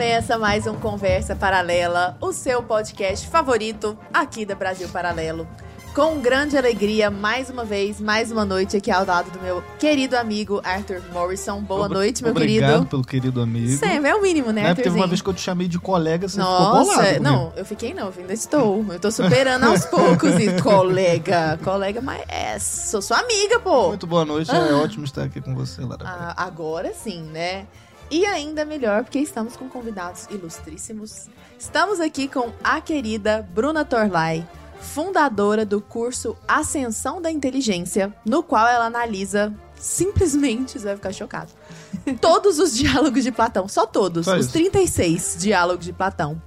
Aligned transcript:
Começa 0.00 0.38
mais 0.38 0.66
um 0.66 0.76
Conversa 0.76 1.36
Paralela, 1.36 2.16
o 2.22 2.32
seu 2.32 2.62
podcast 2.62 3.28
favorito 3.28 3.98
aqui 4.14 4.46
da 4.46 4.54
Brasil 4.54 4.88
Paralelo. 4.88 5.46
Com 5.94 6.20
grande 6.20 6.56
alegria, 6.56 7.10
mais 7.10 7.50
uma 7.50 7.66
vez, 7.66 8.00
mais 8.00 8.32
uma 8.32 8.46
noite 8.46 8.78
aqui 8.78 8.90
ao 8.90 9.04
lado 9.04 9.30
do 9.30 9.38
meu 9.42 9.62
querido 9.78 10.16
amigo 10.16 10.58
Arthur 10.64 11.02
Morrison. 11.12 11.60
Boa 11.60 11.84
Obri- 11.84 11.94
noite, 11.98 12.22
meu 12.22 12.30
Obrigado 12.30 12.70
querido. 12.70 12.86
pelo 12.86 13.04
querido 13.04 13.42
amigo. 13.42 13.76
Sempre, 13.76 14.08
é 14.08 14.14
o 14.14 14.22
mínimo, 14.22 14.50
né, 14.52 14.62
Né, 14.62 14.74
teve 14.74 14.88
uma 14.88 15.06
vez 15.06 15.20
que 15.20 15.28
eu 15.28 15.34
te 15.34 15.42
chamei 15.42 15.68
de 15.68 15.78
colega, 15.78 16.26
você 16.26 16.40
ficou 16.40 16.50
Nossa, 16.50 16.92
bolado 16.92 17.06
comigo. 17.06 17.22
não, 17.22 17.52
eu 17.54 17.64
fiquei 17.66 17.92
não, 17.92 18.06
eu 18.06 18.14
ainda 18.20 18.32
estou. 18.32 18.82
Eu 18.90 18.98
tô 18.98 19.10
superando 19.10 19.64
aos 19.64 19.84
poucos. 19.84 20.30
E 20.40 20.50
colega, 20.62 21.58
colega, 21.62 22.00
mas 22.00 22.22
é, 22.26 22.58
sou 22.58 23.02
sua 23.02 23.18
amiga, 23.18 23.60
pô. 23.60 23.88
Muito 23.88 24.06
boa 24.06 24.24
noite, 24.24 24.50
é 24.50 24.72
ótimo 24.72 25.04
estar 25.04 25.24
aqui 25.24 25.42
com 25.42 25.54
você, 25.54 25.82
Lara. 25.82 26.04
Ah, 26.06 26.34
agora 26.42 26.90
sim, 26.94 27.22
né? 27.24 27.66
E 28.10 28.26
ainda 28.26 28.64
melhor, 28.64 29.04
porque 29.04 29.20
estamos 29.20 29.56
com 29.56 29.68
convidados 29.68 30.26
ilustríssimos. 30.30 31.28
Estamos 31.56 32.00
aqui 32.00 32.26
com 32.26 32.52
a 32.64 32.80
querida 32.80 33.48
Bruna 33.54 33.84
Torlai, 33.84 34.44
fundadora 34.80 35.64
do 35.64 35.80
curso 35.80 36.36
Ascensão 36.48 37.22
da 37.22 37.30
Inteligência, 37.30 38.12
no 38.26 38.42
qual 38.42 38.66
ela 38.66 38.86
analisa 38.86 39.54
simplesmente, 39.76 40.72
você 40.72 40.86
vai 40.86 40.96
ficar 40.96 41.12
chocado, 41.12 41.52
todos 42.20 42.58
os 42.58 42.76
diálogos 42.76 43.22
de 43.22 43.30
Platão, 43.30 43.68
só 43.68 43.86
todos, 43.86 44.26
Só 44.26 44.36
os 44.36 44.46
isso. 44.46 44.52
36 44.52 45.36
diálogos 45.38 45.84
de 45.84 45.92
Platão. 45.92 46.42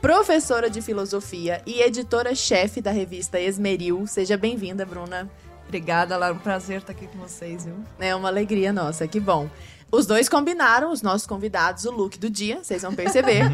Professora 0.00 0.70
de 0.70 0.80
filosofia 0.80 1.60
e 1.66 1.80
editora-chefe 1.80 2.80
da 2.80 2.92
revista 2.92 3.40
Esmeril. 3.40 4.06
Seja 4.06 4.36
bem-vinda, 4.36 4.86
Bruna. 4.86 5.28
Obrigada, 5.66 6.16
Lara. 6.16 6.32
Um 6.32 6.38
prazer 6.38 6.78
estar 6.78 6.92
aqui 6.92 7.08
com 7.08 7.18
vocês, 7.18 7.64
viu? 7.64 7.74
É 7.98 8.14
uma 8.14 8.28
alegria 8.28 8.72
nossa, 8.72 9.08
que 9.08 9.18
bom. 9.18 9.50
Os 9.90 10.04
dois 10.04 10.28
combinaram, 10.28 10.92
os 10.92 11.00
nossos 11.00 11.26
convidados, 11.26 11.86
o 11.86 11.90
look 11.90 12.18
do 12.18 12.28
dia, 12.28 12.58
vocês 12.62 12.82
vão 12.82 12.94
perceber. 12.94 13.44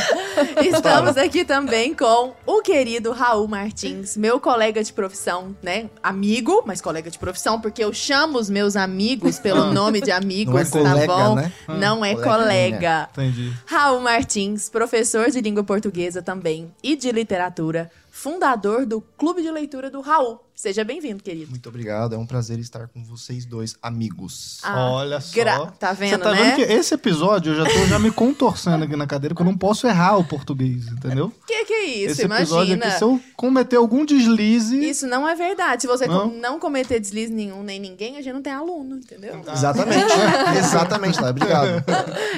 Estamos 0.64 1.16
aqui 1.18 1.44
também 1.44 1.94
com 1.94 2.32
o 2.46 2.62
querido 2.62 3.12
Raul 3.12 3.46
Martins, 3.46 4.16
meu 4.16 4.40
colega 4.40 4.82
de 4.82 4.92
profissão, 4.94 5.54
né? 5.62 5.90
Amigo, 6.02 6.62
mas 6.66 6.80
colega 6.80 7.10
de 7.10 7.18
profissão, 7.18 7.60
porque 7.60 7.84
eu 7.84 7.92
chamo 7.92 8.38
os 8.38 8.48
meus 8.48 8.76
amigos 8.76 9.38
pelo 9.38 9.64
Ah. 9.64 9.70
nome 9.72 10.00
de 10.00 10.10
amigos, 10.10 10.54
Não 10.54 10.60
é 10.60 10.64
tá 10.64 10.70
colega, 10.70 11.06
bom? 11.06 11.34
né? 11.34 11.52
Não 11.68 12.04
é 12.04 12.14
Coleguinha. 12.14 12.38
colega. 12.38 13.08
Entendi. 13.12 13.52
Raul 13.66 14.00
Martins, 14.00 14.70
professor 14.70 15.30
de 15.30 15.40
língua 15.42 15.62
portuguesa 15.64 16.22
também 16.22 16.72
e 16.82 16.96
de 16.96 17.12
literatura, 17.12 17.90
fundador 18.18 18.84
do 18.84 19.00
Clube 19.00 19.40
de 19.42 19.50
Leitura 19.50 19.88
do 19.88 20.00
Raul. 20.00 20.40
Seja 20.52 20.82
bem-vindo, 20.82 21.22
querido. 21.22 21.50
Muito 21.50 21.68
obrigado, 21.68 22.16
é 22.16 22.18
um 22.18 22.26
prazer 22.26 22.58
estar 22.58 22.88
com 22.88 23.04
vocês 23.04 23.46
dois, 23.46 23.76
amigos. 23.80 24.58
Ah, 24.64 24.90
Olha 24.90 25.20
só. 25.20 25.32
gra- 25.36 25.66
Tá 25.78 25.94
Você 25.94 26.00
vendo, 26.00 26.22
tá 26.22 26.32
né? 26.32 26.42
vendo 26.42 26.56
que 26.56 26.62
esse 26.72 26.92
episódio 26.94 27.52
eu 27.52 27.64
já 27.64 27.64
tô 27.72 27.86
já 27.86 27.96
me 28.00 28.10
contorcendo 28.10 28.82
aqui 28.82 28.96
na 28.96 29.06
cadeira, 29.06 29.36
que 29.36 29.40
eu 29.40 29.46
não 29.46 29.56
posso 29.56 29.86
errar 29.86 30.16
o 30.18 30.24
português, 30.24 30.88
entendeu? 30.88 31.32
Que 31.46 31.64
que 31.64 31.72
é 31.72 31.84
isso? 31.86 32.12
esse 32.14 32.22
episódio 32.22 32.72
Imagina. 32.74 32.86
aqui, 32.86 32.98
se 32.98 33.04
eu 33.04 33.20
cometer 33.36 33.76
algum 33.76 34.04
deslize... 34.04 34.76
Isso 34.84 35.06
não 35.06 35.28
é 35.28 35.36
verdade. 35.36 35.82
Se 35.82 35.86
você 35.86 36.08
Não? 36.08 36.26
não 36.28 36.58
cometer 36.58 36.98
deslize 36.98 37.32
nenhum 37.32 37.62
nem 37.62 37.78
ninguém, 37.78 38.16
a 38.16 38.20
gente 38.20 38.34
não 38.34 38.42
tem 38.42 38.52
aluno, 38.52 38.96
entendeu? 38.96 39.40
Exatamente, 39.52 40.12
exatamente, 40.58 41.20
Lara, 41.20 41.30
obrigado. 41.30 41.84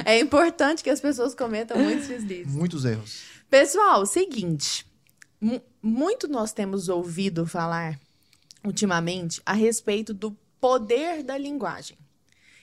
É 0.05 0.19
importante 0.19 0.83
que 0.83 0.91
as 0.91 1.01
pessoas 1.01 1.33
cometam 1.33 1.75
muitos 1.75 2.07
deslizes. 2.07 2.53
Muitos 2.53 2.85
erros. 2.85 3.21
Pessoal, 3.49 4.05
seguinte. 4.05 4.85
Mu- 5.81 5.99
muito 5.99 6.27
nós 6.27 6.51
temos 6.53 6.89
ouvido 6.89 7.45
falar 7.45 7.99
ultimamente 8.63 9.41
a 9.45 9.53
respeito 9.53 10.13
do 10.13 10.31
poder 10.59 11.23
da 11.23 11.37
linguagem. 11.37 11.97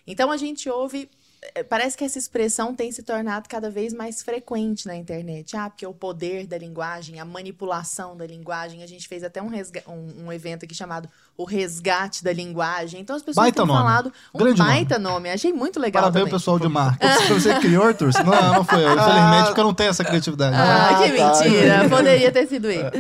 Então 0.07 0.31
a 0.31 0.37
gente 0.37 0.69
ouve. 0.69 1.09
Eh, 1.55 1.63
Parece 1.63 1.97
que 1.97 2.05
essa 2.05 2.19
expressão 2.19 2.75
tem 2.75 2.91
se 2.93 3.03
tornado 3.03 3.49
cada 3.49 3.71
vez 3.71 3.93
mais 3.93 4.23
frequente 4.23 4.87
na 4.87 4.95
internet. 4.97 5.57
Ah, 5.57 5.69
porque 5.71 5.87
o 5.87 5.93
poder 5.95 6.47
da 6.47 6.57
linguagem, 6.59 7.21
a 7.21 7.25
manipulação 7.25 8.17
da 8.17 8.27
linguagem. 8.27 8.83
A 8.83 8.87
gente 8.87 9.07
fez 9.09 9.23
até 9.23 9.43
um, 9.43 9.49
resga- 9.49 9.83
um, 9.89 10.27
um 10.27 10.33
evento 10.33 10.65
aqui 10.65 10.75
chamado 10.75 11.09
O 11.37 11.45
Resgate 11.45 12.23
da 12.25 12.33
Linguagem. 12.33 13.01
Então 13.01 13.15
as 13.17 13.23
pessoas 13.23 13.37
Baita 13.45 13.63
têm 13.63 13.67
nome. 13.67 13.79
falado 13.79 14.13
um 14.35 14.39
Grande 14.39 14.59
baita 14.59 14.99
nome. 14.99 15.31
Achei 15.31 15.53
muito 15.53 15.79
legal. 15.81 16.03
Parabéns 16.03 16.25
também. 16.25 16.33
pessoal 16.39 16.59
de 16.59 16.69
marketing. 16.69 17.13
Você, 17.29 17.35
você 17.53 17.61
criou, 17.61 17.85
Arthur? 17.85 18.11
Não- 18.25 18.25
Não, 18.59 18.65
foi 18.65 18.85
eu. 18.85 18.93
Infelizmente, 18.95 19.47
porque 19.47 19.61
eu 19.61 19.65
não 19.65 19.75
tenho 19.75 19.91
essa 19.91 20.05
criatividade. 20.05 20.57
Ah, 20.57 20.89
Ah, 20.91 21.03
que 21.03 21.17
tá. 21.17 21.41
mentira. 21.43 21.89
Poderia 21.91 22.33
ter 22.33 22.47
sido 22.47 22.71
ele. 22.71 22.91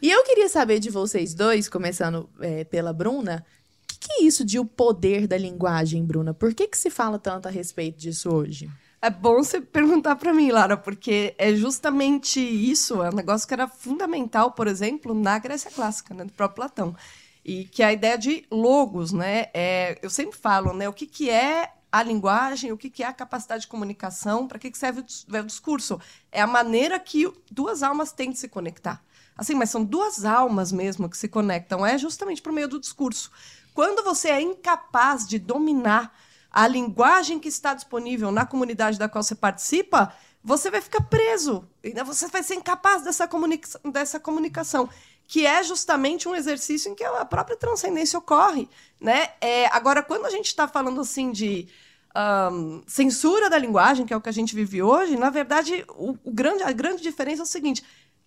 E 0.00 0.10
eu 0.10 0.22
queria 0.24 0.48
saber 0.48 0.78
de 0.78 0.90
vocês 0.90 1.34
dois, 1.34 1.68
começando 1.68 2.28
é, 2.40 2.64
pela 2.64 2.92
Bruna, 2.92 3.44
que, 4.02 4.12
é 4.12 4.24
isso 4.24 4.44
de 4.44 4.58
o 4.58 4.64
poder 4.64 5.26
da 5.26 5.38
linguagem, 5.38 6.04
Bruna? 6.04 6.34
Por 6.34 6.52
que, 6.54 6.66
que 6.66 6.76
se 6.76 6.90
fala 6.90 7.18
tanto 7.18 7.46
a 7.46 7.50
respeito 7.50 7.98
disso 7.98 8.34
hoje? 8.34 8.70
É 9.00 9.10
bom 9.10 9.36
você 9.36 9.60
perguntar 9.60 10.16
para 10.16 10.32
mim, 10.32 10.50
Lara, 10.50 10.76
porque 10.76 11.34
é 11.38 11.54
justamente 11.54 12.40
isso, 12.40 13.02
é 13.02 13.10
um 13.10 13.16
negócio 13.16 13.46
que 13.46 13.54
era 13.54 13.66
fundamental, 13.66 14.52
por 14.52 14.66
exemplo, 14.66 15.14
na 15.14 15.38
Grécia 15.38 15.70
Clássica, 15.70 16.14
né, 16.14 16.24
do 16.24 16.32
próprio 16.32 16.56
Platão. 16.56 16.96
E 17.44 17.64
que 17.64 17.82
a 17.82 17.92
ideia 17.92 18.16
de 18.16 18.46
logos, 18.50 19.12
né? 19.12 19.46
É, 19.52 19.98
eu 20.00 20.08
sempre 20.08 20.38
falo, 20.38 20.72
né? 20.72 20.88
O 20.88 20.92
que, 20.92 21.06
que 21.06 21.28
é 21.28 21.72
a 21.90 22.02
linguagem, 22.02 22.70
o 22.70 22.78
que, 22.78 22.88
que 22.88 23.02
é 23.02 23.06
a 23.06 23.12
capacidade 23.12 23.62
de 23.62 23.68
comunicação, 23.68 24.46
para 24.46 24.60
que, 24.60 24.70
que 24.70 24.78
serve 24.78 25.00
o 25.00 25.42
discurso? 25.44 26.00
É 26.30 26.40
a 26.40 26.46
maneira 26.46 26.98
que 27.00 27.30
duas 27.50 27.82
almas 27.82 28.12
têm 28.12 28.30
de 28.30 28.38
se 28.38 28.48
conectar. 28.48 29.02
Assim, 29.36 29.54
mas 29.54 29.70
são 29.70 29.82
duas 29.82 30.24
almas 30.24 30.70
mesmo 30.70 31.08
que 31.08 31.16
se 31.16 31.26
conectam, 31.26 31.84
é 31.84 31.98
justamente 31.98 32.40
por 32.40 32.52
meio 32.52 32.68
do 32.68 32.78
discurso. 32.78 33.30
Quando 33.74 34.04
você 34.04 34.28
é 34.28 34.40
incapaz 34.40 35.26
de 35.26 35.38
dominar 35.38 36.14
a 36.50 36.68
linguagem 36.68 37.38
que 37.38 37.48
está 37.48 37.72
disponível 37.72 38.30
na 38.30 38.44
comunidade 38.44 38.98
da 38.98 39.08
qual 39.08 39.22
você 39.22 39.34
participa, 39.34 40.12
você 40.44 40.70
vai 40.70 40.80
ficar 40.80 41.02
preso. 41.02 41.66
Você 42.04 42.28
vai 42.28 42.42
ser 42.42 42.56
incapaz 42.56 43.02
dessa, 43.02 43.26
comunica 43.26 43.68
dessa 43.90 44.20
comunicação, 44.20 44.88
que 45.26 45.46
é 45.46 45.62
justamente 45.62 46.28
um 46.28 46.34
exercício 46.34 46.90
em 46.90 46.94
que 46.94 47.04
a 47.04 47.24
própria 47.24 47.56
transcendência 47.56 48.18
ocorre. 48.18 48.68
Né? 49.00 49.30
É, 49.40 49.66
agora, 49.68 50.02
quando 50.02 50.26
a 50.26 50.30
gente 50.30 50.46
está 50.46 50.68
falando 50.68 51.00
assim 51.00 51.32
de 51.32 51.68
ahn, 52.14 52.82
censura 52.86 53.48
da 53.48 53.56
linguagem, 53.56 54.04
que 54.04 54.12
é 54.12 54.16
o 54.16 54.20
que 54.20 54.28
a 54.28 54.32
gente 54.32 54.54
vive 54.54 54.82
hoje, 54.82 55.16
na 55.16 55.30
verdade, 55.30 55.84
o, 55.90 56.18
o 56.24 56.30
grande, 56.30 56.62
a 56.62 56.72
grande 56.72 57.02
diferença 57.02 57.42
é 57.42 57.44
o 57.44 57.46
seguinte: 57.46 57.82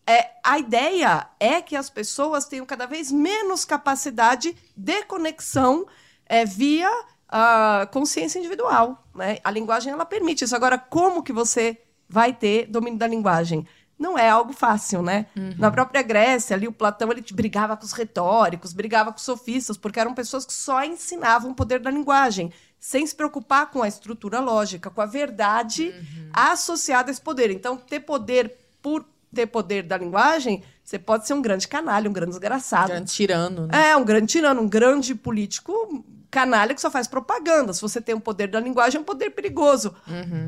é, 0.08 0.30
a 0.44 0.60
ideia 0.60 1.28
é 1.40 1.62
que 1.62 1.76
as 1.76 1.90
pessoas 1.90 2.46
tenham 2.46 2.66
cada 2.66 2.86
vez 2.86 3.12
menos 3.12 3.66
capacidade 3.66 4.56
de 4.76 5.04
conexão 5.04 5.86
é, 6.28 6.46
via 6.46 6.90
a 7.28 7.88
consciência 7.92 8.40
individual. 8.40 9.04
Né? 9.16 9.40
A 9.44 9.50
linguagem 9.50 9.92
ela 9.92 10.06
permite 10.06 10.44
isso. 10.44 10.56
Agora, 10.56 10.78
como 10.78 11.24
que 11.24 11.34
você 11.34 11.82
vai 12.08 12.34
ter 12.34 12.68
domínio 12.68 13.00
da 13.00 13.08
linguagem? 13.08 13.68
Não 13.98 14.18
é 14.18 14.30
algo 14.30 14.52
fácil, 14.52 15.02
né? 15.02 15.28
Na 15.58 15.72
própria 15.72 16.02
Grécia, 16.02 16.54
ali 16.54 16.68
o 16.68 16.72
Platão 16.72 17.10
ele 17.12 17.24
brigava 17.32 17.78
com 17.78 17.86
os 17.86 17.94
retóricos, 17.94 18.74
brigava 18.74 19.10
com 19.10 19.18
os 19.18 19.24
sofistas, 19.24 19.78
porque 19.78 19.98
eram 19.98 20.14
pessoas 20.14 20.46
que 20.46 20.52
só 20.52 20.84
ensinavam 20.84 21.52
o 21.52 21.56
poder 21.56 21.80
da 21.80 21.90
linguagem, 21.90 22.52
sem 22.78 23.08
se 23.08 23.16
preocupar 23.16 23.72
com 23.72 23.82
a 23.82 23.88
estrutura 23.88 24.42
lógica, 24.42 24.90
com 24.90 25.00
a 25.00 25.06
verdade 25.06 25.96
associada 26.34 27.10
a 27.10 27.14
esse 27.14 27.22
poder. 27.22 27.50
Então, 27.52 27.78
ter 27.78 28.02
poder 28.02 28.54
por 28.82 29.06
ter 29.36 29.46
poder 29.46 29.84
da 29.84 29.98
linguagem, 29.98 30.64
você 30.84 30.98
pode 30.98 31.28
ser 31.28 31.34
um 31.34 31.42
grande 31.42 31.68
canalha, 31.68 32.10
um 32.10 32.14
grande 32.14 32.32
desgraçado. 32.32 32.88
Grande 32.88 33.12
tirano, 33.12 33.68
né? 33.68 33.90
É, 33.90 33.96
um 33.98 34.04
grande 34.04 34.28
tirano, 34.28 34.62
um 34.62 34.68
grande 34.68 35.14
político 35.14 36.04
canalha 36.32 36.74
que 36.74 36.82
só 36.82 36.92
faz 36.92 37.08
propaganda. 37.08 37.74
Se 37.74 37.82
você 37.82 38.02
tem 38.02 38.14
o 38.14 38.20
poder 38.20 38.50
da 38.50 38.60
linguagem, 38.60 38.98
é 38.98 39.02
um 39.02 39.06
poder 39.06 39.30
perigoso. 39.30 39.96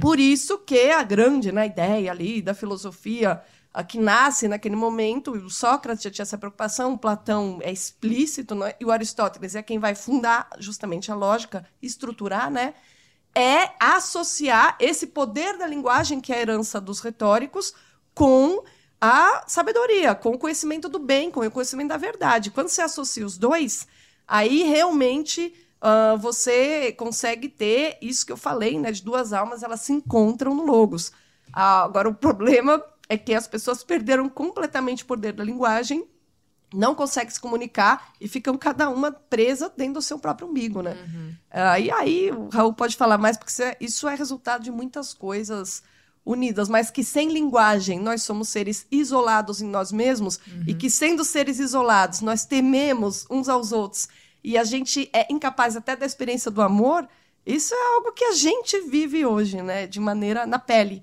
Por 0.02 0.20
isso 0.20 0.58
que 0.58 0.92
a 0.92 1.02
grande 1.04 1.52
né, 1.52 1.66
ideia 1.66 2.12
ali 2.12 2.42
da 2.42 2.54
filosofia 2.54 3.42
a 3.74 3.84
que 3.84 4.00
nasce 4.00 4.48
naquele 4.48 4.76
momento, 4.76 5.32
o 5.34 5.50
Sócrates 5.52 6.04
já 6.04 6.10
tinha 6.10 6.24
essa 6.24 6.38
preocupação, 6.38 6.94
o 6.94 6.98
Platão 6.98 7.60
é 7.62 7.72
explícito, 7.72 8.56
né, 8.56 8.74
e 8.80 8.86
o 8.86 8.92
Aristóteles 8.92 9.54
é 9.54 9.62
quem 9.62 9.78
vai 9.78 9.94
fundar 9.94 10.50
justamente 10.58 11.12
a 11.12 11.16
lógica, 11.16 11.64
estruturar, 11.80 12.50
né? 12.50 12.74
É 13.36 13.70
associar 13.80 14.76
esse 14.80 15.06
poder 15.06 15.60
da 15.60 15.68
linguagem, 15.68 16.20
que 16.20 16.34
é 16.34 16.38
a 16.38 16.42
herança 16.42 16.82
dos 16.82 17.02
retóricos, 17.02 17.72
com 18.16 18.64
a 19.00 19.44
sabedoria, 19.48 20.16
com 20.16 20.32
o 20.32 20.38
conhecimento 20.38 20.90
do 20.90 21.00
bem, 21.00 21.30
com 21.30 21.42
o 21.42 21.52
conhecimento 21.52 21.90
da 21.90 21.98
verdade. 21.98 22.52
Quando 22.52 22.70
você 22.70 22.82
associa 22.82 23.26
os 23.26 23.38
dois, 23.38 23.88
aí 24.28 24.64
realmente 24.64 25.54
ah, 25.82 26.16
você 26.16 26.92
consegue 26.94 27.48
ter 27.48 27.98
isso 28.02 28.26
que 28.26 28.32
eu 28.32 28.38
falei, 28.38 28.80
né? 28.80 28.92
De 28.92 29.04
duas 29.04 29.34
almas, 29.34 29.64
elas 29.64 29.82
se 29.82 29.94
encontram 29.94 30.54
no 30.56 30.66
Logos. 30.66 31.12
Ah, 31.54 31.84
agora, 31.84 32.10
o 32.10 32.14
problema 32.16 32.84
é 33.10 33.18
que 33.18 33.34
as 33.34 33.48
pessoas 33.48 33.84
perderam 33.84 34.28
completamente 34.28 35.04
o 35.04 35.06
poder 35.06 35.34
da 35.34 35.44
linguagem, 35.44 36.06
não 36.74 36.94
conseguem 36.94 37.30
se 37.30 37.40
comunicar 37.40 38.12
e 38.20 38.28
ficam 38.28 38.58
cada 38.58 38.90
uma 38.90 39.12
presa 39.12 39.72
dentro 39.76 39.96
do 39.96 40.02
seu 40.02 40.20
próprio 40.20 40.50
umbigo, 40.50 40.82
né? 40.82 40.98
Ah, 41.50 41.80
e 41.80 41.90
aí, 41.92 42.32
o 42.32 42.50
Raul 42.50 42.74
pode 42.74 42.98
falar 42.98 43.18
mais, 43.18 43.38
porque 43.38 43.52
isso 43.52 43.64
é, 43.64 43.78
isso 43.80 44.08
é 44.10 44.16
resultado 44.16 44.64
de 44.64 44.72
muitas 44.72 45.14
coisas 45.14 45.84
unidas, 46.28 46.68
mas 46.68 46.92
que 46.92 47.04
sem 47.04 47.32
linguagem 47.32 48.00
nós 48.00 48.22
somos 48.22 48.50
seres 48.50 48.86
isolados 48.92 49.62
em 49.62 49.68
nós 49.68 49.92
mesmos 49.92 50.40
e 50.68 50.74
que 50.74 50.90
sendo 50.90 51.24
seres 51.24 51.58
isolados 51.58 52.20
nós 52.22 52.46
tememos 52.46 53.26
uns 53.30 53.48
aos 53.48 53.72
outros 53.72 54.10
e 54.44 54.58
a 54.58 54.64
gente 54.64 55.10
é 55.14 55.32
incapaz 55.32 55.76
até 55.76 55.96
da 55.96 56.06
experiência 56.06 56.52
do 56.52 56.62
amor, 56.62 57.08
isso 57.46 57.74
é 57.74 57.96
algo 57.96 58.12
que 58.12 58.26
a 58.26 58.34
gente 58.34 58.80
vive 58.82 59.26
hoje, 59.26 59.62
né, 59.62 59.88
de 59.88 60.00
maneira 60.00 60.46
na 60.46 60.60
pele. 60.60 61.02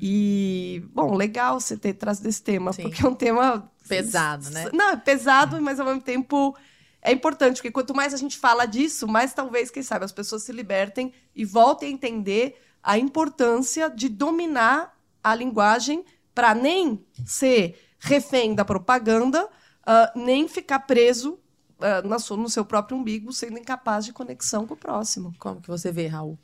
E, 0.00 0.82
bom, 0.92 1.14
legal 1.14 1.60
você 1.60 1.76
ter 1.76 1.92
trazido 1.92 2.28
esse 2.28 2.42
tema, 2.42 2.72
Sim. 2.72 2.82
porque 2.82 3.04
é 3.04 3.08
um 3.08 3.14
tema. 3.14 3.70
Pesado, 3.88 4.50
né? 4.50 4.68
Não, 4.72 4.90
é 4.90 4.96
pesado, 4.96 5.60
mas 5.60 5.78
ao 5.78 5.86
mesmo 5.86 6.00
tempo 6.00 6.56
é 7.02 7.12
importante, 7.12 7.56
porque 7.56 7.70
quanto 7.70 7.94
mais 7.94 8.14
a 8.14 8.16
gente 8.16 8.38
fala 8.38 8.64
disso, 8.64 9.06
mais 9.06 9.32
talvez, 9.34 9.70
quem 9.70 9.82
sabe, 9.82 10.04
as 10.04 10.12
pessoas 10.12 10.42
se 10.42 10.52
libertem 10.52 11.12
e 11.34 11.44
voltem 11.44 11.90
a 11.90 11.92
entender 11.92 12.60
a 12.82 12.98
importância 12.98 13.88
de 13.88 14.08
dominar 14.08 14.96
a 15.22 15.34
linguagem 15.34 16.04
para 16.34 16.54
nem 16.54 17.04
ser 17.24 17.78
refém 17.98 18.54
da 18.54 18.64
propaganda, 18.64 19.48
ah, 19.86 20.12
nem 20.16 20.48
ficar 20.48 20.80
preso 20.80 21.38
ah, 21.80 22.00
na 22.02 22.18
sua- 22.18 22.36
no 22.36 22.48
seu 22.48 22.64
próprio 22.64 22.96
umbigo, 22.96 23.32
sendo 23.32 23.58
incapaz 23.58 24.04
de 24.04 24.12
conexão 24.12 24.66
com 24.66 24.74
o 24.74 24.76
próximo. 24.76 25.32
Como 25.38 25.60
que 25.60 25.68
você 25.68 25.90
vê, 25.92 26.06
Raul? 26.06 26.38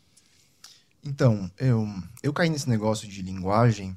Então, 1.05 1.51
eu, 1.59 1.87
eu 2.23 2.33
caí 2.33 2.49
nesse 2.51 2.69
negócio 2.69 3.09
de 3.09 3.23
linguagem 3.23 3.97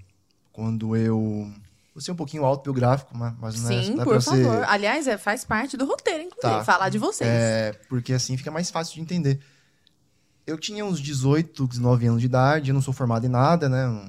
quando 0.51 0.95
eu. 0.95 1.51
Vou 1.93 2.01
ser 2.01 2.11
um 2.11 2.15
pouquinho 2.15 2.45
autobiográfico, 2.45 3.17
mas, 3.17 3.33
mas 3.37 3.61
não 3.61 3.71
é, 3.71 3.83
Sim, 3.83 3.99
é 3.99 4.03
por 4.03 4.21
favor. 4.21 4.59
ser. 4.59 4.69
Aliás, 4.69 5.07
é, 5.07 5.17
faz 5.17 5.43
parte 5.43 5.75
do 5.75 5.85
roteiro, 5.85 6.23
inclusive, 6.23 6.59
Tá. 6.59 6.63
falar 6.63 6.87
de 6.89 6.97
vocês. 6.97 7.29
É, 7.29 7.73
porque 7.89 8.13
assim 8.13 8.37
fica 8.37 8.49
mais 8.49 8.69
fácil 8.71 8.95
de 8.95 9.01
entender. 9.01 9.41
Eu 10.51 10.57
tinha 10.57 10.83
uns 10.83 10.99
18, 10.99 11.65
19 11.65 12.07
anos 12.07 12.19
de 12.19 12.25
idade, 12.25 12.69
eu 12.69 12.73
não 12.73 12.81
sou 12.81 12.93
formado 12.93 13.25
em 13.25 13.29
nada, 13.29 13.69
né? 13.69 14.05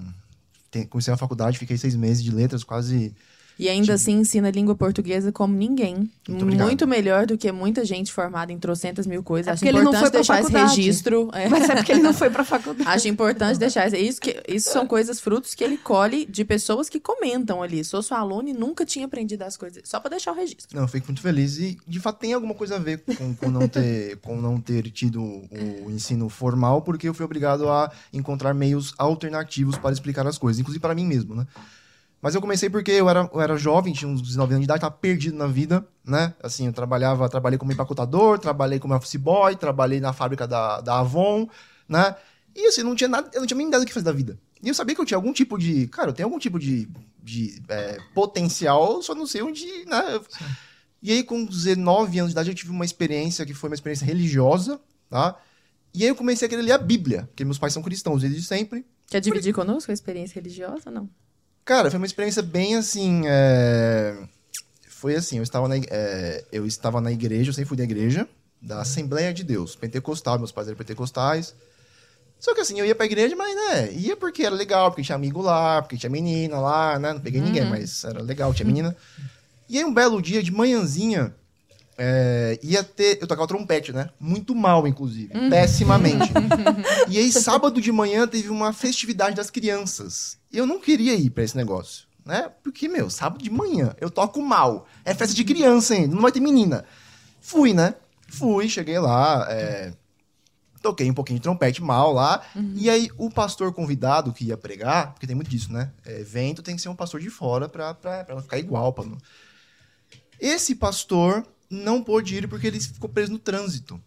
Comecei 0.90 1.14
a 1.14 1.16
faculdade, 1.16 1.56
fiquei 1.56 1.78
seis 1.78 1.94
meses 1.94 2.22
de 2.22 2.32
letras, 2.32 2.64
quase. 2.64 3.14
E 3.62 3.68
ainda 3.68 3.94
assim 3.94 4.18
ensina 4.18 4.50
língua 4.50 4.74
portuguesa 4.74 5.30
como 5.30 5.54
ninguém. 5.54 6.10
Muito. 6.28 6.44
Muito 6.46 6.86
melhor 6.86 7.26
do 7.26 7.38
que 7.38 7.50
muita 7.52 7.84
gente 7.84 8.12
formada 8.12 8.52
em 8.52 8.58
trocentas 8.58 9.06
mil 9.06 9.22
coisas. 9.22 9.46
É 9.46 9.50
Acho 9.52 9.60
porque 9.60 9.68
ele 9.68 9.84
não 9.84 9.92
importante 9.92 10.00
foi 10.02 10.10
pra 10.10 10.18
deixar 10.18 10.40
esse 10.40 10.50
faculdade. 10.52 10.80
registro. 10.80 11.30
é. 11.32 11.48
Mas 11.48 11.70
é 11.70 11.76
porque 11.76 11.92
ele 11.92 12.02
não 12.02 12.12
foi 12.12 12.28
para 12.28 12.42
a 12.42 12.44
faculdade. 12.46 12.90
Acho 12.90 13.06
importante 13.08 13.58
deixar 13.58 13.86
isso. 13.86 13.96
Isso, 13.96 14.20
que, 14.20 14.42
isso 14.48 14.70
são 14.72 14.84
coisas, 14.86 15.20
frutos 15.20 15.54
que 15.54 15.62
ele 15.62 15.76
colhe 15.76 16.26
de 16.26 16.44
pessoas 16.44 16.88
que 16.88 16.98
comentam 16.98 17.62
ali. 17.62 17.84
Sou 17.84 18.02
sua 18.02 18.18
aluna 18.18 18.50
e 18.50 18.52
nunca 18.52 18.84
tinha 18.84 19.06
aprendido 19.06 19.42
as 19.42 19.56
coisas. 19.56 19.82
Só 19.84 20.00
pra 20.00 20.10
deixar 20.10 20.32
o 20.32 20.34
registro. 20.34 20.66
Não, 20.74 20.82
eu 20.82 20.88
fico 20.88 21.06
muito 21.06 21.20
feliz 21.22 21.58
e 21.58 21.78
de 21.86 22.00
fato 22.00 22.18
tem 22.18 22.32
alguma 22.32 22.54
coisa 22.54 22.76
a 22.76 22.78
ver 22.78 23.02
com, 23.16 23.34
com 23.34 23.48
não, 23.50 23.68
ter, 23.68 24.16
com 24.18 24.40
não 24.40 24.60
ter 24.60 24.90
tido 24.90 25.22
o 25.22 25.90
ensino 25.90 26.28
formal, 26.28 26.82
porque 26.82 27.08
eu 27.08 27.14
fui 27.14 27.24
obrigado 27.24 27.68
a 27.68 27.92
encontrar 28.12 28.54
meios 28.54 28.92
alternativos 28.98 29.78
para 29.78 29.92
explicar 29.92 30.26
as 30.26 30.36
coisas, 30.36 30.58
inclusive 30.58 30.80
para 30.80 30.94
mim 30.94 31.06
mesmo, 31.06 31.34
né? 31.34 31.46
Mas 32.22 32.36
eu 32.36 32.40
comecei 32.40 32.70
porque 32.70 32.92
eu 32.92 33.10
era, 33.10 33.28
eu 33.34 33.40
era 33.40 33.56
jovem, 33.56 33.92
tinha 33.92 34.08
uns 34.08 34.22
19 34.22 34.54
anos 34.54 34.60
de 34.60 34.64
idade, 34.66 34.78
estava 34.78 34.94
perdido 34.94 35.36
na 35.36 35.48
vida, 35.48 35.84
né? 36.04 36.32
Assim, 36.40 36.68
eu 36.68 36.72
trabalhava, 36.72 37.28
trabalhei 37.28 37.58
como 37.58 37.72
empacotador, 37.72 38.38
trabalhei 38.38 38.78
como 38.78 38.94
office 38.94 39.16
boy, 39.16 39.56
trabalhei 39.56 39.98
na 40.00 40.12
fábrica 40.12 40.46
da, 40.46 40.80
da 40.80 41.00
Avon, 41.00 41.48
né? 41.88 42.14
E 42.54 42.68
assim, 42.68 42.84
não 42.84 42.94
tinha 42.94 43.08
nada, 43.08 43.28
eu 43.34 43.40
não 43.40 43.46
tinha 43.46 43.58
nem 43.58 43.66
ideia 43.66 43.82
do 43.82 43.86
que 43.86 43.92
fazer 43.92 44.04
da 44.04 44.12
vida. 44.12 44.38
E 44.62 44.68
eu 44.68 44.74
sabia 44.74 44.94
que 44.94 45.00
eu 45.00 45.04
tinha 45.04 45.18
algum 45.18 45.32
tipo 45.32 45.58
de, 45.58 45.88
cara, 45.88 46.10
eu 46.10 46.12
tenho 46.12 46.28
algum 46.28 46.38
tipo 46.38 46.60
de, 46.60 46.88
de 47.20 47.60
é, 47.68 47.98
potencial, 48.14 49.02
só 49.02 49.16
não 49.16 49.26
sei 49.26 49.42
onde, 49.42 49.66
né? 49.86 50.20
E 51.02 51.10
aí, 51.10 51.24
com 51.24 51.44
19 51.44 52.20
anos 52.20 52.30
de 52.30 52.34
idade, 52.34 52.50
eu 52.50 52.54
tive 52.54 52.70
uma 52.70 52.84
experiência 52.84 53.44
que 53.44 53.52
foi 53.52 53.68
uma 53.68 53.74
experiência 53.74 54.04
religiosa, 54.04 54.80
tá? 55.10 55.36
E 55.92 56.04
aí 56.04 56.08
eu 56.08 56.14
comecei 56.14 56.46
a 56.46 56.48
querer 56.48 56.62
ler 56.62 56.72
a 56.72 56.78
Bíblia, 56.78 57.24
porque 57.26 57.44
meus 57.44 57.58
pais 57.58 57.72
são 57.72 57.82
cristãos 57.82 58.22
desde 58.22 58.40
sempre. 58.44 58.86
Quer 59.08 59.20
dividir 59.20 59.52
conosco 59.52 59.90
a 59.90 59.94
experiência 59.94 60.36
religiosa 60.36 60.84
ou 60.86 60.92
não? 60.92 61.10
Cara, 61.64 61.90
foi 61.90 61.98
uma 61.98 62.06
experiência 62.06 62.42
bem 62.42 62.76
assim. 62.76 63.22
é, 63.26 64.16
Foi 64.88 65.14
assim, 65.14 65.36
eu 65.36 65.42
estava, 65.42 65.68
na... 65.68 65.76
é, 65.76 66.44
eu 66.52 66.66
estava 66.66 67.00
na 67.00 67.12
igreja, 67.12 67.50
eu 67.50 67.54
sempre 67.54 67.68
fui 67.68 67.76
da 67.76 67.84
igreja, 67.84 68.28
da 68.60 68.80
Assembleia 68.80 69.32
de 69.32 69.44
Deus, 69.44 69.74
pentecostal, 69.76 70.38
meus 70.38 70.52
pais 70.52 70.66
eram 70.68 70.76
pentecostais. 70.76 71.54
Só 72.38 72.54
que 72.54 72.60
assim, 72.60 72.78
eu 72.78 72.84
ia 72.84 72.94
pra 72.94 73.06
igreja, 73.06 73.36
mas 73.36 73.54
né, 73.54 73.92
ia 73.92 74.16
porque 74.16 74.44
era 74.44 74.54
legal, 74.54 74.90
porque 74.90 75.02
tinha 75.02 75.14
amigo 75.14 75.40
lá, 75.40 75.80
porque 75.80 75.96
tinha 75.96 76.10
menina 76.10 76.58
lá, 76.58 76.98
né? 76.98 77.12
Não 77.12 77.20
peguei 77.20 77.40
ninguém, 77.40 77.64
mas 77.64 78.02
era 78.02 78.20
legal, 78.20 78.52
tinha 78.52 78.66
menina. 78.66 78.96
E 79.68 79.78
aí 79.78 79.84
um 79.84 79.94
belo 79.94 80.20
dia, 80.20 80.42
de 80.42 80.50
manhãzinha, 80.50 81.32
é, 82.04 82.58
ia 82.64 82.82
ter. 82.82 83.18
Eu 83.20 83.28
tocava 83.28 83.46
trompete, 83.46 83.92
né? 83.92 84.10
Muito 84.18 84.56
mal, 84.56 84.88
inclusive. 84.88 85.28
Pessimamente. 85.48 86.32
e 87.08 87.16
aí, 87.16 87.30
sábado 87.30 87.80
de 87.80 87.92
manhã, 87.92 88.26
teve 88.26 88.48
uma 88.48 88.72
festividade 88.72 89.36
das 89.36 89.50
crianças. 89.50 90.36
E 90.52 90.58
eu 90.58 90.66
não 90.66 90.80
queria 90.80 91.14
ir 91.14 91.30
pra 91.30 91.44
esse 91.44 91.56
negócio, 91.56 92.08
né? 92.26 92.50
Porque, 92.64 92.88
meu, 92.88 93.08
sábado 93.08 93.40
de 93.40 93.50
manhã, 93.50 93.94
eu 94.00 94.10
toco 94.10 94.42
mal. 94.42 94.88
É 95.04 95.14
festa 95.14 95.32
de 95.32 95.44
criança 95.44 95.94
ainda, 95.94 96.12
não 96.12 96.22
vai 96.22 96.32
ter 96.32 96.40
menina. 96.40 96.84
Fui, 97.40 97.72
né? 97.72 97.94
Fui, 98.26 98.68
cheguei 98.68 98.98
lá, 98.98 99.46
é, 99.48 99.92
toquei 100.82 101.08
um 101.08 101.14
pouquinho 101.14 101.38
de 101.38 101.44
trompete 101.44 101.80
mal 101.80 102.12
lá. 102.12 102.42
E 102.74 102.90
aí, 102.90 103.10
o 103.16 103.30
pastor 103.30 103.72
convidado 103.72 104.32
que 104.32 104.46
ia 104.46 104.56
pregar, 104.56 105.12
porque 105.12 105.26
tem 105.28 105.36
muito 105.36 105.50
disso, 105.50 105.72
né? 105.72 105.92
É, 106.04 106.18
evento 106.18 106.64
tem 106.64 106.74
que 106.74 106.82
ser 106.82 106.88
um 106.88 106.96
pastor 106.96 107.20
de 107.20 107.30
fora 107.30 107.68
pra, 107.68 107.94
pra, 107.94 108.24
pra 108.24 108.34
não 108.34 108.42
ficar 108.42 108.58
igual. 108.58 108.92
Pra 108.92 109.04
não... 109.04 109.18
Esse 110.40 110.74
pastor 110.74 111.46
não 111.74 112.02
pôde 112.02 112.36
ir 112.36 112.48
porque 112.48 112.66
ele 112.66 112.80
ficou 112.80 113.08
preso 113.08 113.32
no 113.32 113.38
trânsito. 113.38 114.00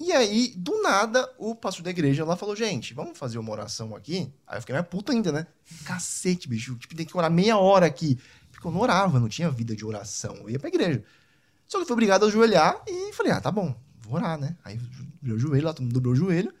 E 0.00 0.10
aí, 0.10 0.52
do 0.56 0.82
nada, 0.82 1.32
o 1.38 1.54
pastor 1.54 1.84
da 1.84 1.90
igreja 1.90 2.24
lá 2.24 2.34
falou: 2.34 2.56
gente, 2.56 2.92
vamos 2.92 3.16
fazer 3.16 3.38
uma 3.38 3.52
oração 3.52 3.94
aqui? 3.94 4.32
Aí 4.46 4.56
eu 4.56 4.60
fiquei 4.60 4.74
mais 4.74 4.86
puta 4.86 5.12
ainda, 5.12 5.30
né? 5.30 5.46
Cacete, 5.84 6.48
bicho. 6.48 6.74
Tipo, 6.76 6.96
tem 6.96 7.06
que 7.06 7.16
orar 7.16 7.30
meia 7.30 7.56
hora 7.56 7.86
aqui. 7.86 8.18
Porque 8.50 8.66
eu 8.66 8.72
não 8.72 8.80
orava, 8.80 9.20
não 9.20 9.28
tinha 9.28 9.50
vida 9.50 9.76
de 9.76 9.84
oração. 9.84 10.36
Eu 10.38 10.50
ia 10.50 10.58
pra 10.58 10.68
igreja. 10.68 11.04
Só 11.66 11.78
que 11.78 11.82
eu 11.82 11.86
fui 11.86 11.92
obrigado 11.94 12.24
a 12.24 12.28
ajoelhar 12.28 12.82
e 12.86 13.12
falei: 13.12 13.32
ah, 13.32 13.40
tá 13.40 13.50
bom, 13.50 13.74
vou 14.00 14.16
orar, 14.16 14.38
né? 14.38 14.56
Aí 14.64 14.76
dobrei 14.76 15.36
o 15.36 15.38
joelho 15.38 15.66
lá, 15.66 15.72
todo 15.72 15.84
mundo 15.84 15.94
dobrou 15.94 16.12
o 16.14 16.16
joelho. 16.16 16.52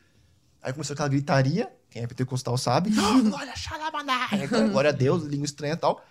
Aí 0.62 0.72
começou 0.72 0.94
aquela 0.94 1.08
gritaria. 1.08 1.68
Quem 1.90 2.02
é 2.02 2.06
pentecostal 2.06 2.56
sabe. 2.56 2.90
"Oh, 2.96 3.22
glória, 3.22 3.56
xalabandá!" 3.56 4.28
Aí, 4.30 4.44
aquela 4.44 4.68
glória 4.68 4.90
a 4.90 4.92
Deus, 4.92 5.24
língua 5.24 5.46
estranha 5.46 5.74
e 5.74 5.76
tal. 5.76 6.04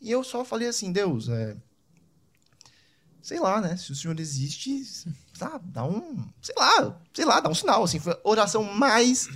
E 0.00 0.10
eu 0.10 0.24
só 0.24 0.44
falei 0.44 0.68
assim: 0.68 0.90
Deus, 0.90 1.28
é. 1.28 1.54
Sei 3.22 3.38
lá, 3.38 3.60
né? 3.60 3.76
Se 3.76 3.92
o 3.92 3.94
senhor 3.94 4.18
existe, 4.18 4.84
tá, 5.38 5.60
dá 5.64 5.84
um. 5.84 6.24
Sei 6.42 6.54
lá, 6.58 7.00
sei 7.14 7.24
lá, 7.24 7.40
dá 7.40 7.48
um 7.48 7.54
sinal. 7.54 7.84
Assim, 7.84 8.00
foi 8.00 8.12
a 8.12 8.18
oração 8.24 8.64
mais 8.64 9.28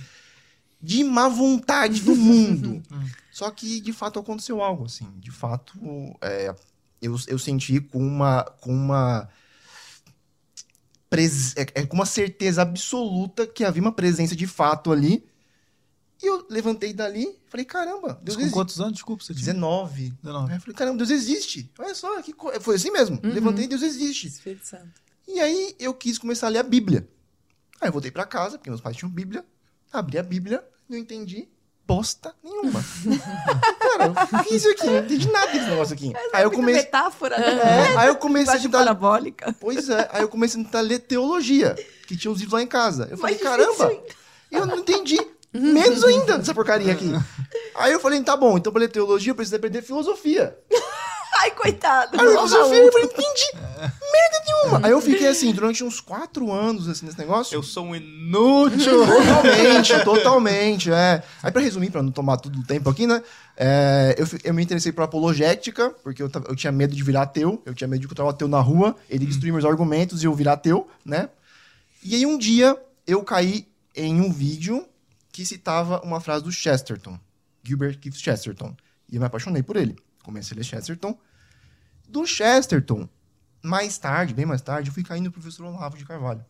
de 0.81 1.03
má 1.03 1.27
vontade 1.29 2.01
do 2.01 2.15
mundo. 2.15 2.83
Só 3.31 3.49
que, 3.49 3.79
de 3.79 3.93
fato, 3.93 4.19
aconteceu 4.19 4.61
algo, 4.61 4.85
assim. 4.85 5.07
De 5.17 5.31
fato, 5.31 5.73
é, 6.21 6.53
eu, 7.01 7.15
eu 7.27 7.39
senti 7.39 7.79
com 7.79 7.99
uma. 8.05 8.43
Com 8.61 8.73
uma 8.73 9.29
pres- 11.09 11.55
é, 11.55 11.65
é, 11.75 11.85
com 11.85 11.95
uma 11.95 12.05
certeza 12.05 12.61
absoluta 12.61 13.47
que 13.47 13.63
havia 13.63 13.81
uma 13.81 13.91
presença 13.91 14.35
de 14.35 14.47
fato 14.47 14.91
ali. 14.91 15.23
E 16.21 16.25
eu 16.25 16.45
levantei 16.49 16.93
dali 16.93 17.23
e 17.23 17.39
falei, 17.49 17.65
caramba, 17.65 18.19
Deus 18.23 18.35
Com 18.35 18.41
existe. 18.41 18.53
quantos 18.53 18.79
anos? 18.81 18.93
Desculpa, 18.93 19.23
você 19.23 19.33
tinha? 19.33 19.45
19. 19.53 20.13
19. 20.23 20.51
Aí 20.51 20.57
eu 20.57 20.61
falei, 20.61 20.75
caramba, 20.75 20.97
Deus 20.97 21.09
existe. 21.11 21.71
Olha 21.77 21.93
só, 21.93 22.21
que 22.21 22.33
co... 22.33 22.51
foi 22.59 22.75
assim 22.75 22.89
mesmo. 22.91 23.19
Levantei, 23.23 23.67
Deus 23.67 23.81
existe. 23.83 24.27
Espírito 24.27 24.65
Santo. 24.65 25.01
E 25.27 25.39
aí 25.39 25.75
eu 25.79 25.93
quis 25.93 26.17
começar 26.17 26.47
a 26.47 26.49
ler 26.49 26.59
a 26.59 26.63
Bíblia. 26.63 27.07
Aí 27.79 27.89
eu 27.89 27.91
voltei 27.91 28.09
pra 28.09 28.25
casa, 28.25 28.57
porque 28.57 28.69
meus 28.69 28.81
pais 28.81 28.95
tinham 28.97 29.11
Bíblia. 29.11 29.45
Abri 29.93 30.17
a 30.17 30.23
Bíblia, 30.23 30.65
não 30.89 30.97
entendi 30.97 31.47
bosta 31.87 32.35
nenhuma. 32.43 32.83
Cara, 33.79 34.11
o 34.11 34.43
que 34.43 34.53
é 34.53 34.57
isso 34.57 34.69
aqui? 34.69 34.85
Não 34.85 34.97
entendi 34.97 35.31
nada 35.31 35.51
desse 35.53 35.69
negócio 35.69 35.93
aqui. 35.93 36.11
Aí 36.33 36.43
eu 36.43 36.49
Muita 36.49 36.55
comecei. 36.57 36.81
metáfora, 36.83 37.37
né? 37.39 37.93
É, 37.93 37.97
aí 37.97 38.07
eu 38.09 38.17
comecei 38.17 38.53
a 38.55 38.59
tentar. 38.59 38.79
parabólica. 38.79 39.55
Pois 39.57 39.87
é, 39.89 40.09
aí 40.11 40.21
eu 40.21 40.27
comecei 40.27 40.59
a 40.59 40.65
tentar 40.65 40.81
ler 40.81 40.99
teologia, 40.99 41.75
que 42.05 42.17
tinha 42.17 42.29
os 42.29 42.39
livros 42.39 42.53
lá 42.53 42.61
em 42.61 42.67
casa. 42.67 43.07
Eu 43.09 43.17
falei, 43.17 43.37
Mais 43.41 43.57
difícil 43.57 43.77
caramba, 43.77 44.03
eu 44.51 44.65
não 44.65 44.79
entendi. 44.79 45.17
Menos 45.59 46.03
ainda 46.03 46.37
dessa 46.37 46.53
porcaria 46.53 46.91
aqui. 46.91 47.11
Aí 47.75 47.91
eu 47.91 47.99
falei, 47.99 48.21
tá 48.23 48.35
bom, 48.35 48.57
então 48.57 48.71
pra 48.71 48.79
ler 48.79 48.89
teologia 48.89 49.31
eu 49.31 49.35
preciso 49.35 49.55
aprender 49.55 49.81
filosofia. 49.81 50.57
Ai, 51.39 51.51
coitado. 51.51 52.19
Aí 52.19 52.25
eu 52.25 52.31
filosofia, 52.31 52.77
eu 52.77 52.91
falei, 52.91 53.07
entendi 53.07 53.67
merda 54.11 54.43
nenhuma. 54.45 54.79
Aí 54.83 54.91
eu 54.91 55.01
fiquei 55.01 55.27
assim, 55.27 55.51
durante 55.51 55.83
uns 55.83 55.99
quatro 55.99 56.51
anos 56.51 56.87
assim, 56.89 57.05
nesse 57.05 57.17
negócio. 57.17 57.53
Eu 57.53 57.61
sou 57.61 57.85
um 57.85 57.95
inútil. 57.95 59.05
Totalmente, 59.05 60.03
totalmente, 60.03 60.91
é. 60.91 61.21
Aí 61.43 61.51
pra 61.51 61.61
resumir, 61.61 61.91
pra 61.91 62.01
não 62.01 62.11
tomar 62.11 62.37
todo 62.37 62.57
o 62.57 62.63
tempo 62.63 62.89
aqui, 62.89 63.05
né? 63.05 63.21
é, 63.57 64.15
eu, 64.17 64.27
eu 64.43 64.53
me 64.53 64.63
interessei 64.63 64.91
por 64.91 65.03
apologética, 65.03 65.89
porque 66.03 66.21
eu, 66.21 66.29
eu 66.47 66.55
tinha 66.55 66.71
medo 66.71 66.95
de 66.95 67.03
virar 67.03 67.23
ateu, 67.23 67.61
eu 67.65 67.73
tinha 67.73 67.87
medo 67.87 68.01
de 68.01 68.05
encontrar 68.05 68.25
um 68.25 68.29
ateu 68.29 68.47
na 68.47 68.59
rua, 68.59 68.95
ele 69.09 69.25
destruir 69.25 69.51
meus 69.51 69.65
argumentos 69.65 70.21
e 70.21 70.25
eu 70.27 70.33
virar 70.33 70.53
ateu, 70.53 70.87
né? 71.03 71.29
E 72.03 72.15
aí 72.15 72.25
um 72.25 72.37
dia 72.37 72.77
eu 73.05 73.23
caí 73.23 73.67
em 73.95 74.21
um 74.21 74.31
vídeo 74.31 74.85
que 75.37 75.45
citava 75.45 76.01
uma 76.01 76.19
frase 76.19 76.43
do 76.43 76.51
Chesterton, 76.51 77.19
Gilbert 77.61 77.99
Keith 77.99 78.15
Chesterton, 78.15 78.75
e 79.07 79.17
eu 79.17 79.19
me 79.19 79.27
apaixonei 79.27 79.61
por 79.61 79.75
ele. 79.75 79.95
Comecei 80.23 80.55
a 80.55 80.57
ler 80.57 80.63
Chesterton. 80.63 81.15
Do 82.09 82.25
Chesterton, 82.25 83.07
mais 83.61 83.99
tarde, 83.99 84.33
bem 84.33 84.47
mais 84.47 84.63
tarde, 84.63 84.89
eu 84.89 84.93
fui 84.95 85.03
cair 85.03 85.21
no 85.21 85.31
professor 85.31 85.63
Olavo 85.63 85.95
de 85.95 86.03
Carvalho. 86.03 86.43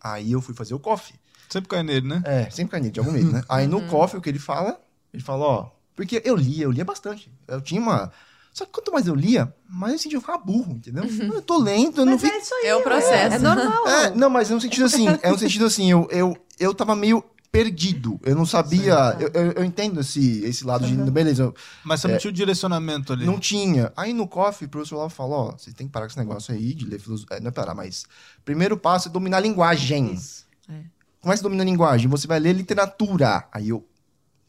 Aí 0.00 0.32
eu 0.32 0.40
fui 0.40 0.54
fazer 0.54 0.72
o 0.72 0.78
coffee. 0.78 1.20
Sempre 1.50 1.68
cai 1.68 1.82
nele, 1.82 2.08
né? 2.08 2.22
É, 2.24 2.48
sempre 2.48 2.70
cai 2.70 2.80
nele, 2.80 2.92
de 2.92 2.98
algum 2.98 3.12
medo, 3.12 3.30
né? 3.30 3.44
Aí 3.46 3.66
no 3.66 3.86
coffee, 3.88 4.18
o 4.18 4.22
que 4.22 4.30
ele 4.30 4.38
fala, 4.38 4.80
ele 5.12 5.22
fala, 5.22 5.44
ó... 5.44 5.70
Porque 5.94 6.22
eu 6.24 6.34
lia, 6.34 6.64
eu 6.64 6.70
lia 6.70 6.84
bastante. 6.84 7.30
Eu 7.46 7.60
tinha 7.60 7.78
uma... 7.78 8.10
Só 8.54 8.64
que 8.64 8.72
quanto 8.72 8.90
mais 8.90 9.06
eu 9.06 9.14
lia, 9.14 9.54
mais 9.68 9.92
eu 9.92 9.98
sentia 9.98 10.16
eu 10.16 10.22
ficava 10.22 10.38
burro, 10.38 10.72
entendeu? 10.72 11.04
Eu 11.04 11.42
tô 11.42 11.58
lento, 11.58 12.00
eu 12.00 12.06
não 12.06 12.12
Mas 12.12 12.22
fico... 12.22 12.34
é 12.34 12.38
isso 12.38 12.54
aí. 12.54 12.66
É 12.68 12.74
o 12.76 12.82
processo. 12.82 13.36
É 13.36 13.38
normal. 13.38 13.86
É, 13.86 14.14
não, 14.14 14.30
mas 14.30 14.50
é 14.50 14.54
um 14.54 14.60
sentido 14.60 14.86
assim, 14.86 15.06
é 15.20 15.30
um 15.30 15.36
sentido 15.36 15.66
assim, 15.66 15.90
eu, 15.90 16.08
eu, 16.10 16.34
eu 16.58 16.74
tava 16.74 16.96
meio 16.96 17.22
perdido. 17.50 18.18
Eu 18.22 18.34
não 18.34 18.44
sabia. 18.46 19.16
Eu, 19.18 19.28
eu, 19.34 19.52
eu 19.52 19.64
entendo 19.64 20.00
esse, 20.00 20.44
esse 20.44 20.64
lado 20.64 20.86
de. 20.86 20.94
Beleza, 21.10 21.52
Mas 21.84 22.00
você 22.00 22.08
não 22.08 22.18
tinha 22.18 22.30
o 22.30 22.34
direcionamento 22.34 23.12
ali. 23.12 23.24
não 23.26 23.38
tinha. 23.38 23.92
Aí 23.96 24.12
no 24.12 24.26
coffee, 24.28 24.66
o 24.66 24.70
professor 24.70 24.98
lá 24.98 25.08
falou: 25.08 25.48
ó, 25.50 25.52
você 25.58 25.72
tem 25.72 25.86
que 25.86 25.92
parar 25.92 26.06
com 26.06 26.10
esse 26.10 26.18
negócio 26.18 26.54
aí 26.54 26.74
de 26.74 26.84
ler 26.84 26.98
filosofia. 26.98 27.40
Não 27.40 27.48
é 27.48 27.52
parar, 27.52 27.74
mas. 27.74 28.04
Primeiro 28.44 28.76
passo 28.76 29.08
é 29.08 29.10
dominar 29.10 29.38
a 29.38 29.40
linguagem. 29.40 30.12
Isso. 30.12 30.44
É. 30.68 30.72
Como 31.20 31.32
é 31.32 31.36
que 31.36 31.38
você 31.38 31.42
domina 31.42 31.62
a 31.62 31.66
linguagem? 31.66 32.08
Você 32.08 32.26
vai 32.26 32.38
ler 32.38 32.52
literatura. 32.52 33.48
Aí 33.52 33.68
eu 33.70 33.84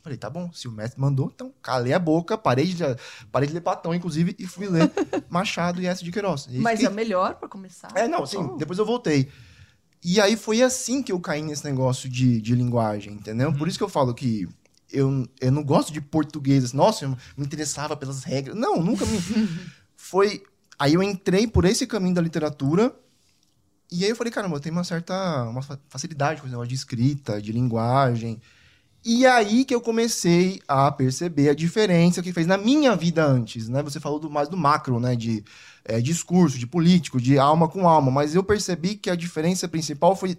falei, 0.04 0.18
tá 0.18 0.30
bom, 0.30 0.50
se 0.54 0.68
o 0.68 0.72
mestre 0.72 1.02
mandou, 1.02 1.30
então 1.34 1.52
calei 1.62 1.92
a 1.92 2.00
boca, 2.00 2.38
parei 2.38 2.66
de, 2.66 2.82
parei 3.32 3.48
de 3.48 3.54
ler 3.54 3.60
Platão, 3.62 3.94
inclusive, 3.94 4.34
e 4.40 4.46
fui 4.48 4.68
ler 4.68 4.90
Machado 5.30 5.82
e 5.82 5.86
S. 5.88 6.02
de 6.04 6.12
Queiroz. 6.14 6.48
E 6.50 6.60
Mas 6.60 6.80
fiquei- 6.80 6.88
é 6.94 6.96
melhor 6.96 7.36
pra 7.36 7.50
começar. 7.50 7.90
é, 7.96 8.08
não, 8.08 8.26
sim, 8.26 8.38
Então, 8.38 8.58
depois 8.58 8.80
eu 8.80 8.86
voltei. 8.86 9.28
E 10.04 10.22
aí 10.22 10.38
foi 10.38 10.62
assim 10.62 11.02
que 11.02 11.12
eu 11.12 11.20
caí 11.20 11.42
nesse 11.42 11.66
negócio 11.66 12.08
de, 12.10 12.40
de 12.40 12.56
linguagem, 12.56 13.14
entendeu? 13.14 13.52
Por 13.54 13.68
isso 13.68 13.78
que 13.78 13.84
eu 13.84 13.90
falo 13.90 14.14
que 14.14 14.48
eu, 14.92 15.28
eu 15.42 15.52
não 15.52 15.64
gosto 15.64 15.92
de 15.92 16.00
português. 16.00 16.72
Nossa, 16.72 17.06
eu 17.06 17.10
me 17.36 17.46
interessava 17.46 17.96
pelas 17.98 18.24
regras. 18.24 18.56
Não, 18.56 18.82
nunca 18.82 19.06
me. 19.06 19.20
foi. 19.98 20.44
Aí 20.80 20.94
eu 20.94 21.04
entrei 21.04 21.48
por 21.48 21.66
esse 21.66 21.86
caminho 21.88 22.16
da 22.16 22.22
literatura. 22.22 22.96
E 23.92 24.04
aí 24.04 24.10
eu 24.10 24.16
falei, 24.16 24.32
caramba, 24.32 24.56
eu 24.56 24.60
tenho 24.60 24.76
uma 24.76 24.84
certa 24.84 25.44
uma 25.44 25.62
fa- 25.62 25.80
facilidade 25.90 26.40
com 26.42 26.48
esse 26.48 26.52
negócio 26.52 26.70
de 26.70 26.76
escrita, 26.76 27.42
de 27.42 27.52
linguagem. 27.52 28.40
E 29.10 29.26
aí 29.26 29.64
que 29.64 29.74
eu 29.74 29.80
comecei 29.80 30.62
a 30.68 30.92
perceber 30.92 31.48
a 31.48 31.56
diferença 31.56 32.22
que 32.22 32.34
fez 32.34 32.46
na 32.46 32.58
minha 32.58 32.94
vida 32.94 33.26
antes, 33.26 33.70
né? 33.70 33.82
Você 33.82 34.02
falou 34.02 34.20
do, 34.20 34.30
mais 34.30 34.50
do 34.50 34.58
macro, 34.58 35.00
né? 35.00 35.16
De 35.16 35.46
é, 35.86 36.02
discurso, 36.02 36.60
de 36.60 36.68
político, 36.68 37.22
de 37.22 37.40
alma 37.40 37.70
com 37.70 37.88
alma. 37.88 38.12
Mas 38.12 38.36
eu 38.36 38.44
percebi 38.44 38.96
que 38.96 39.10
a 39.10 39.16
diferença 39.16 39.66
principal 39.66 40.14
foi 40.14 40.38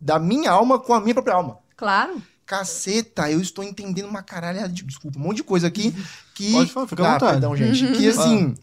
da 0.00 0.18
minha 0.18 0.50
alma 0.50 0.78
com 0.78 0.94
a 0.94 1.00
minha 1.02 1.12
própria 1.12 1.34
alma. 1.34 1.58
Claro. 1.76 2.22
Caceta, 2.46 3.30
eu 3.30 3.38
estou 3.38 3.62
entendendo 3.62 4.08
uma 4.08 4.22
caralhada 4.22 4.70
de, 4.70 4.82
desculpa, 4.82 5.18
um 5.18 5.22
monte 5.22 5.36
de 5.36 5.44
coisa 5.44 5.66
aqui 5.66 5.94
que... 6.34 6.52
Pode 6.52 6.72
falar, 6.72 6.86
fica 6.86 7.02
à 7.02 7.06
ah, 7.06 7.12
vontade. 7.12 7.32
perdão, 7.32 7.54
gente. 7.54 7.98
Que, 7.98 8.08
assim, 8.08 8.54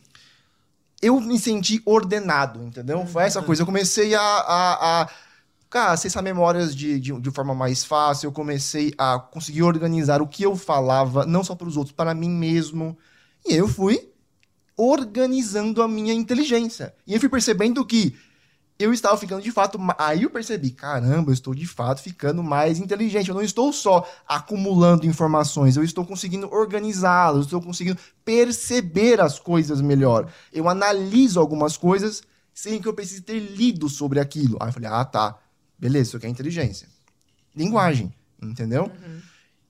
eu 0.99 1.21
me 1.21 1.37
senti 1.37 1.79
ordenado, 1.85 2.63
entendeu? 2.63 3.05
Foi 3.05 3.21
essa 3.21 3.43
coisa. 3.43 3.61
Eu 3.61 3.67
comecei 3.67 4.15
a... 4.15 4.19
a, 4.19 5.01
a 5.03 5.09
Cara, 5.69 5.91
acessar 5.91 6.23
memórias 6.23 6.75
de, 6.75 6.99
de, 6.99 7.19
de 7.19 7.31
forma 7.31 7.53
mais 7.53 7.83
fácil, 7.83 8.27
eu 8.27 8.31
comecei 8.31 8.93
a 8.97 9.19
conseguir 9.19 9.63
organizar 9.63 10.21
o 10.21 10.27
que 10.27 10.43
eu 10.43 10.55
falava, 10.55 11.25
não 11.25 11.43
só 11.43 11.55
para 11.55 11.67
os 11.67 11.75
outros, 11.75 11.93
para 11.93 12.13
mim 12.13 12.29
mesmo. 12.29 12.97
E 13.45 13.53
eu 13.53 13.67
fui 13.67 14.09
organizando 14.77 15.81
a 15.81 15.87
minha 15.87 16.13
inteligência. 16.13 16.93
E 17.05 17.13
eu 17.13 17.19
fui 17.19 17.27
percebendo 17.27 17.85
que 17.85 18.15
eu 18.79 18.93
estava 18.93 19.17
ficando 19.17 19.41
de 19.41 19.51
fato. 19.51 19.79
Aí 19.97 20.23
eu 20.23 20.29
percebi, 20.29 20.69
caramba, 20.71 21.31
eu 21.31 21.33
estou 21.33 21.53
de 21.53 21.65
fato 21.65 22.01
ficando 22.01 22.43
mais 22.43 22.79
inteligente. 22.79 23.29
Eu 23.29 23.35
não 23.35 23.41
estou 23.41 23.73
só 23.73 24.07
acumulando 24.27 25.05
informações, 25.05 25.75
eu 25.75 25.83
estou 25.83 26.05
conseguindo 26.05 26.47
organizá-las, 26.53 27.45
estou 27.45 27.61
conseguindo 27.61 27.99
perceber 28.23 29.19
as 29.19 29.39
coisas 29.39 29.81
melhor. 29.81 30.31
Eu 30.53 30.69
analiso 30.69 31.39
algumas 31.39 31.75
coisas 31.75 32.21
sem 32.53 32.81
que 32.81 32.87
eu 32.87 32.93
precise 32.93 33.21
ter 33.21 33.39
lido 33.39 33.89
sobre 33.89 34.19
aquilo. 34.19 34.57
Aí 34.61 34.69
eu 34.69 34.73
falei, 34.73 34.89
ah, 34.89 35.05
tá. 35.05 35.37
Beleza, 35.77 36.09
isso 36.09 36.17
aqui 36.17 36.25
é 36.25 36.29
inteligência. 36.29 36.87
Linguagem, 37.55 38.13
entendeu? 38.41 38.91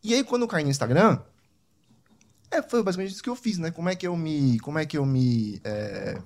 E 0.04 0.14
aí, 0.14 0.24
quando 0.24 0.44
eu 0.44 0.48
caí 0.48 0.64
no 0.64 0.70
Instagram, 0.70 1.20
é, 2.50 2.62
foi 2.62 2.82
basicamente 2.82 3.14
isso 3.14 3.24
que 3.24 3.30
eu 3.30 3.36
fiz, 3.36 3.58
né? 3.58 3.72
Como 3.72 3.90
é 3.90 3.96
que 3.96 4.08
eu 4.08 4.16
me. 4.16 4.60
Como 4.60 4.80
é 4.80 4.86
que 4.86 4.98
eu 4.98 5.06
me. 5.06 5.60
é, 5.64 6.22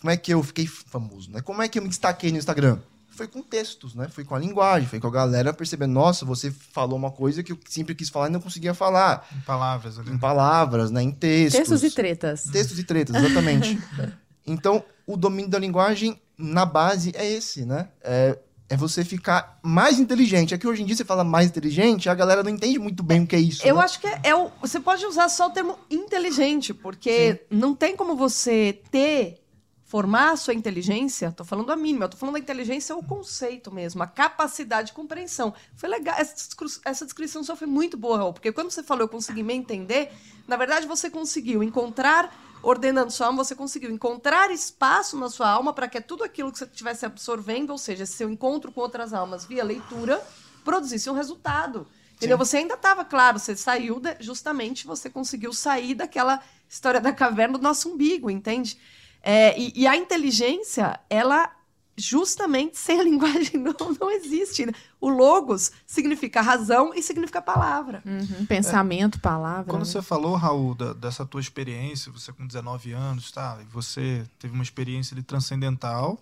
Como 0.00 0.10
é 0.10 0.16
que 0.16 0.32
eu 0.32 0.42
fiquei 0.42 0.66
famoso, 0.66 1.30
né? 1.30 1.40
Como 1.40 1.62
é 1.62 1.68
que 1.68 1.78
eu 1.78 1.82
me 1.82 1.88
destaquei 1.88 2.30
no 2.32 2.38
Instagram? 2.38 2.78
Foi 3.10 3.28
com 3.28 3.42
textos, 3.42 3.94
né? 3.94 4.08
Foi 4.08 4.24
com 4.24 4.34
a 4.34 4.38
linguagem, 4.38 4.88
foi 4.88 4.98
com 4.98 5.06
a 5.06 5.10
galera 5.10 5.52
percebendo, 5.52 5.92
nossa, 5.92 6.24
você 6.24 6.50
falou 6.50 6.98
uma 6.98 7.12
coisa 7.12 7.44
que 7.44 7.52
eu 7.52 7.58
sempre 7.68 7.94
quis 7.94 8.08
falar 8.08 8.28
e 8.28 8.32
não 8.32 8.40
conseguia 8.40 8.74
falar. 8.74 9.28
Em 9.36 9.40
palavras 9.42 9.98
ali. 9.98 10.10
Em 10.10 10.18
palavras, 10.18 10.90
né? 10.90 11.00
Em 11.00 11.12
textos. 11.12 11.58
Textos 11.60 11.84
e 11.84 11.90
tretas. 11.90 12.42
Textos 12.44 12.78
e 12.78 12.82
tretas, 12.82 13.14
exatamente. 13.14 13.78
então, 14.44 14.84
o 15.06 15.16
domínio 15.16 15.48
da 15.48 15.60
linguagem, 15.60 16.20
na 16.36 16.64
base, 16.64 17.12
é 17.14 17.30
esse, 17.30 17.64
né? 17.64 17.88
É, 18.02 18.38
é 18.68 18.76
você 18.76 19.04
ficar 19.04 19.58
mais 19.62 19.98
inteligente. 19.98 20.54
É 20.54 20.58
que 20.58 20.66
hoje 20.66 20.82
em 20.82 20.86
dia 20.86 20.96
você 20.96 21.04
fala 21.04 21.24
mais 21.24 21.48
inteligente, 21.48 22.08
a 22.08 22.14
galera 22.14 22.42
não 22.42 22.50
entende 22.50 22.78
muito 22.78 23.02
bem 23.02 23.22
o 23.22 23.26
que 23.26 23.36
é 23.36 23.40
isso. 23.40 23.66
Eu 23.66 23.76
né? 23.76 23.82
acho 23.82 24.00
que 24.00 24.06
é, 24.06 24.20
é 24.24 24.34
o, 24.34 24.50
você 24.60 24.80
pode 24.80 25.04
usar 25.06 25.28
só 25.28 25.48
o 25.48 25.50
termo 25.50 25.78
inteligente, 25.90 26.72
porque 26.74 27.44
não 27.50 27.74
tem 27.74 27.96
como 27.96 28.16
você 28.16 28.80
ter, 28.90 29.42
formar 29.84 30.32
a 30.32 30.36
sua 30.36 30.54
inteligência, 30.54 31.30
tô 31.30 31.44
falando 31.44 31.70
a 31.70 31.76
mínima, 31.76 32.06
eu 32.06 32.08
tô 32.08 32.16
falando 32.16 32.34
da 32.34 32.40
inteligência, 32.40 32.96
o 32.96 33.02
conceito 33.02 33.72
mesmo, 33.72 34.02
a 34.02 34.06
capacidade 34.06 34.88
de 34.88 34.92
compreensão. 34.92 35.54
Foi 35.76 35.88
legal, 35.88 36.16
essa 36.18 37.04
descrição 37.04 37.44
só 37.44 37.54
foi 37.54 37.66
muito 37.66 37.96
boa, 37.96 38.16
Raul, 38.16 38.32
porque 38.32 38.50
quando 38.50 38.70
você 38.70 38.82
falou 38.82 39.04
eu 39.04 39.08
consegui 39.08 39.42
me 39.42 39.54
entender, 39.54 40.10
na 40.48 40.56
verdade 40.56 40.86
você 40.86 41.08
conseguiu 41.08 41.62
encontrar, 41.62 42.34
ordenando 42.64 43.10
sua 43.10 43.26
alma, 43.28 43.44
você 43.44 43.54
conseguiu 43.54 43.90
encontrar 43.90 44.50
espaço 44.50 45.18
na 45.18 45.28
sua 45.28 45.48
alma 45.48 45.72
para 45.72 45.88
que 45.88 46.00
tudo 46.00 46.24
aquilo 46.24 46.50
que 46.50 46.58
você 46.58 46.64
estivesse 46.64 47.04
absorvendo, 47.06 47.70
ou 47.70 47.78
seja, 47.78 48.06
seu 48.06 48.28
encontro 48.30 48.72
com 48.72 48.80
outras 48.80 49.12
almas 49.12 49.44
via 49.44 49.62
leitura, 49.62 50.20
produzisse 50.64 51.08
um 51.10 51.14
resultado. 51.14 51.86
Entendeu? 52.16 52.38
Você 52.38 52.58
ainda 52.58 52.74
estava, 52.74 53.04
claro, 53.04 53.38
você 53.38 53.56
saiu, 53.56 54.00
de- 54.00 54.16
justamente 54.20 54.86
você 54.86 55.10
conseguiu 55.10 55.52
sair 55.52 55.94
daquela 55.94 56.40
história 56.68 57.00
da 57.00 57.12
caverna 57.12 57.58
do 57.58 57.62
nosso 57.62 57.90
umbigo, 57.90 58.30
entende? 58.30 58.78
É, 59.22 59.58
e, 59.58 59.72
e 59.74 59.86
a 59.86 59.96
inteligência, 59.96 60.98
ela 61.10 61.50
justamente 61.96 62.78
sem 62.78 63.00
a 63.00 63.02
linguagem 63.04 63.60
não, 63.60 63.74
não 64.00 64.10
existe. 64.10 64.66
né? 64.66 64.72
O 65.00 65.08
logos 65.08 65.72
significa 65.86 66.40
razão 66.40 66.92
e 66.94 67.02
significa 67.02 67.40
palavra. 67.42 68.02
Uhum, 68.04 68.46
Pensamento, 68.46 69.20
palavra. 69.20 69.64
Quando 69.64 69.80
né? 69.84 69.84
você 69.86 70.02
falou, 70.02 70.34
Raul, 70.36 70.74
da- 70.74 70.92
dessa 70.92 71.24
tua 71.26 71.40
experiência, 71.40 72.10
você 72.12 72.32
com 72.32 72.46
19 72.46 72.92
anos, 72.92 73.30
tá? 73.30 73.58
E 73.60 73.64
você 73.72 74.24
teve 74.38 74.54
uma 74.54 74.62
experiência 74.62 75.14
de 75.14 75.22
transcendental. 75.22 76.18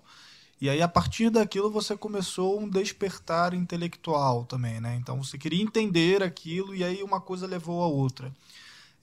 E 0.60 0.68
aí, 0.70 0.80
a 0.80 0.86
partir 0.86 1.28
daquilo, 1.28 1.70
você 1.70 1.96
começou 1.96 2.60
um 2.60 2.68
despertar 2.68 3.52
intelectual 3.52 4.44
também, 4.44 4.80
né? 4.80 4.94
Então, 5.00 5.22
você 5.22 5.36
queria 5.36 5.60
entender 5.62 6.22
aquilo 6.22 6.72
e 6.74 6.84
aí 6.84 7.02
uma 7.02 7.20
coisa 7.20 7.46
levou 7.48 7.82
a 7.82 7.86
outra. 7.88 8.32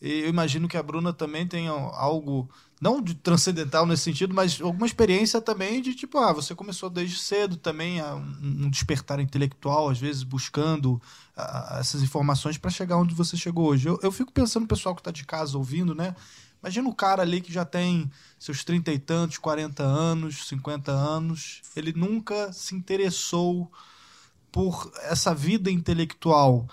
E 0.02 0.22
eu 0.22 0.30
imagino 0.30 0.70
que 0.70 0.78
a 0.78 0.84
Bruna 0.84 1.12
também 1.12 1.46
tenha 1.46 1.72
algo, 1.72 2.50
não 2.80 3.02
de 3.02 3.14
transcendental 3.14 3.86
nesse 3.86 4.04
sentido, 4.04 4.34
mas 4.34 4.62
alguma 4.62 4.86
experiência 4.86 5.42
também 5.42 5.82
de 5.82 5.94
tipo, 5.94 6.18
ah, 6.18 6.32
você 6.32 6.56
começou 6.56 6.90
desde 6.90 7.18
cedo 7.18 7.58
também 7.58 8.00
a 8.00 8.16
um, 8.16 8.70
despertar 8.70 9.20
intelectual, 9.20 9.90
às 9.90 10.00
vezes 10.00 10.24
buscando 10.24 11.02
ah, 11.36 11.78
essas 11.80 12.02
informações 12.02 12.58
para 12.58 12.72
chegar 12.72 12.98
onde 12.98 13.14
você 13.14 13.36
chegou 13.36 13.68
hoje. 13.68 13.90
Eu, 13.90 14.00
eu 14.02 14.12
fico 14.12 14.32
pensando 14.32 14.64
no 14.64 14.68
pessoal 14.68 14.96
que 14.96 15.02
está 15.02 15.12
de 15.12 15.26
casa 15.26 15.58
ouvindo, 15.58 15.94
né? 15.94 16.16
Imagina 16.62 16.88
o 16.90 16.96
cara 16.96 17.22
ali 17.22 17.42
que 17.42 17.52
já 17.52 17.66
tem 17.66 18.10
seus 18.38 18.64
trinta 18.64 18.92
e 18.92 19.00
tantos, 19.00 19.38
40 19.38 19.84
anos, 19.84 20.48
50 20.48 20.92
anos, 20.92 21.62
ele 21.76 21.94
nunca 21.94 22.52
se 22.54 22.76
interessou 22.76 23.72
por 24.52 24.92
essa 25.04 25.34
vida 25.34 25.70
intelectual 25.70 26.68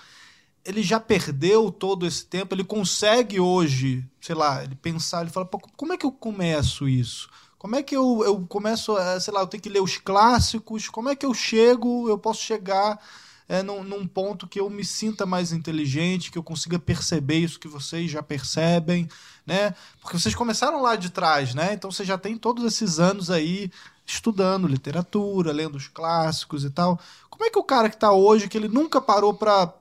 ele 0.66 0.82
já 0.82 0.98
perdeu 0.98 1.70
todo 1.70 2.06
esse 2.06 2.26
tempo, 2.26 2.54
ele 2.54 2.64
consegue 2.64 3.38
hoje, 3.38 4.04
sei 4.20 4.34
lá, 4.34 4.64
ele 4.64 4.74
pensar, 4.74 5.22
ele 5.22 5.30
fala, 5.30 5.48
como 5.76 5.92
é 5.92 5.96
que 5.96 6.04
eu 6.04 6.12
começo 6.12 6.88
isso? 6.88 7.30
Como 7.56 7.76
é 7.76 7.82
que 7.82 7.96
eu, 7.96 8.22
eu 8.24 8.44
começo, 8.46 8.96
a, 8.96 9.18
sei 9.18 9.32
lá, 9.32 9.40
eu 9.40 9.46
tenho 9.46 9.62
que 9.62 9.68
ler 9.68 9.80
os 9.80 9.96
clássicos, 9.96 10.88
como 10.88 11.08
é 11.08 11.16
que 11.16 11.24
eu 11.24 11.32
chego, 11.32 12.08
eu 12.08 12.18
posso 12.18 12.42
chegar 12.42 13.00
é, 13.48 13.62
num, 13.62 13.82
num 13.82 14.06
ponto 14.06 14.46
que 14.46 14.60
eu 14.60 14.68
me 14.68 14.84
sinta 14.84 15.24
mais 15.24 15.52
inteligente, 15.52 16.30
que 16.30 16.38
eu 16.38 16.42
consiga 16.42 16.78
perceber 16.78 17.38
isso 17.38 17.60
que 17.60 17.68
vocês 17.68 18.10
já 18.10 18.22
percebem, 18.22 19.08
né? 19.46 19.74
Porque 20.00 20.18
vocês 20.18 20.34
começaram 20.34 20.82
lá 20.82 20.96
de 20.96 21.10
trás, 21.10 21.54
né? 21.54 21.72
Então 21.72 21.90
você 21.90 22.04
já 22.04 22.18
tem 22.18 22.36
todos 22.36 22.64
esses 22.64 22.98
anos 22.98 23.30
aí 23.30 23.70
estudando 24.04 24.68
literatura, 24.68 25.52
lendo 25.52 25.76
os 25.76 25.88
clássicos 25.88 26.64
e 26.64 26.70
tal. 26.70 26.98
Como 27.30 27.44
é 27.44 27.50
que 27.50 27.58
o 27.58 27.64
cara 27.64 27.88
que 27.88 27.96
está 27.96 28.12
hoje, 28.12 28.48
que 28.48 28.58
ele 28.58 28.68
nunca 28.68 29.00
parou 29.00 29.32
para 29.32 29.72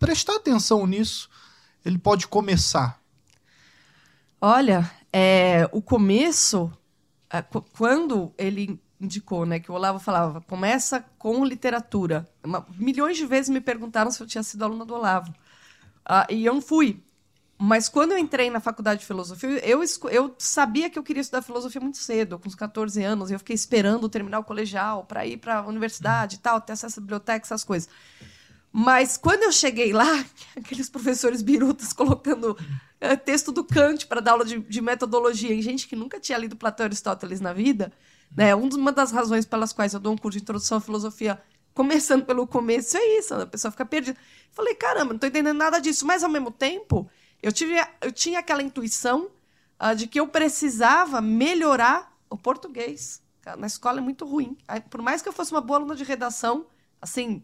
prestar 0.00 0.36
atenção 0.36 0.86
nisso, 0.88 1.30
ele 1.84 1.98
pode 1.98 2.28
começar? 2.28 3.00
Olha, 4.40 4.90
é, 5.12 5.68
o 5.72 5.82
começo, 5.82 6.72
é, 7.30 7.42
qu- 7.42 7.62
quando 7.76 8.32
ele 8.38 8.80
indicou, 9.00 9.46
né, 9.46 9.60
que 9.60 9.70
o 9.70 9.74
Olavo 9.74 9.98
falava, 9.98 10.40
começa 10.42 11.04
com 11.18 11.44
literatura. 11.44 12.28
Milhões 12.78 13.16
de 13.16 13.26
vezes 13.26 13.48
me 13.50 13.60
perguntaram 13.60 14.10
se 14.10 14.22
eu 14.22 14.26
tinha 14.26 14.42
sido 14.42 14.64
aluna 14.64 14.84
do 14.84 14.94
Olavo. 14.94 15.34
Ah, 16.04 16.26
e 16.30 16.44
eu 16.46 16.54
não 16.54 16.62
fui. 16.62 17.02
Mas 17.58 17.88
quando 17.88 18.12
eu 18.12 18.18
entrei 18.18 18.50
na 18.50 18.60
faculdade 18.60 19.00
de 19.00 19.06
filosofia, 19.06 19.50
eu, 19.66 19.82
eu 20.10 20.34
sabia 20.38 20.90
que 20.90 20.98
eu 20.98 21.02
queria 21.02 21.20
estudar 21.22 21.42
filosofia 21.42 21.80
muito 21.80 21.98
cedo, 21.98 22.38
com 22.38 22.48
uns 22.48 22.54
14 22.54 23.02
anos, 23.04 23.30
eu 23.30 23.38
fiquei 23.38 23.54
esperando 23.54 24.08
terminar 24.08 24.40
o 24.40 24.44
colegial 24.44 25.04
para 25.04 25.26
ir 25.26 25.38
para 25.38 25.58
a 25.58 25.66
universidade 25.66 26.36
e 26.36 26.38
tal, 26.40 26.60
ter 26.60 26.72
acesso 26.74 27.00
à 27.00 27.02
biblioteca, 27.02 27.46
essas 27.46 27.64
coisas. 27.64 27.88
Mas 28.72 29.16
quando 29.16 29.42
eu 29.42 29.52
cheguei 29.52 29.92
lá, 29.92 30.24
aqueles 30.56 30.88
professores 30.88 31.42
birutas 31.42 31.92
colocando 31.92 32.56
eh, 33.00 33.16
texto 33.16 33.50
do 33.50 33.64
Kant 33.64 34.06
para 34.06 34.20
dar 34.20 34.32
aula 34.32 34.44
de, 34.44 34.58
de 34.60 34.80
metodologia 34.80 35.52
em 35.52 35.60
gente 35.62 35.88
que 35.88 35.96
nunca 35.96 36.20
tinha 36.20 36.38
lido 36.38 36.56
Platão 36.56 36.84
e 36.84 36.88
Aristóteles 36.88 37.40
na 37.40 37.52
vida, 37.52 37.92
né? 38.36 38.54
Um 38.54 38.68
dos- 38.68 38.78
Uma 38.78 38.92
das 38.92 39.10
razões 39.10 39.44
pelas 39.44 39.72
quais 39.72 39.92
eu 39.94 40.00
dou 40.00 40.12
um 40.12 40.16
curso 40.16 40.38
de 40.38 40.42
introdução 40.42 40.78
à 40.78 40.80
filosofia 40.80 41.40
começando 41.74 42.24
pelo 42.24 42.46
começo, 42.46 42.96
é 42.96 43.18
isso, 43.18 43.32
a 43.34 43.46
pessoa 43.46 43.70
fica 43.70 43.86
perdida. 43.86 44.18
Falei, 44.52 44.74
caramba, 44.74 45.12
não 45.14 45.18
tô 45.20 45.26
entendendo 45.26 45.56
nada 45.56 45.80
disso. 45.80 46.04
Mas, 46.06 46.22
ao 46.24 46.28
mesmo 46.30 46.50
tempo, 46.50 47.08
eu, 47.42 47.52
tive, 47.52 47.74
eu 48.00 48.10
tinha 48.12 48.40
aquela 48.40 48.62
intuição 48.62 49.30
uh, 49.80 49.94
de 49.94 50.06
que 50.08 50.18
eu 50.20 50.26
precisava 50.26 51.20
melhorar 51.20 52.12
o 52.28 52.36
português. 52.36 53.22
Na 53.56 53.66
escola 53.66 53.98
é 53.98 54.02
muito 54.02 54.26
ruim. 54.26 54.56
Aí, 54.68 54.80
por 54.80 55.00
mais 55.00 55.22
que 55.22 55.28
eu 55.28 55.32
fosse 55.32 55.52
uma 55.52 55.60
boa 55.60 55.78
aluna 55.78 55.94
de 55.94 56.04
redação, 56.04 56.66
assim, 57.00 57.42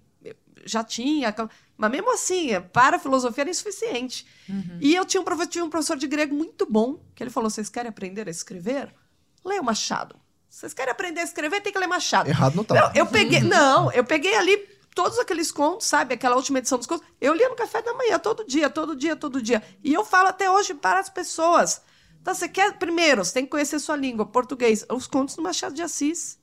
já 0.67 0.85
tinha. 0.85 1.35
Mas 1.77 1.91
mesmo 1.91 2.13
assim, 2.13 2.49
para 2.73 2.97
a 2.97 2.99
filosofia 2.99 3.43
era 3.43 3.51
insuficiente. 3.51 4.27
Uhum. 4.49 4.79
E 4.81 4.95
eu 4.95 5.05
tinha 5.05 5.21
um, 5.21 5.25
professor, 5.25 5.51
tinha 5.51 5.65
um 5.65 5.71
professor 5.71 5.97
de 5.97 6.07
grego 6.07 6.35
muito 6.35 6.67
bom, 6.71 7.01
que 7.15 7.23
ele 7.23 7.31
falou: 7.31 7.49
vocês 7.49 7.69
querem 7.69 7.89
aprender 7.89 8.29
a 8.29 8.31
escrever? 8.31 8.95
Leia 9.45 9.63
Machado. 9.63 10.17
Vocês 10.49 10.73
querem 10.73 10.91
aprender 10.91 11.21
a 11.21 11.25
escrever, 11.25 11.61
tem 11.61 11.73
que 11.73 11.79
ler 11.79 11.87
Machado. 11.87 12.29
Errado 12.29 12.57
não 12.57 12.65
tá. 12.65 12.75
Não, 12.75 12.93
eu 12.95 13.07
peguei. 13.07 13.41
Não, 13.41 13.93
eu 13.93 14.05
peguei 14.05 14.35
ali 14.37 14.57
todos 14.95 15.19
aqueles 15.19 15.53
contos, 15.53 15.87
sabe? 15.87 16.15
Aquela 16.15 16.37
última 16.37 16.59
edição 16.59 16.79
dos 16.79 16.87
contos. 16.87 17.07
Eu 17.21 17.35
lia 17.35 17.49
no 17.51 17.55
café 17.55 17.83
da 17.83 17.93
manhã, 17.93 18.19
todo 18.19 18.45
dia, 18.47 18.71
todo 18.71 18.97
dia, 18.97 19.15
todo 19.15 19.43
dia. 19.43 19.63
E 19.85 19.93
eu 19.93 20.05
falo 20.05 20.29
até 20.29 20.51
hoje 20.51 20.73
para 20.73 20.99
as 20.99 21.11
pessoas. 21.11 21.83
Então, 22.23 22.35
você 22.35 22.49
quer. 22.49 22.79
Primeiro, 22.79 23.25
você 23.25 23.35
tem 23.35 23.45
que 23.45 23.51
conhecer 23.51 23.79
sua 23.79 23.97
língua, 23.97 24.25
português. 24.25 24.85
Os 24.91 25.07
contos 25.07 25.37
do 25.37 25.43
Machado 25.43 25.75
de 25.75 25.83
Assis. 25.83 26.39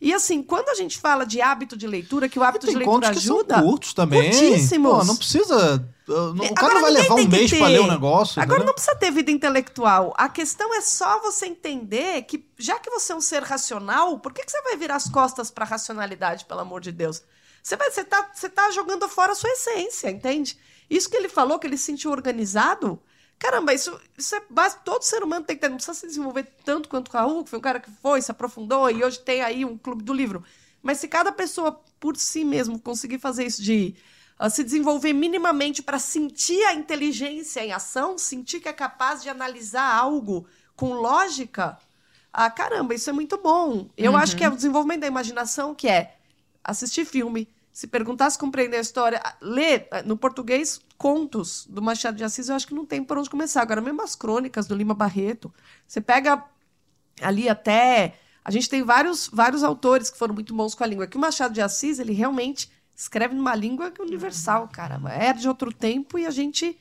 E 0.00 0.12
assim, 0.12 0.42
quando 0.42 0.68
a 0.68 0.74
gente 0.74 0.98
fala 0.98 1.24
de 1.24 1.40
hábito 1.40 1.76
de 1.76 1.86
leitura, 1.86 2.28
que 2.28 2.38
o 2.38 2.42
hábito 2.42 2.66
de 2.66 2.76
leitura 2.76 3.08
ajuda. 3.08 3.54
Que 3.54 3.60
são 3.60 3.68
curtos 3.68 3.94
também. 3.94 4.30
Curtíssimos. 4.30 4.98
Pô, 4.98 5.04
não 5.04 5.16
precisa. 5.16 5.88
Não, 6.06 6.32
o 6.32 6.54
cara 6.54 6.74
não 6.74 6.82
vai 6.82 6.90
levar 6.92 7.14
um 7.14 7.28
mês 7.28 7.50
para 7.50 7.66
ler 7.66 7.80
o 7.80 7.86
negócio. 7.86 8.40
Agora 8.40 8.60
né? 8.60 8.66
não 8.66 8.74
precisa 8.74 8.94
ter 8.94 9.10
vida 9.10 9.30
intelectual. 9.30 10.14
A 10.16 10.28
questão 10.28 10.74
é 10.74 10.80
só 10.80 11.20
você 11.20 11.46
entender 11.46 12.22
que, 12.22 12.46
já 12.58 12.78
que 12.78 12.90
você 12.90 13.12
é 13.12 13.16
um 13.16 13.20
ser 13.20 13.42
racional, 13.42 14.18
por 14.18 14.32
que, 14.32 14.44
que 14.44 14.50
você 14.50 14.62
vai 14.62 14.76
virar 14.76 14.96
as 14.96 15.08
costas 15.08 15.50
para 15.50 15.64
a 15.64 15.68
racionalidade, 15.68 16.44
pelo 16.44 16.60
amor 16.60 16.80
de 16.80 16.92
Deus? 16.92 17.22
Você, 17.62 17.76
vai, 17.76 17.90
você, 17.90 18.04
tá, 18.04 18.30
você 18.32 18.48
tá 18.48 18.70
jogando 18.70 19.08
fora 19.08 19.32
a 19.32 19.34
sua 19.34 19.50
essência, 19.50 20.08
entende? 20.08 20.56
Isso 20.88 21.10
que 21.10 21.16
ele 21.16 21.28
falou, 21.28 21.58
que 21.58 21.66
ele 21.66 21.76
se 21.76 21.84
sentiu 21.84 22.12
organizado, 22.12 23.00
Caramba, 23.38 23.74
isso, 23.74 23.98
isso 24.16 24.34
é 24.34 24.42
básico. 24.48 24.82
Todo 24.84 25.02
ser 25.02 25.22
humano 25.22 25.44
tem 25.44 25.56
que 25.56 25.60
ter. 25.60 25.68
Não 25.68 25.76
precisa 25.76 25.98
se 25.98 26.06
desenvolver 26.06 26.46
tanto 26.64 26.88
quanto 26.88 27.08
o 27.08 27.12
Raul, 27.12 27.44
que 27.44 27.50
foi 27.50 27.58
um 27.58 27.62
cara 27.62 27.80
que 27.80 27.90
foi, 27.90 28.22
se 28.22 28.30
aprofundou 28.30 28.90
e 28.90 29.04
hoje 29.04 29.18
tem 29.18 29.42
aí 29.42 29.64
um 29.64 29.76
clube 29.76 30.02
do 30.02 30.12
livro. 30.12 30.42
Mas 30.82 30.98
se 30.98 31.08
cada 31.08 31.32
pessoa 31.32 31.80
por 32.00 32.16
si 32.16 32.44
mesmo 32.44 32.78
conseguir 32.78 33.18
fazer 33.18 33.44
isso 33.44 33.62
de 33.62 33.94
uh, 34.40 34.48
se 34.48 34.62
desenvolver 34.64 35.12
minimamente 35.12 35.82
para 35.82 35.98
sentir 35.98 36.62
a 36.64 36.74
inteligência 36.74 37.64
em 37.64 37.72
ação, 37.72 38.16
sentir 38.16 38.60
que 38.60 38.68
é 38.68 38.72
capaz 38.72 39.22
de 39.22 39.28
analisar 39.28 39.94
algo 39.94 40.46
com 40.74 40.94
lógica, 40.94 41.78
ah, 42.32 42.50
caramba, 42.50 42.94
isso 42.94 43.08
é 43.08 43.12
muito 43.12 43.38
bom. 43.38 43.88
Eu 43.96 44.12
uhum. 44.12 44.18
acho 44.18 44.36
que 44.36 44.44
é 44.44 44.48
o 44.48 44.54
desenvolvimento 44.54 45.00
da 45.00 45.06
imaginação 45.06 45.74
que 45.74 45.88
é 45.88 46.16
assistir 46.62 47.04
filme, 47.04 47.48
se 47.76 47.86
perguntasse 47.86 48.38
compreender 48.38 48.78
a 48.78 48.80
história, 48.80 49.22
ler 49.38 49.86
eh, 49.90 50.02
no 50.02 50.16
português 50.16 50.80
contos 50.96 51.66
do 51.68 51.82
Machado 51.82 52.16
de 52.16 52.24
Assis, 52.24 52.48
eu 52.48 52.54
acho 52.54 52.66
que 52.66 52.72
não 52.72 52.86
tem 52.86 53.04
por 53.04 53.18
onde 53.18 53.28
começar. 53.28 53.60
Agora, 53.60 53.82
mesmo 53.82 54.00
as 54.00 54.16
crônicas 54.16 54.66
do 54.66 54.74
Lima 54.74 54.94
Barreto, 54.94 55.52
você 55.86 56.00
pega 56.00 56.42
ali 57.20 57.50
até. 57.50 58.18
A 58.42 58.50
gente 58.50 58.70
tem 58.70 58.82
vários, 58.82 59.28
vários 59.30 59.62
autores 59.62 60.08
que 60.08 60.16
foram 60.16 60.32
muito 60.32 60.54
bons 60.54 60.74
com 60.74 60.84
a 60.84 60.86
língua. 60.86 61.06
Que 61.06 61.18
o 61.18 61.20
Machado 61.20 61.52
de 61.52 61.60
Assis, 61.60 61.98
ele 61.98 62.14
realmente 62.14 62.70
escreve 62.96 63.34
numa 63.34 63.54
língua 63.54 63.92
universal, 64.00 64.68
cara. 64.68 64.98
É 65.10 65.34
de 65.34 65.46
outro 65.46 65.70
tempo 65.70 66.18
e 66.18 66.24
a 66.24 66.30
gente 66.30 66.78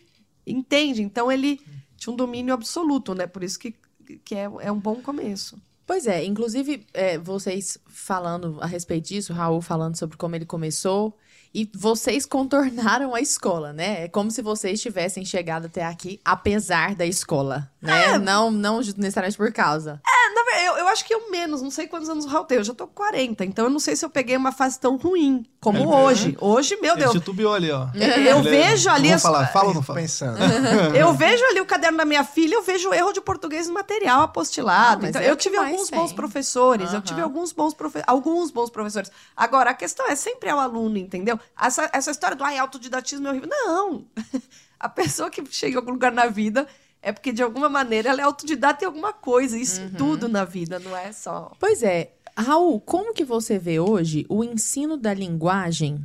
entende. 0.47 1.03
Então, 1.03 1.29
ele 1.29 1.59
tinha 1.97 2.13
um 2.13 2.15
domínio 2.15 2.53
absoluto, 2.53 3.13
né? 3.13 3.27
Por 3.27 3.43
isso 3.43 3.59
que, 3.59 3.75
que 4.23 4.33
é, 4.33 4.49
é 4.61 4.71
um 4.71 4.79
bom 4.79 5.01
começo. 5.01 5.61
Pois 5.85 6.07
é, 6.07 6.23
inclusive 6.23 6.85
é, 6.93 7.17
vocês 7.17 7.77
falando 7.85 8.57
a 8.59 8.65
respeito 8.65 9.09
disso, 9.09 9.33
Raul 9.33 9.61
falando 9.61 9.95
sobre 9.97 10.17
como 10.17 10.35
ele 10.35 10.45
começou, 10.45 11.15
e 11.53 11.69
vocês 11.73 12.25
contornaram 12.27 13.13
a 13.13 13.21
escola, 13.21 13.71
né? 13.71 14.03
É 14.03 14.07
como 14.07 14.31
se 14.31 14.41
vocês 14.41 14.81
tivessem 14.81 15.23
chegado 15.23 15.65
até 15.65 15.85
aqui 15.85 16.19
apesar 16.25 16.95
da 16.95 17.05
escola, 17.05 17.71
né? 17.81 18.13
É. 18.13 18.17
Não, 18.17 18.49
não 18.51 18.79
necessariamente 18.79 19.37
por 19.37 19.53
causa. 19.53 20.01
É, 20.35 20.43
na 20.43 20.43
verdade, 20.43 20.65
eu, 20.65 20.77
eu 20.77 20.87
acho 20.89 21.05
que 21.05 21.13
eu 21.13 21.31
menos, 21.31 21.61
não 21.61 21.71
sei 21.71 21.87
quantos 21.87 22.09
anos 22.09 22.25
o 22.25 22.27
Raul 22.27 22.45
tem. 22.45 22.57
Eu 22.57 22.63
já 22.63 22.73
tô 22.73 22.85
com 22.87 22.93
40, 22.93 23.45
então 23.45 23.65
eu 23.65 23.71
não 23.71 23.79
sei 23.79 23.95
se 23.95 24.03
eu 24.03 24.09
peguei 24.09 24.35
uma 24.35 24.51
fase 24.51 24.77
tão 24.79 24.97
ruim 24.97 25.45
como 25.61 25.77
é, 25.77 25.87
hoje. 25.87 26.37
Hoje, 26.39 26.77
meu 26.81 26.95
Deus. 26.95 27.11
Ele 27.11 27.19
titubeou 27.19 27.53
ali, 27.53 27.71
ó. 27.71 27.87
Eu 27.95 28.39
Ele... 28.39 28.49
vejo 28.49 28.89
ali... 28.89 29.09
Vou 29.09 29.19
falar, 29.19 29.47
fala 29.47 29.69
ou 29.69 29.73
não 29.73 29.81
fala? 29.83 29.99
Pensando. 29.99 30.37
eu 30.95 31.13
vejo 31.13 31.43
ali 31.45 31.61
o 31.61 31.65
caderno 31.65 31.97
da 31.97 32.05
minha 32.05 32.23
filha, 32.23 32.55
eu 32.55 32.61
vejo 32.61 32.93
erro 32.93 33.13
de 33.13 33.21
português 33.21 33.67
no 33.67 33.73
material 33.73 34.21
apostilado. 34.21 35.05
Ah, 35.05 35.09
então, 35.09 35.21
é 35.21 35.29
eu 35.29 35.35
tive 35.35 35.57
alguns 35.57 35.89
bons 35.89 36.13
professores, 36.13 36.89
uhum. 36.89 36.95
eu 36.95 37.01
tive 37.01 37.21
alguns 37.21 37.51
bons, 37.53 37.73
profe... 37.73 38.03
alguns 38.05 38.51
bons 38.51 38.69
professores. 38.69 39.11
Agora, 39.35 39.71
a 39.71 39.73
questão 39.73 40.07
é 40.09 40.15
sempre 40.15 40.49
é 40.49 40.55
o 40.55 40.59
aluno, 40.59 40.97
entendeu? 40.97 41.39
Essa, 41.59 41.89
essa 41.93 42.11
história 42.11 42.35
do 42.35 42.43
ai, 42.43 42.57
autodidatismo 42.57 43.27
é 43.27 43.31
horrível. 43.31 43.49
Não! 43.49 44.05
A 44.77 44.89
pessoa 44.89 45.29
que 45.29 45.41
chega 45.49 45.75
em 45.75 45.77
algum 45.77 45.91
lugar 45.91 46.11
na 46.11 46.27
vida 46.27 46.67
é 47.05 47.11
porque, 47.11 47.31
de 47.31 47.43
alguma 47.43 47.69
maneira, 47.69 48.09
ela 48.09 48.19
é 48.19 48.23
autodidata 48.23 48.83
em 48.83 48.87
alguma 48.87 49.13
coisa. 49.13 49.55
Isso 49.55 49.79
uhum. 49.79 49.91
tudo 49.91 50.27
na 50.27 50.43
vida, 50.43 50.79
não 50.79 50.97
é 50.97 51.11
só. 51.11 51.51
Pois 51.59 51.83
é. 51.83 52.13
Raul, 52.35 52.81
como 52.81 53.13
que 53.13 53.23
você 53.23 53.59
vê 53.59 53.79
hoje 53.79 54.25
o 54.27 54.43
ensino 54.43 54.97
da 54.97 55.13
linguagem 55.13 56.03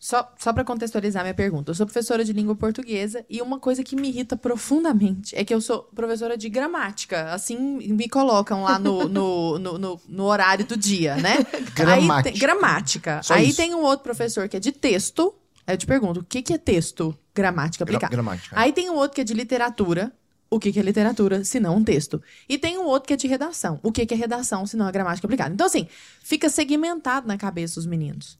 só, 0.00 0.32
só 0.38 0.54
para 0.54 0.64
contextualizar 0.64 1.22
minha 1.22 1.34
pergunta, 1.34 1.70
eu 1.70 1.74
sou 1.74 1.84
professora 1.84 2.24
de 2.24 2.32
língua 2.32 2.56
portuguesa 2.56 3.26
e 3.28 3.42
uma 3.42 3.58
coisa 3.58 3.84
que 3.84 3.94
me 3.94 4.08
irrita 4.08 4.38
profundamente 4.38 5.36
é 5.36 5.44
que 5.44 5.52
eu 5.52 5.60
sou 5.60 5.82
professora 5.94 6.38
de 6.38 6.48
gramática. 6.48 7.32
Assim 7.32 7.58
me 7.58 8.08
colocam 8.08 8.62
lá 8.62 8.78
no, 8.78 9.06
no, 9.06 9.58
no, 9.58 9.78
no, 9.78 10.00
no 10.08 10.24
horário 10.24 10.64
do 10.64 10.78
dia, 10.78 11.16
né? 11.16 11.44
gramática. 11.74 12.14
Aí 12.16 12.22
tem, 12.22 12.40
gramática. 12.40 13.22
Só 13.22 13.34
Aí 13.34 13.48
isso. 13.48 13.58
tem 13.58 13.74
um 13.74 13.82
outro 13.82 14.04
professor 14.04 14.48
que 14.48 14.56
é 14.56 14.60
de 14.60 14.72
texto. 14.72 15.34
Aí 15.66 15.74
eu 15.74 15.78
te 15.78 15.86
pergunto, 15.86 16.20
o 16.20 16.24
que, 16.24 16.40
que 16.40 16.54
é 16.54 16.58
texto? 16.58 17.14
Gramática 17.38 17.84
aplicada. 17.84 18.10
Gra 18.10 18.22
gramática. 18.22 18.58
Aí 18.58 18.72
tem 18.72 18.90
um 18.90 18.94
outro 18.94 19.14
que 19.14 19.20
é 19.20 19.24
de 19.24 19.34
literatura. 19.34 20.12
O 20.50 20.58
que, 20.58 20.72
que 20.72 20.80
é 20.80 20.82
literatura, 20.82 21.44
se 21.44 21.60
não 21.60 21.76
um 21.76 21.84
texto? 21.84 22.22
E 22.48 22.56
tem 22.56 22.78
um 22.78 22.84
outro 22.84 23.06
que 23.06 23.12
é 23.12 23.16
de 23.16 23.28
redação. 23.28 23.78
O 23.82 23.92
que, 23.92 24.06
que 24.06 24.14
é 24.14 24.16
redação, 24.16 24.66
se 24.66 24.76
não 24.78 24.86
a 24.86 24.90
gramática 24.90 25.26
aplicada? 25.26 25.52
Então, 25.52 25.66
assim, 25.66 25.86
fica 26.22 26.48
segmentado 26.48 27.28
na 27.28 27.36
cabeça 27.36 27.74
dos 27.74 27.86
meninos. 27.86 28.38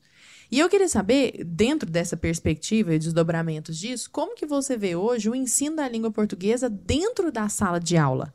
E 0.50 0.58
eu 0.58 0.68
queria 0.70 0.88
saber, 0.88 1.44
dentro 1.44 1.90
dessa 1.90 2.16
perspectiva 2.16 2.94
e 2.94 2.98
desdobramentos 2.98 3.76
disso, 3.76 4.08
como 4.10 4.34
que 4.34 4.46
você 4.46 4.76
vê 4.76 4.96
hoje 4.96 5.28
o 5.28 5.34
ensino 5.34 5.76
da 5.76 5.88
língua 5.88 6.10
portuguesa 6.10 6.70
dentro 6.70 7.30
da 7.30 7.48
sala 7.50 7.78
de 7.78 7.98
aula? 7.98 8.32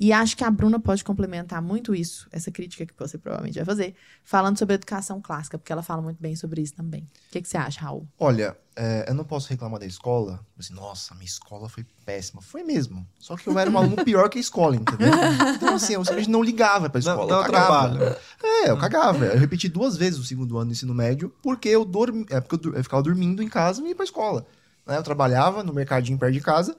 E 0.00 0.12
acho 0.12 0.36
que 0.36 0.44
a 0.44 0.50
Bruna 0.50 0.78
pode 0.78 1.02
complementar 1.02 1.60
muito 1.60 1.92
isso, 1.92 2.28
essa 2.30 2.52
crítica 2.52 2.86
que 2.86 2.94
você 2.96 3.18
provavelmente 3.18 3.56
vai 3.56 3.64
fazer, 3.64 3.94
falando 4.22 4.56
sobre 4.56 4.76
educação 4.76 5.20
clássica, 5.20 5.58
porque 5.58 5.72
ela 5.72 5.82
fala 5.82 6.00
muito 6.00 6.22
bem 6.22 6.36
sobre 6.36 6.62
isso 6.62 6.74
também. 6.74 7.02
O 7.02 7.32
que, 7.32 7.42
que 7.42 7.48
você 7.48 7.56
acha, 7.56 7.80
Raul? 7.80 8.06
Olha, 8.16 8.56
é, 8.76 9.06
eu 9.08 9.14
não 9.14 9.24
posso 9.24 9.48
reclamar 9.48 9.80
da 9.80 9.86
escola. 9.86 10.38
Assim, 10.56 10.72
Nossa, 10.72 11.14
minha 11.14 11.26
escola 11.26 11.68
foi 11.68 11.84
péssima. 12.06 12.40
Foi 12.40 12.62
mesmo. 12.62 13.04
Só 13.18 13.36
que 13.36 13.48
eu 13.48 13.58
era 13.58 13.68
um 13.68 13.76
aluno 13.76 14.04
pior 14.04 14.28
que 14.28 14.38
a 14.38 14.40
escola, 14.40 14.76
entendeu? 14.76 15.08
Então, 15.56 15.74
assim, 15.74 15.94
eu 15.94 16.04
simplesmente 16.04 16.30
não 16.30 16.44
ligava 16.44 16.88
pra 16.88 17.00
escola. 17.00 17.26
Não, 17.26 17.38
eu 17.38 17.44
cagava. 17.44 17.96
Trabalho. 17.96 18.16
É, 18.40 18.70
eu 18.70 18.78
cagava. 18.78 19.24
Eu 19.24 19.38
repeti 19.38 19.68
duas 19.68 19.96
vezes 19.96 20.20
o 20.20 20.24
segundo 20.24 20.56
ano 20.58 20.66
do 20.66 20.72
ensino 20.72 20.94
médio, 20.94 21.34
porque 21.42 21.68
eu, 21.68 21.84
dormi, 21.84 22.24
é, 22.30 22.40
porque 22.40 22.68
eu, 22.68 22.74
eu 22.74 22.84
ficava 22.84 23.02
dormindo 23.02 23.42
em 23.42 23.48
casa 23.48 23.82
e 23.82 23.88
ia 23.88 23.96
pra 23.96 24.04
escola. 24.04 24.46
Né? 24.86 24.96
Eu 24.96 25.02
trabalhava 25.02 25.64
no 25.64 25.74
mercadinho 25.74 26.16
perto 26.16 26.34
de 26.34 26.40
casa 26.40 26.76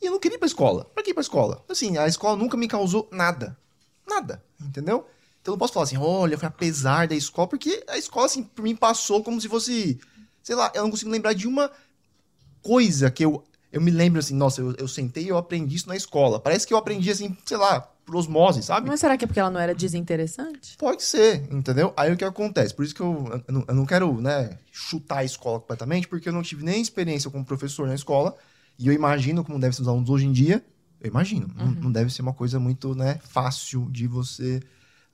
e 0.00 0.06
eu 0.06 0.12
não 0.12 0.18
queria 0.18 0.36
ir 0.36 0.38
pra 0.38 0.46
escola. 0.46 0.84
Pra 0.94 1.02
que 1.02 1.10
ir 1.10 1.14
pra 1.14 1.20
escola? 1.20 1.64
Assim, 1.68 1.98
a 1.98 2.06
escola 2.06 2.36
nunca 2.36 2.56
me 2.56 2.66
causou 2.66 3.08
nada. 3.12 3.56
Nada, 4.08 4.42
entendeu? 4.60 5.06
Então 5.40 5.52
eu 5.52 5.56
não 5.56 5.58
posso 5.58 5.72
falar 5.72 5.84
assim, 5.84 5.96
olha, 5.96 6.38
foi 6.38 6.48
apesar 6.48 7.08
da 7.08 7.14
escola, 7.14 7.48
porque 7.48 7.82
a 7.88 7.96
escola, 7.96 8.26
assim, 8.26 8.42
por 8.42 8.62
mim 8.62 8.76
passou 8.76 9.22
como 9.22 9.40
se 9.40 9.48
fosse. 9.48 9.98
Sei 10.42 10.54
lá, 10.54 10.70
eu 10.74 10.82
não 10.82 10.90
consigo 10.90 11.10
lembrar 11.10 11.32
de 11.32 11.46
uma 11.46 11.70
coisa 12.62 13.10
que 13.10 13.24
eu. 13.24 13.44
Eu 13.72 13.80
me 13.80 13.90
lembro 13.90 14.18
assim, 14.18 14.34
nossa, 14.34 14.60
eu, 14.60 14.74
eu 14.78 14.88
sentei 14.88 15.24
e 15.24 15.28
eu 15.28 15.38
aprendi 15.38 15.76
isso 15.76 15.88
na 15.88 15.94
escola. 15.94 16.40
Parece 16.40 16.66
que 16.66 16.74
eu 16.74 16.78
aprendi 16.78 17.08
assim, 17.08 17.36
sei 17.46 17.56
lá, 17.56 17.80
por 18.04 18.16
osmose, 18.16 18.64
sabe? 18.64 18.88
Mas 18.88 18.98
será 18.98 19.16
que 19.16 19.24
é 19.24 19.28
porque 19.28 19.38
ela 19.38 19.50
não 19.50 19.60
era 19.60 19.72
desinteressante? 19.72 20.76
Pode 20.76 21.04
ser, 21.04 21.46
entendeu? 21.52 21.92
Aí 21.96 22.12
o 22.12 22.16
que 22.16 22.24
acontece? 22.24 22.74
Por 22.74 22.84
isso 22.84 22.92
que 22.92 23.00
eu, 23.00 23.44
eu, 23.46 23.54
não, 23.54 23.64
eu 23.68 23.74
não 23.76 23.86
quero, 23.86 24.20
né, 24.20 24.58
chutar 24.72 25.18
a 25.18 25.24
escola 25.24 25.60
completamente, 25.60 26.08
porque 26.08 26.28
eu 26.28 26.32
não 26.32 26.42
tive 26.42 26.64
nem 26.64 26.82
experiência 26.82 27.30
como 27.30 27.44
professor 27.44 27.86
na 27.86 27.94
escola. 27.94 28.36
E 28.80 28.86
eu 28.86 28.94
imagino 28.94 29.44
como 29.44 29.60
deve 29.60 29.76
ser 29.76 29.82
os 29.82 29.88
alunos 29.88 30.08
hoje 30.08 30.26
em 30.26 30.32
dia. 30.32 30.64
Eu 30.98 31.08
imagino. 31.10 31.46
Uhum. 31.58 31.66
Não, 31.66 31.82
não, 31.82 31.92
deve 31.92 32.10
ser 32.10 32.22
uma 32.22 32.32
coisa 32.32 32.58
muito 32.58 32.94
né, 32.94 33.20
fácil 33.22 33.86
de 33.90 34.06
você 34.06 34.62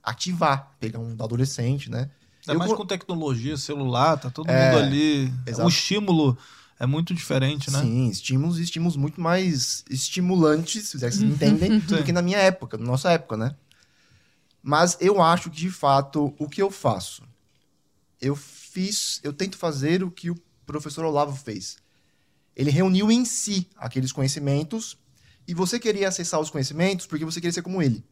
ativar. 0.01 0.71
Pegar 0.79 0.99
um 0.99 1.11
adolescente, 1.21 1.91
né? 1.91 2.09
Ainda 2.47 2.53
eu, 2.53 2.59
mais 2.59 2.71
com 2.71 2.85
tecnologia, 2.85 3.57
celular, 3.57 4.15
tá 4.15 4.29
todo 4.29 4.49
é, 4.49 4.71
mundo 4.71 4.83
ali. 4.85 5.33
Exato. 5.45 5.65
O 5.65 5.69
estímulo 5.69 6.37
é 6.79 6.85
muito 6.85 7.13
diferente, 7.13 7.69
né? 7.69 7.81
Sim, 7.81 8.07
estímulos 8.07 8.57
e 8.57 8.63
estímulos 8.63 8.95
muito 8.95 9.19
mais 9.19 9.83
estimulantes, 9.89 10.87
se 10.87 10.97
vocês 10.97 11.21
entendem, 11.21 11.79
do 11.83 12.03
que 12.05 12.13
na 12.13 12.21
minha 12.21 12.37
época, 12.37 12.77
na 12.77 12.85
nossa 12.85 13.11
época, 13.11 13.35
né? 13.35 13.53
Mas 14.63 14.97
eu 15.01 15.21
acho 15.21 15.49
que, 15.49 15.57
de 15.57 15.69
fato, 15.69 16.33
o 16.39 16.47
que 16.47 16.61
eu 16.61 16.71
faço? 16.71 17.21
Eu 18.21 18.33
fiz, 18.33 19.19
eu 19.23 19.33
tento 19.33 19.57
fazer 19.57 20.03
o 20.03 20.11
que 20.11 20.29
o 20.29 20.37
professor 20.65 21.03
Olavo 21.03 21.35
fez 21.35 21.77
ele 22.57 22.71
reuniu 22.71 23.11
em 23.11 23.23
si 23.23 23.69
aqueles 23.77 24.11
conhecimentos 24.11 24.97
e 25.47 25.53
você 25.53 25.79
queria 25.79 26.07
acessar 26.07 26.39
os 26.39 26.49
conhecimentos 26.49 27.05
porque 27.05 27.23
você 27.23 27.39
queria 27.39 27.53
ser 27.53 27.61
como 27.61 27.83
ele. 27.83 28.03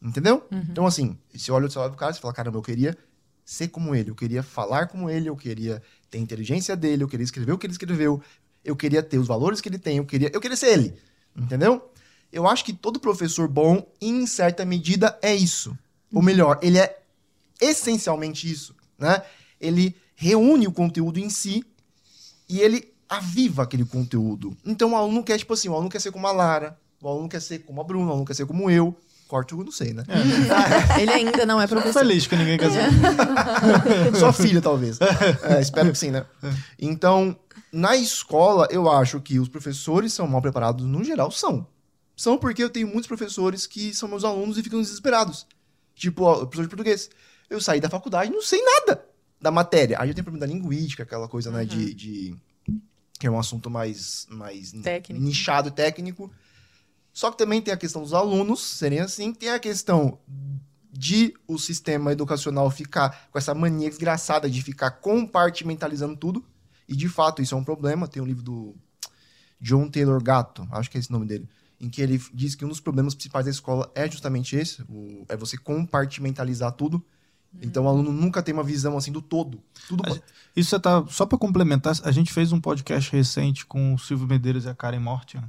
Entendeu? 0.00 0.46
Uhum. 0.52 0.66
Então, 0.68 0.86
assim, 0.86 1.18
você 1.34 1.50
olha 1.50 1.66
o 1.66 1.70
celular 1.70 1.88
do 1.88 1.96
cara 1.96 2.12
e 2.14 2.20
fala, 2.20 2.34
caramba, 2.34 2.58
eu 2.58 2.62
queria 2.62 2.98
ser 3.46 3.68
como 3.68 3.94
ele, 3.94 4.10
eu 4.10 4.14
queria 4.14 4.42
falar 4.42 4.88
como 4.88 5.08
ele, 5.08 5.28
eu 5.28 5.36
queria 5.36 5.82
ter 6.10 6.18
a 6.18 6.20
inteligência 6.20 6.76
dele, 6.76 7.02
eu 7.02 7.08
queria 7.08 7.24
escrever 7.24 7.52
o 7.52 7.58
que 7.58 7.64
ele 7.64 7.72
escreveu, 7.72 8.22
eu 8.62 8.76
queria 8.76 9.02
ter 9.02 9.18
os 9.18 9.26
valores 9.26 9.60
que 9.62 9.70
ele 9.70 9.78
tem, 9.78 9.96
eu 9.96 10.04
queria, 10.04 10.30
eu 10.32 10.40
queria 10.40 10.56
ser 10.56 10.74
ele. 10.74 10.94
Entendeu? 11.34 11.90
Eu 12.30 12.46
acho 12.46 12.64
que 12.64 12.74
todo 12.74 13.00
professor 13.00 13.48
bom, 13.48 13.90
em 14.00 14.26
certa 14.26 14.66
medida, 14.66 15.18
é 15.22 15.34
isso. 15.34 15.76
Ou 16.12 16.20
melhor, 16.20 16.58
ele 16.62 16.78
é 16.78 17.00
essencialmente 17.58 18.50
isso, 18.50 18.76
né? 18.98 19.22
Ele 19.58 19.96
reúne 20.14 20.66
o 20.66 20.72
conteúdo 20.72 21.18
em 21.18 21.30
si 21.30 21.64
e 22.48 22.60
ele 22.60 22.91
aviva 23.16 23.62
aquele 23.62 23.84
conteúdo. 23.84 24.56
Então 24.64 24.92
o 24.92 24.96
aluno 24.96 25.22
quer, 25.22 25.38
tipo 25.38 25.52
assim, 25.54 25.68
o 25.68 25.74
aluno 25.74 25.88
quer 25.90 26.00
ser 26.00 26.10
como 26.12 26.26
a 26.26 26.32
Lara, 26.32 26.78
o 27.00 27.08
aluno 27.08 27.28
quer 27.28 27.40
ser 27.40 27.60
como 27.60 27.80
a 27.80 27.84
Bruna, 27.84 28.06
o 28.06 28.10
aluno 28.10 28.24
quer 28.26 28.34
ser 28.34 28.46
como 28.46 28.70
eu. 28.70 28.96
Corto, 29.28 29.58
eu 29.58 29.64
não 29.64 29.72
sei, 29.72 29.94
né? 29.94 30.04
Ele 31.00 31.10
ainda 31.10 31.46
não 31.46 31.58
é 31.58 31.66
professor. 31.68 32.00
feliz 32.00 32.26
que 32.26 32.36
ninguém 32.36 32.58
quer 32.58 32.70
ser. 32.70 32.82
Sua 34.18 34.30
filha, 34.32 34.60
talvez. 34.60 34.98
É, 35.00 35.58
espero 35.60 35.90
que 35.90 35.96
sim, 35.98 36.10
né? 36.10 36.26
Então, 36.78 37.34
na 37.72 37.96
escola, 37.96 38.68
eu 38.70 38.90
acho 38.90 39.20
que 39.20 39.38
os 39.40 39.48
professores 39.48 40.12
são 40.12 40.26
mal 40.26 40.42
preparados, 40.42 40.84
no 40.86 41.02
geral, 41.02 41.30
são. 41.30 41.66
São 42.14 42.36
porque 42.36 42.62
eu 42.62 42.68
tenho 42.68 42.86
muitos 42.86 43.06
professores 43.06 43.66
que 43.66 43.94
são 43.94 44.06
meus 44.06 44.22
alunos 44.22 44.58
e 44.58 44.62
ficam 44.62 44.80
desesperados. 44.82 45.46
Tipo, 45.94 46.24
ó, 46.24 46.34
professor 46.40 46.62
de 46.64 46.68
português. 46.68 47.08
Eu 47.48 47.58
saí 47.60 47.80
da 47.80 47.88
faculdade 47.88 48.30
e 48.30 48.34
não 48.34 48.42
sei 48.42 48.60
nada 48.62 49.02
da 49.40 49.50
matéria. 49.50 49.96
Aí 49.98 50.08
eu 50.10 50.14
tenho 50.14 50.24
problema 50.24 50.46
da 50.46 50.52
linguística, 50.52 51.02
aquela 51.04 51.26
coisa, 51.26 51.50
né, 51.50 51.64
de, 51.64 51.94
de- 51.94 52.36
Que 53.22 53.28
é 53.28 53.30
um 53.30 53.38
assunto 53.38 53.70
mais, 53.70 54.26
mais 54.28 54.72
Técnico. 54.72 55.24
nichado 55.24 55.68
e 55.68 55.70
técnico. 55.70 56.28
Só 57.12 57.30
que 57.30 57.38
também 57.38 57.62
tem 57.62 57.72
a 57.72 57.76
questão 57.76 58.02
dos 58.02 58.12
alunos 58.12 58.60
serem 58.60 58.98
assim, 58.98 59.32
tem 59.32 59.48
a 59.50 59.60
questão 59.60 60.18
de 60.92 61.32
o 61.46 61.56
sistema 61.56 62.10
educacional 62.10 62.68
ficar 62.68 63.28
com 63.30 63.38
essa 63.38 63.54
mania 63.54 63.88
desgraçada 63.88 64.50
de 64.50 64.60
ficar 64.60 64.90
compartimentalizando 64.90 66.16
tudo. 66.16 66.44
E 66.88 66.96
de 66.96 67.08
fato 67.08 67.40
isso 67.40 67.54
é 67.54 67.56
um 67.56 67.62
problema. 67.62 68.08
Tem 68.08 68.20
um 68.20 68.26
livro 68.26 68.42
do 68.42 68.74
John 69.60 69.88
Taylor 69.88 70.20
Gatto, 70.20 70.66
acho 70.72 70.90
que 70.90 70.96
é 70.96 71.00
esse 71.00 71.08
o 71.08 71.12
nome 71.12 71.26
dele, 71.26 71.48
em 71.80 71.88
que 71.88 72.02
ele 72.02 72.20
diz 72.34 72.56
que 72.56 72.64
um 72.64 72.68
dos 72.68 72.80
problemas 72.80 73.14
principais 73.14 73.44
da 73.44 73.52
escola 73.52 73.88
é 73.94 74.10
justamente 74.10 74.56
esse, 74.56 74.82
o- 74.88 75.24
é 75.28 75.36
você 75.36 75.56
compartimentalizar 75.56 76.72
tudo. 76.72 77.00
Então 77.60 77.84
o 77.84 77.88
aluno 77.88 78.10
nunca 78.12 78.42
tem 78.42 78.54
uma 78.54 78.62
visão 78.62 78.96
assim 78.96 79.12
do 79.12 79.20
todo. 79.20 79.60
Tudo 79.88 80.02
A 80.06 80.16
Isso 80.56 80.70
você 80.70 80.80
tá. 80.80 81.04
Só 81.08 81.26
para 81.26 81.36
complementar, 81.38 81.94
a 82.04 82.10
gente 82.10 82.32
fez 82.32 82.50
um 82.52 82.60
podcast 82.60 83.10
recente 83.12 83.66
com 83.66 83.94
o 83.94 83.98
Silvio 83.98 84.26
Medeiros 84.26 84.64
e 84.64 84.68
a 84.68 84.74
Karen 84.74 84.98
Mortian 85.00 85.44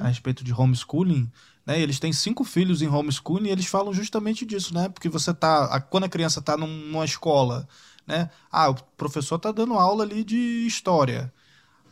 a 0.00 0.08
respeito 0.08 0.42
de 0.44 0.52
homeschooling. 0.52 1.30
Né? 1.66 1.78
E 1.78 1.82
Eles 1.82 1.98
têm 1.98 2.12
cinco 2.12 2.44
filhos 2.44 2.82
em 2.82 2.88
homeschooling 2.88 3.48
e 3.48 3.52
eles 3.52 3.66
falam 3.66 3.92
justamente 3.94 4.44
disso, 4.44 4.74
né? 4.74 4.88
Porque 4.88 5.08
você 5.08 5.32
tá. 5.32 5.64
a- 5.66 5.80
Quando 5.80 6.04
a 6.04 6.08
criança 6.08 6.42
tá 6.42 6.56
num- 6.56 6.66
numa 6.90 7.04
escola, 7.04 7.66
né? 8.06 8.28
Ah, 8.50 8.68
o 8.70 8.74
professor 8.96 9.38
tá 9.38 9.50
dando 9.52 9.74
aula 9.74 10.04
ali 10.04 10.22
de 10.24 10.66
história. 10.66 11.32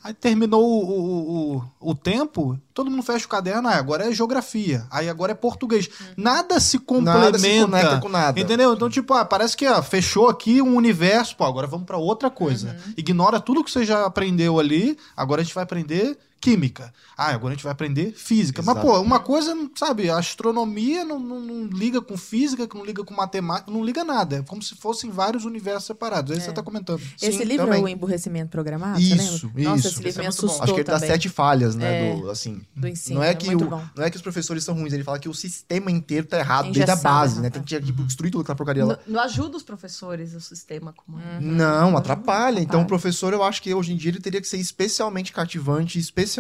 Aí 0.05 0.13
terminou 0.13 0.65
o, 0.65 0.91
o, 0.91 1.57
o, 1.57 1.91
o 1.91 1.95
tempo, 1.95 2.59
todo 2.75 2.91
mundo 2.91 3.05
fecha 3.05 3.25
o 3.25 3.29
caderno, 3.29 3.69
ah, 3.69 3.77
agora 3.77 4.09
é 4.09 4.13
geografia, 4.13 4.85
aí 4.91 5.09
agora 5.09 5.31
é 5.31 5.35
português. 5.35 5.89
Nada 6.17 6.59
se 6.59 6.79
complementa. 6.79 7.21
Nada 7.21 7.39
se 7.39 7.61
conecta 7.61 8.01
com 8.01 8.09
nada. 8.09 8.41
Entendeu? 8.41 8.75
Então, 8.75 8.91
tipo, 8.91 9.15
ah, 9.15 9.25
parece 9.25 9.57
que 9.57 9.65
ah, 9.65 9.81
fechou 9.81 10.29
aqui 10.29 10.61
um 10.61 10.75
universo, 10.75 11.37
pô, 11.37 11.45
agora 11.45 11.69
vamos 11.69 11.87
pra 11.87 11.99
outra 11.99 12.29
coisa. 12.31 12.77
Ignora 12.97 13.39
tudo 13.39 13.63
que 13.63 13.71
você 13.71 13.85
já 13.85 14.05
aprendeu 14.05 14.59
ali, 14.59 14.99
agora 15.17 15.41
a 15.41 15.45
gente 15.45 15.55
vai 15.55 15.63
aprender 15.63 16.19
química. 16.43 16.93
Ah, 17.17 17.29
agora 17.29 17.53
a 17.53 17.57
gente 17.57 17.63
vai 17.63 17.71
aprender 17.73 18.13
física. 18.17 18.63
Mas, 18.63 18.77
pô, 18.81 19.01
uma 19.01 19.21
coisa, 19.21 19.55
sabe, 19.77 20.11
a 20.11 20.19
astronomia 20.19 21.05
não, 21.05 21.21
não, 21.21 21.41
não 21.41 21.67
liga 21.67 22.03
com 22.03 22.17
física, 22.17 22.67
que 22.67 22.77
não 22.77 22.85
liga 22.85 23.05
com 23.05 23.15
matemática, 23.15 23.71
não 23.71 23.85
liga 23.85 24.03
nada. 24.03 24.39
É 24.39 24.43
como 24.43 24.61
se 24.61 24.75
fossem 24.75 25.09
vários 25.09 25.45
universos 25.45 25.85
separados. 25.85 26.33
É 26.33 26.35
isso 26.35 26.43
que 26.47 26.51
você 26.51 26.55
tá 26.57 26.63
comentando. 26.63 27.01
Esse 27.21 27.39
Sim, 27.39 27.45
livro 27.45 27.67
é 27.67 27.69
também. 27.69 27.85
o 27.85 27.89
Emburrecimento 27.89 28.51
Programado, 28.51 29.01
você 29.01 29.15
Isso, 29.15 29.47
lembra? 29.55 29.63
Nossa, 29.71 29.79
isso. 29.79 29.89
esse 29.89 29.97
livro 30.03 30.09
Esse 30.09 30.19
é 30.19 30.23
me 30.23 30.27
muito 30.27 30.41
bom. 30.41 30.47
assustou 30.47 30.65
Acho 30.65 30.75
que 30.75 30.81
ele 30.81 30.85
dá 30.85 30.95
também. 30.95 31.09
sete 31.11 31.29
falhas, 31.29 31.77
né? 31.77 32.11
É. 32.11 32.17
Do, 32.17 32.31
assim, 32.31 32.63
Do 32.75 32.89
ensino, 32.89 33.17
não 33.21 33.25
é, 33.25 33.31
é 33.31 33.35
que 33.35 33.47
muito 33.47 33.65
o, 33.65 33.69
bom. 33.69 33.85
não 33.97 34.05
é 34.05 34.11
que 34.11 34.17
os 34.17 34.23
professores 34.23 34.65
são 34.65 34.75
ruins, 34.75 34.93
ele 34.93 35.05
fala 35.05 35.21
que 35.21 35.29
o 35.29 35.35
sistema 35.35 35.93
inteiro 35.93 36.27
tá 36.27 36.39
errado 36.41 36.65
desde 36.65 36.81
a 36.81 36.85
Engessado, 36.95 37.03
base, 37.03 37.41
né? 37.41 37.51
Tem 37.51 37.63
que 37.63 37.81
tipo, 37.81 38.03
destruir 38.03 38.33
tudo 38.33 38.41
aquela 38.43 38.57
porcaria 38.57 38.85
lá. 38.85 38.99
Não, 39.07 39.15
não 39.15 39.21
ajuda 39.21 39.57
os 39.57 39.63
professores 39.63 40.35
o 40.35 40.41
sistema 40.41 40.93
como 40.93 41.21
é. 41.21 41.41
Não, 41.41 41.97
atrapalha. 41.97 42.59
Então, 42.59 42.83
o 42.83 42.87
professor, 42.87 43.33
eu 43.33 43.45
acho 43.45 43.63
que 43.63 43.73
hoje 43.73 43.93
em 43.93 43.97
dia 43.97 44.11
ele 44.11 44.21
teria 44.21 44.41
que 44.41 44.49
ser 44.49 44.57
especialmente 44.57 45.33
cativante, 45.33 46.01
especialmente 46.01 46.32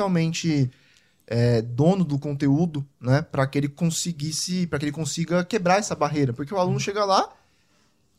é, 1.26 1.62
dono 1.62 2.04
do 2.04 2.18
conteúdo, 2.18 2.86
né? 3.00 3.22
Para 3.22 3.46
que 3.46 3.58
ele 3.58 3.68
conseguisse, 3.68 4.66
para 4.66 4.78
que 4.78 4.84
ele 4.84 4.92
consiga 4.92 5.44
quebrar 5.44 5.78
essa 5.78 5.94
barreira. 5.94 6.32
Porque 6.32 6.52
o 6.52 6.58
aluno 6.58 6.78
chega 6.78 7.04
lá 7.04 7.28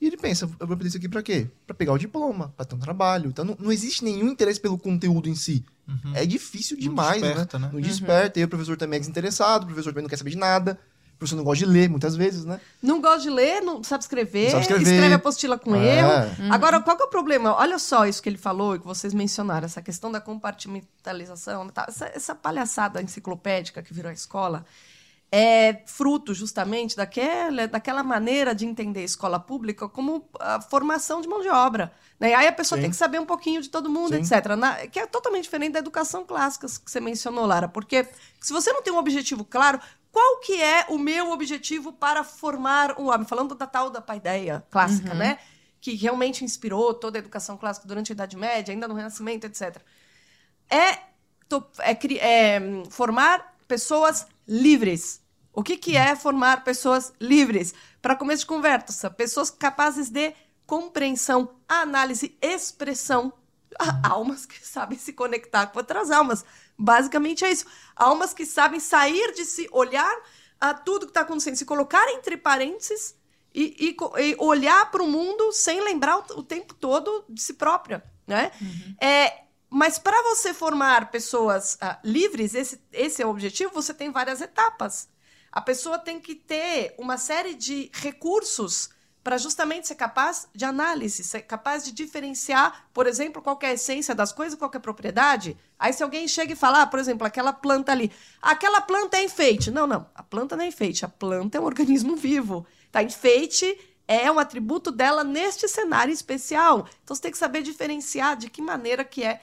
e 0.02 0.08
ele 0.08 0.18
pensa, 0.18 0.46
eu 0.46 0.68
vou 0.68 0.74
aprender 0.74 0.90
isso 0.90 0.98
aqui 0.98 1.08
para 1.08 1.24
quê? 1.24 1.48
Para 1.66 1.76
pegar 1.76 1.94
o 1.94 1.98
diploma, 1.98 2.54
para 2.58 2.66
ter 2.66 2.76
um 2.76 2.80
trabalho. 2.80 3.30
Então, 3.30 3.46
não, 3.46 3.56
não 3.60 3.72
existe 3.72 4.04
nenhum 4.04 4.30
interesse 4.30 4.60
pelo 4.60 4.78
conteúdo 4.78 5.30
em 5.30 5.36
si. 5.36 5.64
É 6.14 6.26
difícil 6.26 6.76
Não 6.78 6.82
demais, 6.82 7.22
desperta, 7.22 7.60
né? 7.60 7.68
né? 7.68 7.74
Não 7.74 7.82
desperta. 7.82 8.40
E 8.40 8.44
o 8.44 8.48
professor 8.48 8.78
também 8.78 8.98
é 8.98 9.00
desinteressado, 9.00 9.64
o 9.64 9.68
professor 9.68 9.92
também 9.92 10.04
não 10.04 10.10
quer 10.10 10.18
saber 10.18 10.32
de 10.32 10.38
nada. 10.38 10.80
Professor 11.24 11.36
não 11.38 11.44
gosta 11.44 11.66
de 11.66 11.72
ler, 11.72 11.90
muitas 11.90 12.16
vezes, 12.16 12.46
né? 12.46 12.60
Não 12.82 13.02
gosta 13.02 13.22
de 13.22 13.30
ler, 13.30 13.62
não 13.62 13.84
sabe 13.84 14.04
escrever, 14.04 14.44
Não 14.46 14.50
sabe 14.52 14.62
escrever. 14.64 14.92
escreve 14.94 15.14
apostila 15.16 15.58
com 15.58 15.76
É. 15.76 15.98
erro. 16.00 16.10
Agora, 16.52 16.80
qual 16.82 16.96
que 16.98 17.04
é 17.04 17.06
o 17.06 17.10
problema? 17.10 17.56
Olha 17.56 17.80
só 17.80 18.06
isso 18.06 18.22
que 18.22 18.30
ele 18.30 18.38
falou 18.38 18.76
e 18.76 18.80
que 18.80 18.86
vocês 18.86 19.14
mencionaram, 19.14 19.66
essa 19.66 19.82
questão 19.82 20.12
da 20.12 20.20
compartimentalização, 20.22 21.68
tá? 21.70 21.86
essa, 21.88 22.06
essa 22.14 22.36
palhaçada 22.36 23.02
enciclopédica 23.02 23.82
que 23.82 23.94
virou 23.94 24.10
a 24.10 24.14
escola, 24.14 24.66
é 25.32 25.82
fruto 25.88 26.32
justamente 26.34 26.96
daquela, 26.96 27.68
daquela 27.68 28.04
maneira 28.04 28.54
de 28.54 28.68
entender 28.68 29.00
a 29.00 29.04
escola 29.04 29.40
pública 29.40 29.90
como 29.90 30.30
a 30.40 30.62
formação 30.62 31.22
de 31.22 31.28
mão 31.28 31.42
de 31.42 31.50
obra. 31.50 31.92
Né? 32.20 32.30
E 32.30 32.34
aí 32.36 32.48
a 32.48 32.52
pessoa 32.52 32.78
Sim. 32.78 32.84
tem 32.84 32.92
que 32.92 32.96
saber 32.98 33.20
um 33.20 33.26
pouquinho 33.26 33.60
de 33.60 33.68
todo 33.70 33.90
mundo, 33.90 34.14
Sim. 34.14 34.20
etc. 34.22 34.56
Na- 34.56 34.86
que 34.86 35.00
é 35.00 35.08
totalmente 35.08 35.46
diferente 35.46 35.74
da 35.74 35.80
educação 35.80 36.24
clássica 36.24 36.68
que 36.68 36.92
você 36.92 37.00
mencionou, 37.00 37.48
Lara. 37.48 37.68
Porque 37.68 38.08
se 38.40 38.54
você 38.54 38.72
não 38.72 38.84
tem 38.84 38.94
um 38.94 38.98
objetivo 39.00 39.44
claro, 39.44 39.80
qual 40.14 40.40
que 40.40 40.62
é 40.62 40.86
o 40.90 40.98
meu 41.00 41.32
objetivo 41.32 41.92
para 41.92 42.24
formar 42.24 43.00
um 43.00 43.08
homem? 43.10 43.28
Falando 43.28 43.56
da 43.56 43.68
tal 43.68 43.90
da 43.90 44.00
paideia 44.02 44.64
clássica, 44.72 45.14
né? 45.16 45.40
Que 45.82 45.96
realmente 45.96 46.46
inspirou 46.46 46.94
toda 46.94 47.18
a 47.18 47.22
educação 47.22 47.58
clássica 47.58 47.88
durante 47.88 48.12
a 48.12 48.16
Idade 48.16 48.38
Média, 48.38 48.72
ainda 48.74 48.88
no 48.88 48.94
Renascimento, 48.94 49.48
etc. 49.48 49.82
É, 50.70 51.00
to- 51.50 51.66
é 51.80 51.98
é, 52.20 52.62
formar 52.90 53.56
pessoas 53.68 54.28
livres. 54.48 55.22
O 55.52 55.64
que, 55.64 55.78
que 55.78 55.98
é 55.98 56.16
formar 56.16 56.64
pessoas 56.64 57.14
livres? 57.20 57.74
Para 58.02 58.16
começo 58.16 58.42
de 58.42 58.48
conversa, 58.48 59.10
pessoas 59.10 59.50
capazes 59.52 60.10
de 60.10 60.34
compreensão, 60.66 61.56
análise, 61.68 62.38
expressão. 62.42 63.34
Almas 64.04 64.46
que 64.46 64.66
sabem 64.66 64.98
se 64.98 65.14
conectar 65.14 65.68
com 65.68 65.80
outras 65.80 66.12
almas. 66.12 66.44
Basicamente 66.78 67.46
é 67.46 67.52
isso. 67.52 67.66
Almas 67.96 68.34
que 68.34 68.46
sabem 68.46 68.80
sair 68.80 69.34
de 69.34 69.46
si, 69.46 69.68
olhar 69.72 70.16
a 70.60 70.74
tudo 70.74 71.06
que 71.06 71.12
está 71.12 71.22
acontecendo, 71.22 71.56
se 71.56 71.66
colocar 71.66 72.08
entre 72.10 72.38
parênteses 72.38 73.16
e, 73.54 73.76
e 73.80 74.22
e 74.22 74.36
olhar 74.40 74.90
para 74.90 75.04
o 75.04 75.08
mundo 75.08 75.52
sem 75.52 75.82
lembrar 75.84 76.18
o, 76.18 76.40
o 76.40 76.44
tempo 76.44 76.74
todo 76.74 77.26
de 77.30 77.42
si 77.42 77.54
própria. 77.54 78.04
Né? 78.26 78.52
É, 79.00 79.44
mas 79.70 79.98
para 79.98 80.22
você 80.24 80.54
formar 80.54 81.12
pessoas 81.12 81.78
ah, 81.82 82.00
livres, 82.04 82.54
esse, 82.56 82.80
esse 82.92 83.22
é 83.22 83.26
o 83.26 83.30
objetivo, 83.30 83.74
você 83.74 83.94
tem 83.94 84.12
várias 84.12 84.40
etapas. 84.40 85.10
A 85.52 85.62
pessoa 85.62 86.00
tem 86.00 86.20
que 86.20 86.36
ter 86.36 86.96
uma 86.98 87.18
série 87.18 87.54
de 87.54 87.92
recursos 87.94 88.90
para 89.24 89.38
justamente 89.38 89.88
ser 89.88 89.96
capaz 89.96 90.48
de 90.54 90.66
análise, 90.66 91.24
ser 91.24 91.44
capaz 91.44 91.86
de 91.86 91.92
diferenciar, 91.94 92.88
por 92.94 93.08
exemplo, 93.08 93.42
qual 93.42 93.58
é 93.62 93.68
a 93.68 93.74
essência 93.74 94.14
das 94.14 94.34
coisas, 94.34 94.58
qual 94.60 94.70
é 94.74 94.78
a 94.78 94.80
propriedade. 94.82 95.58
Aí 95.80 95.94
se 95.94 96.04
alguém 96.04 96.28
chega 96.28 96.52
e 96.54 96.56
fala, 96.58 96.82
ah, 96.82 96.88
por 96.88 97.00
exemplo, 97.00 97.26
aquela 97.26 97.54
planta 97.54 97.92
ali, 97.92 98.12
aquela 98.42 98.82
planta 98.82 99.18
é 99.18 99.24
enfeite. 99.24 99.72
Não, 99.72 99.88
não, 99.88 100.06
a 100.14 100.22
planta 100.22 100.58
não 100.58 100.64
é 100.66 100.68
enfeite, 100.68 101.06
a 101.06 101.08
planta 101.08 101.58
é 101.58 101.62
um 101.62 101.64
organismo 101.66 102.16
vivo. 102.18 102.66
Tá? 102.92 103.02
Enfeite 103.02 103.80
é 104.06 104.30
um 104.30 104.38
atributo 104.40 104.92
dela 104.92 105.24
neste 105.24 105.68
cenário 105.70 106.14
especial. 106.14 106.86
Então 107.04 107.16
você 107.16 107.22
tem 107.22 107.32
que 107.32 107.38
saber 107.38 107.62
diferenciar 107.62 108.36
de 108.36 108.50
que 108.50 108.62
maneira 108.62 109.06
que 109.06 109.24
é, 109.24 109.42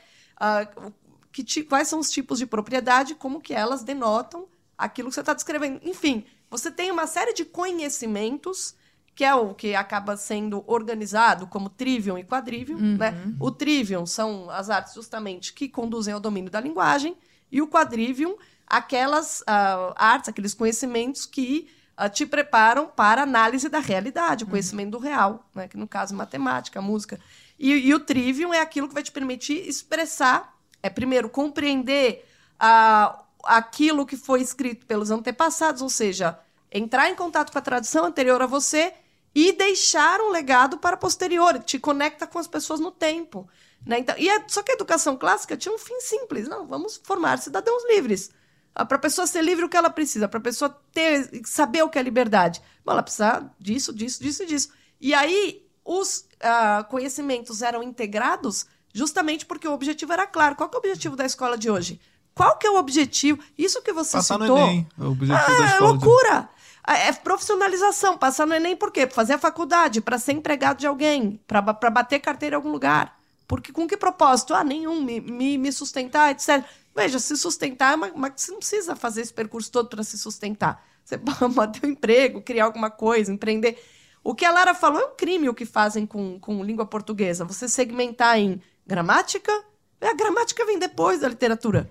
o- 0.76 0.92
que 1.32 1.62
quais 1.62 1.88
são 1.88 1.98
os 2.00 2.10
tipos 2.10 2.38
de 2.38 2.44
propriedade, 2.46 3.14
como 3.14 3.40
que 3.40 3.54
elas 3.54 3.82
denotam 3.82 4.46
aquilo 4.76 5.08
que 5.08 5.14
você 5.14 5.20
está 5.20 5.32
descrevendo. 5.32 5.80
Enfim, 5.82 6.26
você 6.50 6.70
tem 6.70 6.90
uma 6.90 7.06
série 7.06 7.32
de 7.32 7.44
conhecimentos 7.44 8.74
que 9.20 9.24
é 9.26 9.34
o 9.34 9.52
que 9.52 9.74
acaba 9.74 10.16
sendo 10.16 10.64
organizado 10.66 11.46
como 11.46 11.68
trivium 11.68 12.16
e 12.16 12.24
quadrivium. 12.24 12.96
Né? 12.96 13.12
O 13.38 13.50
trivium 13.50 14.06
são 14.06 14.48
as 14.48 14.70
artes 14.70 14.94
justamente 14.94 15.52
que 15.52 15.68
conduzem 15.68 16.14
ao 16.14 16.18
domínio 16.18 16.50
da 16.50 16.58
linguagem, 16.58 17.14
e 17.52 17.60
o 17.60 17.68
quadrivium, 17.68 18.34
aquelas 18.66 19.44
ah, 19.46 19.92
artes, 19.94 20.30
aqueles 20.30 20.54
conhecimentos 20.54 21.26
que 21.26 21.68
ah, 21.98 22.08
te 22.08 22.24
preparam 22.24 22.86
para 22.86 23.20
a 23.20 23.24
análise 23.24 23.68
da 23.68 23.78
realidade, 23.78 24.44
o 24.44 24.46
conhecimento 24.46 24.92
do 24.92 24.98
real, 24.98 25.46
né? 25.54 25.68
que 25.68 25.76
no 25.76 25.86
caso 25.86 26.14
matemática, 26.14 26.80
música. 26.80 27.20
E, 27.58 27.72
e 27.72 27.92
o 27.92 28.00
trivium 28.00 28.54
é 28.54 28.60
aquilo 28.62 28.88
que 28.88 28.94
vai 28.94 29.02
te 29.02 29.12
permitir 29.12 29.68
expressar, 29.68 30.56
é 30.82 30.88
primeiro 30.88 31.28
compreender 31.28 32.26
ah, 32.58 33.22
aquilo 33.44 34.06
que 34.06 34.16
foi 34.16 34.40
escrito 34.40 34.86
pelos 34.86 35.10
antepassados, 35.10 35.82
ou 35.82 35.90
seja, 35.90 36.38
entrar 36.72 37.10
em 37.10 37.14
contato 37.14 37.52
com 37.52 37.58
a 37.58 37.60
tradição 37.60 38.06
anterior 38.06 38.40
a 38.40 38.46
você 38.46 38.94
e 39.34 39.52
deixar 39.52 40.20
um 40.20 40.30
legado 40.30 40.78
para 40.78 40.96
posterior, 40.96 41.58
te 41.60 41.78
conecta 41.78 42.26
com 42.26 42.38
as 42.38 42.46
pessoas 42.48 42.80
no 42.80 42.90
tempo. 42.90 43.48
Né? 43.86 43.98
Então, 44.00 44.14
e 44.18 44.28
a, 44.28 44.44
só 44.48 44.62
que 44.62 44.72
a 44.72 44.74
educação 44.74 45.16
clássica 45.16 45.56
tinha 45.56 45.74
um 45.74 45.78
fim 45.78 45.98
simples. 46.00 46.48
Não, 46.48 46.66
vamos 46.66 47.00
formar 47.02 47.38
cidadãos 47.38 47.82
livres. 47.88 48.30
Ah, 48.74 48.84
Para 48.84 48.96
a 48.96 49.00
pessoa 49.00 49.26
ser 49.26 49.42
livre, 49.42 49.64
o 49.64 49.68
que 49.68 49.76
ela 49.76 49.90
precisa? 49.90 50.28
Para 50.28 50.38
a 50.38 50.42
pessoa 50.42 50.68
ter, 50.92 51.42
saber 51.44 51.82
o 51.82 51.88
que 51.88 51.98
é 51.98 52.02
liberdade? 52.02 52.60
Bom, 52.84 52.92
ela 52.92 53.02
precisa 53.02 53.50
disso, 53.58 53.92
disso, 53.92 54.22
disso 54.22 54.42
e 54.42 54.46
disso. 54.46 54.68
E 55.00 55.14
aí, 55.14 55.64
os 55.84 56.26
ah, 56.40 56.84
conhecimentos 56.90 57.62
eram 57.62 57.82
integrados 57.82 58.66
justamente 58.92 59.46
porque 59.46 59.66
o 59.68 59.72
objetivo 59.72 60.12
era 60.12 60.26
claro. 60.26 60.56
Qual 60.56 60.68
que 60.68 60.76
é 60.76 60.78
o 60.78 60.80
objetivo 60.80 61.16
da 61.16 61.24
escola 61.24 61.56
de 61.56 61.70
hoje? 61.70 62.00
Qual 62.34 62.56
que 62.58 62.66
é 62.66 62.70
o 62.70 62.76
objetivo? 62.76 63.42
Isso 63.56 63.80
que 63.82 63.92
você 63.92 64.16
Passar 64.18 64.38
no 64.38 64.44
citou... 64.44 64.58
Enem, 64.58 64.88
é 64.98 65.02
o 65.04 65.10
objetivo 65.10 65.38
da 65.38 65.46
Ah, 65.46 65.62
é 65.62 65.66
escola. 65.72 65.98
de- 65.98 66.04
loucura! 66.04 66.34
Ah, 66.34 66.48
É 66.96 67.12
profissionalização, 67.12 68.18
passar 68.18 68.46
no 68.46 68.54
Enem 68.54 68.76
por 68.76 68.90
quê? 68.90 69.06
Pra 69.06 69.14
fazer 69.14 69.34
a 69.34 69.38
faculdade, 69.38 70.00
para 70.00 70.18
ser 70.18 70.32
empregado 70.32 70.78
de 70.78 70.86
alguém, 70.86 71.40
para 71.46 71.62
bater 71.62 72.18
carteira 72.18 72.54
em 72.54 72.58
algum 72.58 72.70
lugar. 72.70 73.18
Porque 73.46 73.72
com 73.72 73.86
que 73.86 73.96
propósito? 73.96 74.54
Ah, 74.54 74.62
nenhum, 74.62 75.02
me, 75.02 75.20
me, 75.20 75.58
me 75.58 75.72
sustentar, 75.72 76.30
etc. 76.30 76.64
Veja, 76.94 77.18
se 77.18 77.36
sustentar, 77.36 77.96
mas, 77.96 78.12
mas 78.14 78.32
você 78.36 78.52
não 78.52 78.58
precisa 78.58 78.94
fazer 78.94 79.22
esse 79.22 79.32
percurso 79.32 79.70
todo 79.70 79.88
para 79.88 80.02
se 80.02 80.18
sustentar. 80.18 80.84
Você 81.04 81.18
pode 81.54 81.80
ter 81.80 81.86
um 81.86 81.90
emprego, 81.90 82.42
criar 82.42 82.66
alguma 82.66 82.90
coisa, 82.90 83.32
empreender. 83.32 83.82
O 84.22 84.34
que 84.34 84.44
a 84.44 84.50
Lara 84.50 84.74
falou 84.74 85.00
é 85.00 85.06
um 85.06 85.16
crime 85.16 85.48
o 85.48 85.54
que 85.54 85.64
fazem 85.64 86.06
com, 86.06 86.38
com 86.38 86.62
língua 86.62 86.86
portuguesa. 86.86 87.44
Você 87.44 87.68
segmentar 87.68 88.38
em 88.38 88.60
gramática, 88.86 89.52
a 90.00 90.14
gramática 90.14 90.64
vem 90.64 90.78
depois 90.78 91.20
da 91.20 91.28
literatura. 91.28 91.90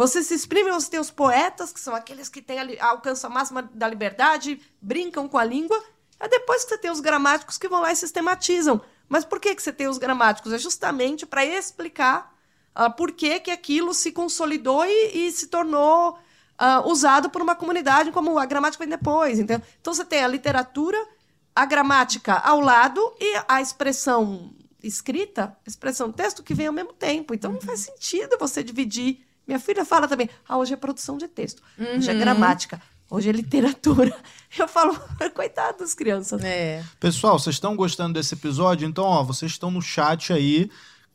Você 0.00 0.22
se 0.22 0.32
exprime, 0.32 0.72
você 0.72 0.92
tem 0.92 0.98
os 0.98 1.10
poetas, 1.10 1.74
que 1.74 1.78
são 1.78 1.94
aqueles 1.94 2.30
que 2.30 2.40
têm 2.40 2.58
a 2.58 2.88
alcançam 2.88 3.30
a 3.30 3.34
máxima 3.34 3.60
da 3.74 3.86
liberdade, 3.86 4.58
brincam 4.80 5.28
com 5.28 5.36
a 5.36 5.44
língua. 5.44 5.78
É 6.18 6.26
depois 6.26 6.64
que 6.64 6.70
você 6.70 6.78
tem 6.78 6.90
os 6.90 7.00
gramáticos 7.00 7.58
que 7.58 7.68
vão 7.68 7.82
lá 7.82 7.92
e 7.92 7.96
sistematizam. 7.96 8.80
Mas 9.06 9.26
por 9.26 9.38
que, 9.38 9.54
que 9.54 9.62
você 9.62 9.70
tem 9.70 9.88
os 9.88 9.98
gramáticos? 9.98 10.54
É 10.54 10.58
justamente 10.58 11.26
para 11.26 11.44
explicar 11.44 12.34
ah, 12.74 12.88
por 12.88 13.12
que, 13.12 13.40
que 13.40 13.50
aquilo 13.50 13.92
se 13.92 14.10
consolidou 14.10 14.86
e, 14.86 15.26
e 15.26 15.32
se 15.32 15.48
tornou 15.48 16.18
ah, 16.56 16.80
usado 16.86 17.28
por 17.28 17.42
uma 17.42 17.54
comunidade, 17.54 18.10
como 18.10 18.38
a 18.38 18.46
gramática 18.46 18.82
vem 18.82 18.96
depois. 18.96 19.38
Então, 19.38 19.60
então 19.82 19.92
você 19.92 20.02
tem 20.06 20.24
a 20.24 20.28
literatura, 20.28 20.96
a 21.54 21.66
gramática 21.66 22.38
ao 22.38 22.58
lado 22.58 23.02
e 23.20 23.38
a 23.46 23.60
expressão 23.60 24.50
escrita, 24.82 25.54
a 25.62 25.68
expressão 25.68 26.10
texto 26.10 26.42
que 26.42 26.54
vem 26.54 26.68
ao 26.68 26.72
mesmo 26.72 26.94
tempo. 26.94 27.34
Então 27.34 27.52
não 27.52 27.60
faz 27.60 27.80
sentido 27.80 28.38
você 28.40 28.64
dividir. 28.64 29.28
Minha 29.50 29.58
filha 29.58 29.84
fala 29.84 30.06
também, 30.06 30.30
ah, 30.48 30.58
hoje 30.58 30.74
é 30.74 30.76
produção 30.76 31.18
de 31.18 31.26
texto, 31.26 31.60
hoje 31.76 32.08
é 32.08 32.14
gramática, 32.14 32.80
hoje 33.10 33.28
é 33.28 33.32
literatura. 33.32 34.16
Eu 34.56 34.68
falo, 34.68 34.96
coitado 35.34 35.78
das 35.78 35.92
crianças. 35.92 36.40
É. 36.44 36.84
Pessoal, 37.00 37.36
vocês 37.36 37.56
estão 37.56 37.74
gostando 37.74 38.14
desse 38.14 38.32
episódio? 38.34 38.86
Então, 38.86 39.02
ó, 39.02 39.24
vocês 39.24 39.50
estão 39.50 39.68
no 39.68 39.82
chat 39.82 40.32
aí. 40.32 40.70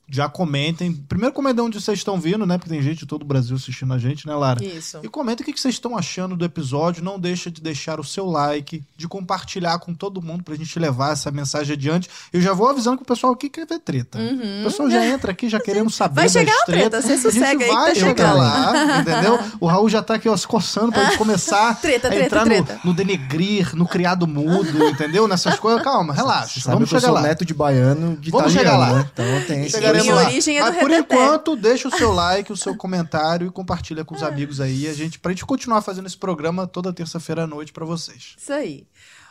Já 0.08 0.30
comentem. 0.30 0.94
Primeiro 0.94 1.34
comentem 1.34 1.64
onde 1.64 1.82
vocês 1.82 1.98
estão 1.98 2.20
vindo, 2.20 2.46
né? 2.46 2.58
Porque 2.58 2.70
tem 2.70 2.82
gente 2.82 3.00
de 3.00 3.06
todo 3.08 3.24
o 3.24 3.26
Brasil 3.26 3.56
assistindo 3.56 3.92
a 3.94 3.98
gente, 3.98 4.28
né, 4.28 4.36
Lara? 4.36 4.64
Isso. 4.64 5.00
E 5.02 5.08
comenta 5.08 5.42
o 5.42 5.46
que 5.46 5.60
vocês 5.60 5.74
estão 5.76 5.98
achando 5.98 6.36
do 6.36 6.46
episódio. 6.46 7.04
Não 7.04 7.20
deixa 7.20 7.50
de 7.50 7.60
deixar 7.60 8.00
o 8.00 8.04
seu 8.04 8.26
like, 8.28 8.84
de 8.96 9.08
compartilhar 9.08 9.80
com 9.80 9.94
todo 9.96 10.22
mundo 10.22 10.44
pra 10.44 10.56
gente 10.56 10.78
levar 10.78 11.14
essa 11.14 11.32
mensagem 11.32 11.74
adiante. 11.74 12.08
Eu 12.32 12.40
já 12.40 12.54
vou 12.54 12.70
avisando 12.70 12.98
que 12.98 13.04
o 13.04 13.06
pessoal 13.06 13.34
aqui 13.34 13.50
quer 13.50 13.66
ver 13.66 13.80
treta. 13.80 14.20
O 14.62 14.64
pessoal 14.66 14.90
já 14.92 15.06
entra 15.06 15.32
aqui 15.32 15.50
já 15.50 15.60
querendo 15.64 15.90
saber 15.90 16.16
Vai 16.16 16.26
das 16.26 16.34
chegar 16.34 16.54
a 16.62 16.66
treta, 16.66 17.02
você 17.02 17.08
A 17.08 17.16
gente 17.16 17.22
sossega 17.24 17.64
aí 17.64 17.70
que 17.70 17.76
vai 17.76 17.94
tá 17.94 17.96
chegar 18.00 18.08
chegando. 18.34 18.38
lá, 18.38 19.00
entendeu? 19.02 19.40
O 19.60 19.66
Raul 19.66 19.90
já 19.90 20.04
tá 20.04 20.16
aqui, 20.16 20.30
ó, 20.30 20.38
se 20.38 20.48
coçando 20.48 20.92
pra 20.92 21.06
gente 21.06 21.18
começar 21.18 21.76
Treta, 21.82 22.08
a 22.08 22.12
treta, 22.12 22.26
entrar 22.26 22.44
treta. 22.44 22.80
No, 22.84 22.92
no 22.92 22.96
denegrir, 22.96 23.76
no 23.76 23.88
criado 23.88 24.28
mudo, 24.28 24.88
entendeu? 24.88 25.28
Nessas 25.28 25.58
coisas. 25.60 25.82
Calma, 25.82 26.14
relaxa. 26.14 26.54
Você 26.54 26.60
sabe 26.62 26.76
Vamos 26.76 26.90
que 26.90 26.96
eu 26.96 27.00
chegar 27.00 27.12
sou 27.12 27.16
lá. 27.22 27.28
neto 27.28 27.44
de 27.44 27.54
baiano 27.54 28.18
de 28.18 28.30
Vamos 28.30 28.54
italiano, 28.54 28.78
chegar 28.78 28.78
lá. 28.94 29.00
né? 29.00 29.10
Então 29.14 29.26
tem 29.48 29.66
esse 29.66 29.78
Em 30.04 30.12
lá. 30.12 30.24
origem 30.26 30.58
é 30.58 30.64
do 30.64 30.72
Mas 30.72 30.80
por 30.80 30.92
enquanto, 30.92 31.56
deixa 31.56 31.88
o 31.88 31.92
seu 31.92 32.12
like, 32.12 32.52
o 32.52 32.58
seu 32.58 32.76
comentário 32.76 33.48
e 33.48 33.52
compartilha 33.52 34.04
com 34.04 34.16
os 34.16 34.24
amigos 34.24 34.60
aí. 34.60 34.88
A 34.88 34.94
gente, 34.94 35.20
pra 35.20 35.32
gente 35.32 35.46
continuar 35.46 35.82
fazendo 35.82 36.08
esse 36.08 36.18
programa 36.18 36.68
toda 36.68 36.92
terça-feira 36.92 37.44
à 37.44 37.48
noite 37.48 37.72
pra 37.72 37.86
vocês. 37.86 38.36
Isso 38.38 38.54
aí. 38.54 38.88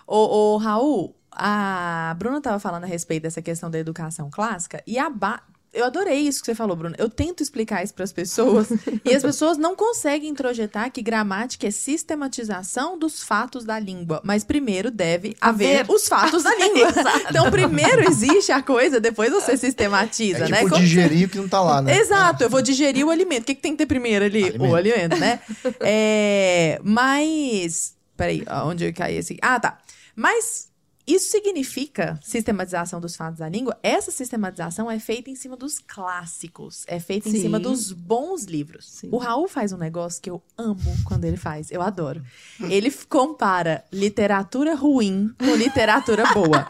Ô, 0.06 0.54
ô, 0.54 0.56
Raul, 0.58 1.16
a 1.32 2.14
Bruna 2.18 2.38
estava 2.38 2.58
falando 2.58 2.84
a 2.84 2.86
respeito 2.86 3.24
dessa 3.24 3.42
questão 3.42 3.70
da 3.70 3.78
educação 3.78 4.30
clássica 4.30 4.82
e 4.86 4.98
a 4.98 5.10
ba... 5.10 5.42
Eu 5.74 5.84
adorei 5.84 6.20
isso 6.20 6.40
que 6.40 6.46
você 6.46 6.54
falou, 6.54 6.76
Bruna. 6.76 6.94
Eu 6.98 7.08
tento 7.08 7.42
explicar 7.42 7.82
isso 7.82 7.92
para 7.92 8.04
as 8.04 8.12
pessoas 8.12 8.68
e 9.04 9.14
as 9.14 9.22
pessoas 9.24 9.58
não 9.58 9.74
conseguem 9.74 10.30
introjetar 10.30 10.90
que 10.92 11.02
gramática 11.02 11.66
é 11.66 11.70
sistematização 11.70 12.98
dos 12.98 13.22
fatos 13.22 13.64
da 13.64 13.78
língua. 13.78 14.20
Mas 14.24 14.44
primeiro 14.44 14.90
deve 14.90 15.36
haver 15.40 15.80
Haver. 15.80 15.90
os 15.94 16.06
fatos 16.08 16.42
da 16.44 16.54
língua. 16.54 16.88
então, 17.28 17.50
primeiro 17.50 18.08
existe 18.08 18.52
a 18.52 18.62
coisa, 18.62 19.00
depois 19.00 19.32
você 19.32 19.56
sistematiza, 19.56 20.44
É 20.44 20.48
né? 20.48 20.56
tipo 20.58 20.70
Como- 20.70 20.80
digerir 20.80 21.26
o 21.26 21.30
que 21.30 21.38
não 21.38 21.48
tá 21.48 21.60
lá, 21.60 21.82
né? 21.82 21.98
Exato, 21.98 22.44
eu 22.44 22.50
vou 22.50 22.62
digerir 22.62 23.04
o 23.06 23.10
alimento. 23.10 23.42
O 23.42 23.46
que, 23.46 23.54
que 23.54 23.62
tem 23.62 23.72
que 23.72 23.78
ter 23.78 23.86
primeiro 23.86 24.24
ali? 24.24 24.44
Alimento. 24.44 24.70
O 24.70 24.74
alimento, 24.76 25.16
né? 25.16 25.40
É, 25.80 26.78
mas. 26.82 27.94
Peraí, 28.16 28.44
onde 28.64 28.84
eu 28.86 28.94
caí 28.94 29.18
assim? 29.18 29.36
Ah, 29.42 29.58
tá. 29.58 29.78
Mas 30.14 30.68
isso 31.06 31.30
significa 31.30 32.18
sistematização 32.22 32.98
dos 32.98 33.14
fatos 33.14 33.38
da 33.38 33.48
língua? 33.48 33.78
Essa 33.82 34.10
sistematização 34.10 34.90
é 34.90 34.98
feita 34.98 35.28
em 35.30 35.34
cima 35.34 35.56
dos 35.56 35.78
clássicos, 35.78 36.84
é 36.86 36.98
feita 36.98 37.28
em 37.28 37.32
Sim. 37.32 37.42
cima 37.42 37.60
dos 37.60 37.92
bons 37.92 38.44
livros. 38.44 38.90
Sim. 38.90 39.08
O 39.12 39.18
Raul 39.18 39.46
faz 39.46 39.72
um 39.72 39.76
negócio 39.76 40.22
que 40.22 40.30
eu 40.30 40.42
amo 40.56 40.80
quando 41.04 41.24
ele 41.24 41.36
faz, 41.36 41.70
eu 41.70 41.82
adoro. 41.82 42.24
Ele 42.70 42.90
compara 43.08 43.84
literatura 43.92 44.74
ruim 44.74 45.34
com 45.38 45.54
literatura 45.54 46.24
boa. 46.32 46.66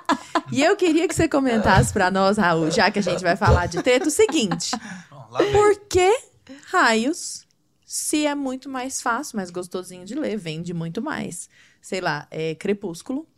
E 0.51 0.63
eu 0.63 0.77
queria 0.77 1.07
que 1.07 1.15
você 1.15 1.29
comentasse 1.29 1.93
pra 1.93 2.11
nós, 2.11 2.37
Raul, 2.37 2.71
já 2.71 2.91
que 2.91 2.99
a 2.99 3.03
gente 3.03 3.23
vai 3.23 3.37
falar 3.37 3.67
de 3.67 3.83
treta, 3.83 4.09
o 4.09 4.11
seguinte: 4.11 4.73
por 5.53 5.81
que 5.89 6.13
raios, 6.67 7.47
se 7.87 8.27
é 8.27 8.35
muito 8.35 8.69
mais 8.69 9.01
fácil, 9.01 9.37
mais 9.37 9.51
gostosinho 9.51 10.05
de 10.05 10.15
ler, 10.15 10.37
vende 10.37 10.75
muito 10.75 11.01
mais? 11.01 11.49
Sei 11.81 12.01
lá, 12.01 12.27
é 12.31 12.55
Crepúsculo. 12.55 13.29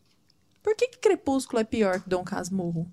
Por 0.67 0.75
que, 0.75 0.89
que 0.89 0.99
Crepúsculo 0.99 1.61
é 1.61 1.65
pior 1.65 2.01
que 2.01 2.11
Dom 2.11 2.25
Casmurro? 2.25 2.91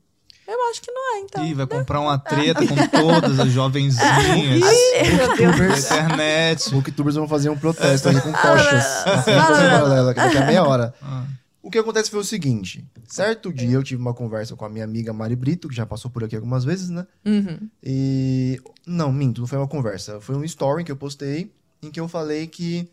Eu 0.47 0.69
acho 0.69 0.79
que 0.79 0.91
não 0.91 1.15
é, 1.15 1.19
então. 1.21 1.43
Ih, 1.43 1.55
vai 1.55 1.65
comprar 1.65 1.99
uma 2.01 2.19
treta 2.19 2.59
com 2.67 2.75
todas 2.89 3.39
as 3.39 3.49
jovenzinhas 3.51 4.61
Meu 5.17 5.35
Deus. 5.35 5.57
da 5.57 5.77
internet. 5.79 6.69
Booktubers 6.69 7.15
vão 7.15 7.27
fazer 7.27 7.49
um 7.49 7.57
protesto 7.57 8.09
aí 8.09 8.21
com 8.21 8.31
tochas. 8.31 8.85
Ah, 9.07 9.13
Assim, 9.15 9.31
fala. 9.31 9.57
paralela, 9.57 10.13
que 10.13 10.19
daqui 10.19 10.37
a 10.37 10.45
meia 10.45 10.63
hora. 10.63 10.93
Ah. 11.01 11.25
O 11.63 11.71
que 11.71 11.79
acontece 11.79 12.11
foi 12.11 12.19
o 12.19 12.23
seguinte: 12.23 12.85
certo 13.07 13.51
dia 13.51 13.71
eu 13.71 13.81
tive 13.81 13.99
uma 13.99 14.13
conversa 14.13 14.55
com 14.55 14.65
a 14.65 14.69
minha 14.69 14.83
amiga 14.85 15.11
Mari 15.13 15.35
Brito, 15.35 15.67
que 15.67 15.73
já 15.75 15.85
passou 15.85 16.11
por 16.11 16.23
aqui 16.23 16.35
algumas 16.35 16.63
vezes, 16.63 16.89
né? 16.89 17.07
Uhum. 17.25 17.69
E. 17.81 18.61
Não, 18.85 19.11
minto, 19.11 19.41
não 19.41 19.47
foi 19.47 19.57
uma 19.57 19.67
conversa. 19.67 20.19
Foi 20.21 20.35
um 20.35 20.43
story 20.43 20.83
que 20.83 20.91
eu 20.91 20.97
postei 20.97 21.51
em 21.81 21.89
que 21.89 21.99
eu 21.99 22.07
falei 22.07 22.45
que. 22.45 22.87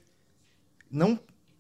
Não. 0.91 1.19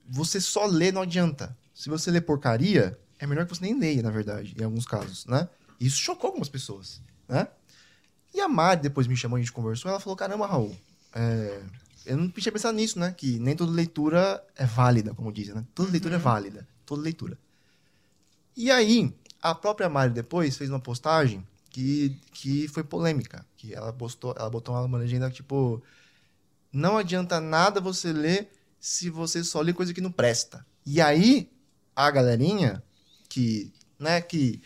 Você 0.08 0.40
só 0.40 0.64
lê 0.66 0.90
não 0.90 1.02
adianta. 1.02 1.54
Se 1.74 1.90
você 1.90 2.10
lê 2.12 2.20
porcaria, 2.20 2.96
é 3.20 3.26
melhor 3.26 3.46
que 3.46 3.54
você 3.54 3.62
nem 3.62 3.78
leia, 3.78 4.02
na 4.02 4.10
verdade, 4.10 4.54
em 4.58 4.64
alguns 4.64 4.86
casos, 4.86 5.26
né? 5.26 5.48
E 5.78 5.86
Isso 5.86 5.98
chocou 5.98 6.28
algumas 6.28 6.48
pessoas, 6.48 7.00
né? 7.28 7.46
E 8.34 8.40
a 8.40 8.48
Mari 8.48 8.80
depois 8.82 9.06
me 9.06 9.16
chamou, 9.16 9.36
a 9.36 9.40
gente 9.40 9.52
conversou, 9.52 9.90
ela 9.90 10.00
falou: 10.00 10.16
caramba, 10.16 10.46
Raul, 10.46 10.74
é, 11.14 11.62
eu 12.06 12.16
não 12.16 12.30
tinha 12.30 12.52
pensado 12.52 12.76
nisso, 12.76 12.98
né? 12.98 13.12
Que 13.16 13.38
nem 13.38 13.54
toda 13.54 13.70
leitura 13.70 14.42
é 14.56 14.64
válida, 14.64 15.14
como 15.14 15.32
dizem, 15.32 15.54
né? 15.54 15.66
Toda 15.74 15.90
leitura 15.90 16.14
é 16.14 16.18
válida. 16.18 16.66
Toda 16.86 17.02
leitura. 17.02 17.38
E 18.56 18.70
aí, 18.70 19.14
a 19.40 19.54
própria 19.54 19.88
Mari 19.88 20.12
depois 20.12 20.56
fez 20.56 20.70
uma 20.70 20.80
postagem 20.80 21.46
que, 21.68 22.16
que 22.32 22.68
foi 22.68 22.82
polêmica. 22.82 23.44
Que 23.56 23.74
ela 23.74 23.92
postou, 23.92 24.34
ela 24.38 24.48
botou 24.48 24.74
uma 24.74 24.98
legenda 24.98 25.30
tipo: 25.30 25.82
Não 26.72 26.96
adianta 26.96 27.40
nada 27.40 27.80
você 27.80 28.12
ler 28.12 28.50
se 28.78 29.10
você 29.10 29.44
só 29.44 29.60
lê 29.60 29.72
coisa 29.72 29.92
que 29.92 30.00
não 30.00 30.10
presta. 30.10 30.64
E 30.86 31.00
aí, 31.00 31.50
a 31.94 32.10
galerinha 32.10 32.82
que, 33.30 33.72
né, 33.98 34.20
que 34.20 34.60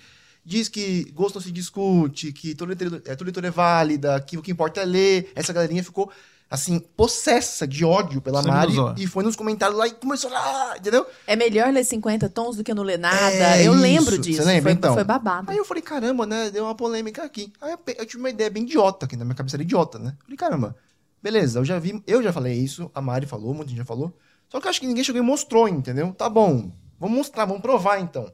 diz 0.45 0.69
que 0.69 1.05
gosto 1.13 1.37
não 1.37 1.43
se 1.43 1.53
discute, 1.53 2.33
que 2.33 2.55
toda 2.55 2.71
leitura, 2.71 3.03
é, 3.05 3.15
toda 3.15 3.25
leitura 3.25 3.49
é 3.49 3.51
válida, 3.51 4.21
que 4.21 4.37
o 4.37 4.43
que 4.43 4.51
importa 4.51 4.81
é 4.81 4.85
ler. 4.85 5.31
Essa 5.35 5.53
galerinha 5.53 5.85
ficou, 5.85 6.11
assim, 6.51 6.79
possessa 6.79 7.67
de 7.67 7.85
ódio 7.85 8.21
pela 8.21 8.43
Mari 8.43 8.75
e 8.97 9.07
foi 9.07 9.23
nos 9.23 9.37
comentários 9.37 9.79
lá 9.79 9.87
e 9.87 9.93
começou 9.93 10.31
lá, 10.31 10.77
entendeu? 10.77 11.07
É 11.27 11.37
melhor 11.37 11.73
ler 11.73 11.85
50 11.85 12.29
tons 12.31 12.57
do 12.57 12.65
que 12.65 12.75
não 12.75 12.83
ler 12.83 12.99
nada. 12.99 13.57
É 13.57 13.67
eu 13.67 13.73
isso. 13.73 13.83
lembro 13.83 14.17
Você 14.17 14.23
disso. 14.23 14.45
lembra, 14.45 14.63
foi, 14.63 14.73
então? 14.73 14.95
foi 14.95 15.05
babado. 15.05 15.51
Aí 15.51 15.57
eu 15.57 15.65
falei, 15.65 15.83
caramba, 15.83 16.27
né? 16.27 16.51
Deu 16.51 16.65
uma 16.65 16.75
polêmica 16.75 17.23
aqui. 17.23 17.53
Aí 17.61 17.73
eu, 17.73 17.79
eu 17.99 18.07
tive 18.07 18.23
uma 18.23 18.31
ideia 18.31 18.51
bem 18.51 18.63
idiota, 18.65 19.07
que 19.07 19.17
na 19.17 19.25
minha 19.25 19.35
cabeça 19.35 19.57
era 19.57 19.63
idiota, 19.63 19.99
né? 19.99 20.17
Falei, 20.23 20.37
caramba, 20.37 20.77
beleza, 21.23 21.59
eu 21.59 21.65
já 21.65 21.79
vi, 21.79 22.03
eu 22.07 22.23
já 22.23 22.33
falei 22.33 22.55
isso, 22.55 22.91
a 22.95 23.01
Mari 23.01 23.27
falou, 23.27 23.55
muita 23.55 23.71
gente 23.71 23.79
já 23.79 23.85
falou. 23.85 24.17
Só 24.51 24.61
que 24.61 24.67
eu 24.67 24.71
acho 24.71 24.79
que 24.81 24.87
ninguém 24.87 25.03
chegou 25.03 25.21
e 25.21 25.25
mostrou, 25.25 25.67
entendeu? 25.69 26.13
Tá 26.13 26.29
bom, 26.29 26.71
vamos 27.01 27.17
mostrar, 27.17 27.47
vamos 27.47 27.63
provar 27.63 27.99
então. 27.99 28.31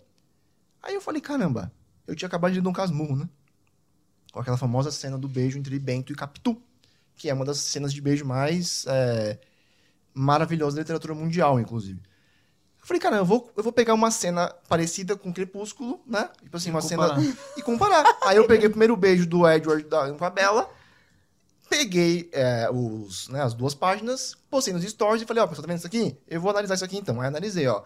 Aí 0.82 0.94
eu 0.94 1.00
falei, 1.00 1.20
caramba, 1.20 1.72
eu 2.06 2.14
tinha 2.14 2.26
acabado 2.26 2.52
de 2.52 2.58
ler 2.58 2.62
Dom 2.62 2.72
Casmurro, 2.72 3.16
né? 3.16 3.28
Com 4.32 4.40
aquela 4.40 4.56
famosa 4.56 4.90
cena 4.90 5.18
do 5.18 5.28
beijo 5.28 5.58
entre 5.58 5.78
Bento 5.78 6.12
e 6.12 6.16
Capitu, 6.16 6.60
que 7.16 7.28
é 7.28 7.34
uma 7.34 7.44
das 7.44 7.58
cenas 7.58 7.92
de 7.92 8.00
beijo 8.00 8.24
mais 8.24 8.84
é, 8.86 9.38
maravilhosas 10.14 10.74
da 10.74 10.82
literatura 10.82 11.14
mundial, 11.14 11.60
inclusive. 11.60 12.00
Eu 12.80 12.86
falei, 12.86 13.00
cara, 13.00 13.16
eu 13.16 13.24
vou, 13.24 13.52
eu 13.56 13.62
vou 13.62 13.72
pegar 13.72 13.92
uma 13.92 14.10
cena 14.10 14.48
parecida 14.68 15.14
com 15.14 15.32
Crepúsculo, 15.32 16.00
né? 16.06 16.30
Tipo 16.42 16.56
assim, 16.56 16.70
uma 16.70 16.80
comparar. 16.80 17.20
cena. 17.20 17.36
E 17.56 17.62
comparar. 17.62 18.18
Aí 18.22 18.36
eu 18.36 18.46
peguei 18.46 18.66
o 18.66 18.70
primeiro 18.70 18.96
beijo 18.96 19.26
do 19.26 19.46
Edward 19.46 19.84
da, 19.84 20.12
com 20.12 20.24
a 20.24 20.30
Bella, 20.30 20.70
peguei 21.68 22.28
é, 22.32 22.68
os, 22.72 23.28
né, 23.28 23.42
as 23.42 23.54
duas 23.54 23.74
páginas, 23.74 24.34
postei 24.50 24.72
nos 24.72 24.82
stories 24.82 25.22
e 25.22 25.26
falei, 25.26 25.42
ó, 25.42 25.46
pessoal, 25.46 25.62
tá 25.62 25.68
vendo 25.68 25.78
isso 25.78 25.86
aqui? 25.86 26.18
Eu 26.26 26.40
vou 26.40 26.50
analisar 26.50 26.74
isso 26.74 26.84
aqui 26.84 26.96
então. 26.96 27.20
Aí 27.20 27.28
analisei, 27.28 27.66
ó. 27.66 27.82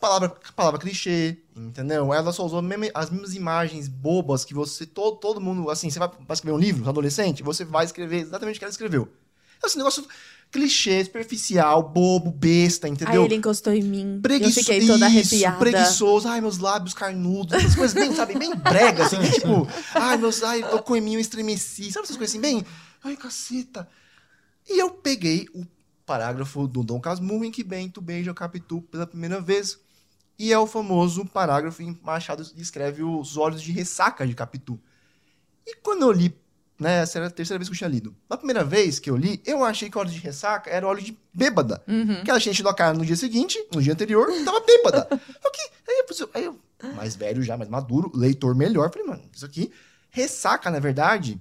Palavra, 0.00 0.28
palavra 0.54 0.78
clichê, 0.78 1.38
entendeu? 1.56 2.12
Ela 2.12 2.30
só 2.30 2.44
usou 2.44 2.58
as 2.94 3.10
mesmas 3.10 3.34
imagens 3.34 3.88
bobas 3.88 4.44
que 4.44 4.52
você, 4.52 4.84
todo, 4.84 5.16
todo 5.16 5.40
mundo, 5.40 5.70
assim, 5.70 5.88
você 5.88 5.98
vai, 5.98 6.08
vai 6.08 6.34
escrever 6.34 6.54
um 6.54 6.58
livro, 6.60 6.84
um 6.84 6.88
adolescente, 6.88 7.42
você 7.42 7.64
vai 7.64 7.84
escrever 7.86 8.18
exatamente 8.20 8.56
o 8.56 8.58
que 8.58 8.64
ela 8.64 8.70
escreveu. 8.70 9.08
Esse 9.64 9.78
negócio 9.78 10.06
clichê, 10.52 11.02
superficial, 11.02 11.82
bobo, 11.82 12.30
besta, 12.30 12.86
entendeu? 12.88 13.22
Aí 13.22 13.26
ele 13.26 13.34
encostou 13.36 13.72
em 13.72 13.82
mim. 13.82 14.20
Preguiço- 14.22 14.60
eu 14.60 14.64
fiquei 14.64 14.86
toda 14.86 15.08
isso, 15.08 15.34
arrepiada. 15.34 15.58
preguiçoso, 15.58 16.28
ai, 16.28 16.40
meus 16.42 16.58
lábios 16.58 16.92
carnudos, 16.94 17.52
essas 17.54 17.74
coisas 17.74 17.94
bem, 17.98 18.14
sabe, 18.14 18.38
bem 18.38 18.54
brega, 18.54 19.04
assim, 19.04 19.16
tipo, 19.32 19.66
ai, 19.94 20.18
meus, 20.18 20.42
ai, 20.42 20.60
tocou 20.70 20.94
em 20.96 21.00
mim, 21.00 21.14
eu 21.14 21.20
estremeci, 21.20 21.90
sabe 21.90 22.04
essas 22.04 22.16
coisas 22.18 22.34
assim, 22.34 22.40
bem, 22.40 22.64
ai, 23.02 23.16
caceta. 23.16 23.88
E 24.68 24.78
eu 24.80 24.90
peguei 24.90 25.48
o 25.54 25.66
parágrafo 26.04 26.68
do 26.68 26.84
Dom 26.84 27.00
Casmurro 27.00 27.44
em 27.44 27.50
que 27.50 27.64
Bento 27.64 28.00
beija 28.00 28.32
Capitu 28.34 28.80
pela 28.82 29.06
primeira 29.06 29.40
vez, 29.40 29.78
e 30.38 30.52
é 30.52 30.58
o 30.58 30.66
famoso 30.66 31.24
parágrafo 31.24 31.82
em 31.82 31.94
que 31.94 32.04
Machado 32.04 32.44
descreve 32.54 33.02
os 33.02 33.36
olhos 33.36 33.62
de 33.62 33.72
ressaca 33.72 34.26
de 34.26 34.34
Capitu. 34.34 34.78
E 35.66 35.74
quando 35.76 36.02
eu 36.02 36.12
li, 36.12 36.36
né, 36.78 37.00
essa 37.02 37.18
era 37.18 37.26
a 37.28 37.30
terceira 37.30 37.58
vez 37.58 37.68
que 37.68 37.74
eu 37.74 37.78
tinha 37.78 37.88
lido, 37.88 38.14
na 38.28 38.36
primeira 38.36 38.62
vez 38.62 38.98
que 38.98 39.08
eu 39.10 39.16
li, 39.16 39.40
eu 39.46 39.64
achei 39.64 39.88
que 39.88 39.96
o 39.96 40.00
óleo 40.00 40.10
de 40.10 40.18
ressaca 40.18 40.68
era 40.70 40.86
óleo 40.86 41.02
de 41.02 41.16
bêbada. 41.32 41.82
Uhum. 41.88 42.22
Que 42.22 42.30
ela 42.30 42.38
tinha 42.38 42.52
enchido 42.52 42.68
a 42.68 42.74
cara 42.74 42.92
no 42.96 43.04
dia 43.06 43.16
seguinte, 43.16 43.58
no 43.74 43.80
dia 43.82 43.92
anterior, 43.94 44.28
e 44.30 44.44
tava 44.44 44.60
bêbada. 44.60 45.08
Eu 45.42 45.50
que, 45.50 45.60
aí, 45.88 46.04
eu, 46.20 46.30
aí 46.34 46.44
eu, 46.44 46.60
mais 46.94 47.16
velho 47.16 47.42
já, 47.42 47.56
mais 47.56 47.70
maduro, 47.70 48.10
leitor 48.14 48.54
melhor, 48.54 48.90
falei, 48.90 49.06
mano, 49.08 49.22
isso 49.32 49.44
aqui, 49.46 49.72
ressaca, 50.10 50.70
na 50.70 50.78
verdade, 50.78 51.40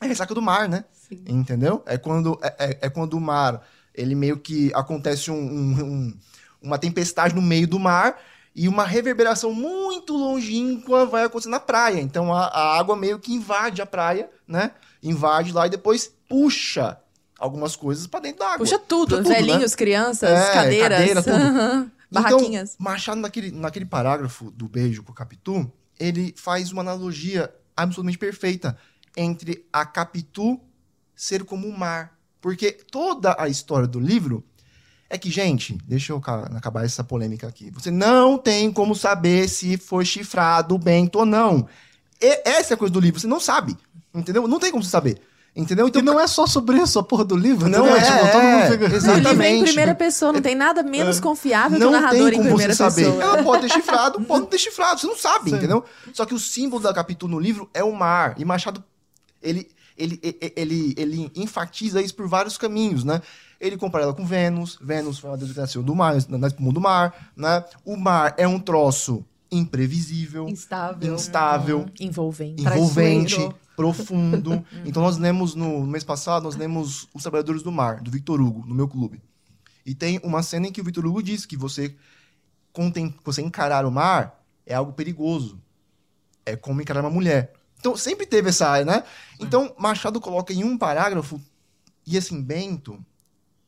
é 0.00 0.06
ressaca 0.06 0.34
do 0.34 0.40
mar, 0.40 0.68
né? 0.68 0.84
Sim. 0.92 1.22
Entendeu? 1.26 1.82
É 1.86 1.98
quando, 1.98 2.38
é, 2.42 2.54
é- 2.58 2.78
é 2.82 2.90
quando 2.90 3.14
o 3.14 3.20
mar, 3.20 3.66
ele 3.94 4.14
meio 4.14 4.38
que 4.38 4.72
acontece 4.74 5.30
um- 5.30 5.34
um- 5.36 5.84
um- 5.84 6.18
uma 6.62 6.78
tempestade 6.78 7.34
no 7.34 7.42
meio 7.42 7.66
do 7.66 7.78
mar 7.78 8.20
e 8.54 8.68
uma 8.68 8.84
reverberação 8.84 9.52
muito 9.52 10.16
longínqua 10.16 11.04
vai 11.06 11.24
acontecer 11.24 11.50
na 11.50 11.60
praia. 11.60 12.00
Então 12.00 12.32
a, 12.34 12.46
a 12.46 12.78
água 12.78 12.96
meio 12.96 13.18
que 13.18 13.32
invade 13.32 13.82
a 13.82 13.86
praia, 13.86 14.30
né? 14.46 14.70
Invade 15.02 15.52
lá 15.52 15.66
e 15.66 15.70
depois 15.70 16.10
puxa 16.28 16.98
algumas 17.38 17.76
coisas 17.76 18.06
pra 18.06 18.20
dentro 18.20 18.38
da 18.40 18.46
água. 18.46 18.58
Puxa 18.58 18.78
tudo, 18.78 19.10
Puxa 19.18 19.22
tudo, 19.22 19.28
né? 19.28 19.34
velhinhos, 19.36 19.74
crianças, 19.74 20.30
É, 20.30 20.52
cadeiras, 20.52 20.98
cadeira, 20.98 21.22
tudo. 21.22 21.34
aham, 21.36 21.90
barraquinhas. 22.10 22.74
Então, 22.74 22.84
Machado, 22.84 23.20
naquele, 23.20 23.50
naquele 23.50 23.84
parágrafo 23.84 24.50
do 24.50 24.66
beijo 24.66 25.02
com 25.02 25.12
o 25.12 25.14
Capitu, 25.14 25.70
ele 26.00 26.34
faz 26.36 26.72
uma 26.72 26.80
analogia 26.82 27.52
absolutamente 27.76 28.16
perfeita 28.18 28.76
entre 29.16 29.66
a 29.72 29.84
Capitu 29.84 30.58
ser 31.14 31.44
como 31.44 31.68
o 31.68 31.78
mar. 31.78 32.16
Porque 32.40 32.72
toda 32.72 33.34
a 33.38 33.48
história 33.48 33.86
do 33.88 33.98
livro 34.00 34.42
é 35.08 35.16
que, 35.18 35.30
gente, 35.30 35.78
deixa 35.86 36.12
eu 36.12 36.20
ca- 36.20 36.50
acabar 36.56 36.84
essa 36.84 37.04
polêmica 37.04 37.46
aqui. 37.46 37.70
Você 37.70 37.90
não 37.90 38.36
tem 38.38 38.72
como 38.72 38.94
saber 38.94 39.48
se 39.48 39.76
foi 39.76 40.04
chifrado 40.04 40.74
o 40.74 40.78
Bento 40.78 41.18
ou 41.20 41.26
não. 41.26 41.66
E- 42.20 42.42
essa 42.48 42.72
é 42.72 42.74
a 42.74 42.78
coisa 42.78 42.92
do 42.92 43.00
livro, 43.00 43.20
você 43.20 43.26
não 43.26 43.40
sabe. 43.40 43.76
Entendeu? 44.14 44.48
Não 44.48 44.58
tem 44.58 44.70
como 44.70 44.82
você 44.82 44.90
saber. 44.90 45.20
Entendeu? 45.54 45.88
E 45.94 46.02
não 46.02 46.20
é 46.20 46.26
só 46.26 46.46
sobre 46.46 46.76
isso, 46.76 46.98
a 46.98 47.02
porra 47.02 47.24
do 47.24 47.34
livro. 47.34 47.66
Não 47.68 47.86
entendeu? 47.86 47.96
é, 47.96 48.00
Tipo, 48.02 48.32
todo 48.32 48.42
mundo 48.42 48.58
é, 48.62 48.70
fica... 48.70 48.84
O 48.84 48.88
livro 48.88 49.06
é 49.06 49.12
em 49.16 49.20
exatamente. 49.22 49.64
primeira 49.64 49.94
pessoa, 49.94 50.32
não 50.32 50.42
tem 50.42 50.54
nada 50.54 50.82
menos 50.82 51.18
confiável 51.18 51.78
que 51.78 51.84
o 51.84 51.90
não 51.90 51.98
narrador 51.98 52.28
tem 52.30 52.34
em 52.40 52.42
como 52.42 52.48
primeira 52.48 52.74
você 52.74 52.78
saber. 52.90 53.04
pessoa. 53.06 53.22
Ela 53.22 53.42
pode 53.42 53.62
ter 53.62 53.72
chifrado, 53.72 54.20
pode 54.26 54.40
não 54.40 54.46
ter 54.48 54.58
chifrado, 54.58 55.00
você 55.00 55.06
não 55.06 55.16
sabe, 55.16 55.48
Sim. 55.50 55.56
entendeu? 55.56 55.82
Só 56.12 56.26
que 56.26 56.34
o 56.34 56.38
símbolo 56.38 56.82
da 56.82 56.92
Capitu 56.92 57.26
no 57.26 57.38
livro 57.40 57.70
é 57.72 57.82
o 57.82 57.90
mar. 57.90 58.34
E 58.36 58.44
Machado, 58.44 58.84
ele, 59.42 59.66
ele, 59.96 60.20
ele, 60.22 60.52
ele, 60.56 60.94
ele 60.98 61.32
enfatiza 61.34 62.02
isso 62.02 62.14
por 62.14 62.28
vários 62.28 62.58
caminhos, 62.58 63.02
né? 63.02 63.22
Ele 63.60 63.76
compara 63.76 64.04
ela 64.04 64.14
com 64.14 64.24
Vênus. 64.24 64.78
Vênus 64.80 65.18
foi 65.18 65.30
uma 65.30 65.36
deusa 65.36 65.54
que 65.54 65.60
nasceu 65.60 65.82
do 65.82 65.94
mar, 65.94 66.14
na 66.28 66.46
espuma 66.46 66.72
do 66.72 66.80
mar, 66.80 67.30
né? 67.36 67.64
O 67.84 67.96
mar 67.96 68.34
é 68.36 68.46
um 68.46 68.58
troço 68.58 69.24
imprevisível, 69.50 70.48
Instável. 70.48 71.14
instável, 71.14 71.86
Envolvente. 72.00 72.62
envolvente, 72.62 73.34
Traiçoeiro. 73.36 73.58
profundo. 73.76 74.64
então 74.84 75.02
nós 75.02 75.16
lemos 75.18 75.54
no, 75.54 75.80
no 75.80 75.86
mês 75.86 76.02
passado, 76.04 76.42
nós 76.42 76.56
lemos 76.56 77.08
Os 77.14 77.22
Trabalhadores 77.22 77.62
do 77.62 77.70
Mar, 77.72 78.00
do 78.02 78.10
Victor 78.10 78.40
Hugo, 78.40 78.66
no 78.66 78.74
meu 78.74 78.88
clube. 78.88 79.22
E 79.84 79.94
tem 79.94 80.20
uma 80.24 80.42
cena 80.42 80.66
em 80.66 80.72
que 80.72 80.80
o 80.80 80.84
Victor 80.84 81.06
Hugo 81.06 81.22
diz 81.22 81.46
que 81.46 81.56
você, 81.56 81.94
contem, 82.72 83.14
você 83.24 83.40
encarar 83.40 83.86
o 83.86 83.90
mar 83.90 84.42
é 84.66 84.74
algo 84.74 84.92
perigoso. 84.92 85.60
É 86.44 86.56
como 86.56 86.80
encarar 86.82 87.00
uma 87.00 87.10
mulher. 87.10 87.52
Então 87.78 87.96
sempre 87.96 88.26
teve 88.26 88.48
essa, 88.48 88.84
né? 88.84 89.04
Então 89.38 89.72
Machado 89.78 90.20
coloca 90.20 90.52
em 90.52 90.64
um 90.64 90.76
parágrafo 90.76 91.40
e 92.04 92.18
assim, 92.18 92.42
Bento, 92.42 92.98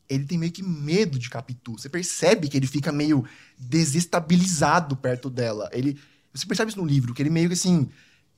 ele 0.08 0.24
tem 0.24 0.38
meio 0.38 0.52
que 0.52 0.62
medo 0.62 1.18
de 1.18 1.28
Capitu. 1.28 1.72
Você 1.72 1.88
percebe 1.88 2.48
que 2.48 2.56
ele 2.56 2.66
fica 2.66 2.90
meio 2.90 3.24
desestabilizado 3.58 4.96
perto 4.96 5.28
dela. 5.28 5.68
Ele, 5.72 5.98
você 6.32 6.46
percebe 6.46 6.70
isso 6.70 6.80
no 6.80 6.86
livro, 6.86 7.12
que 7.12 7.20
ele 7.20 7.30
meio 7.30 7.48
que 7.48 7.54
assim, 7.54 7.88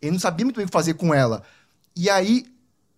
ele 0.02 0.12
não 0.12 0.18
sabia 0.18 0.44
muito 0.44 0.56
bem 0.56 0.64
o 0.64 0.68
que 0.68 0.72
fazer 0.72 0.94
com 0.94 1.14
ela. 1.14 1.42
E 1.94 2.10
aí, 2.10 2.46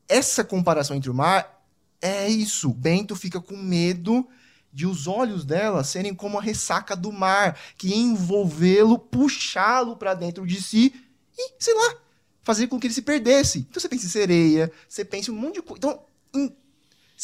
essa 0.08 0.42
comparação 0.42 0.96
entre 0.96 1.10
o 1.10 1.14
mar 1.14 1.62
é 2.00 2.28
isso. 2.28 2.70
Bento 2.72 3.14
fica 3.14 3.40
com 3.40 3.56
medo 3.56 4.26
de 4.72 4.86
os 4.86 5.06
olhos 5.06 5.44
dela 5.44 5.84
serem 5.84 6.14
como 6.14 6.38
a 6.38 6.42
ressaca 6.42 6.96
do 6.96 7.12
mar, 7.12 7.58
que 7.76 7.94
envolvê-lo, 7.94 8.98
puxá-lo 8.98 9.96
pra 9.96 10.14
dentro 10.14 10.46
de 10.46 10.62
si 10.62 10.94
e, 11.36 11.52
sei 11.58 11.74
lá, 11.74 11.96
fazer 12.42 12.68
com 12.68 12.80
que 12.80 12.86
ele 12.86 12.94
se 12.94 13.02
perdesse. 13.02 13.60
Então 13.60 13.80
você 13.80 13.88
pensa 13.88 14.06
em 14.06 14.08
sereia, 14.08 14.72
você 14.88 15.04
pensa 15.04 15.30
em 15.30 15.34
um 15.34 15.38
monte 15.38 15.54
de 15.56 15.62
coisa. 15.62 15.78
Então, 15.78 16.02
em 16.34 16.56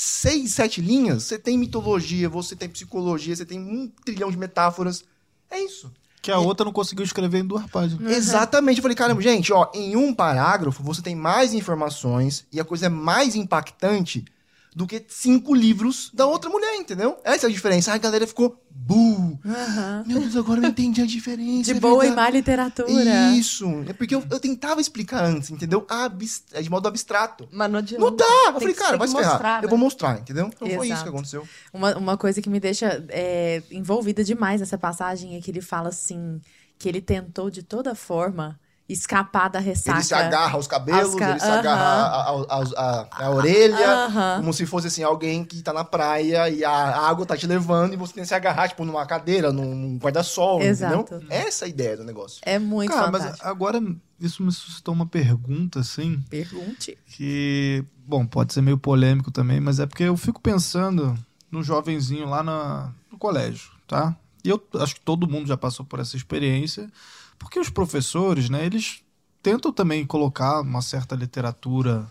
seis, 0.01 0.53
sete 0.53 0.81
linhas, 0.81 1.25
você 1.25 1.37
tem 1.37 1.59
mitologia, 1.59 2.29
você 2.29 2.55
tem 2.55 2.69
psicologia, 2.69 3.35
você 3.35 3.45
tem 3.45 3.59
um 3.59 3.91
trilhão 4.05 4.31
de 4.31 4.37
metáforas. 4.37 5.05
É 5.51 5.59
isso. 5.61 5.91
Que 6.23 6.31
a 6.31 6.39
outra 6.39 6.65
não 6.65 6.73
conseguiu 6.73 7.05
escrever 7.05 7.41
em 7.41 7.45
duas 7.45 7.67
páginas. 7.67 8.17
Exatamente. 8.17 8.79
Eu 8.79 8.83
falei, 8.83 8.95
caramba, 8.97 9.21
gente, 9.21 9.53
ó, 9.53 9.69
em 9.75 9.97
um 9.97 10.15
parágrafo 10.15 10.85
você 10.85 11.03
tem 11.03 11.17
mais 11.17 11.53
informações 11.53 12.47
e 12.53 12.61
a 12.61 12.65
coisa 12.65 12.87
é 12.87 12.89
mais 12.89 13.35
impactante 13.35 14.25
do 14.75 14.87
que 14.87 15.05
cinco 15.09 15.55
livros 15.55 16.11
da 16.15 16.27
outra 16.27 16.49
mulher, 16.51 16.75
entendeu? 16.77 17.19
Essa 17.25 17.47
é 17.47 17.49
a 17.49 17.53
diferença. 17.53 17.93
A 17.93 17.99
galera 17.99 18.27
ficou 18.27 18.63
bu. 18.71 19.39
Meu 20.07 20.21
Deus, 20.21 20.37
agora 20.37 20.61
eu 20.61 20.69
entendi 20.69 21.03
a 21.03 21.07
diferença. 21.07 21.73
De 21.73 21.79
é 21.79 21.81
boa 21.81 22.07
e 22.07 22.11
má 22.11 22.31
literatura. 22.31 22.89
Isso. 23.35 23.67
É 23.89 23.93
porque 23.93 24.15
eu, 24.15 24.25
eu 24.31 24.39
tentava 24.39 24.81
explicar 24.81 25.25
antes, 25.25 25.51
entendeu? 25.51 25.87
Abs- 25.89 26.45
é 26.53 26.63
de 26.63 26.71
modo 26.71 26.87
abstrato. 26.87 27.49
Mas 27.51 27.71
não 27.71 27.79
adianta. 27.79 28.05
Não 28.05 28.15
dá. 28.15 28.25
Eu 28.47 28.53
falei, 28.55 28.75
que- 28.75 28.81
cara, 28.81 28.97
vai 28.97 29.09
se 29.09 29.17
ferrar. 29.17 29.59
Eu 29.59 29.63
né? 29.63 29.69
vou 29.69 29.79
mostrar, 29.79 30.19
entendeu? 30.21 30.47
Então 30.47 30.69
foi 30.69 30.87
isso 30.87 30.95
Exato. 30.95 31.03
que 31.03 31.09
aconteceu. 31.09 31.49
Uma, 31.73 31.97
uma 31.97 32.17
coisa 32.17 32.41
que 32.41 32.49
me 32.49 32.61
deixa 32.61 33.05
é, 33.09 33.63
envolvida 33.71 34.23
demais 34.23 34.61
nessa 34.61 34.79
passagem 34.79 35.37
é 35.37 35.41
que 35.41 35.51
ele 35.51 35.61
fala 35.61 35.89
assim: 35.89 36.41
que 36.79 36.89
ele 36.89 37.01
tentou 37.01 37.51
de 37.51 37.63
toda 37.63 37.95
forma 37.95 38.59
escapar 38.89 39.49
da 39.51 39.59
ressaca. 39.59 39.99
Ele 39.99 40.05
se 40.05 40.15
agarra 40.15 40.55
aos 40.55 40.67
cabelos, 40.67 41.15
ca- 41.15 41.31
ele 41.31 41.41
se 41.41 41.47
agarra 41.51 43.07
a 43.11 43.31
orelha, 43.31 44.09
como 44.37 44.53
se 44.53 44.65
fosse 44.67 44.87
assim, 44.87 45.03
alguém 45.03 45.45
que 45.45 45.63
tá 45.63 45.73
na 45.73 45.85
praia 45.85 46.49
e 46.49 46.65
a 46.65 46.73
água 47.09 47.27
tá 47.27 47.37
te 47.37 47.47
levando 47.47 47.93
e 47.93 47.97
você 47.97 48.15
tem 48.15 48.23
que 48.23 48.29
se 48.29 48.35
agarrar, 48.35 48.69
tipo, 48.69 48.85
numa 48.85 49.05
cadeira, 49.07 49.53
num, 49.53 49.99
guarda-sol, 49.99 50.63
Exato. 50.63 51.17
entendeu? 51.17 51.27
Essa 51.31 51.65
é 51.65 51.67
a 51.67 51.69
ideia 51.69 51.97
do 51.97 52.05
negócio. 52.05 52.39
É 52.43 52.59
muito 52.59 52.91
Cara, 52.93 53.11
mas 53.11 53.23
fantástico. 53.23 53.49
agora 53.49 53.83
isso 54.21 54.43
me 54.43 54.51
suscitou 54.53 54.95
uma 54.95 55.07
pergunta, 55.07 55.81
assim, 55.81 56.23
Pergunte. 56.31 56.97
que, 57.07 57.85
bom, 58.07 58.27
pode 58.27 58.53
ser 58.53 58.63
meio 58.63 58.79
polêmico 58.79 59.31
também, 59.31 59.61
mas 59.61 59.79
é 59.79 59.87
porque 59.87 60.05
eu 60.05 60.17
fico 60.17 60.41
pensando 60.41 61.15
no 61.51 61.63
jovenzinho 61.63 62.27
lá 62.29 62.43
na- 62.43 62.91
no 63.13 63.19
colégio, 63.19 63.71
tá? 63.87 64.17
E 64.45 64.49
eu 64.49 64.63
acho 64.81 64.95
que 64.95 65.01
todo 65.01 65.29
mundo 65.29 65.47
já 65.47 65.57
passou 65.57 65.85
por 65.85 66.01
essa 66.01 66.17
experiência, 66.17 66.91
porque 67.39 67.59
os 67.59 67.71
professores, 67.71 68.49
né, 68.51 68.65
eles 68.67 69.03
tentam 69.43 69.73
também 69.73 70.05
colocar 70.07 70.61
uma 70.61 70.83
certa 70.83 71.15
literatura 71.15 72.11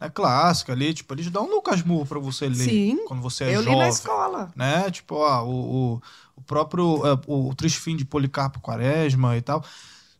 né, 0.00 0.10
clássica 0.10 0.72
ali, 0.72 0.92
tipo, 0.92 1.14
eles 1.14 1.30
dão 1.30 1.46
um 1.46 1.50
Lucas 1.50 1.82
Murro 1.82 2.06
pra 2.06 2.18
você 2.18 2.48
ler 2.48 2.54
Sim, 2.68 2.98
quando 3.06 3.22
você 3.22 3.44
é 3.44 3.56
eu 3.56 3.60
li 3.60 3.64
jovem 3.64 3.78
na 3.78 3.88
escola. 3.88 4.52
né? 4.56 4.90
Tipo, 4.90 5.14
ó, 5.16 5.44
o, 5.44 5.94
o, 5.94 6.02
o 6.36 6.42
próprio 6.42 7.06
é, 7.06 7.12
o, 7.26 7.48
o 7.50 7.54
Triste 7.54 7.78
Fim 7.80 7.96
de 7.96 8.04
Policarpo 8.04 8.60
Quaresma 8.60 9.36
e 9.36 9.42
tal. 9.42 9.64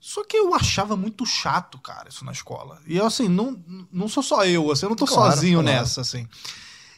Só 0.00 0.22
que 0.22 0.36
eu 0.36 0.54
achava 0.54 0.96
muito 0.96 1.24
chato, 1.24 1.78
cara, 1.78 2.10
isso 2.10 2.24
na 2.26 2.32
escola. 2.32 2.78
E 2.86 2.96
eu, 2.98 3.06
assim, 3.06 3.26
não, 3.26 3.58
não 3.90 4.06
sou 4.06 4.22
só 4.22 4.44
eu, 4.44 4.70
assim, 4.70 4.84
eu 4.84 4.90
não 4.90 4.96
tô 4.96 5.06
Claro, 5.06 5.32
sozinho 5.32 5.62
claro. 5.62 5.78
nessa, 5.78 6.02
assim. 6.02 6.28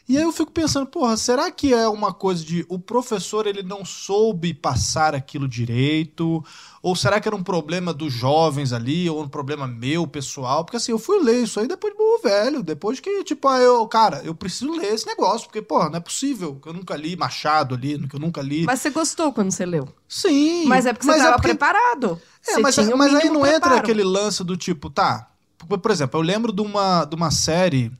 E 0.09 0.15
aí 0.15 0.23
eu 0.23 0.31
fico 0.31 0.49
pensando, 0.53 0.85
porra, 0.87 1.17
será 1.17 1.51
que 1.51 1.73
é 1.73 1.85
uma 1.89 2.13
coisa 2.13 2.41
de 2.41 2.65
o 2.69 2.79
professor 2.79 3.45
ele 3.45 3.61
não 3.61 3.83
soube 3.83 4.53
passar 4.53 5.13
aquilo 5.13 5.49
direito? 5.49 6.41
Ou 6.81 6.95
será 6.95 7.19
que 7.19 7.27
era 7.27 7.35
um 7.35 7.43
problema 7.43 7.93
dos 7.93 8.13
jovens 8.13 8.71
ali, 8.71 9.09
ou 9.09 9.21
um 9.21 9.27
problema 9.27 9.67
meu, 9.67 10.07
pessoal? 10.07 10.63
Porque 10.63 10.77
assim, 10.77 10.93
eu 10.93 10.97
fui 10.99 11.19
ler 11.21 11.43
isso 11.43 11.59
aí 11.59 11.67
depois 11.67 11.91
de 11.91 11.99
bom 11.99 12.19
velho, 12.23 12.63
depois 12.63 13.01
que, 13.01 13.21
tipo, 13.25 13.49
ah, 13.49 13.59
eu, 13.59 13.85
cara, 13.87 14.21
eu 14.23 14.33
preciso 14.33 14.71
ler 14.71 14.93
esse 14.93 15.05
negócio, 15.05 15.45
porque, 15.47 15.61
porra, 15.61 15.89
não 15.89 15.97
é 15.97 15.99
possível 15.99 16.55
que 16.55 16.69
eu 16.69 16.73
nunca 16.73 16.95
li 16.95 17.17
Machado 17.17 17.75
ali, 17.75 18.07
que 18.07 18.15
eu 18.15 18.19
nunca 18.19 18.41
li. 18.41 18.63
Mas 18.63 18.79
você 18.79 18.89
gostou 18.91 19.33
quando 19.33 19.51
você 19.51 19.65
leu? 19.65 19.89
Sim. 20.07 20.65
Mas 20.67 20.85
é 20.85 20.93
porque 20.93 21.05
você 21.05 21.17
estava 21.17 21.33
porque- 21.35 21.49
preparado. 21.49 22.17
É, 22.47 22.53
Você 22.53 22.61
mas, 22.61 22.75
tinha 22.75 22.95
o 22.95 22.97
mas 22.97 23.13
aí 23.13 23.29
não 23.29 23.45
entra 23.45 23.59
preparo. 23.59 23.79
aquele 23.79 24.03
lance 24.05 24.41
do 24.41 24.55
tipo, 24.55 24.89
tá. 24.89 25.29
Por 25.67 25.77
por 25.79 25.91
exemplo, 25.91 26.17
eu 26.17 26.23
lembro 26.23 26.53
de 26.53 26.61
uma, 26.61 27.03
de 27.03 27.13
uma 27.13 27.29
série 27.29 27.91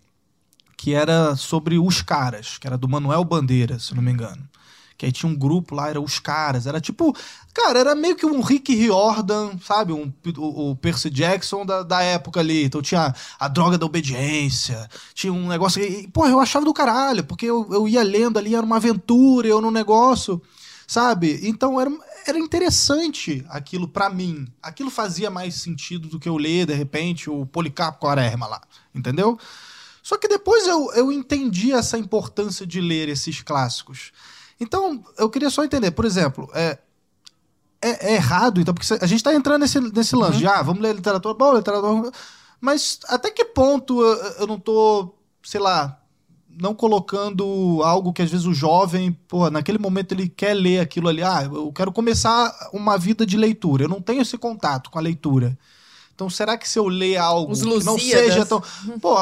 que 0.78 0.94
era 0.94 1.36
sobre 1.36 1.80
os 1.80 2.02
caras, 2.04 2.58
que 2.60 2.68
era 2.68 2.78
do 2.78 2.88
Manuel 2.88 3.24
Bandeira, 3.24 3.80
se 3.80 3.96
não 3.96 4.04
me 4.04 4.12
engano. 4.12 4.48
Que 4.98 5.06
aí 5.06 5.12
tinha 5.12 5.32
um 5.32 5.36
grupo 5.36 5.76
lá, 5.76 5.90
era 5.90 6.02
os 6.02 6.18
caras. 6.18 6.66
Era 6.66 6.82
tipo. 6.82 7.16
Cara, 7.54 7.80
era 7.80 7.94
meio 7.94 8.16
que 8.16 8.26
um 8.26 8.42
Rick 8.42 8.74
Riordan, 8.74 9.52
sabe? 9.64 9.94
Um, 9.94 10.12
o, 10.38 10.72
o 10.72 10.76
Percy 10.76 11.10
Jackson 11.12 11.66
da, 11.66 11.84
da 11.84 12.02
época 12.02 12.40
ali. 12.40 12.64
Então 12.64 12.82
tinha 12.82 13.14
a 13.40 13.48
droga 13.48 13.78
da 13.78 13.86
obediência. 13.86 14.90
Tinha 15.14 15.32
um 15.32 15.48
negócio. 15.48 15.84
E, 15.84 16.08
porra, 16.08 16.30
eu 16.32 16.40
achava 16.40 16.66
do 16.66 16.74
caralho, 16.74 17.24
porque 17.24 17.46
eu, 17.46 17.68
eu 17.72 17.88
ia 17.88 18.02
lendo 18.02 18.40
ali, 18.40 18.56
era 18.56 18.66
uma 18.66 18.78
aventura, 18.78 19.48
eu 19.48 19.62
num 19.62 19.72
negócio 19.72 20.42
sabe? 20.88 21.42
Então 21.44 21.80
era, 21.80 21.92
era 22.26 22.40
interessante 22.40 23.46
aquilo 23.50 23.90
pra 23.90 24.10
mim. 24.10 24.48
Aquilo 24.64 24.90
fazia 24.90 25.30
mais 25.30 25.56
sentido 25.56 26.08
do 26.08 26.18
que 26.18 26.30
eu 26.30 26.38
ler, 26.38 26.66
de 26.66 26.74
repente, 26.74 27.30
o 27.30 27.46
Policarpo 27.46 28.00
Quaresma 28.00 28.48
lá, 28.48 28.62
entendeu? 28.96 29.38
Só 30.08 30.18
que 30.18 30.30
depois 30.30 30.66
eu, 30.66 30.90
eu 30.94 31.12
entendi 31.12 31.74
essa 31.74 31.98
importância 31.98 32.66
de 32.66 32.80
ler 32.80 33.10
esses 33.10 33.42
clássicos. 33.42 34.14
Então, 34.58 35.04
eu 35.18 35.30
queria 35.30 35.50
só 35.50 35.66
entender, 35.66 35.92
por 35.92 36.06
exemplo, 36.06 36.50
é, 36.54 36.78
é, 37.82 38.12
é 38.12 38.16
errado, 38.16 38.62
então, 38.62 38.74
porque 38.74 38.88
a 39.02 39.06
gente 39.06 39.22
tá 39.22 39.36
entrando 39.36 39.64
nesse, 39.64 39.82
nesse 39.82 40.16
lance 40.16 40.38
de, 40.38 40.48
ah, 40.48 40.62
vamos 40.62 40.82
ler 40.82 40.96
literatura, 40.96 41.34
bom, 41.34 41.58
literatura. 41.58 42.10
Mas 42.62 43.02
até 43.10 43.30
que 43.30 43.44
ponto 43.44 44.02
eu, 44.02 44.16
eu 44.40 44.48
não 44.48 44.58
tô, 44.58 45.14
sei 45.44 45.60
lá, 45.60 46.02
não 46.58 46.74
colocando 46.74 47.82
algo 47.84 48.14
que 48.14 48.22
às 48.22 48.32
vezes 48.32 48.46
o 48.46 48.54
jovem, 48.54 49.12
pô, 49.28 49.50
naquele 49.50 49.78
momento 49.78 50.14
ele 50.14 50.30
quer 50.30 50.54
ler 50.54 50.80
aquilo 50.80 51.10
ali. 51.10 51.22
Ah, 51.22 51.44
eu 51.44 51.70
quero 51.74 51.92
começar 51.92 52.70
uma 52.72 52.98
vida 52.98 53.26
de 53.26 53.36
leitura. 53.36 53.84
Eu 53.84 53.90
não 53.90 54.02
tenho 54.02 54.22
esse 54.22 54.38
contato 54.38 54.90
com 54.90 55.00
a 55.00 55.02
leitura. 55.02 55.60
Então, 56.18 56.32
será 56.32 56.58
que 56.58 56.68
se 56.68 56.80
eu 56.80 56.88
ler 56.88 57.18
algo 57.18 57.52
Os 57.52 57.62
que 57.62 57.84
não 57.86 58.00
seja 58.00 58.44
tão. 58.44 58.60
Pô, 59.00 59.16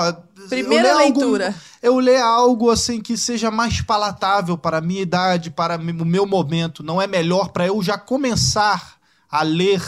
Primeira 0.47 0.87
eu 0.91 0.97
ler 0.97 1.03
algo- 1.03 1.19
leitura. 1.19 1.55
eu 1.83 1.99
ler 1.99 2.21
algo 2.21 2.69
assim 2.71 3.01
que 3.01 3.17
seja 3.17 3.51
mais 3.51 3.81
palatável 3.81 4.57
para 4.57 4.77
a 4.77 4.81
minha 4.81 5.01
idade, 5.01 5.51
para 5.51 5.75
o 5.77 6.05
meu 6.05 6.25
momento, 6.25 6.81
não 6.81 7.01
é 7.01 7.05
melhor 7.05 7.49
para 7.49 7.67
eu 7.67 7.83
já 7.83 7.97
começar 7.97 8.95
a 9.29 9.41
ler 9.43 9.83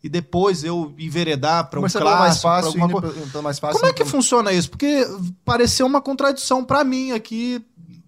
e 0.00 0.08
depois 0.08 0.62
eu 0.62 0.94
enveredar 0.96 1.68
para 1.68 1.80
um 1.80 1.82
clássico, 1.82 2.04
mais 2.04 2.38
pra 2.38 2.50
fácil, 2.62 2.68
alguma 2.82 3.00
coisa. 3.00 3.42
mais 3.42 3.58
fácil. 3.58 3.80
Como 3.80 3.90
é 3.90 3.92
que 3.92 4.02
então- 4.02 4.12
funciona 4.12 4.52
isso? 4.52 4.70
Porque 4.70 5.04
pareceu 5.44 5.86
uma 5.86 6.00
contradição 6.00 6.64
pra 6.64 6.84
mim 6.84 7.10
aqui. 7.10 7.60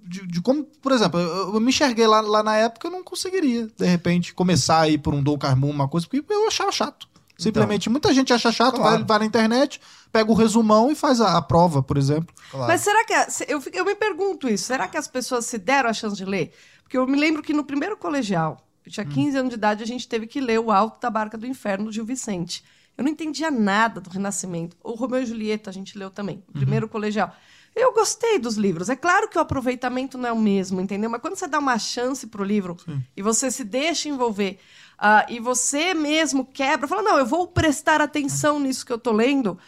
De, 0.04 0.24
de 0.26 0.40
como, 0.40 0.64
por 0.80 0.92
exemplo, 0.92 1.18
eu, 1.18 1.54
eu 1.54 1.60
me 1.60 1.68
enxerguei 1.70 2.06
lá, 2.06 2.20
lá 2.20 2.42
na 2.44 2.56
época, 2.56 2.86
eu 2.86 2.90
não 2.92 3.02
conseguiria, 3.02 3.68
de 3.76 3.86
repente, 3.86 4.34
começar 4.34 4.80
a 4.80 4.88
ir 4.88 4.98
por 4.98 5.14
um 5.14 5.22
Dom 5.22 5.36
Carmon, 5.38 5.70
uma 5.70 5.86
coisa, 5.88 6.06
porque 6.08 6.32
eu 6.32 6.48
achava 6.48 6.70
chato. 6.72 7.08
Simplesmente, 7.42 7.88
muita 7.90 8.12
gente 8.14 8.32
acha 8.32 8.50
chato, 8.52 8.76
Claro. 8.76 8.96
vai, 8.98 9.04
vai 9.04 9.18
na 9.20 9.24
internet, 9.26 9.80
pega 10.12 10.30
o 10.30 10.34
resumão 10.34 10.90
e 10.90 10.94
faz 10.94 11.20
a, 11.20 11.36
a 11.36 11.42
prova, 11.42 11.82
por 11.82 11.96
exemplo. 11.98 12.34
Claro. 12.50 12.66
Mas 12.66 12.80
será 12.82 13.04
que. 13.04 13.12
a- 13.12 13.30
se- 13.30 13.46
Eu, 13.48 13.62
eu 13.72 13.84
me 13.84 13.94
pergunto 13.94 14.48
isso. 14.48 14.64
Será 14.64 14.86
que 14.88 14.96
as 14.96 15.08
pessoas 15.08 15.46
se 15.46 15.58
deram 15.58 15.88
a 15.90 15.92
chance 15.92 16.16
de 16.16 16.24
ler? 16.24 16.52
Porque 16.82 16.96
eu 16.98 17.06
me 17.06 17.18
lembro 17.18 17.42
que 17.42 17.52
no 17.52 17.64
primeiro 17.64 17.96
colegial, 17.96 18.58
eu 18.84 18.90
Hum. 18.90 18.92
tinha 18.92 19.06
15 19.06 19.36
anos 19.36 19.50
de 19.50 19.56
idade, 19.56 19.82
a 19.82 19.86
gente 19.86 20.06
teve 20.08 20.26
que 20.26 20.40
ler 20.40 20.58
O 20.58 20.70
Alto 20.70 21.00
da 21.00 21.08
Barca 21.10 21.38
do 21.38 21.46
Inferno, 21.46 21.86
do 21.86 21.92
Gil 21.92 22.04
Vicente. 22.04 22.64
Eu 22.98 23.04
não 23.04 23.10
entendia 23.10 23.50
nada 23.50 24.00
do 24.00 24.10
Renascimento. 24.10 24.76
O 24.84 24.92
Romeu 24.92 25.22
e 25.22 25.26
Julieta 25.26 25.70
a 25.70 25.72
gente 25.72 25.96
leu 25.96 26.10
também, 26.10 26.36
Uhum. 26.36 26.42
no 26.54 26.60
primeiro 26.60 26.88
colegial. 26.88 27.32
Eu 27.74 27.94
gostei 27.94 28.38
dos 28.40 28.56
livros. 28.56 28.88
É 28.90 28.96
claro 28.96 29.28
que 29.28 29.38
o 29.38 29.40
aproveitamento 29.40 30.18
não 30.18 30.28
é 30.28 30.32
o 30.32 30.38
mesmo, 30.38 30.80
entendeu? 30.80 31.08
Mas 31.08 31.20
quando 31.20 31.36
você 31.36 31.46
dá 31.46 31.58
uma 31.60 31.78
chance 31.78 32.26
pro 32.26 32.42
livro 32.42 32.76
e 33.16 33.22
você 33.22 33.48
se 33.48 33.62
deixa 33.62 34.08
envolver 34.08 34.58
ah, 35.00 35.24
e 35.28 35.40
você 35.40 35.94
mesmo 35.94 36.44
quebra, 36.44 36.86
fala, 36.86 37.02
não, 37.02 37.18
eu 37.18 37.26
vou 37.26 37.46
prestar 37.46 38.00
atenção 38.02 38.60
nisso 38.60 38.84
que 38.84 38.92
eu 38.92 38.98
tô 38.98 39.12
lendo 39.12 39.58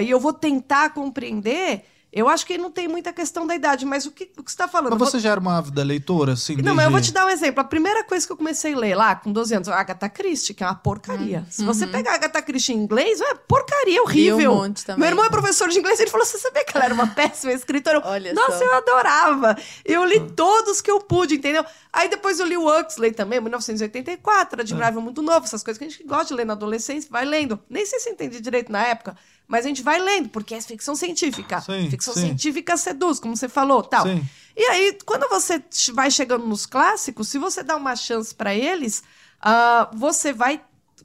e 0.00 0.10
eu 0.10 0.20
vou 0.20 0.32
tentar 0.32 0.90
compreender, 0.90 1.84
eu 2.12 2.28
acho 2.28 2.44
que 2.44 2.58
não 2.58 2.70
tem 2.70 2.86
muita 2.88 3.12
questão 3.12 3.46
da 3.46 3.54
idade. 3.54 3.86
Mas 3.86 4.04
o 4.06 4.10
que, 4.10 4.24
o 4.36 4.42
que 4.42 4.50
você 4.50 4.54
está 4.54 4.68
falando? 4.68 4.90
Mas 4.92 5.00
Eu 5.00 5.04
vou- 5.06 5.10
você 5.10 5.18
já 5.18 5.30
era 5.30 5.40
uma 5.40 5.56
ávida 5.58 5.82
leitora, 5.82 6.32
assim? 6.34 6.56
não, 6.56 6.74
mas 6.74 6.84
eu 6.84 6.90
vou 6.90 7.00
te 7.00 7.04
desde- 7.04 7.14
dar 7.14 7.26
um 7.26 7.30
exemplo. 7.30 7.60
A 7.60 7.64
primeira 7.64 8.04
coisa 8.04 8.26
que 8.26 8.32
eu 8.32 8.36
comecei 8.36 8.74
a 8.74 8.76
ler 8.78 8.94
lá, 8.94 9.14
com 9.16 9.32
12 9.32 9.54
anos, 9.54 9.68
a 9.68 9.76
Agatha 9.80 10.08
Christie, 10.08 10.54
que 10.54 10.62
é 10.62 10.66
uma 10.66 10.74
porcaria. 10.74 11.46
Se 11.50 11.64
você 11.64 11.86
pegar 11.86 12.12
a 12.12 12.14
Agatha 12.14 12.42
Christie 12.42 12.72
em 12.74 12.76
inglês, 12.78 13.20
é 13.20 13.34
porcaria, 13.34 14.02
horrível. 14.02 14.52
Um 14.52 14.56
monte 14.56 14.84
também. 14.84 15.00
Meu 15.00 15.08
irmão 15.08 15.24
é 15.24 15.30
professor 15.30 15.68
de 15.68 15.78
inglês, 15.78 15.98
ele 16.00 16.10
falou, 16.10 16.26
você 16.26 16.38
sabia 16.38 16.64
que 16.64 16.76
ela 16.76 16.84
era 16.84 16.94
uma 16.94 17.06
péssima 17.14 17.52
escritora? 17.52 17.98
Eu, 17.98 18.02
Olha 18.04 18.34
Nossa, 18.34 18.58
só. 18.58 18.64
eu 18.64 18.74
adorava. 18.74 19.56
Eu 19.84 20.04
li 20.04 20.20
todos 20.32 20.80
que 20.80 20.90
eu 20.90 21.00
pude, 21.00 21.36
entendeu? 21.36 21.64
Aí 21.92 22.08
depois 22.08 22.38
eu 22.40 22.46
li 22.46 22.56
o 22.56 22.66
Huxley 22.68 23.12
também, 23.12 23.40
1984, 23.40 24.60
admirável 24.60 25.00
muito 25.00 25.22
novo, 25.22 25.44
essas 25.44 25.62
coisas 25.62 25.78
que 25.78 25.84
a 25.84 25.88
gente 25.88 26.04
gosta 26.04 26.26
de 26.26 26.34
ler 26.34 26.46
na 26.46 26.52
adolescência, 26.54 27.08
vai 27.10 27.24
lendo. 27.24 27.58
Nem 27.68 27.84
sei 27.86 27.98
se 28.00 28.08
eu 28.08 28.12
entendi 28.12 28.40
direito 28.40 28.70
na 28.70 28.86
época, 28.86 29.16
mas 29.52 29.66
a 29.66 29.68
gente 29.68 29.82
vai 29.82 30.00
lendo, 30.00 30.30
porque 30.30 30.54
é 30.54 30.60
ficção 30.62 30.96
científica. 30.96 31.60
Sim, 31.60 31.90
ficção 31.90 32.14
sim. 32.14 32.20
científica 32.22 32.74
seduz, 32.78 33.20
como 33.20 33.36
você 33.36 33.50
falou, 33.50 33.82
tal. 33.82 34.06
Sim. 34.06 34.26
E 34.56 34.62
aí, 34.64 34.96
quando 35.04 35.28
você 35.28 35.62
vai 35.92 36.10
chegando 36.10 36.46
nos 36.46 36.64
clássicos, 36.64 37.28
se 37.28 37.36
você 37.36 37.62
dá 37.62 37.76
uma 37.76 37.94
chance 37.94 38.34
pra 38.34 38.54
eles, 38.54 39.02
ah, 39.42 39.90
você 39.92 40.32
vai. 40.32 40.58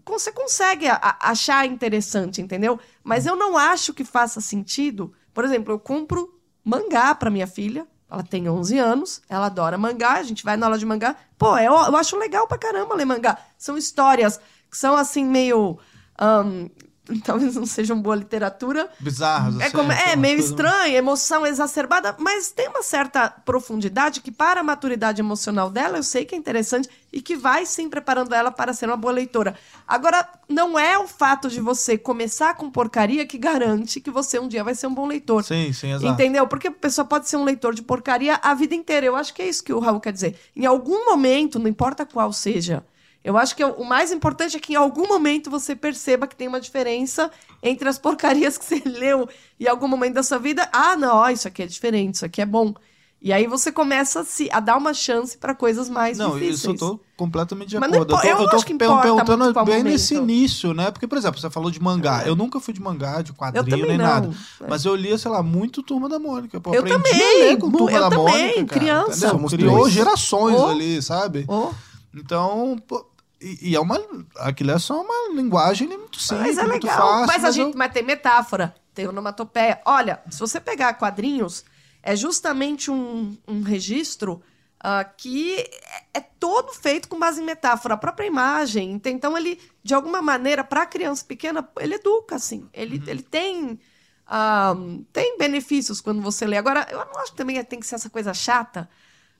Você 0.05 0.31
consegue 0.31 0.87
a- 0.87 1.17
achar 1.19 1.65
interessante, 1.65 2.41
entendeu? 2.41 2.79
Mas 3.03 3.25
eu 3.25 3.35
não 3.35 3.57
acho 3.57 3.93
que 3.93 4.05
faça 4.05 4.39
sentido. 4.39 5.13
Por 5.33 5.43
exemplo, 5.43 5.73
eu 5.73 5.79
compro 5.79 6.33
mangá 6.63 7.13
pra 7.13 7.29
minha 7.29 7.47
filha. 7.47 7.85
Ela 8.09 8.23
tem 8.23 8.47
11 8.47 8.77
anos, 8.79 9.21
ela 9.27 9.47
adora 9.47 9.77
mangá, 9.77 10.13
a 10.13 10.23
gente 10.23 10.45
vai 10.45 10.55
na 10.55 10.67
aula 10.67 10.77
de 10.77 10.85
mangá. 10.85 11.17
Pô, 11.37 11.57
eu, 11.57 11.73
eu 11.73 11.97
acho 11.97 12.15
legal 12.15 12.47
pra 12.47 12.57
caramba 12.57 12.95
ler 12.95 13.03
mangá. 13.03 13.37
São 13.57 13.77
histórias 13.77 14.39
que 14.71 14.77
são 14.77 14.95
assim, 14.95 15.25
meio. 15.25 15.77
ahn, 16.17 16.69
talvez 17.23 17.55
não 17.55 17.65
sejam 17.65 17.99
boa 18.01 18.15
literatura, 18.15 18.89
Bizarras, 18.99 19.59
é, 19.59 19.63
assim, 19.65 19.75
como- 19.75 19.91
é 19.91 20.05
umas 20.07 20.15
meio 20.17 20.35
coisas- 20.35 20.51
estranha, 20.51 20.97
emoção 20.97 21.45
exacerbada, 21.45 22.15
mas 22.19 22.51
tem 22.51 22.67
uma 22.69 22.83
certa 22.83 23.29
profundidade 23.29 24.21
que, 24.21 24.31
para 24.31 24.59
a 24.61 24.63
maturidade 24.63 25.21
emocional 25.21 25.69
dela, 25.69 25.97
eu 25.97 26.03
sei 26.03 26.25
que 26.25 26.35
é 26.35 26.37
interessante 26.37 26.89
e 27.11 27.21
que 27.21 27.35
vai 27.35 27.65
sim 27.65 27.89
preparando 27.89 28.33
ela 28.35 28.51
para 28.51 28.73
ser 28.73 28.85
uma 28.87 28.97
boa 28.97 29.13
leitora. 29.13 29.55
Agora, 29.87 30.27
não 30.49 30.77
é 30.77 30.97
o 30.97 31.07
fato 31.07 31.49
de 31.49 31.59
você 31.59 31.97
começar 31.97 32.55
com 32.55 32.69
porcaria 32.69 33.25
que 33.25 33.37
garante 33.37 33.99
que 33.99 34.11
você 34.11 34.37
um 34.39 34.47
dia 34.47 34.63
vai 34.63 34.75
ser 34.75 34.87
um 34.87 34.93
bom 34.93 35.05
leitor. 35.07 35.43
Sim, 35.43 35.71
sim, 35.73 35.91
exato. 35.93 36.05
Entendeu? 36.13 36.45
Porque 36.47 36.67
a 36.67 36.71
pessoa 36.71 37.05
pode 37.05 37.27
ser 37.29 37.37
um 37.37 37.43
leitor 37.43 37.73
de 37.73 37.81
porcaria 37.81 38.39
a 38.43 38.53
vida 38.53 38.75
inteira. 38.75 39.05
Eu 39.05 39.15
acho 39.15 39.33
que 39.33 39.41
é 39.41 39.47
isso 39.47 39.63
que 39.63 39.71
o 39.73 39.79
Raul 39.79 39.99
quer 39.99 40.11
dizer. 40.13 40.37
Em 40.55 40.65
algum 40.65 41.05
momento, 41.05 41.57
não 41.59 41.67
importa 41.67 42.05
qual 42.05 42.31
seja, 42.33 42.83
eu 43.27 43.37
acho 43.37 43.55
que 43.55 43.63
o 43.63 43.83
mais 43.83 44.11
importante 44.11 44.55
é 44.55 44.59
que 44.59 44.73
em 44.73 44.75
algum 44.77 45.07
momento 45.07 45.49
você 45.49 45.75
perceba 45.75 46.25
que 46.27 46.35
tem 46.35 46.47
uma 46.47 46.61
diferença 46.61 47.29
entre 47.61 47.89
as 47.89 47.97
porcarias 47.99 48.57
que 48.57 48.63
você 48.65 48.81
leu 48.85 49.27
em 49.59 49.67
algum 49.67 49.87
momento 49.87 50.13
da 50.13 50.23
sua 50.23 50.37
vida. 50.39 50.67
Ah, 50.71 50.95
não, 50.95 51.15
ó, 51.17 51.29
isso 51.29 51.47
aqui 51.47 51.61
é 51.63 51.67
diferente, 51.67 52.15
isso 52.15 52.25
aqui 52.25 52.41
é 52.41 52.45
bom. 52.45 52.73
E 53.19 53.33
aí 53.33 53.47
você 53.47 53.71
começa 53.71 54.19
a, 54.19 54.23
se, 54.23 54.47
a 54.51 54.59
dar 54.59 54.77
uma 54.77 54.93
chance 54.93 55.35
para 55.39 55.55
coisas 55.55 55.89
mais 55.89 56.19
Não, 56.19 56.33
difíceis. 56.33 56.59
isso 56.59 56.69
eu 56.69 56.75
tô 56.77 56.99
completamente 57.17 57.69
de 57.69 57.79
Mas 57.79 57.89
não 57.89 58.03
acordo. 58.03 58.13
impo- 58.15 58.27
eu 58.43 58.47
tô, 58.49 58.55
acho 58.57 58.65
que 58.65 58.75
per- 58.75 58.87
importa 58.87 59.01
perguntando 59.07 59.43
bem 59.65 59.77
momento. 59.79 59.83
nesse 59.85 60.13
início, 60.13 60.71
né? 60.71 60.91
Porque, 60.91 61.07
por 61.07 61.17
exemplo, 61.17 61.41
você 61.41 61.49
falou 61.49 61.71
de 61.71 61.81
mangá. 61.81 62.23
Eu 62.27 62.35
nunca 62.35 62.59
fui 62.59 62.75
de 62.75 62.79
mangá, 62.79 63.23
de 63.23 63.33
quadrinho, 63.33 63.87
nem 63.87 63.97
não. 63.97 64.05
nada. 64.05 64.29
É. 64.61 64.67
Mas 64.69 64.85
eu 64.85 64.95
lia, 64.95 65.17
sei 65.17 65.31
lá, 65.31 65.41
muito 65.41 65.81
Turma 65.81 66.07
da 66.07 66.19
Mônica. 66.19 66.61
Pô, 66.61 66.71
Eu 66.75 66.81
aprendi 66.81 67.03
também, 67.03 67.41
a 67.41 67.45
ler 67.45 67.57
com 67.57 67.71
Turma 67.71 67.91
eu 67.91 68.01
da 68.01 68.09
também, 68.11 68.25
Mônica, 68.49 68.65
cara, 68.67 68.79
criança. 68.79 69.27
entendeu? 69.29 69.47
Criou 69.49 69.79
três. 69.81 69.93
gerações 69.95 70.55
Oh. 70.61 70.67
ali, 70.67 71.01
sabe? 71.01 71.43
Oh, 71.47 71.71
Então, 72.15 72.77
pô, 72.87 73.03
e, 73.41 73.71
e 73.71 73.75
é 73.75 73.79
uma... 73.79 73.99
Aquilo 74.37 74.71
é 74.71 74.79
só 74.79 75.01
uma 75.01 75.33
linguagem 75.35 75.87
muito 75.87 76.19
simples, 76.19 76.55
mas 76.55 76.57
é 76.57 76.63
legal. 76.65 76.97
fácil. 76.97 77.27
mas, 77.27 77.43
a 77.43 77.47
eu- 77.47 77.51
gente, 77.53 77.75
mas 77.77 77.91
tem 77.93 78.03
metáfora, 78.03 78.75
tem 78.93 79.07
onomatopeia. 79.07 79.81
Olha, 79.85 80.21
se 80.29 80.39
você 80.39 80.59
pegar 80.59 80.93
quadrinhos, 80.95 81.63
é 82.01 82.15
justamente 82.15 82.89
um, 82.89 83.37
um 83.47 83.61
registro 83.61 84.41
ah, 84.79 85.03
que 85.03 85.55
é, 85.59 86.03
é 86.15 86.21
todo 86.21 86.71
feito 86.73 87.07
com 87.07 87.17
base 87.19 87.41
em 87.41 87.45
metáfora, 87.45 87.95
a 87.95 87.97
própria 87.97 88.25
imagem. 88.27 88.91
Ent- 88.93 89.07
Então, 89.07 89.37
ele, 89.37 89.59
de 89.83 89.93
alguma 89.93 90.21
maneira, 90.21 90.63
para 90.63 90.83
a 90.83 90.85
criança 90.85 91.25
pequena, 91.25 91.67
ele 91.79 91.95
educa, 91.95 92.35
assim. 92.35 92.69
Ele, 92.73 93.01
ele 93.07 93.23
tem. 93.23 93.79
ah, 94.25 94.75
tem 95.11 95.37
benefícios 95.37 95.99
quando 96.01 96.21
você 96.21 96.45
lê. 96.45 96.57
Agora, 96.57 96.87
eu 96.91 96.99
não 96.99 97.17
acho 97.21 97.31
que 97.31 97.37
também 97.37 97.63
tem 97.63 97.79
que 97.79 97.87
ser 97.87 97.95
essa 97.95 98.09
coisa 98.09 98.33
chata. 98.33 98.87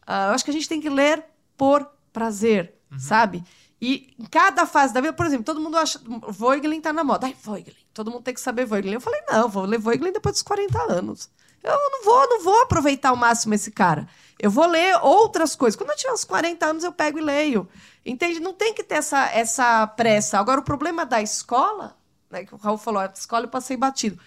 Ah, 0.05 0.27
eu 0.29 0.33
acho 0.33 0.43
que 0.43 0.51
a 0.51 0.53
gente 0.53 0.67
tem 0.69 0.81
que 0.81 0.89
ler 0.89 1.23
por 1.55 1.87
prazer, 2.11 2.73
sabe? 2.97 3.43
E 3.79 4.13
em 4.19 4.25
cada 4.25 4.65
fase 4.65 4.93
da 4.93 4.99
vida, 5.01 5.13
por 5.13 5.25
exemplo, 5.25 5.45
todo 5.45 5.61
mundo 5.61 5.77
acha. 5.77 5.99
Voigelin 6.29 6.81
tá 6.81 6.91
na 6.91 7.03
moda. 7.03 7.27
Ai, 7.27 7.35
Voigelin. 7.43 7.77
Todo 7.93 8.09
mundo 8.11 8.23
tem 8.23 8.33
que 8.33 8.41
saber 8.41 8.65
Voigelin. 8.65 8.95
Eu 8.95 9.01
falei, 9.01 9.21
não, 9.29 9.47
vou 9.49 9.65
ler 9.65 9.77
Voigelin 9.79 10.11
depois 10.11 10.33
dos 10.33 10.41
40 10.41 10.81
anos. 10.91 11.29
Eu 11.63 11.73
não 11.73 12.03
vou, 12.03 12.29
não 12.29 12.43
vou 12.43 12.61
aproveitar 12.63 13.09
ao 13.09 13.15
máximo 13.15 13.53
esse 13.53 13.71
cara. 13.71 14.07
Eu 14.39 14.49
vou 14.49 14.65
ler 14.67 14.95
outras 15.01 15.55
coisas. 15.55 15.75
Quando 15.75 15.89
eu 15.91 15.95
tiver 15.95 16.13
uns 16.13 16.23
40 16.23 16.65
anos, 16.65 16.83
eu 16.83 16.91
pego 16.91 17.19
e 17.19 17.21
leio. 17.21 17.67
Entende? 18.05 18.39
Não 18.39 18.53
tem 18.53 18.73
que 18.73 18.83
ter 18.83 18.95
essa, 18.95 19.25
essa 19.31 19.85
pressa. 19.87 20.39
Agora, 20.39 20.59
o 20.59 20.63
problema 20.63 21.05
da 21.05 21.21
escola, 21.21 21.95
né, 22.29 22.45
que 22.45 22.53
o 22.53 22.57
Raul 22.57 22.77
falou, 22.77 23.01
a 23.01 23.11
escola 23.13 23.45
eu 23.45 23.49
passei 23.49 23.75
batido. 23.77 24.19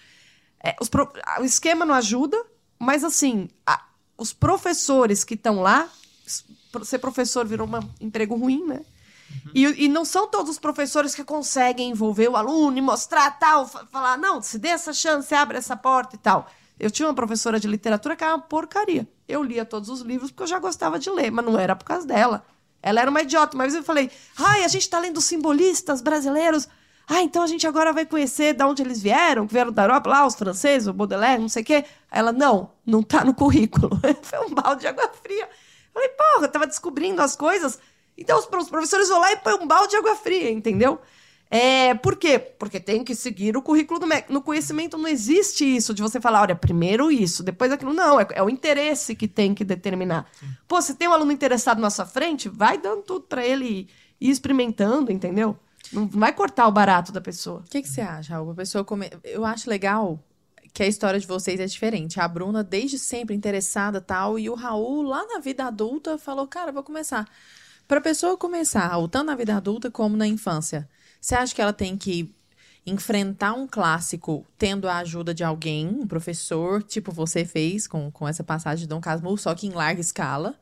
É, 0.63 0.73
pro- 0.89 1.11
O 1.39 1.43
esquema 1.43 1.85
não 1.85 1.95
ajuda, 1.95 2.41
mas 2.77 3.03
assim, 3.03 3.49
a- 3.65 3.83
os 4.17 4.31
professores 4.33 5.23
que 5.23 5.33
estão 5.33 5.61
lá, 5.61 5.89
ser 6.83 6.99
professor 6.99 7.45
virou 7.47 7.67
um 7.67 7.79
emprego 7.99 8.35
ruim, 8.35 8.65
né? 8.65 8.81
E, 9.53 9.85
e 9.85 9.87
não 9.87 10.05
são 10.05 10.27
todos 10.27 10.49
os 10.51 10.59
professores 10.59 11.13
que 11.13 11.23
conseguem 11.23 11.89
envolver 11.89 12.29
o 12.29 12.35
aluno 12.35 12.77
e 12.77 12.81
mostrar 12.81 13.31
tal, 13.39 13.67
fa- 13.67 13.85
falar, 13.91 14.17
não, 14.17 14.41
se 14.41 14.57
dê 14.57 14.69
essa 14.69 14.93
chance, 14.93 15.33
abre 15.35 15.57
essa 15.57 15.75
porta 15.75 16.15
e 16.15 16.19
tal. 16.19 16.47
Eu 16.79 16.89
tinha 16.89 17.07
uma 17.07 17.13
professora 17.13 17.59
de 17.59 17.67
literatura 17.67 18.15
que 18.15 18.23
era 18.23 18.33
uma 18.35 18.41
porcaria. 18.41 19.07
Eu 19.27 19.43
lia 19.43 19.63
todos 19.65 19.89
os 19.89 20.01
livros 20.01 20.31
porque 20.31 20.43
eu 20.43 20.47
já 20.47 20.57
gostava 20.59 20.97
de 20.97 21.09
ler, 21.09 21.31
mas 21.31 21.45
não 21.45 21.57
era 21.59 21.75
por 21.75 21.85
causa 21.85 22.07
dela. 22.07 22.43
Ela 22.81 23.01
era 23.01 23.09
uma 23.11 23.21
idiota. 23.21 23.55
Vez 23.57 23.75
eu 23.75 23.83
falei, 23.83 24.09
ai, 24.37 24.63
a 24.63 24.67
gente 24.67 24.89
tá 24.89 24.97
lendo 24.99 25.21
simbolistas 25.21 26.01
brasileiros. 26.01 26.67
Ah, 27.07 27.21
então 27.21 27.43
a 27.43 27.47
gente 27.47 27.67
agora 27.67 27.91
vai 27.93 28.05
conhecer 28.05 28.53
de 28.53 28.63
onde 28.63 28.81
eles 28.81 29.01
vieram, 29.01 29.45
que 29.45 29.53
vieram 29.53 29.71
da 29.71 29.83
Europa, 29.83 30.09
lá, 30.09 30.25
os 30.25 30.33
franceses, 30.35 30.87
o 30.87 30.93
Baudelaire, 30.93 31.41
não 31.41 31.49
sei 31.49 31.61
o 31.61 31.65
quê. 31.65 31.85
Ela, 32.09 32.31
não, 32.31 32.71
não 32.85 33.03
tá 33.03 33.23
no 33.25 33.33
currículo. 33.33 33.89
Foi 34.23 34.39
um 34.47 34.49
balde 34.53 34.81
de 34.81 34.87
água 34.87 35.11
fria. 35.21 35.47
Falei, 35.93 36.09
porra, 36.09 36.45
eu 36.45 36.51
tava 36.51 36.65
descobrindo 36.65 37.21
as 37.21 37.35
coisas. 37.35 37.77
Então 38.17 38.37
os 38.37 38.45
os 38.45 38.69
professores 38.69 39.09
vão 39.09 39.19
lá 39.19 39.31
e 39.31 39.37
põem 39.37 39.55
um 39.55 39.67
balde 39.67 39.91
de 39.91 39.97
água 39.97 40.15
fria, 40.15 40.51
entendeu? 40.51 40.99
É, 41.53 41.93
por 41.95 42.15
quê? 42.15 42.39
Porque 42.39 42.79
tem 42.79 43.03
que 43.03 43.13
seguir 43.13 43.57
o 43.57 43.61
currículo 43.61 43.99
do 43.99 44.07
MEC. 44.07 44.31
No 44.31 44.41
conhecimento 44.41 44.97
não 44.97 45.07
existe 45.07 45.65
isso 45.65 45.93
de 45.93 46.01
você 46.01 46.21
falar, 46.21 46.43
olha, 46.43 46.55
primeiro 46.55 47.11
isso, 47.11 47.43
depois 47.43 47.73
aquilo. 47.73 47.93
Não, 47.93 48.21
é, 48.21 48.27
é 48.35 48.41
o 48.41 48.49
interesse 48.49 49.13
que 49.13 49.27
tem 49.27 49.53
que 49.53 49.65
determinar. 49.65 50.31
Pô, 50.65 50.81
se 50.81 50.95
tem 50.95 51.09
um 51.09 51.13
aluno 51.13 51.31
interessado 51.31 51.81
na 51.81 51.89
sua 51.89 52.05
frente, 52.05 52.47
vai 52.47 52.77
dando 52.77 53.01
tudo 53.01 53.25
pra 53.25 53.45
ele 53.45 53.89
ir 54.19 54.29
experimentando, 54.29 55.11
entendeu? 55.11 55.57
Não 55.91 56.07
vai 56.07 56.31
cortar 56.31 56.67
o 56.67 56.71
barato 56.71 57.11
da 57.11 57.19
pessoa. 57.19 57.59
O 57.59 57.69
que, 57.69 57.81
que 57.81 57.89
você 57.89 57.99
acha, 57.99 58.33
Raul? 58.33 58.51
A 58.51 58.55
pessoa 58.55 58.85
come... 58.85 59.09
Eu 59.25 59.43
acho 59.43 59.69
legal 59.69 60.23
que 60.73 60.83
a 60.83 60.87
história 60.87 61.19
de 61.19 61.27
vocês 61.27 61.59
é 61.59 61.65
diferente. 61.65 62.17
A 62.17 62.27
Bruna, 62.29 62.63
desde 62.63 62.97
sempre 62.97 63.35
interessada 63.35 63.99
tal, 63.99 64.39
e 64.39 64.49
o 64.49 64.55
Raul, 64.55 65.01
lá 65.01 65.25
na 65.27 65.39
vida 65.39 65.65
adulta, 65.65 66.17
falou: 66.17 66.47
Cara, 66.47 66.71
vou 66.71 66.83
começar. 66.83 67.27
Para 67.91 67.99
a 67.99 68.03
pessoa 68.03 68.37
começar, 68.37 68.89
tanto 69.09 69.25
na 69.25 69.35
vida 69.35 69.53
adulta 69.53 69.91
como 69.91 70.15
na 70.15 70.25
infância, 70.25 70.87
você 71.19 71.35
acha 71.35 71.53
que 71.53 71.61
ela 71.61 71.73
tem 71.73 71.97
que 71.97 72.33
enfrentar 72.85 73.51
um 73.51 73.67
clássico 73.67 74.47
tendo 74.57 74.87
a 74.87 74.99
ajuda 74.99 75.33
de 75.33 75.43
alguém, 75.43 75.89
um 75.89 76.07
professor, 76.07 76.81
tipo 76.81 77.11
você 77.11 77.43
fez 77.43 77.87
com, 77.87 78.09
com 78.09 78.25
essa 78.25 78.45
passagem 78.45 78.83
de 78.83 78.87
Dom 78.87 79.01
Casmurro, 79.01 79.37
só 79.37 79.53
que 79.53 79.67
em 79.67 79.71
larga 79.71 79.99
escala? 79.99 80.57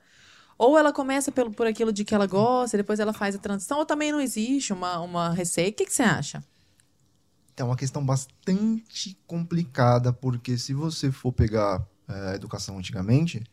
Ou 0.57 0.75
ela 0.75 0.91
começa 0.91 1.32
pelo, 1.32 1.51
por 1.51 1.67
aquilo 1.67 1.93
de 1.93 2.03
que 2.03 2.15
ela 2.15 2.25
gosta, 2.25 2.75
depois 2.75 2.99
ela 2.99 3.13
faz 3.13 3.36
a 3.36 3.38
transição, 3.38 3.77
ou 3.77 3.86
também 3.86 4.11
não 4.11 4.19
existe 4.19 4.73
uma, 4.73 4.99
uma 4.99 5.30
receita? 5.30 5.69
O 5.69 5.75
que, 5.75 5.86
que 5.86 5.93
você 5.93 6.01
acha? 6.01 6.43
É 7.55 7.63
uma 7.63 7.77
questão 7.77 8.03
bastante 8.03 9.15
complicada, 9.27 10.11
porque 10.11 10.57
se 10.57 10.73
você 10.73 11.11
for 11.11 11.32
pegar 11.32 11.88
é, 12.07 12.32
a 12.32 12.34
educação 12.34 12.80
antigamente, 12.80 13.43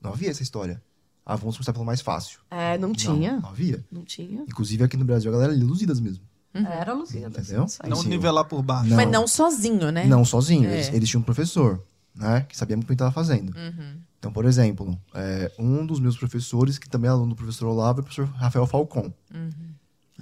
não 0.00 0.12
havia 0.12 0.30
essa 0.30 0.42
história. 0.42 0.82
Ah, 1.24 1.36
vamos 1.36 1.56
começar 1.56 1.72
pelo 1.72 1.84
mais 1.84 2.00
fácil. 2.00 2.40
É, 2.50 2.76
não 2.78 2.92
tinha. 2.92 3.32
Não, 3.34 3.40
não 3.42 3.48
havia. 3.50 3.84
Não 3.90 4.04
tinha. 4.04 4.42
Inclusive 4.42 4.82
aqui 4.84 4.96
no 4.96 5.04
Brasil 5.04 5.30
a 5.30 5.34
galera 5.34 5.52
lia 5.52 5.64
Lusíadas 5.66 6.00
mesmo. 6.00 6.24
Era 6.54 6.92
Luzia. 6.92 7.28
Entendeu? 7.28 7.66
Não 7.88 7.96
Sim. 8.02 8.08
nivelar 8.08 8.44
por 8.44 8.62
baixo. 8.62 8.90
Não. 8.90 8.96
Mas 8.96 9.10
não 9.10 9.26
sozinho, 9.26 9.90
né? 9.90 10.04
Não 10.04 10.24
sozinho, 10.24 10.68
É. 10.68 10.74
eles, 10.74 10.88
eles 10.92 11.08
tinham 11.08 11.20
um 11.22 11.24
professor, 11.24 11.82
né? 12.14 12.44
Que 12.48 12.56
sabia 12.56 12.76
muito 12.76 12.84
o 12.84 12.88
que 12.88 12.92
estava 12.94 13.10
fazendo. 13.12 13.56
Uhum. 13.56 13.96
Então, 14.18 14.30
por 14.32 14.44
exemplo, 14.44 14.98
é, 15.14 15.50
um 15.58 15.86
dos 15.86 15.98
meus 15.98 16.16
professores, 16.18 16.76
que 16.78 16.88
também 16.88 17.08
é 17.08 17.12
aluno 17.12 17.30
do 17.30 17.36
professor 17.36 17.68
Olavo, 17.68 18.00
é 18.00 18.02
o 18.02 18.04
professor 18.04 18.26
Rafael 18.36 18.66
Falcon. 18.66 19.12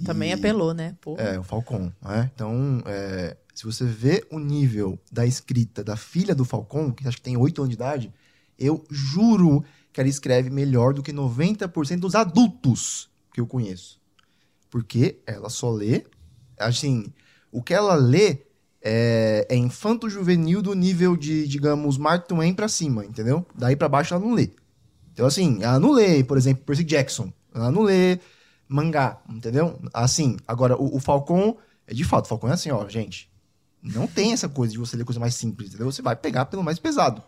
Também 0.05 0.29
E- 0.29 0.33
apelou, 0.33 0.73
né? 0.73 0.95
Pô. 1.01 1.15
É, 1.17 1.37
o 1.37 1.43
Falcon, 1.43 1.91
né? 2.01 2.31
Então, 2.33 2.81
é, 2.85 3.35
se 3.53 3.65
você 3.65 3.85
vê 3.85 4.25
o 4.31 4.39
nível 4.39 4.97
da 5.11 5.25
escrita 5.25 5.83
da 5.83 5.95
filha 5.95 6.33
do 6.33 6.45
Falcon, 6.45 6.91
que 6.91 7.07
acho 7.07 7.17
que 7.17 7.23
tem 7.23 7.37
8 7.37 7.61
anos 7.61 7.69
de 7.69 7.75
idade, 7.75 8.13
eu 8.57 8.83
juro 8.89 9.63
que 9.91 9.99
ela 9.99 10.09
escreve 10.09 10.49
melhor 10.49 10.93
do 10.93 11.03
que 11.03 11.11
90% 11.11 11.99
dos 11.99 12.15
adultos 12.15 13.09
que 13.33 13.41
eu 13.41 13.47
conheço. 13.47 13.99
Porque 14.69 15.19
ela 15.25 15.49
só 15.49 15.69
lê, 15.69 16.05
assim, 16.57 17.11
o 17.51 17.61
que 17.61 17.73
ela 17.73 17.95
lê 17.95 18.39
é, 18.81 19.45
é 19.49 19.55
infanto-juvenil 19.55 20.61
do 20.61 20.73
nível 20.73 21.15
de, 21.15 21.47
digamos, 21.47 21.97
Mark 21.97 22.27
Twain 22.27 22.53
pra 22.53 22.67
cima, 22.67 23.05
entendeu? 23.05 23.45
Daí 23.53 23.75
pra 23.75 23.89
baixo 23.89 24.13
ela 24.13 24.23
não 24.23 24.33
lê. 24.33 24.51
Então, 25.13 25.25
assim, 25.25 25.61
ela 25.61 25.79
não 25.79 25.91
lê, 25.91 26.23
por 26.23 26.37
exemplo, 26.37 26.63
Percy 26.63 26.83
Jackson. 26.83 27.31
Ela 27.53 27.69
não 27.69 27.83
lê 27.83 28.19
mangá, 28.67 29.21
entendeu? 29.29 29.79
Assim, 29.93 30.37
agora, 30.47 30.75
o, 30.81 30.95
o 30.95 30.99
Falcon, 30.99 31.57
é 31.85 31.93
de 31.93 32.05
fato, 32.05 32.25
o 32.25 32.27
Falcon 32.29 32.47
é 32.47 32.53
assim, 32.53 32.71
ó, 32.71 32.87
gente. 32.87 33.29
Não 33.83 34.07
tem 34.07 34.31
essa 34.31 34.47
coisa 34.47 34.71
de 34.71 34.79
você 34.79 34.95
ler 34.95 35.03
coisa 35.03 35.19
mais 35.19 35.35
simples, 35.35 35.69
entendeu? 35.69 35.91
Você 35.91 36.01
vai 36.01 36.15
pegar 36.15 36.45
pelo 36.45 36.63
mais 36.63 36.79
pesado. 36.79 37.21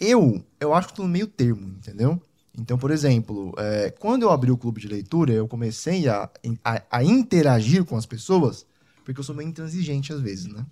Eu, 0.00 0.44
eu 0.60 0.72
acho 0.74 0.88
que 0.88 0.94
tô 0.94 1.02
no 1.02 1.08
meio 1.08 1.26
termo, 1.26 1.68
entendeu? 1.68 2.20
Então, 2.56 2.76
por 2.76 2.90
exemplo, 2.90 3.54
é, 3.56 3.90
quando 3.90 4.22
eu 4.22 4.30
abri 4.30 4.50
o 4.50 4.56
clube 4.56 4.80
de 4.80 4.88
leitura, 4.88 5.32
eu 5.32 5.46
comecei 5.46 6.08
a, 6.08 6.28
a, 6.64 6.82
a 6.90 7.04
interagir 7.04 7.84
com 7.84 7.96
as 7.96 8.06
pessoas, 8.06 8.66
porque 9.04 9.20
eu 9.20 9.24
sou 9.24 9.34
meio 9.34 9.48
intransigente 9.48 10.12
às 10.12 10.20
vezes, 10.20 10.46
né? 10.46 10.64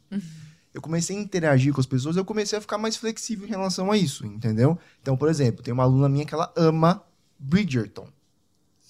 Eu 0.74 0.82
comecei 0.82 1.16
a 1.16 1.20
interagir 1.20 1.72
com 1.72 1.80
as 1.80 1.86
pessoas, 1.86 2.16
eu 2.16 2.24
comecei 2.24 2.58
a 2.58 2.60
ficar 2.60 2.76
mais 2.76 2.96
flexível 2.96 3.46
em 3.46 3.50
relação 3.50 3.90
a 3.90 3.96
isso, 3.96 4.26
entendeu? 4.26 4.78
Então, 5.00 5.16
por 5.16 5.28
exemplo, 5.28 5.62
tem 5.62 5.72
uma 5.72 5.84
aluna 5.84 6.08
minha 6.08 6.26
que 6.26 6.34
ela 6.34 6.52
ama 6.56 7.02
Bridgerton. 7.38 8.08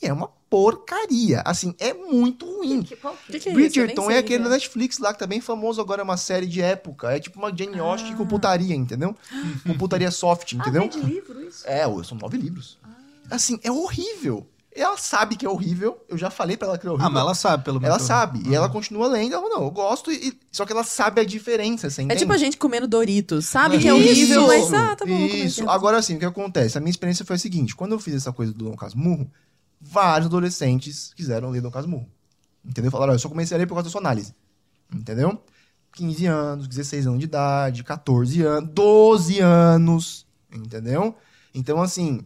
E 0.02 0.06
é 0.06 0.12
uma 0.12 0.28
porcaria. 0.50 1.42
Assim, 1.44 1.74
é 1.78 1.92
muito 1.92 2.46
ruim. 2.46 2.82
Que 2.82 2.96
que 2.96 3.06
é 3.06 3.36
isso? 3.36 3.48
Eu 3.48 3.54
Bridgerton 3.54 4.02
nem 4.02 4.10
sei 4.10 4.16
é 4.16 4.22
que 4.22 4.26
aquele 4.26 4.42
é. 4.42 4.44
da 4.44 4.50
Netflix 4.50 4.98
lá, 4.98 5.12
que 5.12 5.18
tá 5.18 5.26
bem 5.26 5.40
famoso 5.40 5.80
agora, 5.80 6.02
é 6.02 6.04
uma 6.04 6.16
série 6.16 6.46
de 6.46 6.60
época. 6.60 7.10
É 7.10 7.18
tipo 7.18 7.38
uma 7.38 7.54
Jane 7.54 7.78
Austen 7.78 8.12
Ah. 8.12 8.16
com 8.16 8.26
putaria, 8.26 8.74
entendeu? 8.74 9.16
Com 9.66 9.76
putaria 9.76 10.10
soft, 10.10 10.52
entendeu? 10.52 10.84
Ah, 10.84 10.88
vem 10.88 11.02
de 11.02 11.06
livro 11.14 11.42
isso? 11.42 11.66
É, 11.66 11.82
são 12.04 12.16
nove 12.18 12.36
livros. 12.36 12.78
Assim, 13.30 13.58
é 13.62 13.70
horrível. 13.70 14.46
Ela 14.76 14.98
sabe 14.98 15.36
que 15.36 15.46
é 15.46 15.48
horrível. 15.48 15.98
Eu 16.06 16.18
já 16.18 16.28
falei 16.28 16.54
pra 16.54 16.68
ela 16.68 16.78
que 16.78 16.86
é 16.86 16.90
horrível. 16.90 17.06
Ah, 17.06 17.10
mas 17.10 17.22
ela 17.22 17.34
sabe, 17.34 17.64
pelo 17.64 17.80
menos. 17.80 17.96
Ela 17.96 18.06
sabe. 18.06 18.42
E 18.46 18.54
ela 18.54 18.68
continua 18.68 19.08
lendo. 19.08 19.34
Ela, 19.34 19.48
não, 19.48 19.62
eu 19.62 19.70
gosto. 19.70 20.12
E, 20.12 20.38
só 20.52 20.66
que 20.66 20.72
ela 20.72 20.84
sabe 20.84 21.18
a 21.22 21.24
diferença, 21.24 21.88
você 21.88 22.06
É 22.06 22.14
tipo 22.14 22.30
a 22.30 22.36
gente 22.36 22.58
comendo 22.58 22.86
Doritos. 22.86 23.46
Sabe 23.46 23.78
que 23.78 23.88
é 23.88 23.96
Isso, 23.96 24.10
horrível, 24.10 24.46
mas 24.46 24.72
ah, 24.74 24.94
tá 24.94 25.06
bom. 25.06 25.18
Isso. 25.26 25.68
Agora 25.68 26.02
sim, 26.02 26.16
o 26.16 26.18
que 26.18 26.26
acontece? 26.26 26.76
A 26.76 26.80
minha 26.80 26.90
experiência 26.90 27.24
foi 27.24 27.36
a 27.36 27.38
seguinte: 27.38 27.74
quando 27.74 27.92
eu 27.92 27.98
fiz 27.98 28.14
essa 28.14 28.30
coisa 28.32 28.52
do 28.52 28.66
Dom 28.66 28.76
Casmurro, 28.76 29.30
vários 29.80 30.26
adolescentes 30.26 31.12
quiseram 31.14 31.50
ler 31.50 31.60
Dom 31.60 31.70
Casmurro. 31.70 32.08
Entendeu? 32.64 32.90
Falaram, 32.90 33.10
"Olha, 33.12 33.16
eu 33.16 33.20
só 33.20 33.28
comecei 33.28 33.56
a 33.56 33.58
ler 33.58 33.66
por 33.66 33.74
causa 33.74 33.88
da 33.88 33.92
sua 33.92 34.00
análise. 34.00 34.34
Entendeu? 34.92 35.42
15 35.92 36.26
anos, 36.26 36.68
16 36.68 37.06
anos 37.06 37.18
de 37.18 37.24
idade, 37.24 37.82
14 37.82 38.42
anos, 38.42 38.70
12 38.72 39.40
anos. 39.40 40.26
Entendeu? 40.52 41.14
Então, 41.54 41.80
assim, 41.80 42.20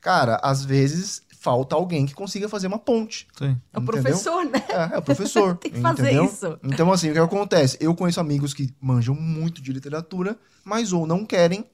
cara, 0.00 0.40
às 0.42 0.64
vezes 0.64 1.22
falta 1.46 1.76
alguém 1.76 2.06
que 2.06 2.14
consiga 2.14 2.48
fazer 2.48 2.66
uma 2.66 2.78
ponte. 2.78 3.26
Sim. 3.38 3.56
É 3.72 3.78
o 3.78 3.82
professor, 3.82 4.44
né? 4.44 4.64
É, 4.68 4.94
é 4.94 4.98
o 4.98 5.02
professor. 5.02 5.56
Tem 5.58 5.70
que 5.70 5.80
fazer 5.80 6.02
entendeu? 6.02 6.24
isso. 6.24 6.58
Então, 6.62 6.92
assim, 6.92 7.10
o 7.10 7.12
que 7.12 7.18
acontece? 7.18 7.76
Eu 7.80 7.94
conheço 7.94 8.20
amigos 8.20 8.52
que 8.52 8.74
manjam 8.80 9.14
muito 9.14 9.62
de 9.62 9.72
literatura, 9.72 10.36
mas 10.64 10.92
ou 10.92 11.06
não 11.06 11.24
querem, 11.24 11.64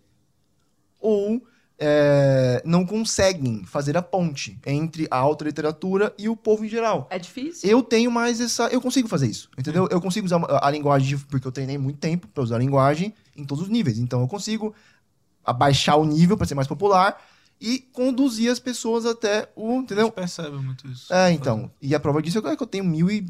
ou 1.00 1.42
é, 1.84 2.62
não 2.64 2.86
conseguem 2.86 3.64
fazer 3.64 3.96
a 3.96 4.02
ponte 4.02 4.56
entre 4.64 5.08
a 5.10 5.16
alta 5.16 5.44
literatura 5.44 6.14
e 6.16 6.28
o 6.28 6.36
povo 6.36 6.64
em 6.64 6.68
geral. 6.68 7.08
É 7.10 7.18
difícil. 7.18 7.68
Eu 7.68 7.82
tenho 7.82 8.08
mais 8.08 8.40
essa. 8.40 8.68
Eu 8.68 8.80
consigo 8.80 9.08
fazer 9.08 9.26
isso, 9.26 9.50
entendeu? 9.58 9.88
Eu 9.90 10.00
consigo 10.00 10.24
usar 10.24 10.36
a 10.44 10.62
a 10.68 10.70
linguagem, 10.70 11.18
porque 11.18 11.46
eu 11.46 11.50
treinei 11.50 11.76
muito 11.76 11.98
tempo 11.98 12.28
pra 12.28 12.44
usar 12.44 12.54
a 12.54 12.58
linguagem 12.60 13.12
em 13.36 13.44
todos 13.44 13.64
os 13.64 13.68
níveis. 13.68 13.98
Então, 13.98 14.20
eu 14.20 14.28
consigo 14.28 14.72
abaixar 15.44 15.98
o 15.98 16.04
nível 16.04 16.36
pra 16.36 16.46
ser 16.46 16.54
mais 16.54 16.68
popular 16.68 17.20
e 17.60 17.80
conduzir 17.92 18.48
as 18.50 18.60
pessoas 18.60 19.04
até 19.04 19.50
o. 19.56 19.72
A 19.72 19.74
Entendeu? 19.82 20.04
gente 20.04 20.14
percebe 20.14 20.56
muito 20.56 20.86
isso. 20.86 21.12
É, 21.12 21.32
então. 21.32 21.68
E 21.82 21.96
a 21.96 22.00
prova 22.00 22.22
disso 22.22 22.38
é 22.46 22.56
que 22.56 22.62
eu 22.62 22.66
tenho 22.66 22.84
mil 22.84 23.10
e 23.10 23.26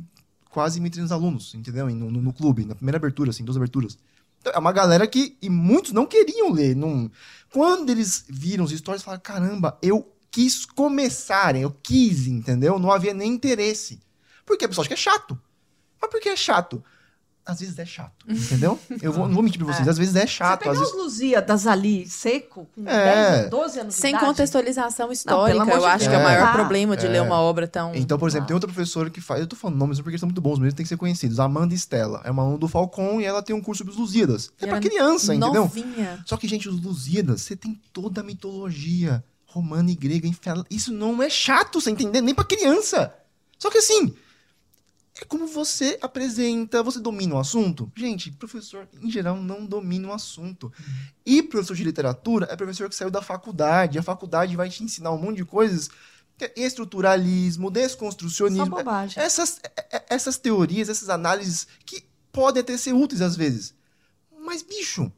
quase 0.51 0.79
1.300 0.79 1.11
alunos, 1.11 1.55
entendeu? 1.55 1.89
No, 1.89 2.11
no, 2.11 2.21
no 2.21 2.33
clube, 2.35 2.67
na 2.67 2.75
primeira 2.75 2.99
abertura, 2.99 3.31
assim, 3.31 3.45
duas 3.45 3.57
aberturas. 3.57 3.97
Então, 4.43 4.53
é 4.55 4.59
uma 4.59 4.73
galera 4.73 5.07
que. 5.07 5.37
E 5.41 5.49
muitos 5.49 5.93
não 5.93 6.05
queriam 6.05 6.51
ler. 6.53 6.75
Não, 6.75 7.11
quando 7.53 7.91
eles 7.91 8.25
viram 8.29 8.65
os 8.65 8.73
stories, 8.73 9.03
falaram: 9.03 9.23
caramba, 9.23 9.79
eu 9.83 10.11
quis 10.31 10.65
começar, 10.65 11.55
eu 11.55 11.71
quis, 11.71 12.27
entendeu? 12.27 12.79
Não 12.79 12.91
havia 12.91 13.13
nem 13.13 13.33
interesse. 13.33 14.01
Porque 14.45 14.65
a 14.65 14.69
pessoa 14.69 14.83
acha 14.83 14.89
que 14.89 14.95
é 14.95 14.97
chato. 14.97 15.39
Mas 16.01 16.11
por 16.11 16.21
que 16.21 16.31
é 16.31 16.37
chato? 16.37 16.83
Às 17.45 17.59
vezes 17.61 17.77
é 17.79 17.85
chato, 17.85 18.25
entendeu? 18.29 18.79
Eu 19.03 19.13
vou, 19.13 19.27
não 19.27 19.35
vou 19.35 19.43
mentir 19.43 19.63
pra 19.63 19.73
vocês, 19.75 19.89
às 19.89 19.99
vezes 19.99 20.15
é 20.15 20.21
Você 20.21 20.27
chato. 20.29 20.61
pegar 20.61 20.73
Às 20.73 20.79
vezes... 20.79 20.95
os 20.95 21.01
Lusíadas 21.01 21.67
ali, 21.67 22.09
seco, 22.09 22.69
com 22.75 22.89
É. 22.89 23.39
10, 23.43 23.51
12 23.51 23.81
anos 23.81 23.95
de 23.95 24.01
Sem 24.01 24.11
idade. 24.11 24.27
contextualização 24.27 25.11
histórica, 25.11 25.61
amor 25.63 25.75
eu 25.75 25.81
de 25.81 25.87
acho 25.87 26.09
que 26.09 26.15
é 26.15 26.19
o 26.19 26.23
maior 26.23 26.49
Ah, 26.49 26.53
problema 26.53 26.97
de 26.97 27.07
é. 27.07 27.09
ler 27.09 27.23
uma 27.23 27.41
obra 27.41 27.67
tão. 27.67 27.93
Então, 27.95 28.17
por 28.19 28.29
exemplo, 28.29 28.45
Ah. 28.45 28.47
tem 28.49 28.55
outra 28.55 28.69
professora 28.73 29.11
que 29.11 29.21
faz. 29.21 29.41
Eu 29.41 29.47
tô 29.47 29.57
falando 29.57 29.77
nomes 29.77 29.99
porque 29.99 30.11
eles 30.11 30.21
são 30.21 30.29
muito 30.29 30.41
bons, 30.41 30.59
mas 30.59 30.67
eles 30.67 30.75
têm 30.75 30.85
que 30.85 30.89
ser 30.89 30.97
conhecidos. 30.97 31.41
Amanda 31.41 31.75
Stella. 31.75 32.21
É 32.25 32.31
uma 32.31 32.43
aluna 32.43 32.59
do 32.59 32.69
Falcon 32.69 33.21
e 33.21 33.25
ela 33.25 33.43
tem 33.43 33.55
um 33.57 33.61
curso 33.61 33.79
sobre 33.79 33.93
os 33.93 33.99
Lusíadas. 33.99 34.47
É 34.61 34.65
E 34.65 34.69
pra 34.69 34.77
ela 34.77 34.81
criança, 34.81 35.35
entendeu? 35.35 35.63
Novinha. 35.63 36.23
Só 36.25 36.37
que, 36.37 36.47
gente, 36.47 36.69
os 36.69 36.81
Lusíadas, 36.81 37.43
você 37.43 37.57
tem 37.57 37.81
toda 37.93 38.21
a 38.21 38.25
mitologia 38.25 39.23
romana 39.47 39.91
e 39.91 39.95
grega. 39.95 40.31
Isso 40.71 40.93
não 40.93 41.23
é 41.23 41.29
chato, 41.29 41.81
você 41.81 41.91
entender? 41.91 42.21
Nem 42.21 42.35
pra 42.35 42.45
criança. 42.45 43.13
Só 43.59 43.69
que 43.71 43.79
assim. 43.79 44.15
É 45.23 45.25
como 45.25 45.47
você 45.47 45.97
apresenta, 46.03 46.83
você 46.83 46.99
domina 46.99 47.37
o 47.37 47.39
assunto? 47.39 47.91
Gente, 47.97 48.33
professor, 48.33 48.89
em 49.01 49.09
geral, 49.09 49.37
não 49.37 49.65
domina 49.65 50.09
o 50.09 50.13
assunto. 50.13 50.73
E 51.25 51.41
professor 51.45 51.77
de 51.77 51.85
literatura 51.85 52.49
é 52.51 52.57
professor 52.57 52.89
que 52.89 52.97
saiu 52.97 53.09
da 53.11 53.23
faculdade. 53.23 54.01
A 54.01 54.03
faculdade 54.03 54.57
vai 54.57 54.69
te 54.69 54.83
ensinar 54.83 55.13
um 55.13 55.19
monte 55.19 55.37
de 55.37 55.45
coisas. 55.45 55.89
é 56.41 56.53
Estruturalismo, 56.61 57.71
desconstrucionismo. 57.71 58.67
bobagem. 58.67 59.23
Essas, 59.23 59.61
é- 59.63 59.97
é- 59.99 60.05
essas 60.11 60.39
teorias, 60.39 60.89
essas 60.89 61.09
análises 61.09 61.69
que 61.87 62.03
podem 62.33 62.63
até 62.63 62.77
ser 62.77 62.93
úteis 62.93 63.21
às 63.21 63.37
vezes. 63.37 63.73
Mas, 64.45 64.61
bicho, 64.61 65.13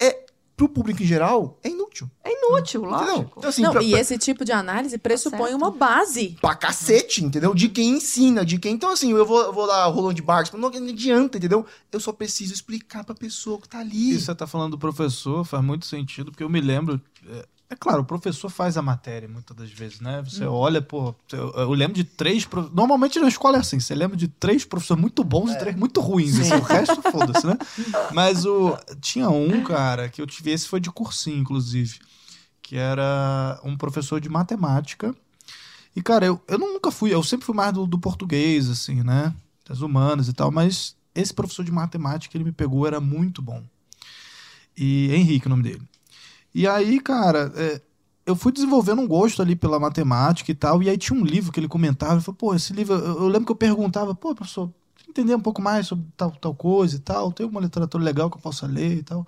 é, 0.00 0.26
pro 0.56 0.68
público 0.68 1.00
em 1.00 1.06
geral, 1.06 1.60
é 1.62 1.68
inútil. 1.88 2.10
É 2.22 2.30
inútil, 2.32 2.80
Entendeu? 2.84 3.06
lógico. 3.16 3.34
Então, 3.38 3.50
assim, 3.50 3.62
Não, 3.62 3.72
pra, 3.72 3.82
e 3.82 3.90
pra- 3.90 4.00
esse 4.00 4.18
tipo 4.18 4.44
de 4.44 4.52
análise 4.52 4.98
pressupõe 4.98 5.48
certo. 5.50 5.56
uma 5.56 5.70
base. 5.70 6.36
pra 6.40 6.54
cacete, 6.54 7.24
entendeu? 7.24 7.54
De 7.54 7.68
quem 7.68 7.90
ensina, 7.96 8.44
de 8.44 8.58
quem. 8.58 8.74
Então, 8.74 8.90
assim, 8.90 9.10
eu 9.12 9.24
vou, 9.26 9.40
eu 9.42 9.52
vou 9.52 9.66
lá, 9.66 9.84
Roland 9.86 10.14
de 10.14 10.22
Barques, 10.22 10.52
não, 10.52 10.60
não 10.60 10.68
adianta, 10.68 11.38
entendeu? 11.38 11.64
Eu 11.90 12.00
só 12.00 12.12
preciso 12.12 12.52
explicar 12.52 13.04
pra 13.04 13.14
pessoa 13.14 13.60
que 13.60 13.68
tá 13.68 13.78
ali. 13.80 14.12
E 14.12 14.20
você 14.20 14.34
tá 14.34 14.46
falando 14.46 14.72
do 14.72 14.78
professor, 14.78 15.44
faz 15.44 15.64
muito 15.64 15.86
sentido, 15.86 16.30
porque 16.30 16.42
eu 16.44 16.48
me 16.48 16.60
lembro. 16.60 17.00
É, 17.28 17.46
é 17.70 17.76
claro, 17.76 18.00
o 18.02 18.04
professor 18.04 18.48
faz 18.48 18.76
a 18.78 18.82
matéria 18.82 19.28
muitas 19.28 19.56
das 19.56 19.70
vezes, 19.70 20.00
né? 20.00 20.22
Você 20.22 20.44
olha, 20.44 20.80
pô. 20.80 21.14
Eu, 21.32 21.50
eu 21.50 21.70
lembro 21.72 21.94
de 21.94 22.04
três. 22.04 22.44
prof- 22.46 22.70
Normalmente 22.72 23.18
na 23.18 23.28
escola 23.28 23.58
é 23.58 23.60
assim: 23.60 23.78
você 23.78 23.94
lembra 23.94 24.16
de 24.16 24.26
três 24.28 24.64
professores 24.64 25.00
muito 25.00 25.22
bons 25.22 25.50
e 25.52 25.58
três 25.58 25.76
muito 25.76 26.00
ruins. 26.00 26.38
Assim, 26.40 26.54
o 26.54 26.62
resto, 26.62 27.02
foda-se, 27.02 27.46
né? 27.46 27.58
Mas 28.14 28.44
o, 28.46 28.76
tinha 29.00 29.28
um, 29.28 29.62
cara, 29.62 30.08
que 30.08 30.20
eu 30.22 30.26
tive. 30.26 30.50
Esse 30.50 30.66
foi 30.66 30.80
de 30.80 30.90
cursinho, 30.90 31.38
inclusive. 31.38 31.98
Que 32.62 32.76
era 32.76 33.60
um 33.64 33.76
professor 33.76 34.20
de 34.20 34.28
matemática. 34.28 35.14
E, 35.94 36.02
cara, 36.02 36.24
eu, 36.26 36.40
eu 36.48 36.58
nunca 36.58 36.90
fui. 36.90 37.12
Eu 37.12 37.22
sempre 37.22 37.44
fui 37.46 37.54
mais 37.54 37.72
do, 37.72 37.86
do 37.86 37.98
português, 37.98 38.68
assim, 38.70 39.02
né? 39.02 39.34
Das 39.68 39.80
humanas 39.82 40.28
e 40.28 40.32
tal. 40.32 40.50
Mas 40.50 40.96
esse 41.14 41.34
professor 41.34 41.64
de 41.64 41.72
matemática, 41.72 42.36
ele 42.36 42.44
me 42.44 42.52
pegou, 42.52 42.86
era 42.86 43.00
muito 43.00 43.42
bom. 43.42 43.62
E 44.76 45.12
Henrique, 45.14 45.46
o 45.46 45.50
nome 45.50 45.62
dele. 45.64 45.82
E 46.58 46.66
aí, 46.66 46.98
cara, 46.98 47.52
é, 47.54 47.80
eu 48.26 48.34
fui 48.34 48.50
desenvolvendo 48.50 49.00
um 49.00 49.06
gosto 49.06 49.40
ali 49.40 49.54
pela 49.54 49.78
matemática 49.78 50.50
e 50.50 50.54
tal. 50.56 50.82
E 50.82 50.90
aí 50.90 50.98
tinha 50.98 51.16
um 51.16 51.24
livro 51.24 51.52
que 51.52 51.60
ele 51.60 51.68
comentava. 51.68 52.14
Ele 52.14 52.20
falou, 52.20 52.36
pô, 52.36 52.52
esse 52.52 52.72
livro. 52.72 52.94
Eu, 52.96 53.22
eu 53.22 53.28
lembro 53.28 53.46
que 53.46 53.52
eu 53.52 53.56
perguntava, 53.56 54.12
pô, 54.12 54.34
professor, 54.34 54.68
entender 55.08 55.36
um 55.36 55.40
pouco 55.40 55.62
mais 55.62 55.86
sobre 55.86 56.04
tal, 56.16 56.32
tal 56.32 56.52
coisa 56.56 56.96
e 56.96 56.98
tal. 56.98 57.30
Tem 57.30 57.46
uma 57.46 57.60
literatura 57.60 58.02
legal 58.02 58.28
que 58.28 58.38
eu 58.38 58.40
possa 58.40 58.66
ler 58.66 58.96
e 58.96 59.02
tal. 59.04 59.24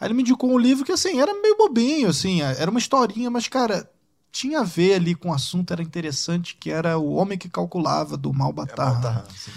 Aí 0.00 0.08
ele 0.08 0.14
me 0.14 0.22
indicou 0.22 0.50
um 0.50 0.58
livro 0.58 0.84
que, 0.84 0.90
assim, 0.90 1.20
era 1.20 1.32
meio 1.40 1.56
bobinho, 1.56 2.08
assim, 2.08 2.42
era 2.42 2.68
uma 2.68 2.80
historinha, 2.80 3.30
mas, 3.30 3.46
cara, 3.46 3.88
tinha 4.32 4.58
a 4.58 4.64
ver 4.64 4.94
ali 4.94 5.14
com 5.14 5.30
o 5.30 5.32
assunto, 5.32 5.72
era 5.72 5.84
interessante, 5.84 6.56
que 6.56 6.68
era 6.68 6.98
O 6.98 7.12
Homem 7.12 7.38
que 7.38 7.48
Calculava, 7.48 8.16
do. 8.16 8.32
Tá, 9.12 9.24
assim. 9.28 9.52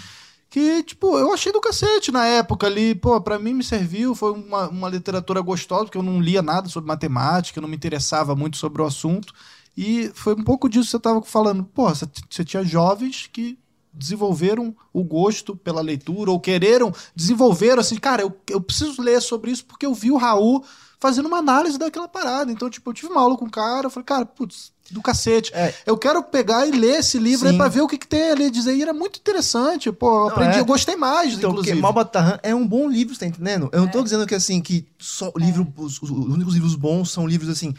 Que, 0.56 0.82
tipo, 0.82 1.18
eu 1.18 1.34
achei 1.34 1.52
do 1.52 1.60
cacete 1.60 2.10
na 2.10 2.24
época 2.24 2.66
ali. 2.66 2.94
Pô, 2.94 3.20
pra 3.20 3.38
mim 3.38 3.52
me 3.52 3.62
serviu. 3.62 4.14
Foi 4.14 4.32
uma, 4.32 4.70
uma 4.70 4.88
literatura 4.88 5.42
gostosa, 5.42 5.84
porque 5.84 5.98
eu 5.98 6.02
não 6.02 6.18
lia 6.18 6.40
nada 6.40 6.66
sobre 6.66 6.88
matemática, 6.88 7.58
eu 7.58 7.60
não 7.60 7.68
me 7.68 7.76
interessava 7.76 8.34
muito 8.34 8.56
sobre 8.56 8.80
o 8.80 8.86
assunto. 8.86 9.34
E 9.76 10.10
foi 10.14 10.32
um 10.34 10.42
pouco 10.42 10.66
disso 10.66 10.86
que 10.86 10.90
você 10.92 10.98
tava 10.98 11.20
falando. 11.20 11.62
Pô, 11.62 11.90
você, 11.90 12.42
tinha 12.42 12.64
jovens 12.64 13.28
que 13.30 13.58
desenvolveram 13.92 14.74
o 14.94 15.04
gosto 15.04 15.54
pela 15.54 15.82
leitura, 15.82 16.30
ou 16.30 16.40
quereram, 16.40 16.90
desenvolveram 17.14 17.80
assim, 17.80 17.96
cara, 17.96 18.22
eu, 18.22 18.34
eu 18.48 18.58
preciso 18.58 19.02
ler 19.02 19.20
sobre 19.20 19.50
isso 19.50 19.66
porque 19.66 19.84
eu 19.84 19.92
vi 19.92 20.10
o 20.10 20.16
Raul 20.16 20.64
fazendo 20.98 21.26
uma 21.26 21.36
análise 21.36 21.76
daquela 21.76 22.08
parada. 22.08 22.50
Então, 22.50 22.70
tipo, 22.70 22.88
eu 22.88 22.94
tive 22.94 23.12
uma 23.12 23.20
aula 23.20 23.36
com 23.36 23.44
o 23.44 23.50
cara, 23.50 23.88
eu 23.88 23.90
falei, 23.90 24.06
cara, 24.06 24.24
putz, 24.24 24.72
do 24.90 25.02
cacete. 25.02 25.52
É. 25.54 25.74
Eu 25.84 25.96
quero 25.96 26.22
pegar 26.22 26.66
e 26.66 26.70
ler 26.70 27.00
esse 27.00 27.18
livro 27.18 27.46
aí 27.46 27.52
Sim. 27.52 27.58
pra 27.58 27.68
ver 27.68 27.80
o 27.80 27.88
que, 27.88 27.98
que 27.98 28.06
tem 28.06 28.30
ali 28.30 28.44
a 28.46 28.50
dizer. 28.50 28.74
E 28.74 28.82
era 28.82 28.92
muito 28.92 29.18
interessante, 29.18 29.90
pô, 29.92 30.06
eu 30.06 30.20
Não, 30.20 30.28
aprendi, 30.28 30.56
é. 30.56 30.60
eu 30.60 30.64
gostei 30.64 30.96
mais, 30.96 31.34
Então, 31.34 31.50
porque 31.50 31.70
inclusive. 31.70 31.80
Malbatarran 31.80 32.38
é 32.42 32.54
um 32.54 32.66
bom 32.66 32.88
livro, 32.88 33.14
você 33.14 33.20
tá 33.20 33.26
entendendo? 33.26 33.68
Eu 33.72 33.80
não 33.80 33.88
tô 33.88 34.02
dizendo 34.02 34.26
que 34.26 34.34
assim, 34.34 34.60
que 34.60 34.86
só 34.98 35.32
o 35.34 35.38
livro, 35.38 35.66
os, 35.76 36.00
os 36.00 36.10
únicos 36.10 36.54
livros 36.54 36.74
bons 36.74 37.10
são 37.10 37.26
livros 37.26 37.48
assim, 37.50 37.74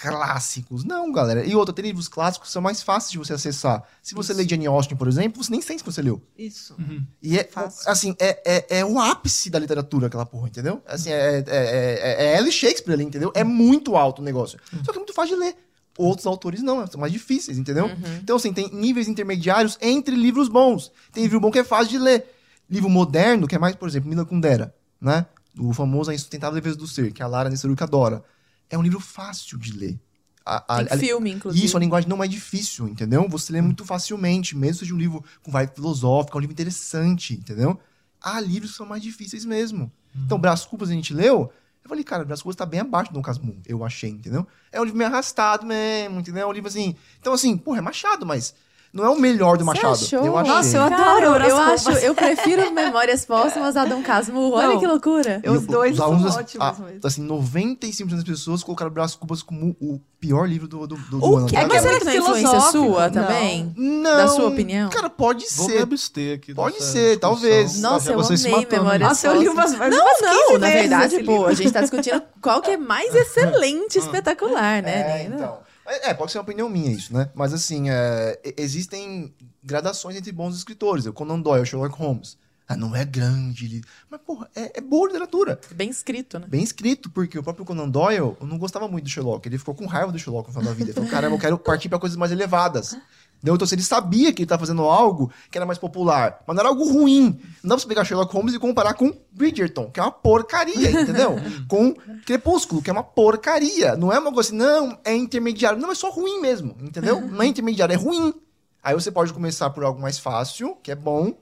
clássicos. 0.00 0.84
Não, 0.84 1.12
galera. 1.12 1.44
E 1.44 1.54
outra, 1.54 1.74
tem 1.74 1.84
livros 1.84 2.08
clássicos 2.08 2.48
que 2.48 2.52
são 2.52 2.62
mais 2.62 2.82
fáceis 2.82 3.12
de 3.12 3.18
você 3.18 3.34
acessar. 3.34 3.82
Se 4.02 4.14
você 4.14 4.32
lê 4.32 4.48
Jane 4.48 4.66
Austen, 4.66 4.96
por 4.96 5.06
exemplo, 5.06 5.42
você 5.42 5.50
nem 5.50 5.60
sente 5.60 5.84
que 5.84 5.90
você 5.90 6.00
leu. 6.00 6.22
Isso. 6.38 6.74
E 7.22 7.38
é, 7.38 7.44
Fácil. 7.44 7.90
assim, 7.90 8.16
é, 8.18 8.40
é, 8.46 8.78
é 8.78 8.84
o 8.84 8.98
ápice 8.98 9.50
da 9.50 9.58
literatura, 9.58 10.06
aquela 10.06 10.24
porra, 10.24 10.48
entendeu? 10.48 10.82
Assim, 10.86 11.10
é, 11.10 11.38
é, 11.38 11.44
é, 11.46 12.24
é 12.26 12.36
L. 12.38 12.50
Shakespeare 12.50 12.94
ali, 12.94 13.04
entendeu? 13.04 13.30
É 13.34 13.44
muito 13.44 13.94
alto 13.96 14.22
o 14.22 14.24
negócio. 14.24 14.58
Só 14.84 14.90
que 14.92 14.98
é 14.98 15.00
muito 15.00 15.12
fácil 15.12 15.36
de 15.36 15.42
ler. 15.44 15.56
Outros 16.00 16.26
autores 16.26 16.62
não, 16.62 16.86
são 16.86 17.00
mais 17.00 17.12
difíceis, 17.12 17.58
entendeu? 17.58 17.90
Então, 18.22 18.36
assim, 18.36 18.52
tem 18.52 18.70
níveis 18.72 19.06
intermediários 19.08 19.76
entre 19.80 20.14
livros 20.16 20.48
bons. 20.48 20.90
Tem 21.12 21.22
livro 21.24 21.40
bom 21.40 21.50
que 21.50 21.58
é 21.58 21.64
fácil 21.64 21.90
de 21.90 21.98
ler. 21.98 22.24
Livro 22.68 22.88
moderno, 22.88 23.46
que 23.48 23.54
é 23.54 23.58
mais, 23.58 23.74
por 23.76 23.88
exemplo, 23.88 24.08
Mila 24.08 24.24
Kundera, 24.24 24.74
né? 25.00 25.26
O 25.58 25.72
famoso 25.74 26.10
A 26.10 26.14
Insustentável 26.14 26.54
Defesa 26.60 26.76
do 26.76 26.86
Ser, 26.86 27.12
que 27.12 27.22
a 27.22 27.26
Lara 27.26 27.50
Nesseruca 27.50 27.84
adora. 27.84 28.22
É 28.70 28.78
um 28.78 28.82
livro 28.82 29.00
fácil 29.00 29.58
de 29.58 29.72
ler. 29.72 29.98
A, 30.46 30.76
a- 30.76 30.84
Tem 30.84 30.96
a- 30.96 30.98
filme, 31.00 31.30
inclusive. 31.32 31.64
isso, 31.66 31.76
a 31.76 31.80
linguagem 31.80 32.08
não 32.08 32.22
é 32.24 32.28
difícil, 32.28 32.88
entendeu? 32.88 33.28
Você 33.28 33.52
lê 33.52 33.60
muito 33.60 33.84
facilmente, 33.84 34.56
mesmo 34.56 34.78
seja 34.80 34.94
um 34.94 34.98
livro 34.98 35.22
com 35.42 35.50
vibe 35.50 35.74
filosófica, 35.74 36.38
um 36.38 36.40
livro 36.40 36.52
interessante, 36.54 37.34
entendeu? 37.34 37.78
Há 38.22 38.40
livros 38.40 38.70
que 38.70 38.76
são 38.78 38.86
mais 38.86 39.02
difíceis 39.02 39.44
mesmo. 39.44 39.90
Então, 40.24 40.38
Brás 40.38 40.64
Cubas 40.64 40.88
a 40.88 40.92
gente 40.92 41.12
leu, 41.12 41.52
eu 41.82 41.88
falei, 41.88 42.04
cara, 42.04 42.24
Brás 42.24 42.42
Cubas 42.42 42.56
tá 42.56 42.66
bem 42.66 42.80
abaixo 42.80 43.12
do 43.12 43.20
Dom 43.20 43.54
eu 43.66 43.84
achei, 43.84 44.10
entendeu? 44.10 44.46
É 44.70 44.80
um 44.80 44.84
livro 44.84 44.98
meio 44.98 45.10
arrastado 45.10 45.66
mesmo, 45.66 46.20
entendeu? 46.20 46.42
É 46.42 46.46
um 46.46 46.52
livro 46.52 46.68
assim... 46.68 46.94
Então, 47.18 47.32
assim, 47.32 47.56
porra, 47.56 47.78
é 47.78 47.80
Machado, 47.80 48.26
mas 48.26 48.54
não 48.92 49.04
é 49.04 49.08
o 49.08 49.16
melhor 49.18 49.56
do 49.56 49.64
Você 49.64 49.66
Machado. 49.82 49.92
achou? 49.92 50.24
Eu 50.26 50.36
achei. 50.38 50.52
Nossa, 50.52 50.76
eu 50.76 50.82
adoro 50.82 51.00
Cara, 51.32 51.48
eu 51.48 51.56
acho, 51.56 51.90
eu 51.92 52.14
prefiro 52.14 52.72
Memórias 52.72 53.24
Póstumas 53.24 53.76
a 53.76 53.84
Dom 53.84 54.02
Casmurro. 54.02 54.56
Olha 54.56 54.78
que 54.78 54.86
loucura. 54.86 55.40
Eu- 55.44 55.52
Os 55.52 55.66
dois 55.66 55.96
são 55.96 56.06
alunos, 56.06 56.36
ótimos 56.36 56.66
ah, 56.66 56.74
mesmo. 56.82 57.00
Assim, 57.04 57.26
95% 57.26 58.14
das 58.16 58.24
pessoas 58.24 58.62
colocaram 58.64 58.90
Brás 58.90 59.14
Cubas 59.14 59.42
como 59.42 59.76
o 59.80 60.00
pior 60.18 60.46
livro 60.48 60.66
do, 60.68 60.86
do, 60.86 60.96
do, 60.96 61.18
do 61.18 61.24
O 61.24 61.36
ano. 61.36 61.46
quê? 61.46 61.54
tá? 61.56 61.62
É 61.62 61.68
que 61.68 61.76
é 61.76 61.80
Mas 61.80 61.84
é 61.86 61.90
muito 61.90 62.04
na 62.04 62.16
influência 62.16 62.48
filosófico. 62.48 62.84
sua 62.92 63.08
Não. 63.08 63.10
também? 63.12 63.74
Não. 63.76 64.16
Da 64.16 64.28
sua 64.28 64.48
opinião? 64.48 64.90
Cara, 64.90 65.08
pode 65.08 65.46
Vou 65.54 65.66
me 65.68 65.72
ser. 65.74 65.82
abster 65.82 66.36
aqui. 66.36 66.54
Pode 66.54 66.82
ser, 66.82 67.16
discussão. 67.16 67.18
talvez. 67.20 67.80
Nossa, 67.80 68.10
eu 68.12 68.16
vocês 68.16 68.40
se 68.40 68.48
amei 68.48 68.60
matando. 68.60 68.82
Memórias 68.82 69.08
Nossa, 69.08 69.26
eu 69.28 69.40
li 69.40 69.48
umas, 69.48 69.72
umas 69.72 69.90
Não, 69.90 70.04
15 70.04 70.22
não, 70.22 70.58
na 70.58 70.68
verdade, 70.68 71.14
esse 71.14 71.24
pô, 71.24 71.32
livro. 71.32 71.46
a 71.46 71.54
gente 71.54 71.72
tá 71.72 71.80
discutindo 71.80 72.22
qual 72.42 72.60
que 72.60 72.70
é 72.72 72.76
mais 72.76 73.14
excelente, 73.14 73.98
espetacular, 73.98 74.82
né? 74.82 75.22
É, 75.22 75.24
então. 75.24 75.58
É, 75.90 76.14
pode 76.14 76.30
ser 76.32 76.38
uma 76.38 76.44
opinião 76.44 76.68
minha 76.68 76.90
isso, 76.92 77.12
né? 77.12 77.30
Mas 77.34 77.52
assim, 77.52 77.90
é, 77.90 78.38
existem 78.56 79.34
gradações 79.62 80.16
entre 80.16 80.30
bons 80.32 80.56
escritores. 80.56 81.06
O 81.06 81.12
Conan 81.12 81.40
Doyle, 81.40 81.66
Sherlock 81.66 81.94
Holmes. 81.96 82.36
Ah, 82.68 82.76
não 82.76 82.94
é 82.94 83.04
grande. 83.04 83.66
li- 83.66 83.82
Mas, 84.08 84.20
porra, 84.20 84.48
é, 84.54 84.78
é 84.78 84.80
boa 84.80 85.08
literatura. 85.08 85.58
Bem 85.74 85.90
escrito, 85.90 86.38
né? 86.38 86.46
Bem 86.48 86.62
escrito, 86.62 87.10
porque 87.10 87.36
o 87.36 87.42
próprio 87.42 87.64
Conan 87.64 87.88
Doyle 87.88 88.36
não 88.40 88.58
gostava 88.58 88.86
muito 88.86 89.04
do 89.04 89.10
Sherlock. 89.10 89.44
Ele 89.48 89.58
ficou 89.58 89.74
com 89.74 89.86
raiva 89.86 90.12
do 90.12 90.18
Sherlock 90.20 90.46
no 90.48 90.52
final 90.54 90.68
da 90.68 90.74
vida. 90.74 90.90
Ele 90.90 90.94
falou, 90.94 91.10
caramba, 91.10 91.34
eu 91.34 91.40
quero 91.40 91.58
partir 91.58 91.88
pra 91.88 91.98
coisas 91.98 92.16
mais 92.16 92.30
elevadas. 92.30 92.96
Entendeu? 93.40 93.54
Então, 93.54 93.66
se 93.66 93.74
ele 93.74 93.82
sabia 93.82 94.32
que 94.34 94.42
ele 94.42 94.48
tava 94.48 94.60
fazendo 94.60 94.82
algo 94.82 95.32
que 95.50 95.56
era 95.56 95.64
mais 95.64 95.78
popular, 95.78 96.42
mas 96.46 96.54
não 96.54 96.60
era 96.60 96.68
algo 96.68 96.84
ruim. 96.84 97.40
Não 97.62 97.70
dá 97.70 97.74
pra 97.74 97.78
você 97.78 97.88
pegar 97.88 98.04
Sherlock 98.04 98.32
Holmes 98.34 98.54
e 98.54 98.58
comparar 98.58 98.92
com 98.92 99.14
Bridgerton, 99.32 99.90
que 99.90 99.98
é 99.98 100.02
uma 100.02 100.12
porcaria, 100.12 100.90
entendeu? 100.90 101.36
com 101.66 101.94
Crepúsculo, 102.26 102.82
que 102.82 102.90
é 102.90 102.92
uma 102.92 103.02
porcaria. 103.02 103.96
Não 103.96 104.12
é 104.12 104.18
uma 104.18 104.30
coisa 104.30 104.50
assim, 104.50 104.58
não, 104.58 104.98
é 105.02 105.16
intermediário. 105.16 105.80
Não, 105.80 105.90
é 105.90 105.94
só 105.94 106.10
ruim 106.10 106.38
mesmo, 106.40 106.76
entendeu? 106.82 107.20
Não 107.20 107.42
é 107.42 107.46
intermediário, 107.46 107.94
é 107.94 107.96
ruim. 107.96 108.34
Aí 108.82 108.94
você 108.94 109.10
pode 109.10 109.32
começar 109.32 109.70
por 109.70 109.84
algo 109.84 110.00
mais 110.00 110.18
fácil, 110.18 110.76
que 110.82 110.90
é 110.90 110.94
bom, 110.94 111.34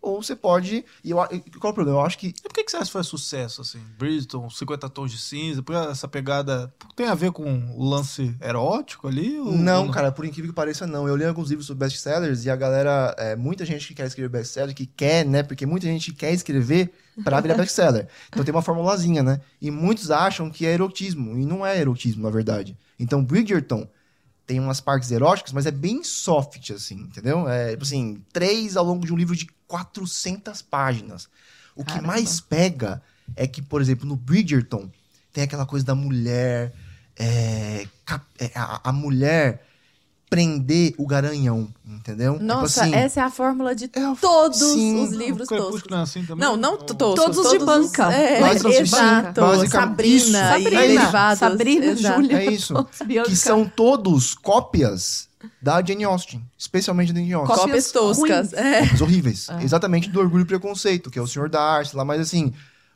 ou 0.00 0.22
você 0.22 0.36
pode. 0.36 0.84
E 1.02 1.10
eu, 1.10 1.16
qual 1.16 1.30
é 1.32 1.68
o 1.68 1.72
problema? 1.74 1.98
Eu 1.98 2.04
acho 2.04 2.18
que 2.18 2.28
E 2.28 2.42
por 2.42 2.52
que, 2.52 2.64
que 2.64 2.70
você 2.70 2.76
acha 2.76 2.86
que 2.86 2.92
foi 2.92 3.02
sucesso, 3.04 3.60
assim? 3.62 3.80
Bridgeton, 3.98 4.48
50 4.48 4.88
Tons 4.88 5.10
de 5.10 5.18
Cinza, 5.18 5.62
por 5.62 5.74
essa 5.74 6.06
pegada... 6.06 6.72
Tem 6.94 7.06
a 7.08 7.14
ver 7.14 7.32
com 7.32 7.44
o 7.76 7.84
lance 7.88 8.34
erótico 8.40 9.08
ali? 9.08 9.38
ou- 9.38 9.52
Não, 9.52 9.86
ou 9.86 9.90
cara, 9.92 10.12
por 10.12 10.24
incrível 10.24 10.50
que 10.50 10.54
pareça, 10.54 10.86
não. 10.86 11.08
Eu 11.08 11.16
li 11.16 11.24
alguns 11.24 11.48
livros 11.50 11.66
sobre 11.66 11.84
best-sellers 11.86 12.44
e 12.44 12.50
a 12.50 12.56
galera, 12.56 13.14
é, 13.18 13.34
muita 13.36 13.64
gente 13.64 13.86
que 13.88 13.94
quer 13.94 14.06
escrever 14.06 14.28
best-seller, 14.28 14.74
que 14.74 14.86
quer, 14.86 15.24
né? 15.26 15.42
Porque 15.42 15.66
muita 15.66 15.86
gente 15.86 16.12
quer 16.12 16.32
escrever 16.32 16.92
pra 17.24 17.40
virar 17.40 17.56
best-seller. 17.58 18.06
Então 18.28 18.44
tem 18.44 18.54
uma 18.54 18.62
formulazinha, 18.62 19.22
né? 19.22 19.40
E 19.60 19.70
muitos 19.70 20.10
acham 20.10 20.50
que 20.50 20.64
é 20.66 20.72
erotismo, 20.72 21.38
e 21.38 21.44
não 21.44 21.64
é 21.66 21.78
erotismo, 21.78 22.22
na 22.22 22.30
verdade. 22.30 22.76
Então 22.98 23.22
Bridgerton 23.24 23.86
tem 24.46 24.60
umas 24.60 24.80
partes 24.80 25.10
eróticas, 25.10 25.52
mas 25.52 25.66
é 25.66 25.70
bem 25.70 26.04
soft, 26.04 26.70
assim, 26.70 26.94
entendeu? 26.94 27.48
É, 27.48 27.70
tipo 27.70 27.82
assim, 27.82 28.22
três 28.32 28.76
ao 28.76 28.84
longo 28.84 29.04
de 29.04 29.12
um 29.12 29.16
livro 29.16 29.34
de 29.34 29.46
400 29.66 30.62
páginas. 30.62 31.28
O 31.74 31.84
que 31.84 31.92
Caramba. 31.92 32.08
mais 32.08 32.40
pega 32.40 33.02
é 33.34 33.46
que, 33.46 33.60
por 33.60 33.80
exemplo, 33.80 34.06
no 34.06 34.14
Bridgerton, 34.16 34.88
tem 35.32 35.44
aquela 35.44 35.66
coisa 35.66 35.84
da 35.84 35.94
mulher. 35.94 36.72
é, 37.18 37.86
é, 38.38 38.50
a, 38.54 38.88
a 38.88 38.92
mulher 38.92 39.66
prender 40.28 40.92
o 40.98 41.06
garanhão, 41.06 41.68
entendeu? 41.86 42.32
Tipo 42.34 42.44
Nossa, 42.44 42.82
assim, 42.82 42.94
essa 42.94 43.20
é 43.20 43.22
a 43.22 43.30
fórmula 43.30 43.74
de 43.76 43.88
É 43.94 44.02
a- 44.02 44.16
todos 44.20 44.58
sim. 44.58 45.04
os 45.04 45.12
livros 45.12 45.46
toscos. 45.48 45.84
não 45.88 45.98
é 45.98 46.02
assim? 46.02 46.26
Não, 46.36 46.56
não 46.56 46.76
toscos. 46.76 47.36
Todos 47.36 47.50
de 47.50 47.58
banca. 47.60 48.12
É, 48.12 48.40
Basicamente, 48.40 48.80
exato. 48.82 49.40
Sabrina, 49.70 50.16
isso. 50.16 50.28
e 50.28 50.32
Sabrina, 50.32 50.80
derivados. 50.80 51.38
Sabrina, 51.38 51.86
exato. 51.86 52.22
Júlia. 52.22 52.38
É 52.38 52.46
isso. 52.50 52.74
todos, 52.74 53.28
que 53.28 53.36
são 53.36 53.64
todos 53.68 54.34
cópias 54.34 55.28
da 55.62 55.80
Jane 55.80 56.02
Austen, 56.04 56.42
especialmente 56.58 57.12
da 57.12 57.20
Jane 57.20 57.32
Austen. 57.34 57.56
Cópias 57.56 57.92
Cópias 57.92 57.92
toscas. 57.92 58.50
ruins. 58.50 58.52
É. 58.54 58.80
Cópias 58.80 59.00
horríveis. 59.00 59.48
É. 59.48 59.62
Exatamente 59.62 60.10
do 60.10 60.18
Orgulho 60.18 60.42
e 60.42 60.46
Preconceito, 60.46 61.08
que 61.10 61.18
é 61.18 61.22
o 61.22 61.26
Sr. 61.26 61.48
Darcy 61.48 61.94
lá, 61.96 62.04
mas 62.04 62.20
assim, 62.20 62.52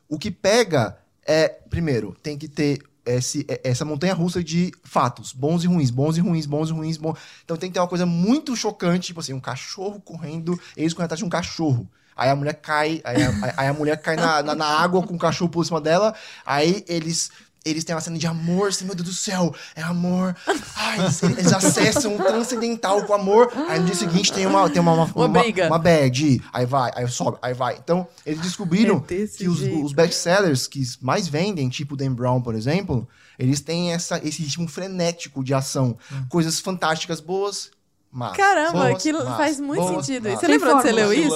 o 0.09 0.19
que 0.19 0.29
pega 0.29 0.97
é, 1.25 1.47
primeiro, 1.69 2.13
tem 2.21 2.37
que 2.37 2.47
ter 2.49 2.81
esse, 3.05 3.45
é- 3.47 3.61
essa 3.63 3.85
montanha 3.85 4.13
russa 4.13 4.43
de 4.43 4.71
fatos, 4.83 5.33
bons 5.33 5.63
e 5.63 5.67
ruins, 5.67 5.89
bons 5.89 6.17
e 6.17 6.21
ruins, 6.21 6.45
bons 6.45 6.69
e 6.69 6.73
ruins, 6.73 6.97
bons. 6.97 7.17
Então 7.43 7.57
tem 7.57 7.69
que 7.69 7.73
ter 7.73 7.79
uma 7.79 7.87
coisa 7.87 8.05
muito 8.05 8.55
chocante, 8.55 9.07
tipo 9.07 9.19
assim, 9.19 9.33
um 9.33 9.39
cachorro 9.39 9.99
correndo, 10.01 10.59
eles 10.75 10.93
correndo 10.93 11.05
atrás 11.05 11.19
de 11.19 11.25
um 11.25 11.29
cachorro. 11.29 11.89
Aí 12.15 12.29
a 12.29 12.35
mulher 12.35 12.53
cai, 12.55 13.01
aí 13.03 13.23
a, 13.23 13.33
aí 13.57 13.67
a 13.67 13.73
mulher 13.73 13.97
cai 14.01 14.15
na, 14.15 14.43
na, 14.43 14.53
na 14.53 14.65
água 14.65 15.01
com 15.01 15.15
o 15.15 15.17
cachorro 15.17 15.49
por 15.49 15.65
cima 15.65 15.81
dela, 15.81 16.13
aí 16.45 16.83
eles. 16.87 17.31
Eles 17.63 17.83
têm 17.83 17.93
uma 17.93 18.01
cena 18.01 18.17
de 18.17 18.25
amor, 18.25 18.69
assim, 18.69 18.85
meu 18.85 18.95
Deus 18.95 19.07
do 19.07 19.13
céu, 19.13 19.53
é 19.75 19.83
amor. 19.83 20.35
Ai, 20.75 20.99
eles, 20.99 21.21
eles 21.21 21.53
acessam 21.53 22.15
o 22.15 22.17
transcendental 22.17 23.03
com 23.05 23.13
amor. 23.13 23.51
Aí 23.69 23.79
no 23.79 23.85
dia 23.85 23.93
seguinte 23.93 24.33
tem 24.33 24.47
uma, 24.47 24.67
tem 24.67 24.81
uma, 24.81 24.93
uma, 24.93 25.05
Uma 25.13 25.27
briga. 25.27 25.67
uma 25.67 25.77
bad. 25.77 26.41
Aí 26.51 26.65
vai, 26.65 26.91
aí 26.95 27.07
sobe, 27.07 27.37
aí 27.39 27.53
vai. 27.53 27.77
Então, 27.77 28.07
eles 28.25 28.41
descobriram 28.41 28.97
É 29.07 29.27
que 29.27 29.47
os, 29.47 29.61
os 29.61 29.93
best-sellers 29.93 30.65
que 30.65 30.81
mais 31.01 31.27
vendem, 31.27 31.69
tipo 31.69 31.95
Dan 31.95 32.13
Brown, 32.13 32.41
por 32.41 32.55
exemplo, 32.55 33.07
eles 33.37 33.61
têm 33.61 33.93
essa, 33.93 34.19
esse 34.27 34.41
ritmo 34.41 34.67
frenético 34.67 35.43
de 35.43 35.53
ação. 35.53 35.95
Coisas 36.29 36.59
fantásticas 36.59 37.19
boas, 37.19 37.69
mas. 38.11 38.35
Caramba, 38.35 38.71
boas, 38.85 38.95
aquilo 38.95 39.23
mas, 39.23 39.37
faz 39.37 39.59
muito 39.59 39.81
boas, 39.83 40.03
sentido. 40.07 40.29
mas. 40.29 40.39
Você 40.39 40.47
lembra 40.47 40.73
onde 40.73 40.81
você 40.81 40.91
leu 40.91 41.13
isso? 41.13 41.35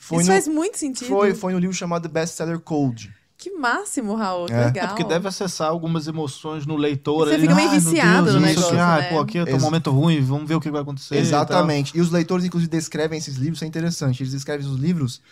Isso 0.00 0.14
no- 0.14 0.24
faz 0.24 0.48
muito 0.48 0.78
sentido. 0.78 1.06
Foi, 1.06 1.32
foi 1.32 1.52
no 1.52 1.60
livro 1.60 1.76
chamado 1.76 2.08
Bestseller 2.08 2.58
Code. 2.58 3.14
Que 3.40 3.50
máximo, 3.52 4.14
Raul. 4.14 4.46
Que 4.46 4.52
É. 4.52 4.64
legal. 4.66 4.84
É 4.84 4.88
porque 4.88 5.04
deve 5.04 5.26
acessar 5.26 5.68
algumas 5.68 6.06
emoções 6.06 6.66
no 6.66 6.76
leitor. 6.76 7.26
Você 7.28 7.34
ali, 7.34 7.42
fica 7.42 7.54
meio 7.54 7.68
"Ai, 7.70 7.80
meu 7.80 7.90
viciado 7.90 8.24
Deus, 8.24 8.36
no 8.36 8.46
isso 8.46 8.56
negócio, 8.60 8.80
ah, 8.80 8.96
né? 8.98 9.02
pô, 9.08 9.18
aqui 9.20 9.38
tá 9.44 9.50
um 9.50 9.54
Ex- 9.54 9.62
momento 9.62 9.90
ruim, 9.90 10.20
vamos 10.20 10.46
ver 10.46 10.54
o 10.56 10.60
que 10.60 10.70
vai 10.70 10.82
acontecer. 10.82 11.14
e. 11.14 11.18
Exatamente. 11.18 11.96
E, 11.96 12.00
os 12.00 12.10
leitores, 12.10 12.44
inclusive, 12.44 12.70
descrevem 12.70 13.18
esses 13.18 13.36
livros, 13.36 13.56
isso 13.58 13.64
é 13.64 13.68
interessante. 13.68 14.22
Eles 14.22 14.32
descrevem 14.32 14.66
os 14.66 14.78
livros, 14.78 15.22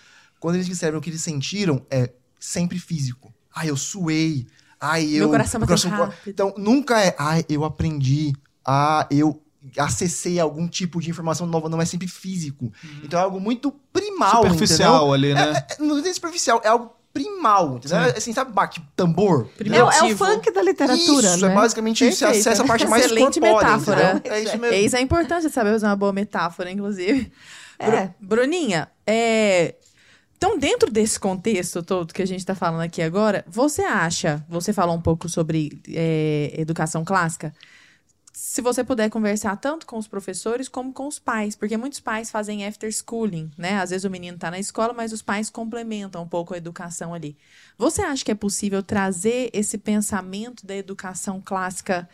quando 0.40 0.54
eles 0.54 0.66
descrevem 0.66 0.98
o 0.98 1.02
que 1.02 1.10
eles 1.10 1.20
sentiram, 1.20 1.84
é 1.90 2.10
sempre 2.40 2.78
físico. 2.78 3.32
Ai, 3.54 3.68
eu 3.68 3.76
suei. 3.76 4.46
Ai, 4.80 5.04
eu. 5.06 5.18
Meu 5.18 5.28
coração 5.30 5.60
bateu 5.60 5.76
co- 5.76 5.88
rápido. 5.88 6.14
Então, 6.26 6.54
nunca 6.56 6.98
é, 7.04 7.14
ai, 7.18 7.44
eu 7.48 7.62
aprendi. 7.64 8.32
Ah, 8.64 9.06
eu 9.10 9.42
acessei 9.76 10.38
algum 10.40 10.66
tipo 10.66 11.00
de 11.00 11.10
informação 11.10 11.46
nova, 11.46 11.68
não 11.68 11.82
é 11.82 11.84
sempre 11.84 12.08
físico. 12.08 12.72
Então 13.02 13.18
é 13.20 13.22
algo 13.22 13.38
muito 13.40 13.70
primal. 13.92 14.42
Superficial 14.44 15.12
ali, 15.12 15.34
né? 15.34 15.42
entendeu? 15.50 15.62
É, 15.68 15.82
não 15.82 15.98
é 15.98 16.12
superficial, 16.14 16.60
é 16.64 16.68
algo 16.68 16.92
primal, 17.22 17.76
entendeu? 17.76 17.98
É 17.98 18.16
Assim, 18.16 18.32
sabe, 18.32 18.52
bate 18.52 18.82
tambor? 18.96 19.48
É, 19.58 19.62
o- 19.62 19.68
é 19.72 19.82
o 19.84 19.88
Primitivo. 19.88 20.24
funk 20.26 20.50
da 20.52 20.62
literatura, 20.62 21.26
isso, 21.28 21.46
né? 21.46 21.52
é 21.52 21.54
basicamente 21.54 22.06
isso. 22.08 22.18
Você 22.18 22.24
Perfeito. 22.26 22.48
acessa 22.48 22.62
a 22.62 22.66
parte 22.66 22.86
mais 22.86 23.04
Excelente 23.04 23.40
corpórea, 23.40 23.68
metáfora. 23.68 24.10
entendeu? 24.16 24.32
É 24.32 24.40
isso 24.42 24.58
mesmo. 24.58 24.74
Eis 24.76 24.94
a 24.94 25.00
importância 25.00 25.48
de 25.48 25.54
saber 25.54 25.74
usar 25.74 25.88
uma 25.88 25.96
boa 25.96 26.12
metáfora, 26.12 26.70
inclusive. 26.70 27.32
É. 27.78 27.86
Bru- 27.90 28.14
Bruninha, 28.20 28.88
é... 29.06 29.74
Então, 30.36 30.56
dentro 30.56 30.88
desse 30.90 31.18
contexto 31.18 31.82
todo 31.82 32.14
que 32.14 32.22
a 32.22 32.26
gente 32.26 32.38
está 32.38 32.54
falando 32.54 32.82
aqui 32.82 33.02
agora, 33.02 33.44
você 33.48 33.82
acha, 33.82 34.44
você 34.48 34.72
falou 34.72 34.94
um 34.94 35.00
pouco 35.00 35.28
sobre 35.28 35.80
é, 35.88 36.54
educação 36.56 37.04
clássica, 37.04 37.52
se 38.40 38.62
você 38.62 38.84
puder 38.84 39.10
conversar 39.10 39.56
tanto 39.56 39.84
com 39.84 39.98
os 39.98 40.06
professores 40.06 40.68
como 40.68 40.92
com 40.92 41.08
os 41.08 41.18
pais, 41.18 41.56
porque 41.56 41.76
muitos 41.76 41.98
pais 41.98 42.30
fazem 42.30 42.64
after 42.64 42.88
schooling, 42.92 43.50
né? 43.58 43.80
Às 43.80 43.90
vezes 43.90 44.04
o 44.04 44.10
menino 44.10 44.36
está 44.36 44.48
na 44.48 44.60
escola, 44.60 44.92
mas 44.92 45.12
os 45.12 45.20
pais 45.20 45.50
complementam 45.50 46.22
um 46.22 46.28
pouco 46.28 46.54
a 46.54 46.56
educação 46.56 47.12
ali. 47.12 47.36
Você 47.76 48.00
acha 48.00 48.24
que 48.24 48.30
é 48.30 48.36
possível 48.36 48.80
trazer 48.80 49.50
esse 49.52 49.76
pensamento 49.76 50.64
da 50.64 50.76
educação 50.76 51.42
clássica 51.44 52.08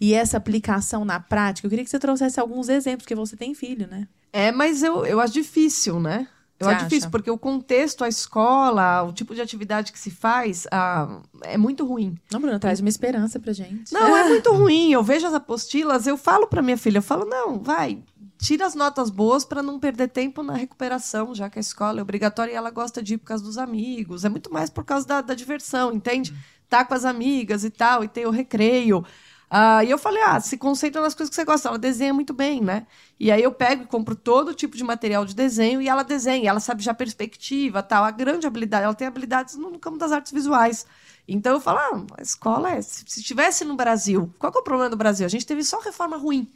e 0.00 0.14
essa 0.14 0.36
aplicação 0.36 1.04
na 1.04 1.20
prática? 1.20 1.64
Eu 1.64 1.70
queria 1.70 1.84
que 1.84 1.90
você 1.92 2.00
trouxesse 2.00 2.40
alguns 2.40 2.68
exemplos, 2.68 3.04
porque 3.04 3.14
você 3.14 3.36
tem 3.36 3.54
filho, 3.54 3.86
né? 3.86 4.08
É, 4.32 4.50
mas 4.50 4.82
eu, 4.82 5.06
eu 5.06 5.20
acho 5.20 5.32
difícil, 5.32 6.00
né? 6.00 6.26
Eu 6.60 6.68
acho 6.68 6.84
difícil, 6.84 7.10
porque 7.10 7.30
o 7.30 7.38
contexto, 7.38 8.02
a 8.02 8.08
escola, 8.08 9.02
o 9.02 9.12
tipo 9.12 9.32
de 9.34 9.40
atividade 9.40 9.92
que 9.92 9.98
se 9.98 10.10
faz, 10.10 10.66
ah, 10.72 11.20
é 11.42 11.56
muito 11.56 11.86
ruim. 11.86 12.16
Não, 12.32 12.40
Bruna, 12.40 12.58
traz 12.58 12.80
uma 12.80 12.88
esperança 12.88 13.38
pra 13.38 13.52
gente. 13.52 13.92
Não, 13.92 14.16
é 14.16 14.24
muito 14.28 14.52
ruim. 14.52 14.92
Eu 14.92 15.02
vejo 15.02 15.26
as 15.26 15.34
apostilas, 15.34 16.06
eu 16.06 16.16
falo 16.16 16.48
pra 16.48 16.60
minha 16.60 16.76
filha, 16.76 16.98
eu 16.98 17.02
falo, 17.02 17.24
não, 17.24 17.60
vai, 17.60 18.02
tira 18.38 18.66
as 18.66 18.74
notas 18.74 19.08
boas 19.08 19.44
pra 19.44 19.62
não 19.62 19.78
perder 19.78 20.08
tempo 20.08 20.42
na 20.42 20.54
recuperação, 20.54 21.32
já 21.32 21.48
que 21.48 21.58
a 21.58 21.60
escola 21.60 22.00
é 22.00 22.02
obrigatória 22.02 22.52
e 22.52 22.56
ela 22.56 22.70
gosta 22.70 23.00
de 23.00 23.14
ir 23.14 23.18
por 23.18 23.26
causa 23.26 23.44
dos 23.44 23.56
amigos. 23.56 24.24
É 24.24 24.28
muito 24.28 24.52
mais 24.52 24.68
por 24.68 24.84
causa 24.84 25.06
da, 25.06 25.20
da 25.20 25.34
diversão, 25.34 25.92
entende? 25.92 26.34
Tá 26.68 26.84
com 26.84 26.94
as 26.94 27.04
amigas 27.04 27.62
e 27.62 27.70
tal, 27.70 28.02
e 28.02 28.08
tem 28.08 28.26
o 28.26 28.30
recreio. 28.30 29.04
Ah, 29.50 29.82
e 29.82 29.90
eu 29.90 29.96
falei, 29.96 30.22
ah, 30.22 30.38
se 30.40 30.58
concentra 30.58 31.00
nas 31.00 31.14
coisas 31.14 31.30
que 31.30 31.36
você 31.36 31.44
gosta. 31.44 31.68
Ela 31.68 31.78
desenha 31.78 32.12
muito 32.12 32.34
bem, 32.34 32.60
né? 32.60 32.86
E 33.18 33.30
aí 33.30 33.42
eu 33.42 33.52
pego 33.52 33.84
e 33.84 33.86
compro 33.86 34.14
todo 34.14 34.54
tipo 34.54 34.76
de 34.76 34.84
material 34.84 35.24
de 35.24 35.34
desenho 35.34 35.80
e 35.80 35.88
ela 35.88 36.02
desenha. 36.02 36.50
Ela 36.50 36.60
sabe 36.60 36.82
já 36.82 36.92
perspectiva, 36.92 37.82
tal. 37.82 38.04
A 38.04 38.10
grande 38.10 38.46
habilidade, 38.46 38.84
ela 38.84 38.94
tem 38.94 39.06
habilidades 39.06 39.56
no, 39.56 39.78
campo 39.78 39.96
das 39.96 40.12
artes 40.12 40.32
visuais. 40.32 40.86
Então 41.26 41.54
eu 41.54 41.60
falo, 41.60 41.78
ah, 41.78 42.06
a 42.18 42.22
escola 42.22 42.72
é. 42.72 42.82
Se, 42.82 43.04
se 43.06 43.20
estivesse 43.20 43.64
no 43.64 43.74
Brasil, 43.74 44.32
qual 44.38 44.52
é 44.54 44.58
o 44.58 44.62
problema 44.62 44.90
do 44.90 44.96
Brasil? 44.96 45.24
A 45.24 45.30
gente 45.30 45.46
teve 45.46 45.64
só 45.64 45.80
reforma 45.80 46.16
ruim. 46.16 46.50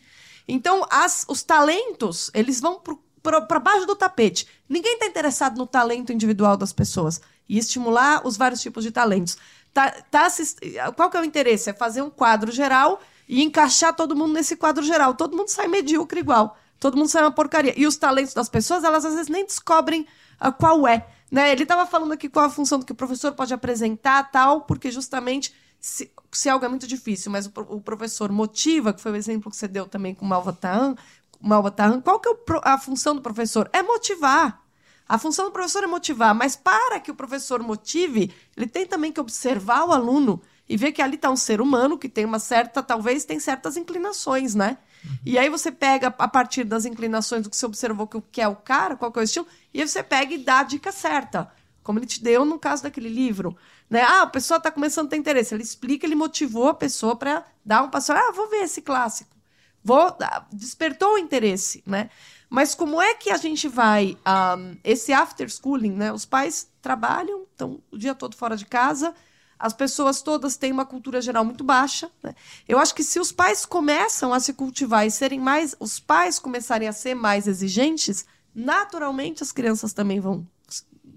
Então 0.46 0.86
as, 0.90 1.24
os 1.28 1.42
talentos, 1.42 2.30
eles 2.34 2.60
vão 2.60 2.82
para 3.22 3.60
baixo 3.60 3.86
do 3.86 3.96
tapete. 3.96 4.46
Ninguém 4.68 4.94
está 4.94 5.06
interessado 5.06 5.56
no 5.56 5.66
talento 5.66 6.12
individual 6.12 6.56
das 6.56 6.72
pessoas 6.72 7.20
e 7.48 7.58
estimular 7.58 8.26
os 8.26 8.36
vários 8.36 8.60
tipos 8.60 8.84
de 8.84 8.90
talentos. 8.90 9.36
Tá, 9.72 9.90
tá 10.10 10.26
assist... 10.26 10.58
Qual 10.96 11.10
que 11.10 11.16
é 11.16 11.20
o 11.20 11.24
interesse? 11.24 11.70
É 11.70 11.72
fazer 11.72 12.02
um 12.02 12.10
quadro 12.10 12.52
geral 12.52 13.00
e 13.28 13.42
encaixar 13.42 13.94
todo 13.94 14.14
mundo 14.14 14.34
nesse 14.34 14.56
quadro 14.56 14.82
geral. 14.82 15.14
Todo 15.14 15.36
mundo 15.36 15.48
sai 15.48 15.68
medíocre 15.68 16.20
igual. 16.20 16.56
Todo 16.78 16.96
mundo 16.96 17.08
sai 17.08 17.22
uma 17.22 17.30
porcaria. 17.30 17.72
E 17.76 17.86
os 17.86 17.96
talentos 17.96 18.34
das 18.34 18.48
pessoas, 18.48 18.84
elas 18.84 19.04
às 19.04 19.14
vezes 19.14 19.28
nem 19.28 19.46
descobrem 19.46 20.06
ah, 20.38 20.50
qual 20.50 20.86
é. 20.86 21.06
Né? 21.30 21.52
Ele 21.52 21.62
estava 21.62 21.86
falando 21.86 22.12
aqui 22.12 22.28
qual 22.28 22.44
a 22.44 22.50
função 22.50 22.82
que 22.82 22.92
o 22.92 22.94
professor 22.94 23.32
pode 23.32 23.54
apresentar, 23.54 24.30
tal, 24.30 24.62
porque 24.62 24.90
justamente 24.90 25.54
se, 25.80 26.12
se 26.30 26.48
algo 26.48 26.64
é 26.64 26.68
muito 26.68 26.86
difícil, 26.86 27.32
mas 27.32 27.46
o, 27.46 27.52
o 27.68 27.80
professor 27.80 28.30
motiva, 28.30 28.92
que 28.92 29.00
foi 29.00 29.12
o 29.12 29.16
exemplo 29.16 29.50
que 29.50 29.56
você 29.56 29.66
deu 29.66 29.86
também 29.86 30.14
com 30.14 30.24
o 30.24 30.28
Malva 30.28 30.52
Tahan, 30.52 30.94
Malva 31.40 31.70
Tahan, 31.70 32.00
qual 32.00 32.20
que 32.20 32.28
é 32.28 32.32
o 32.32 32.38
a 32.62 32.78
função 32.78 33.14
do 33.16 33.20
professor? 33.20 33.68
É 33.72 33.82
motivar. 33.82 34.61
A 35.08 35.18
função 35.18 35.46
do 35.46 35.52
professor 35.52 35.84
é 35.84 35.86
motivar, 35.86 36.34
mas 36.34 36.56
para 36.56 36.98
que 37.00 37.10
o 37.10 37.14
professor 37.14 37.62
motive, 37.62 38.32
ele 38.56 38.66
tem 38.66 38.86
também 38.86 39.12
que 39.12 39.20
observar 39.20 39.84
o 39.84 39.92
aluno 39.92 40.40
e 40.68 40.76
ver 40.76 40.92
que 40.92 41.02
ali 41.02 41.16
está 41.16 41.30
um 41.30 41.36
ser 41.36 41.60
humano 41.60 41.98
que 41.98 42.08
tem 42.08 42.24
uma 42.24 42.38
certa, 42.38 42.82
talvez 42.82 43.24
tem 43.24 43.38
certas 43.38 43.76
inclinações, 43.76 44.54
né? 44.54 44.78
E 45.26 45.38
aí 45.38 45.48
você 45.50 45.72
pega 45.72 46.14
a 46.16 46.28
partir 46.28 46.64
das 46.64 46.84
inclinações 46.84 47.42
do 47.42 47.50
que 47.50 47.56
você 47.56 47.66
observou 47.66 48.06
que 48.06 48.40
é 48.40 48.48
o 48.48 48.56
cara, 48.56 48.96
qual 48.96 49.10
que 49.10 49.18
é 49.18 49.22
o 49.22 49.24
estilo, 49.24 49.46
e 49.74 49.80
aí 49.80 49.88
você 49.88 50.02
pega 50.02 50.32
e 50.32 50.38
dá 50.38 50.60
a 50.60 50.62
dica 50.62 50.92
certa, 50.92 51.50
como 51.82 51.98
ele 51.98 52.06
te 52.06 52.22
deu 52.22 52.44
no 52.44 52.58
caso 52.58 52.84
daquele 52.84 53.08
livro, 53.08 53.56
né? 53.90 54.02
Ah, 54.02 54.22
a 54.22 54.26
pessoa 54.26 54.58
está 54.58 54.70
começando 54.70 55.08
a 55.08 55.10
ter 55.10 55.16
interesse, 55.16 55.54
ele 55.54 55.62
explica, 55.62 56.06
ele 56.06 56.14
motivou 56.14 56.68
a 56.68 56.74
pessoa 56.74 57.16
para 57.16 57.44
dar 57.64 57.82
um 57.82 57.90
passo, 57.90 58.12
ah, 58.12 58.32
vou 58.34 58.48
ver 58.48 58.62
esse 58.62 58.80
clássico. 58.80 59.36
Vou, 59.84 60.16
ah, 60.22 60.46
despertou 60.52 61.14
o 61.14 61.18
interesse, 61.18 61.82
né? 61.84 62.08
Mas 62.52 62.74
como 62.74 63.00
é 63.00 63.14
que 63.14 63.30
a 63.30 63.38
gente 63.38 63.66
vai. 63.66 64.14
ahm, 64.26 64.76
esse 64.84 65.10
after 65.10 65.48
schooling, 65.48 65.92
né? 65.92 66.12
Os 66.12 66.26
pais 66.26 66.68
trabalham, 66.82 67.44
estão 67.50 67.80
o 67.90 67.96
dia 67.96 68.14
todo 68.14 68.36
fora 68.36 68.58
de 68.58 68.66
casa, 68.66 69.14
as 69.58 69.72
pessoas 69.72 70.20
todas 70.20 70.58
têm 70.58 70.70
uma 70.70 70.84
cultura 70.84 71.22
geral 71.22 71.46
muito 71.46 71.64
baixa. 71.64 72.10
Né? 72.22 72.34
Eu 72.68 72.78
acho 72.78 72.94
que 72.94 73.02
se 73.02 73.18
os 73.18 73.32
pais 73.32 73.64
começam 73.64 74.34
a 74.34 74.38
se 74.38 74.52
cultivar 74.52 75.06
e 75.06 75.10
serem 75.10 75.40
mais. 75.40 75.74
Os 75.80 75.98
pais 75.98 76.38
começarem 76.38 76.86
a 76.86 76.92
ser 76.92 77.14
mais 77.14 77.46
exigentes, 77.46 78.26
naturalmente 78.54 79.42
as 79.42 79.50
crianças 79.50 79.94
também 79.94 80.20
vão 80.20 80.46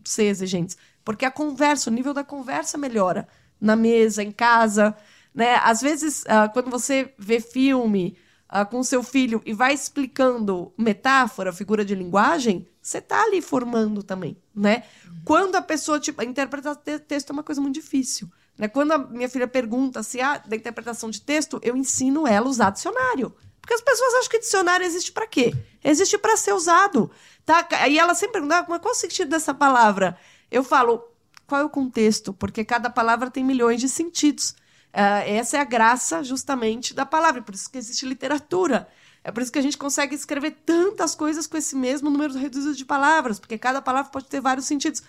ser 0.06 0.28
exigentes. 0.28 0.78
Porque 1.04 1.26
a 1.26 1.32
conversa, 1.32 1.90
o 1.90 1.94
nível 1.94 2.14
da 2.14 2.24
conversa 2.24 2.78
melhora. 2.78 3.28
Na 3.60 3.76
mesa, 3.76 4.24
em 4.24 4.32
casa. 4.32 4.96
Né? 5.34 5.60
Às 5.62 5.82
vezes, 5.82 6.24
ah, 6.28 6.48
quando 6.48 6.72
você 6.72 7.14
vê 7.18 7.42
filme 7.42 8.16
ah, 8.48 8.66
com 8.66 8.84
seu 8.84 9.02
filho 9.04 9.42
e 9.46 9.54
vai 9.54 9.74
explicando 9.74 10.74
metáfora, 10.78 11.52
figura 11.54 11.84
de 11.84 11.96
linguagem, 11.96 12.68
você 12.82 13.02
tá 13.02 13.24
ali 13.24 13.42
formando 13.42 14.04
também, 14.04 14.38
né? 14.54 14.84
Quando 15.24 15.56
a 15.56 15.62
pessoa, 15.62 16.00
tipo, 16.00 16.22
interpretar 16.24 16.76
te- 16.76 17.00
texto 17.00 17.32
é 17.32 17.34
uma 17.34 17.44
coisa 17.44 17.60
muito 17.60 17.76
difícil, 17.76 18.30
né? 18.58 18.68
Quando 18.68 18.92
a 18.92 18.98
minha 18.98 19.28
filha 19.28 19.48
pergunta 19.48 20.04
se 20.04 20.22
ah, 20.22 20.38
da 20.38 20.56
interpretação 20.56 21.10
de 21.10 21.22
texto, 21.22 21.60
eu 21.64 21.76
ensino 21.76 22.28
ela 22.28 22.46
a 22.46 22.50
usar 22.50 22.70
dicionário. 22.70 23.36
Porque 23.60 23.74
as 23.74 23.82
pessoas 23.82 24.14
acham 24.14 24.30
que 24.30 24.40
dicionário 24.40 24.86
existe 24.86 25.12
para 25.12 25.26
quê? 25.26 25.52
Existe 25.84 26.20
para 26.20 26.38
ser 26.38 26.54
usado, 26.54 27.10
tá? 27.44 27.68
E 27.90 27.98
ela 27.98 28.14
sempre 28.14 28.34
pergunta, 28.34 28.60
ah, 28.60 28.66
mas 28.70 28.80
qual 28.80 28.94
o 28.94 28.96
sentido 28.98 29.30
dessa 29.30 29.56
palavra? 29.56 30.16
Eu 30.52 30.64
falo, 30.64 31.04
qual 31.48 31.62
é 31.62 31.64
o 31.64 31.70
contexto, 31.70 32.32
porque 32.32 32.64
cada 32.64 32.92
palavra 32.92 33.32
tem 33.32 33.44
milhões 33.44 33.82
de 33.82 33.90
sentidos. 33.90 34.56
Uh, 34.96 35.28
essa 35.28 35.58
é 35.58 35.60
a 35.60 35.66
graça, 35.66 36.24
justamente, 36.24 36.94
da 36.94 37.06
palavra, 37.06 37.42
por 37.42 37.54
isso 37.54 37.70
que 37.70 37.78
existe 37.78 38.06
literatura. 38.06 38.88
É 39.26 39.30
por 39.30 39.44
isso 39.44 39.52
que 39.52 39.60
a 39.60 39.62
gente 39.62 39.78
consegue 39.78 40.16
escrever 40.16 40.52
tantas 40.66 41.14
coisas 41.14 41.46
com 41.46 41.58
esse 41.58 41.76
mesmo 41.76 42.10
número 42.10 42.34
reduzido 42.38 42.74
de 42.74 42.86
palavras, 42.86 43.38
porque 43.38 43.58
cada 43.58 43.82
palavra 43.82 44.10
pode 44.10 44.28
ter 44.28 44.40
vários 44.40 44.66
sentidos. 44.66 45.04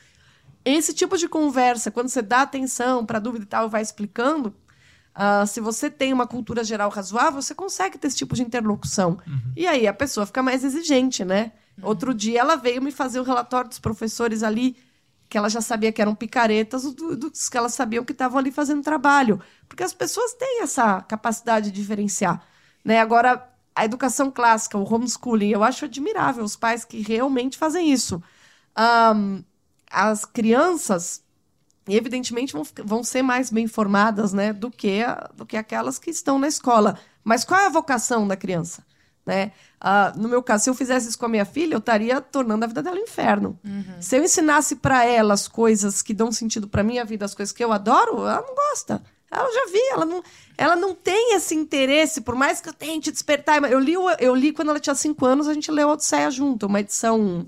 Esse 0.64 0.92
tipo 0.92 1.16
de 1.16 1.28
conversa, 1.28 1.92
quando 1.92 2.08
você 2.08 2.20
dá 2.20 2.42
atenção 2.42 3.06
para 3.06 3.18
a 3.18 3.20
dúvida 3.20 3.44
e 3.44 3.46
tal, 3.46 3.68
vai 3.68 3.80
explicando, 3.80 4.52
uh, 5.14 5.46
se 5.46 5.60
você 5.60 5.88
tem 5.88 6.12
uma 6.12 6.26
cultura 6.26 6.64
geral 6.64 6.90
razoável, 6.90 7.40
você 7.40 7.54
consegue 7.54 7.96
ter 7.96 8.08
esse 8.08 8.16
tipo 8.16 8.34
de 8.34 8.42
interlocução. 8.42 9.18
Uhum. 9.24 9.52
E 9.54 9.68
aí 9.68 9.86
a 9.86 9.94
pessoa 9.94 10.26
fica 10.26 10.42
mais 10.42 10.64
exigente, 10.64 11.24
né? 11.24 11.52
Uhum. 11.78 11.86
Outro 11.86 12.12
dia 12.12 12.40
ela 12.40 12.56
veio 12.56 12.82
me 12.82 12.90
fazer 12.90 13.20
o 13.20 13.22
relatório 13.22 13.68
dos 13.68 13.78
professores 13.78 14.42
ali, 14.42 14.76
que 15.28 15.36
ela 15.36 15.48
já 15.48 15.60
sabia 15.60 15.92
que 15.92 16.00
eram 16.00 16.14
picaretas, 16.14 16.84
dos 16.94 17.48
que 17.48 17.56
elas 17.56 17.74
sabiam 17.74 18.04
que 18.04 18.12
estavam 18.12 18.38
ali 18.38 18.52
fazendo 18.52 18.82
trabalho. 18.82 19.40
Porque 19.68 19.82
as 19.82 19.92
pessoas 19.92 20.32
têm 20.34 20.62
essa 20.62 21.00
capacidade 21.02 21.70
de 21.70 21.80
diferenciar. 21.80 22.42
Né? 22.84 23.00
Agora, 23.00 23.48
a 23.74 23.84
educação 23.84 24.30
clássica, 24.30 24.78
o 24.78 24.94
homeschooling, 24.94 25.50
eu 25.50 25.64
acho 25.64 25.84
admirável 25.84 26.44
os 26.44 26.56
pais 26.56 26.84
que 26.84 27.02
realmente 27.02 27.58
fazem 27.58 27.92
isso. 27.92 28.22
Um, 29.14 29.42
as 29.90 30.24
crianças, 30.24 31.22
evidentemente, 31.88 32.52
vão, 32.52 32.62
vão 32.84 33.04
ser 33.04 33.22
mais 33.22 33.50
bem 33.50 33.64
informadas 33.64 34.32
né, 34.32 34.52
do, 34.52 34.70
que, 34.70 35.00
do 35.34 35.44
que 35.44 35.56
aquelas 35.56 35.98
que 35.98 36.10
estão 36.10 36.38
na 36.38 36.46
escola. 36.48 36.98
Mas 37.24 37.44
qual 37.44 37.60
é 37.60 37.66
a 37.66 37.70
vocação 37.70 38.26
da 38.26 38.36
criança? 38.36 38.86
Né? 39.26 39.52
Uh, 39.86 40.18
no 40.18 40.28
meu 40.28 40.42
caso, 40.42 40.64
se 40.64 40.70
eu 40.70 40.74
fizesse 40.74 41.08
isso 41.08 41.16
com 41.16 41.26
a 41.26 41.28
minha 41.28 41.44
filha, 41.44 41.74
eu 41.74 41.78
estaria 41.78 42.20
tornando 42.20 42.64
a 42.64 42.66
vida 42.66 42.82
dela 42.82 42.96
um 42.96 43.04
inferno. 43.04 43.56
Uhum. 43.64 43.84
Se 44.00 44.16
eu 44.16 44.24
ensinasse 44.24 44.74
para 44.74 45.04
ela 45.04 45.32
as 45.32 45.46
coisas 45.46 46.02
que 46.02 46.12
dão 46.12 46.32
sentido 46.32 46.66
para 46.66 46.82
minha 46.82 47.04
vida, 47.04 47.24
as 47.24 47.36
coisas 47.36 47.52
que 47.52 47.62
eu 47.62 47.72
adoro, 47.72 48.26
ela 48.26 48.44
não 48.44 48.52
gosta. 48.52 49.00
Ela 49.30 49.48
já 49.52 49.66
vi, 49.70 49.80
ela 49.92 50.04
não, 50.04 50.24
ela 50.58 50.74
não 50.74 50.92
tem 50.92 51.36
esse 51.36 51.54
interesse, 51.54 52.20
por 52.20 52.34
mais 52.34 52.60
que 52.60 52.68
eu 52.68 52.72
tente 52.72 53.12
despertar. 53.12 53.62
Eu 53.70 53.78
li, 53.78 53.94
eu 54.18 54.34
li 54.34 54.52
quando 54.52 54.70
ela 54.70 54.80
tinha 54.80 54.94
cinco 54.94 55.24
anos, 55.24 55.46
a 55.46 55.54
gente 55.54 55.70
leu 55.70 55.88
a 55.88 55.92
Odisseia 55.92 56.32
junto, 56.32 56.66
uma 56.66 56.80
edição, 56.80 57.46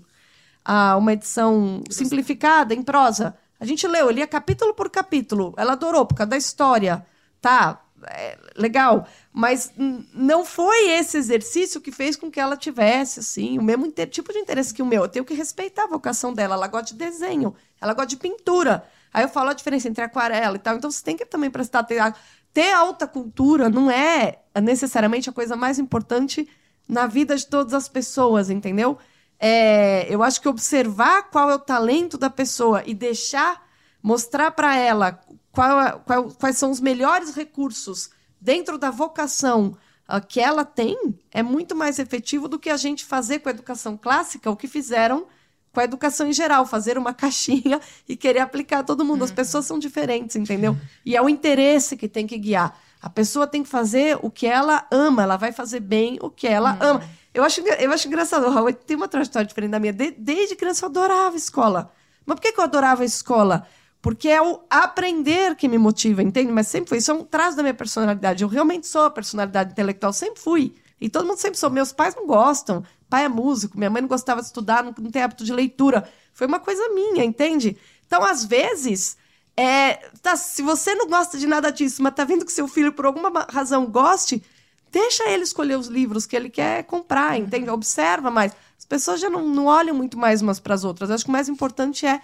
ah, 0.65 0.97
uma 0.97 1.15
edição 1.15 1.83
simplificada, 1.91 2.73
em 2.73 2.83
prosa. 2.83 3.35
A 3.59 3.65
gente 3.65 3.85
leu, 3.89 4.07
eu 4.07 4.13
lia 4.13 4.29
capítulo 4.29 4.75
por 4.75 4.89
capítulo. 4.91 5.55
Ela 5.57 5.73
adorou, 5.73 6.07
por 6.07 6.15
causa 6.15 6.31
da 6.31 6.37
história. 6.37 7.05
Tá, 7.41 7.81
é, 8.07 8.39
legal. 8.57 9.07
Mas 9.33 9.73
não 10.15 10.45
foi 10.45 10.91
esse 10.91 11.17
exercício 11.17 11.81
que 11.81 11.93
fez 11.93 12.17
com 12.17 12.31
que 12.31 12.41
ela 12.41 12.57
tivesse, 12.57 13.21
assim, 13.21 13.59
o 13.59 13.63
mesmo 13.63 13.91
tipo 13.91 14.33
de 14.33 14.39
interesse 14.39 14.75
que 14.75 14.83
o 14.83 14.87
meu. 14.87 15.03
Eu 15.03 15.09
tenho 15.09 15.25
que 15.25 15.35
respeitar 15.35 15.85
a 15.85 15.89
vocação 15.89 16.33
dela. 16.33 16.55
Ela 16.55 16.69
gosta 16.69 16.93
de 16.93 16.95
desenho, 16.95 17.55
ela 17.81 17.95
gosta 17.95 18.09
de 18.09 18.17
pintura. 18.17 18.85
Aí 19.13 19.25
eu 19.25 19.29
falo 19.29 19.51
a 19.51 19.55
diferença 19.55 19.89
entre 19.89 20.05
aquarela 20.05 20.57
e 20.57 20.61
tal. 20.61 20.77
Então 20.77 20.91
você 20.91 21.03
tem 21.03 21.17
que 21.17 21.25
também 21.25 21.51
prestar 21.51 21.81
atenção. 21.81 22.15
Ter 22.53 22.73
alta 22.73 23.07
cultura 23.07 23.69
não 23.69 23.91
é 23.91 24.39
necessariamente 24.63 25.29
a 25.29 25.33
coisa 25.33 25.55
mais 25.55 25.79
importante 25.79 26.49
na 26.89 27.07
vida 27.07 27.37
de 27.37 27.47
todas 27.47 27.75
as 27.75 27.89
pessoas, 27.89 28.49
entendeu? 28.49 28.99
É, 29.39 30.07
eu 30.13 30.23
acho 30.23 30.41
que 30.41 30.49
observar 30.49 31.31
qual 31.31 31.51
é 31.51 31.55
o 31.55 31.59
talento 31.61 32.19
da 32.19 32.31
pessoa 32.31 32.83
e 32.87 32.95
deixar 32.95 33.68
mostrar 34.03 34.51
para 34.53 34.77
ela 34.77 35.21
qual, 35.53 36.01
qual, 36.01 36.25
quais 36.33 36.57
são 36.57 36.71
os 36.71 36.81
melhores 36.81 37.35
recursos 37.35 38.11
dentro 38.41 38.79
da 38.79 38.91
vocação 38.91 39.77
uh, 40.09 40.25
que 40.27 40.41
ela 40.41 40.65
tem 40.65 41.19
é 41.31 41.43
muito 41.43 41.75
mais 41.75 41.99
efetivo 41.99 42.49
do 42.49 42.59
que 42.59 42.71
a 42.71 42.77
gente 42.77 43.05
fazer 43.05 43.41
com 43.41 43.49
a 43.49 43.53
educação 43.53 43.97
clássica 43.97 44.51
o 44.51 44.57
que 44.57 44.69
fizeram 44.69 45.27
com 45.73 45.81
a 45.81 45.85
educação 45.85 46.27
em 46.27 46.33
geral, 46.33 46.67
fazer 46.67 46.99
uma 46.99 47.13
caixinha 47.15 47.81
e 48.09 48.17
querer 48.17 48.41
aplicar 48.41 48.81
a 48.81 48.83
todo 48.83 49.05
mundo. 49.05 49.23
As 49.23 49.31
uhum. 49.31 49.37
pessoas 49.37 49.67
são 49.67 49.79
diferentes, 49.79 50.35
entendeu? 50.37 50.77
E 51.05 51.17
é 51.17 51.23
o 51.23 51.29
interesse 51.29 51.97
que 51.97 52.09
tem 52.09 52.27
que 52.27 52.39
guiar. 52.39 52.77
A 53.01 53.09
pessoa 53.09 53.47
tem 53.47 53.63
que 53.63 53.69
fazer 53.69 54.19
o 54.23 54.31
que 54.31 54.47
ela 54.47 54.87
ama, 54.91 55.23
ela 55.23 55.37
vai 55.37 55.53
fazer 55.53 55.81
bem 55.81 56.19
o 56.21 56.31
que 56.31 56.49
ela 56.49 56.73
uhum. 56.73 56.79
ama. 56.91 57.11
Eu 57.33 57.45
acho, 57.45 57.61
eu 57.61 57.93
acho 57.93 58.09
engraçado, 58.09 58.47
o 58.47 58.51
Raul 58.51 58.73
tem 58.73 58.97
uma 58.97 59.07
trajetória 59.07 59.47
diferente 59.47 59.71
da 59.71 59.79
minha. 59.79 59.93
De, 59.93 60.11
desde 60.11 60.57
criança 60.57 60.85
eu 60.85 60.89
adorava 60.89 61.37
escola. 61.37 61.93
Mas 62.27 62.35
por 62.35 62.43
que, 62.43 62.53
que 62.53 62.59
eu 62.59 62.65
adorava 62.65 63.03
a 63.03 63.07
escola? 63.07 63.67
Porque 64.09 64.29
é 64.29 64.41
o 64.41 64.61
aprender 64.71 65.55
que 65.55 65.69
me 65.69 65.79
motiva, 65.79 66.23
entende? 66.23 66.51
Mas 66.51 66.69
sempre 66.69 66.89
foi. 66.89 66.99
Isso 66.99 67.11
é 67.11 67.15
um 67.15 67.25
traço 67.25 67.57
da 67.57 67.63
minha 67.63 67.75
personalidade. 67.75 68.43
Eu 68.43 68.49
realmente 68.49 68.87
sou 68.87 69.05
a 69.05 69.11
personalidade 69.11 69.73
intelectual, 69.73 70.13
sempre 70.13 70.41
fui. 70.41 70.75
E 71.01 71.09
todo 71.09 71.27
mundo 71.27 71.39
sempre 71.39 71.59
soube. 71.59 71.75
Meus 71.75 71.93
pais 71.93 72.15
não 72.15 72.27
gostam 72.27 72.85
pai 73.09 73.25
é 73.25 73.29
músico, 73.29 73.79
minha 73.79 73.91
mãe 73.91 74.03
não 74.03 74.09
gostava 74.09 74.41
de 74.41 74.47
estudar, 74.47 74.85
não, 74.85 74.95
não 74.99 75.11
tem 75.11 75.23
hábito 75.23 75.45
de 75.45 75.53
leitura. 75.53 76.09
Foi 76.33 76.47
uma 76.47 76.61
coisa 76.61 76.89
minha, 76.91 77.25
entende? 77.25 77.77
Então, 78.07 78.23
às 78.25 78.45
vezes, 78.45 79.17
é, 79.57 79.95
tá, 80.23 80.37
se 80.37 80.63
você 80.63 80.95
não 80.95 81.09
gosta 81.09 81.39
de 81.39 81.47
nada 81.47 81.71
disso, 81.71 82.03
mas 82.03 82.15
tá 82.15 82.25
vendo 82.25 82.45
que 82.45 82.53
seu 82.53 82.69
filho, 82.69 82.93
por 82.93 83.07
alguma 83.07 83.47
razão, 83.51 83.87
goste, 83.87 84.43
deixa 84.91 85.29
ele 85.31 85.43
escolher 85.43 85.79
os 85.79 85.89
livros 85.89 86.27
que 86.27 86.37
ele 86.37 86.51
quer 86.51 86.85
comprar, 86.85 87.33
uhum. 87.33 87.45
entende? 87.45 87.71
Observa 87.71 88.31
mais. 88.31 88.53
As 88.79 88.85
pessoas 88.85 89.21
já 89.21 89.29
não, 89.29 89.49
não 89.49 89.67
olham 89.67 89.95
muito 89.95 90.19
mais 90.19 90.43
umas 90.43 90.61
para 90.61 90.75
as 90.75 90.85
outras. 90.85 91.11
Acho 91.11 91.25
que 91.25 91.31
o 91.31 91.33
mais 91.33 91.49
importante 91.49 92.07
é 92.07 92.21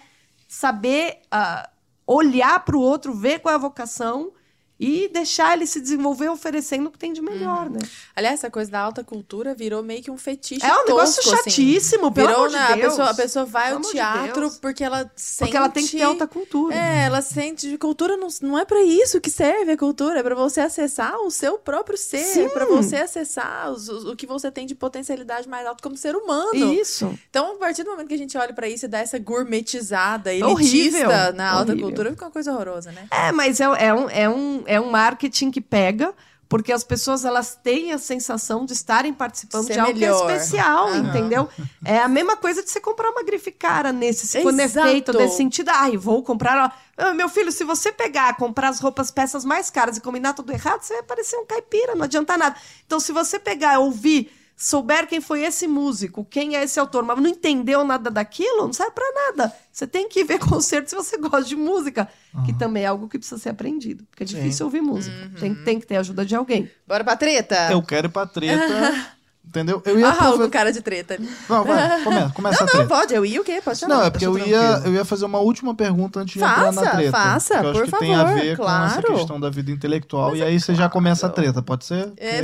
saber 0.47 1.19
uh, 1.33 1.69
olhar 2.07 2.65
para 2.65 2.77
o 2.77 2.81
outro, 2.81 3.15
ver 3.15 3.39
qual 3.39 3.53
é 3.53 3.57
a 3.57 3.61
vocação 3.61 4.33
e 4.79 5.09
deixar 5.09 5.55
ele 5.55 5.67
se 5.67 5.81
desenvolver 5.81 6.29
oferecendo 6.29 6.89
o 6.89 6.91
que 6.91 6.99
tem 6.99 7.13
de 7.13 7.23
melhor, 7.23 7.67
uhum. 7.67 7.75
né? 7.75 7.79
Aliás, 8.15 8.41
essa 8.41 8.51
coisa 8.51 8.71
da 8.71 8.81
alta 8.81 9.05
cultura 9.05 9.55
virou 9.55 9.83
meio 9.83 10.03
que 10.03 10.11
um 10.11 10.19
fetiche 10.19 10.65
É 10.65 10.73
um 10.73 10.85
tosco, 10.85 10.89
negócio 10.89 11.21
assim. 11.21 11.37
chatíssimo, 11.37 12.07
assim. 12.07 12.15
pelo 12.15 12.29
virou, 12.29 12.45
amor 12.47 12.51
de 12.51 12.57
Deus. 12.57 12.71
A 12.71 12.77
pessoa, 12.77 13.11
a 13.11 13.15
pessoa 13.15 13.45
vai 13.45 13.73
ao 13.73 13.81
teatro 13.81 14.51
de 14.51 14.59
porque 14.59 14.83
ela 14.83 15.11
sente... 15.15 15.39
Porque 15.39 15.57
ela 15.57 15.69
tem 15.69 15.87
que 15.87 15.97
ter 15.97 16.03
alta 16.03 16.27
cultura. 16.27 16.75
É, 16.75 17.05
ela 17.05 17.23
sente... 17.23 17.79
Cultura 17.79 18.17
não, 18.17 18.29
não 18.43 18.59
é 18.59 18.65
para 18.65 18.83
isso 18.83 19.21
que 19.21 19.31
serve 19.31 19.73
a 19.73 19.77
cultura, 19.77 20.19
é 20.19 20.23
para 20.23 20.35
você 20.35 20.61
acessar 20.61 21.17
o 21.19 21.31
seu 21.31 21.59
próprio 21.59 21.97
ser, 21.97 22.47
é 22.47 22.49
para 22.49 22.67
você 22.67 22.97
acessar 22.97 23.71
os, 23.71 23.89
os, 23.89 24.05
o 24.05 24.17
que 24.17 24.27
você 24.27 24.51
tem 24.51 24.67
de 24.67 24.75
potencialidade 24.75 25.49
mais 25.49 25.67
alto 25.67 25.83
como 25.83 25.97
ser 25.97 26.17
humano. 26.17 26.73
Isso. 26.73 27.17
Então, 27.31 27.53
a 27.53 27.57
partir 27.57 27.85
do 27.85 27.91
momento 27.91 28.09
que 28.09 28.15
a 28.15 28.19
gente 28.19 28.37
olha 28.37 28.53
para 28.53 28.69
isso 28.69 28.87
e 28.87 28.89
dá 28.89 28.99
essa 28.99 29.19
gourmetizada, 29.19 30.33
elitista 30.33 30.51
Horrível. 30.51 31.09
na 31.35 31.51
alta 31.51 31.73
Horrível. 31.73 31.89
cultura, 31.89 32.11
fica 32.11 32.25
uma 32.25 32.31
coisa 32.31 32.53
horrorosa, 32.53 32.93
né? 32.93 33.07
É, 33.11 33.33
mas 33.33 33.61
é, 33.61 33.65
é, 33.65 33.95
um, 33.95 34.11
é, 34.11 34.29
um, 34.29 34.64
é 34.67 34.81
um 34.81 34.91
marketing 34.91 35.51
que 35.51 35.61
pega, 35.61 36.15
porque 36.49 36.73
as 36.73 36.85
pessoas 36.85 37.25
elas 37.25 37.55
têm 37.55 37.93
a 37.93 37.99
sensação 37.99 38.65
de 38.65 38.73
estarem 38.73 39.13
participando 39.13 39.67
Ser 39.67 39.73
de 39.73 39.79
algo 39.81 39.99
melhor. 39.99 40.31
especial, 40.31 40.89
uhum. 40.89 41.09
entendeu? 41.09 41.49
É 41.85 41.99
a 41.99 42.09
mesma 42.09 42.37
coisa 42.37 42.63
de 42.63 42.71
você 42.71 42.81
comprar 42.81 43.11
uma 43.11 43.25
grife 43.25 43.51
cara 43.51 43.93
nesse, 43.93 44.27
se 44.27 44.43
for 44.43 44.59
efeito 44.59 45.13
desse 45.13 45.37
sentido, 45.37 45.71
ai, 45.71 45.97
vou 45.97 46.23
comprar. 46.23 46.79
Ah, 46.97 47.13
meu 47.13 47.29
filho, 47.29 47.51
se 47.51 47.65
você 47.65 47.91
pegar, 47.91 48.37
comprar 48.37 48.69
as 48.69 48.79
roupas, 48.79 49.11
peças 49.11 49.45
mais 49.45 49.69
caras 49.71 49.97
e 49.97 50.01
combinar 50.01 50.35
tudo 50.35 50.53
errado, 50.53 50.83
você 50.83 50.95
vai 50.95 51.03
parecer 51.03 51.37
um 51.37 51.47
caipira, 51.47 51.95
não 51.95 52.05
adianta 52.05 52.37
nada. 52.39 52.57
Então, 52.87 53.01
se 53.01 53.11
você 53.11 53.39
pegar, 53.39 53.81
ouvir 53.81 54.31
souber 54.57 55.07
quem 55.07 55.21
foi 55.21 55.43
esse 55.43 55.67
músico, 55.67 56.25
quem 56.25 56.57
é 56.57 56.63
esse 56.63 56.79
autor, 56.79 57.05
mas 57.05 57.19
não 57.19 57.29
entendeu 57.29 57.85
nada 57.85 58.11
daquilo, 58.11 58.63
não 58.63 58.73
serve 58.73 58.93
para 58.93 59.13
nada. 59.13 59.53
Você 59.71 59.87
tem 59.87 60.09
que 60.09 60.25
ver 60.25 60.39
concerto 60.45 60.91
se 60.91 60.97
você 60.97 61.17
gosta 61.17 61.45
de 61.45 61.57
música, 61.57 62.09
uhum. 62.35 62.45
que 62.45 62.53
também 62.53 62.85
é 62.85 62.87
algo 62.87 63.09
que 63.09 63.19
precisa 63.19 63.41
ser 63.41 63.51
aprendido, 63.51 64.05
porque 64.11 64.25
é 64.25 64.27
Sim. 64.27 64.37
difícil 64.37 64.67
ouvir 64.67 64.81
música. 64.81 65.17
Uhum. 65.17 65.41
Tem, 65.41 65.55
tem 65.55 65.81
que 65.81 65.87
ter 65.87 65.97
ajuda 65.97 66.25
de 66.25 66.35
alguém. 66.35 66.71
Bora 66.87 67.03
pra 67.03 67.17
treta? 67.17 67.71
Eu 67.71 67.83
quero 67.83 68.09
ir 68.09 68.11
pra 68.11 68.27
treta. 68.27 69.15
Entendeu? 69.47 69.81
Eu 69.85 70.01
ia 70.01 70.09
ah, 70.09 70.13
Raul 70.13 70.39
com 70.39 70.51
cara 70.51 70.73
de 70.73 70.81
treta. 70.81 71.17
Não, 71.49 71.65
vai, 71.65 72.03
começa, 72.03 72.31
começa 72.31 72.61
não, 72.61 72.67
a 72.67 72.71
treta. 72.71 72.79
Não, 72.79 72.89
pode, 72.89 73.15
eu 73.15 73.25
ia 73.25 73.41
o 73.41 73.45
quê? 73.45 73.61
Pode 73.65 73.79
chamar. 73.79 73.95
Não, 73.95 74.03
é 74.03 74.11
porque 74.11 74.27
eu 74.27 74.37
ia, 74.37 74.83
eu 74.85 74.95
ia 74.95 75.05
fazer 75.05 75.25
uma 75.25 75.39
última 75.39 75.75
pergunta 75.75 76.21
antes 76.21 76.35
de 76.35 76.41
faça, 76.41 76.71
entrar 76.71 76.73
na 76.73 76.91
treta. 76.91 77.13
Faça, 77.13 77.61
que 77.61 77.65
eu 77.65 77.71
acho 77.71 77.79
por 77.79 77.85
que 77.85 77.91
favor, 77.93 78.05
tem 78.05 78.15
a 78.15 78.25
ver 78.25 78.57
claro. 78.57 78.91
com 78.91 78.99
essa 78.99 79.03
questão 79.13 79.39
da 79.39 79.51
vida 79.51 79.71
intelectual. 79.71 80.31
Mas 80.31 80.41
e 80.41 80.43
aí 80.43 80.57
é 80.57 80.59
você 80.59 80.67
claro. 80.67 80.79
já 80.79 80.89
começa 80.89 81.27
a 81.27 81.31
treta, 81.31 81.63
pode 81.63 81.85
ser? 81.85 82.13
É. 82.17 82.43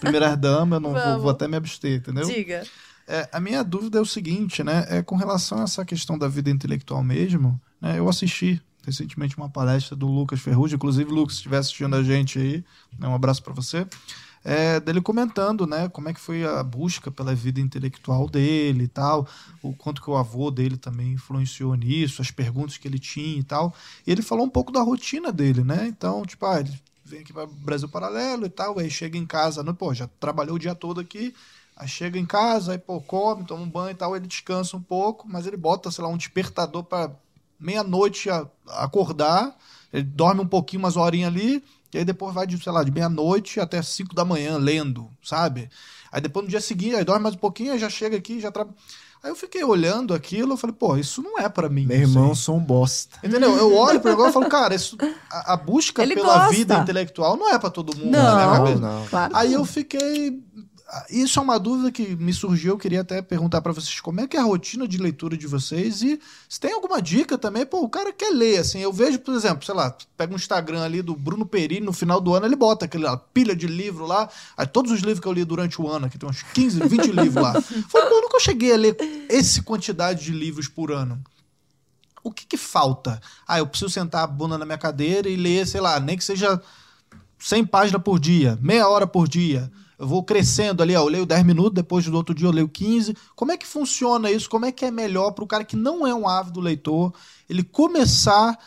Primeiras 0.00 0.36
damas, 0.36 0.76
eu 0.76 0.80
não 0.80 0.92
vou, 0.92 1.20
vou, 1.20 1.30
até 1.30 1.48
me 1.48 1.56
abster, 1.56 1.98
entendeu? 1.98 2.26
Diga. 2.26 2.62
É, 3.08 3.28
a 3.32 3.40
minha 3.40 3.64
dúvida 3.64 3.98
é 3.98 4.00
o 4.02 4.06
seguinte, 4.06 4.62
né? 4.62 4.86
É 4.90 5.02
com 5.02 5.16
relação 5.16 5.60
a 5.60 5.62
essa 5.62 5.84
questão 5.84 6.18
da 6.18 6.28
vida 6.28 6.50
intelectual 6.50 7.02
mesmo, 7.02 7.58
né? 7.80 7.98
Eu 7.98 8.06
assisti 8.06 8.60
recentemente 8.84 9.36
uma 9.36 9.48
palestra 9.48 9.96
do 9.96 10.06
Lucas 10.06 10.40
Ferrugem, 10.40 10.76
inclusive, 10.76 11.10
Lucas, 11.10 11.34
se 11.34 11.38
estiver 11.38 11.58
assistindo 11.58 11.96
a 11.96 12.02
gente 12.02 12.38
aí, 12.38 12.64
né, 12.98 13.06
um 13.08 13.14
abraço 13.14 13.42
para 13.42 13.52
você 13.52 13.86
é, 14.44 14.80
dele 14.80 15.00
comentando, 15.00 15.66
né, 15.66 15.88
como 15.88 16.08
é 16.08 16.14
que 16.14 16.20
foi 16.20 16.44
a 16.44 16.62
busca 16.62 17.10
pela 17.10 17.34
vida 17.34 17.60
intelectual 17.60 18.28
dele 18.28 18.84
e 18.84 18.88
tal, 18.88 19.28
o 19.62 19.74
quanto 19.74 20.02
que 20.02 20.10
o 20.10 20.16
avô 20.16 20.50
dele 20.50 20.76
também 20.76 21.12
influenciou 21.12 21.74
nisso, 21.74 22.22
as 22.22 22.30
perguntas 22.30 22.78
que 22.78 22.88
ele 22.88 22.98
tinha 22.98 23.38
e 23.38 23.42
tal. 23.42 23.74
E 24.06 24.10
ele 24.10 24.22
falou 24.22 24.46
um 24.46 24.50
pouco 24.50 24.72
da 24.72 24.80
rotina 24.80 25.30
dele, 25.30 25.62
né? 25.62 25.86
Então, 25.86 26.24
tipo, 26.24 26.46
ah, 26.46 26.60
ele 26.60 26.72
vem 27.04 27.20
aqui 27.20 27.32
para 27.32 27.46
Brasil 27.46 27.88
Paralelo 27.88 28.46
e 28.46 28.50
tal, 28.50 28.78
aí 28.78 28.90
chega 28.90 29.18
em 29.18 29.26
casa, 29.26 29.62
né, 29.62 29.72
pô, 29.72 29.92
já 29.92 30.08
trabalhou 30.18 30.56
o 30.56 30.58
dia 30.58 30.74
todo 30.74 31.00
aqui, 31.00 31.34
aí 31.76 31.88
chega 31.88 32.18
em 32.18 32.24
casa, 32.26 32.72
aí 32.72 32.78
pô, 32.78 33.00
come, 33.00 33.44
toma 33.44 33.62
um 33.62 33.68
banho 33.68 33.90
e 33.90 33.94
tal, 33.94 34.16
ele 34.16 34.26
descansa 34.26 34.76
um 34.76 34.82
pouco, 34.82 35.28
mas 35.28 35.46
ele 35.46 35.56
bota, 35.56 35.90
sei 35.90 36.02
lá, 36.04 36.08
um 36.08 36.16
despertador 36.16 36.84
para 36.84 37.10
meia-noite 37.58 38.30
acordar, 38.68 39.54
ele 39.92 40.04
dorme 40.04 40.40
um 40.40 40.46
pouquinho, 40.46 40.80
umas 40.80 40.96
horinhas 40.96 41.30
ali, 41.30 41.62
e 41.92 41.98
aí 41.98 42.04
depois 42.04 42.34
vai 42.34 42.46
de, 42.46 42.62
sei 42.62 42.72
lá, 42.72 42.82
de 42.84 42.90
meia-noite 42.90 43.58
até 43.60 43.80
5 43.82 44.14
da 44.14 44.24
manhã 44.24 44.56
lendo, 44.58 45.10
sabe? 45.22 45.68
Aí 46.12 46.20
depois 46.20 46.44
no 46.44 46.50
dia 46.50 46.60
seguinte, 46.60 46.96
aí 46.96 47.04
dorme 47.04 47.22
mais 47.22 47.34
um 47.34 47.38
pouquinho, 47.38 47.72
aí 47.72 47.78
já 47.78 47.88
chega 47.90 48.16
aqui, 48.16 48.40
já 48.40 48.50
trabalha. 48.50 48.76
Aí 49.22 49.30
eu 49.30 49.36
fiquei 49.36 49.62
olhando 49.62 50.14
aquilo, 50.14 50.54
eu 50.54 50.56
falei, 50.56 50.74
pô, 50.74 50.96
isso 50.96 51.20
não 51.22 51.38
é 51.38 51.46
pra 51.46 51.68
mim. 51.68 51.84
Meu 51.84 51.98
irmão, 51.98 52.34
sou 52.34 52.56
um 52.56 52.60
bosta. 52.60 53.18
Entendeu? 53.22 53.54
Eu 53.54 53.76
olho 53.76 54.00
pro 54.00 54.10
negócio 54.10 54.30
e 54.30 54.32
falo, 54.32 54.48
cara, 54.48 54.74
isso, 54.74 54.96
a, 55.30 55.52
a 55.52 55.56
busca 55.58 56.02
Ele 56.02 56.14
pela 56.14 56.38
gosta. 56.38 56.54
vida 56.54 56.78
intelectual 56.78 57.36
não 57.36 57.50
é 57.52 57.58
pra 57.58 57.68
todo 57.68 57.94
mundo. 57.94 58.10
Não, 58.10 58.22
na 58.22 58.34
minha 58.46 58.56
cabeça. 58.56 58.80
não. 58.80 59.06
Claro. 59.08 59.36
Aí 59.36 59.52
eu 59.52 59.64
fiquei. 59.66 60.42
Isso 61.08 61.38
é 61.38 61.42
uma 61.42 61.58
dúvida 61.58 61.92
que 61.92 62.16
me 62.16 62.32
surgiu. 62.32 62.72
Eu 62.72 62.78
queria 62.78 63.02
até 63.02 63.22
perguntar 63.22 63.60
pra 63.60 63.72
vocês 63.72 64.00
como 64.00 64.20
é 64.20 64.26
que 64.26 64.36
é 64.36 64.40
a 64.40 64.44
rotina 64.44 64.88
de 64.88 64.98
leitura 64.98 65.36
de 65.36 65.46
vocês 65.46 66.02
e 66.02 66.20
se 66.48 66.58
tem 66.58 66.72
alguma 66.72 67.00
dica 67.00 67.38
também. 67.38 67.64
Pô, 67.64 67.82
o 67.82 67.88
cara 67.88 68.12
quer 68.12 68.30
ler, 68.30 68.58
assim. 68.58 68.80
Eu 68.80 68.92
vejo, 68.92 69.18
por 69.20 69.34
exemplo, 69.34 69.64
sei 69.64 69.74
lá, 69.74 69.96
pega 70.16 70.32
um 70.32 70.36
Instagram 70.36 70.82
ali 70.82 71.00
do 71.00 71.14
Bruno 71.14 71.46
Perini, 71.46 71.86
no 71.86 71.92
final 71.92 72.20
do 72.20 72.34
ano 72.34 72.46
ele 72.46 72.56
bota 72.56 72.86
aquela 72.86 73.16
pilha 73.16 73.54
de 73.54 73.68
livro 73.68 74.04
lá. 74.04 74.28
Aí 74.56 74.66
todos 74.66 74.90
os 74.90 75.00
livros 75.00 75.20
que 75.20 75.28
eu 75.28 75.32
li 75.32 75.44
durante 75.44 75.80
o 75.80 75.88
ano, 75.88 76.06
aqui 76.06 76.18
tem 76.18 76.28
uns 76.28 76.42
15, 76.42 76.80
20 76.80 77.06
livros 77.12 77.42
lá. 77.42 77.52
Falei, 77.62 78.08
pô, 78.08 78.16
eu 78.16 78.22
nunca 78.22 78.40
cheguei 78.40 78.72
a 78.72 78.76
ler 78.76 78.96
essa 79.28 79.62
quantidade 79.62 80.24
de 80.24 80.32
livros 80.32 80.66
por 80.66 80.90
ano. 80.90 81.22
O 82.22 82.32
que 82.32 82.44
que 82.44 82.56
falta? 82.56 83.20
Ah, 83.46 83.58
eu 83.58 83.66
preciso 83.66 83.90
sentar 83.90 84.24
a 84.24 84.26
bunda 84.26 84.58
na 84.58 84.66
minha 84.66 84.76
cadeira 84.76 85.28
e 85.28 85.36
ler, 85.36 85.66
sei 85.66 85.80
lá, 85.80 85.98
nem 86.00 86.18
que 86.18 86.24
seja 86.24 86.60
100 87.38 87.64
páginas 87.66 88.02
por 88.02 88.18
dia, 88.18 88.58
meia 88.60 88.88
hora 88.88 89.06
por 89.06 89.28
dia. 89.28 89.70
Eu 90.00 90.06
vou 90.06 90.24
crescendo 90.24 90.82
ali, 90.82 90.96
ó, 90.96 91.02
eu 91.02 91.08
leio 91.08 91.26
10 91.26 91.44
minutos, 91.44 91.74
depois 91.74 92.06
do 92.06 92.16
outro 92.16 92.34
dia 92.34 92.46
eu 92.46 92.52
leio 92.52 92.68
15. 92.68 93.14
Como 93.36 93.52
é 93.52 93.56
que 93.58 93.66
funciona 93.66 94.30
isso? 94.30 94.48
Como 94.48 94.64
é 94.64 94.72
que 94.72 94.86
é 94.86 94.90
melhor 94.90 95.32
para 95.32 95.44
o 95.44 95.46
cara 95.46 95.62
que 95.62 95.76
não 95.76 96.06
é 96.06 96.14
um 96.14 96.26
ávido 96.26 96.58
leitor, 96.58 97.12
ele 97.48 97.62
começar 97.62 98.58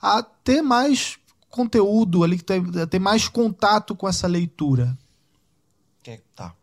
a 0.00 0.22
ter 0.22 0.60
mais 0.60 1.16
conteúdo 1.48 2.22
ali, 2.22 2.36
que 2.36 2.44
ter, 2.44 2.86
ter 2.88 2.98
mais 2.98 3.26
contato 3.26 3.96
com 3.96 4.06
essa 4.06 4.26
leitura? 4.26 4.96
Tá. 6.34 6.54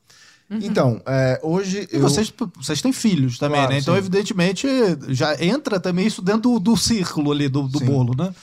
Então, 0.52 1.02
é, 1.06 1.40
hoje 1.44 1.88
E 1.92 1.96
eu... 1.96 2.02
vocês, 2.02 2.34
vocês 2.56 2.82
têm 2.82 2.92
filhos 2.92 3.38
também, 3.38 3.60
Claro, 3.60 3.74
né? 3.74 3.80
Então, 3.80 3.94
sim. 3.94 4.00
evidentemente, 4.00 4.68
já 5.10 5.44
entra 5.44 5.80
também 5.80 6.08
isso 6.08 6.22
dentro 6.22 6.54
do, 6.54 6.60
do 6.60 6.78
círculo 6.78 7.32
ali, 7.32 7.48
do, 7.48 7.68
do 7.68 7.80
bolo, 7.80 8.16
né? 8.18 8.34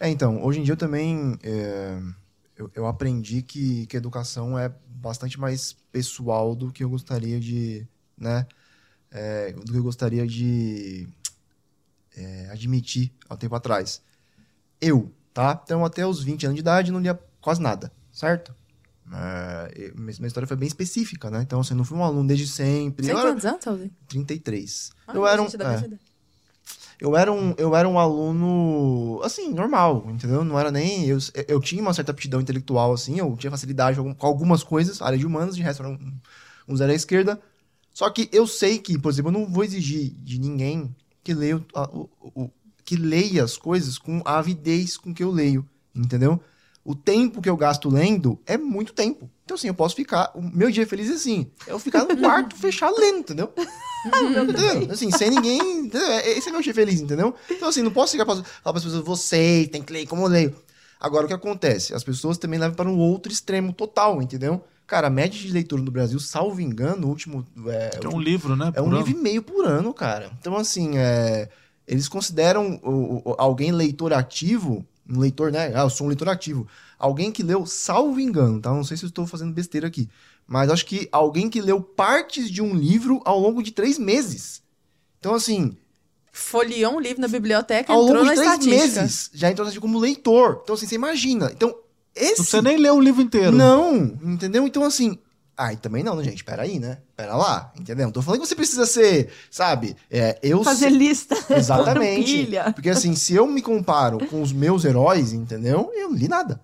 É, 0.00 0.08
então, 0.08 0.44
hoje 0.44 0.58
em 0.58 0.62
dia 0.64 0.72
eu 0.72 0.76
também 0.76 1.38
é, 1.42 1.98
eu, 2.56 2.70
eu 2.74 2.86
aprendi 2.86 3.42
que, 3.42 3.86
que 3.86 3.96
a 3.96 3.98
educação 3.98 4.58
é 4.58 4.72
bastante 4.86 5.38
mais 5.38 5.76
pessoal 5.90 6.54
do 6.54 6.70
que 6.70 6.84
eu 6.84 6.90
gostaria 6.90 7.40
de, 7.40 7.86
né, 8.16 8.46
é, 9.10 9.52
do 9.52 9.72
que 9.72 9.78
eu 9.78 9.82
gostaria 9.82 10.26
de 10.26 11.08
é, 12.16 12.48
admitir 12.50 13.12
há 13.28 13.34
um 13.34 13.36
tempo 13.36 13.54
atrás. 13.54 14.02
Eu, 14.80 15.12
tá? 15.32 15.60
Então, 15.64 15.84
até 15.84 16.06
os 16.06 16.22
20 16.22 16.46
anos 16.46 16.56
de 16.56 16.60
idade, 16.60 16.92
não 16.92 17.00
lia 17.00 17.18
quase 17.40 17.60
nada, 17.60 17.92
certo? 18.10 18.54
É, 19.14 19.92
minha 19.94 20.26
história 20.26 20.46
foi 20.46 20.56
bem 20.56 20.66
específica, 20.66 21.30
né? 21.30 21.42
Então, 21.42 21.60
assim, 21.60 21.74
eu 21.74 21.78
não 21.78 21.84
fui 21.84 21.98
um 21.98 22.04
aluno 22.04 22.26
desde 22.26 22.46
sempre. 22.46 23.04
Você 23.04 23.12
tem 23.12 23.20
quantos 23.20 23.44
anos, 23.44 23.64
Saulinho? 23.64 23.90
33. 24.08 24.90
Ah, 25.06 25.14
eu 25.14 25.26
era 25.26 25.42
um... 25.42 25.46
é. 25.46 25.98
Eu 27.02 27.16
era 27.16 27.32
um, 27.32 27.52
eu 27.58 27.74
era 27.74 27.88
um 27.88 27.98
aluno, 27.98 29.20
assim, 29.24 29.50
normal, 29.52 30.06
entendeu? 30.08 30.44
Não 30.44 30.56
era 30.58 30.70
nem. 30.70 31.04
Eu, 31.06 31.18
eu 31.48 31.60
tinha 31.60 31.82
uma 31.82 31.92
certa 31.92 32.12
aptidão 32.12 32.40
intelectual, 32.40 32.92
assim, 32.92 33.18
eu 33.18 33.36
tinha 33.36 33.50
facilidade 33.50 33.98
com 33.98 34.14
algumas 34.26 34.62
coisas, 34.62 35.02
área 35.02 35.18
de 35.18 35.26
humanas, 35.26 35.56
de 35.56 35.62
resto 35.62 35.82
era 35.82 35.90
um, 35.92 36.12
um 36.68 36.76
zero 36.76 36.92
à 36.92 36.94
esquerda. 36.94 37.40
Só 37.92 38.08
que 38.08 38.28
eu 38.32 38.46
sei 38.46 38.78
que, 38.78 38.96
por 38.98 39.10
exemplo, 39.10 39.30
eu 39.30 39.38
não 39.40 39.46
vou 39.50 39.64
exigir 39.64 40.12
de 40.18 40.38
ninguém 40.38 40.94
que 41.24 41.34
leia, 41.34 41.56
o- 41.58 42.08
o, 42.20 42.42
o- 42.44 42.50
que 42.84 42.94
leia 42.96 43.42
as 43.42 43.56
coisas 43.56 43.98
com 43.98 44.22
a 44.24 44.38
avidez 44.38 44.96
com 44.96 45.12
que 45.12 45.24
eu 45.24 45.30
leio, 45.32 45.68
entendeu? 45.94 46.40
O 46.84 46.94
tempo 46.94 47.42
que 47.42 47.48
eu 47.48 47.56
gasto 47.56 47.88
lendo 47.88 48.38
é 48.46 48.56
muito 48.56 48.92
tempo. 48.92 49.28
Então, 49.52 49.58
assim, 49.58 49.68
eu 49.68 49.74
posso 49.74 49.94
ficar. 49.94 50.30
O 50.34 50.40
meu 50.40 50.70
dia 50.70 50.86
feliz 50.86 51.10
é 51.10 51.12
assim. 51.12 51.46
Eu 51.66 51.78
ficar 51.78 52.04
no 52.06 52.16
quarto 52.16 52.56
fechado 52.56 52.94
lendo, 52.98 53.18
entendeu? 53.18 53.52
Entendeu? 54.06 54.90
Assim, 54.90 55.10
sem 55.10 55.28
ninguém. 55.30 55.80
entendeu? 55.80 56.06
É- 56.10 56.30
Esse 56.38 56.48
é 56.48 56.52
meu 56.52 56.62
dia 56.62 56.72
feliz, 56.72 57.00
entendeu? 57.02 57.34
Então, 57.50 57.68
assim, 57.68 57.82
não 57.82 57.90
posso 57.90 58.12
ficar 58.12 58.24
pra, 58.24 58.36
falar 58.36 58.44
para 58.64 58.78
as 58.78 58.84
pessoas, 58.84 59.04
você 59.04 59.68
tem 59.70 59.82
que 59.82 59.92
ler 59.92 60.06
como 60.06 60.22
eu 60.22 60.28
leio. 60.28 60.56
Agora, 60.98 61.24
o 61.26 61.28
que 61.28 61.34
acontece? 61.34 61.94
As 61.94 62.02
pessoas 62.02 62.38
também 62.38 62.58
levam 62.58 62.74
para 62.74 62.88
um 62.88 62.96
outro 62.98 63.30
extremo 63.30 63.72
total, 63.74 64.22
entendeu? 64.22 64.64
Cara, 64.86 65.08
a 65.08 65.10
média 65.10 65.38
de 65.38 65.52
leitura 65.52 65.82
no 65.82 65.90
Brasil, 65.90 66.18
salvo 66.18 66.60
engano, 66.60 67.06
o 67.06 67.10
último. 67.10 67.46
É, 67.66 67.90
Que 67.98 68.06
é 68.06 68.08
um 68.10 68.20
livro, 68.20 68.56
né? 68.56 68.72
é 68.74 68.80
um 68.80 68.86
ano. 68.86 68.96
livro 68.98 69.10
e 69.10 69.14
meio 69.14 69.42
por 69.42 69.66
ano, 69.66 69.92
cara. 69.92 70.30
Então, 70.40 70.56
assim, 70.56 70.96
é, 70.96 71.48
eles 71.86 72.08
consideram 72.08 72.80
o- 72.82 73.30
o- 73.30 73.34
alguém 73.38 73.70
leitor 73.72 74.12
ativo, 74.14 74.86
um 75.08 75.18
leitor, 75.18 75.50
né? 75.52 75.72
Ah, 75.74 75.82
eu 75.82 75.90
sou 75.90 76.06
um 76.06 76.08
leitor 76.08 76.28
ativo. 76.28 76.66
Alguém 77.02 77.32
que 77.32 77.42
leu, 77.42 77.66
salvo 77.66 78.20
engano, 78.20 78.60
tá? 78.60 78.70
Não 78.70 78.84
sei 78.84 78.96
se 78.96 79.04
eu 79.04 79.08
estou 79.08 79.26
fazendo 79.26 79.52
besteira 79.52 79.88
aqui. 79.88 80.08
Mas 80.46 80.70
acho 80.70 80.86
que 80.86 81.08
alguém 81.10 81.50
que 81.50 81.60
leu 81.60 81.80
partes 81.82 82.48
de 82.50 82.62
um 82.62 82.74
livro 82.74 83.20
ao 83.24 83.38
longo 83.40 83.62
de 83.62 83.72
três 83.72 83.98
meses. 83.98 84.62
Então, 85.18 85.34
assim, 85.34 85.76
Folheou 86.34 86.94
um 86.96 87.00
livro 87.00 87.20
na 87.20 87.28
biblioteca, 87.28 87.92
ao 87.92 88.04
entrou 88.04 88.22
longo 88.22 88.26
na 88.26 88.32
de 88.34 88.40
três 88.40 88.52
estatística. 88.52 89.00
meses, 89.02 89.30
já 89.34 89.50
entrou 89.50 89.68
na 89.68 89.80
como 89.80 89.98
leitor. 89.98 90.60
Então, 90.62 90.74
assim, 90.74 90.86
você 90.86 90.94
imagina. 90.94 91.50
Então, 91.52 91.74
esse... 92.14 92.28
Não 92.30 92.36
precisa 92.36 92.62
nem 92.62 92.76
ler 92.78 92.92
o 92.92 93.00
livro 93.00 93.20
inteiro. 93.20 93.52
Não, 93.56 93.96
entendeu? 94.22 94.66
Então, 94.66 94.82
assim. 94.84 95.18
Ai, 95.54 95.76
também 95.76 96.02
não, 96.02 96.16
né, 96.16 96.24
gente? 96.24 96.42
Peraí, 96.42 96.78
né? 96.78 96.98
Pera 97.14 97.36
lá, 97.36 97.70
entendeu? 97.78 98.06
Não 98.06 98.12
tô 98.12 98.22
falando 98.22 98.40
que 98.40 98.46
você 98.48 98.54
precisa 98.56 98.86
ser, 98.86 99.28
sabe? 99.50 99.94
É, 100.10 100.38
eu 100.42 100.64
Fazer 100.64 100.88
sei- 100.88 100.98
lista. 100.98 101.36
Exatamente. 101.54 102.48
Porque, 102.74 102.88
assim, 102.88 103.14
se 103.14 103.34
eu 103.34 103.46
me 103.46 103.60
comparo 103.60 104.18
com 104.28 104.40
os 104.40 104.52
meus 104.52 104.84
heróis, 104.86 105.32
entendeu? 105.34 105.90
Eu 105.94 106.08
não 106.08 106.16
li 106.16 106.28
nada. 106.28 106.60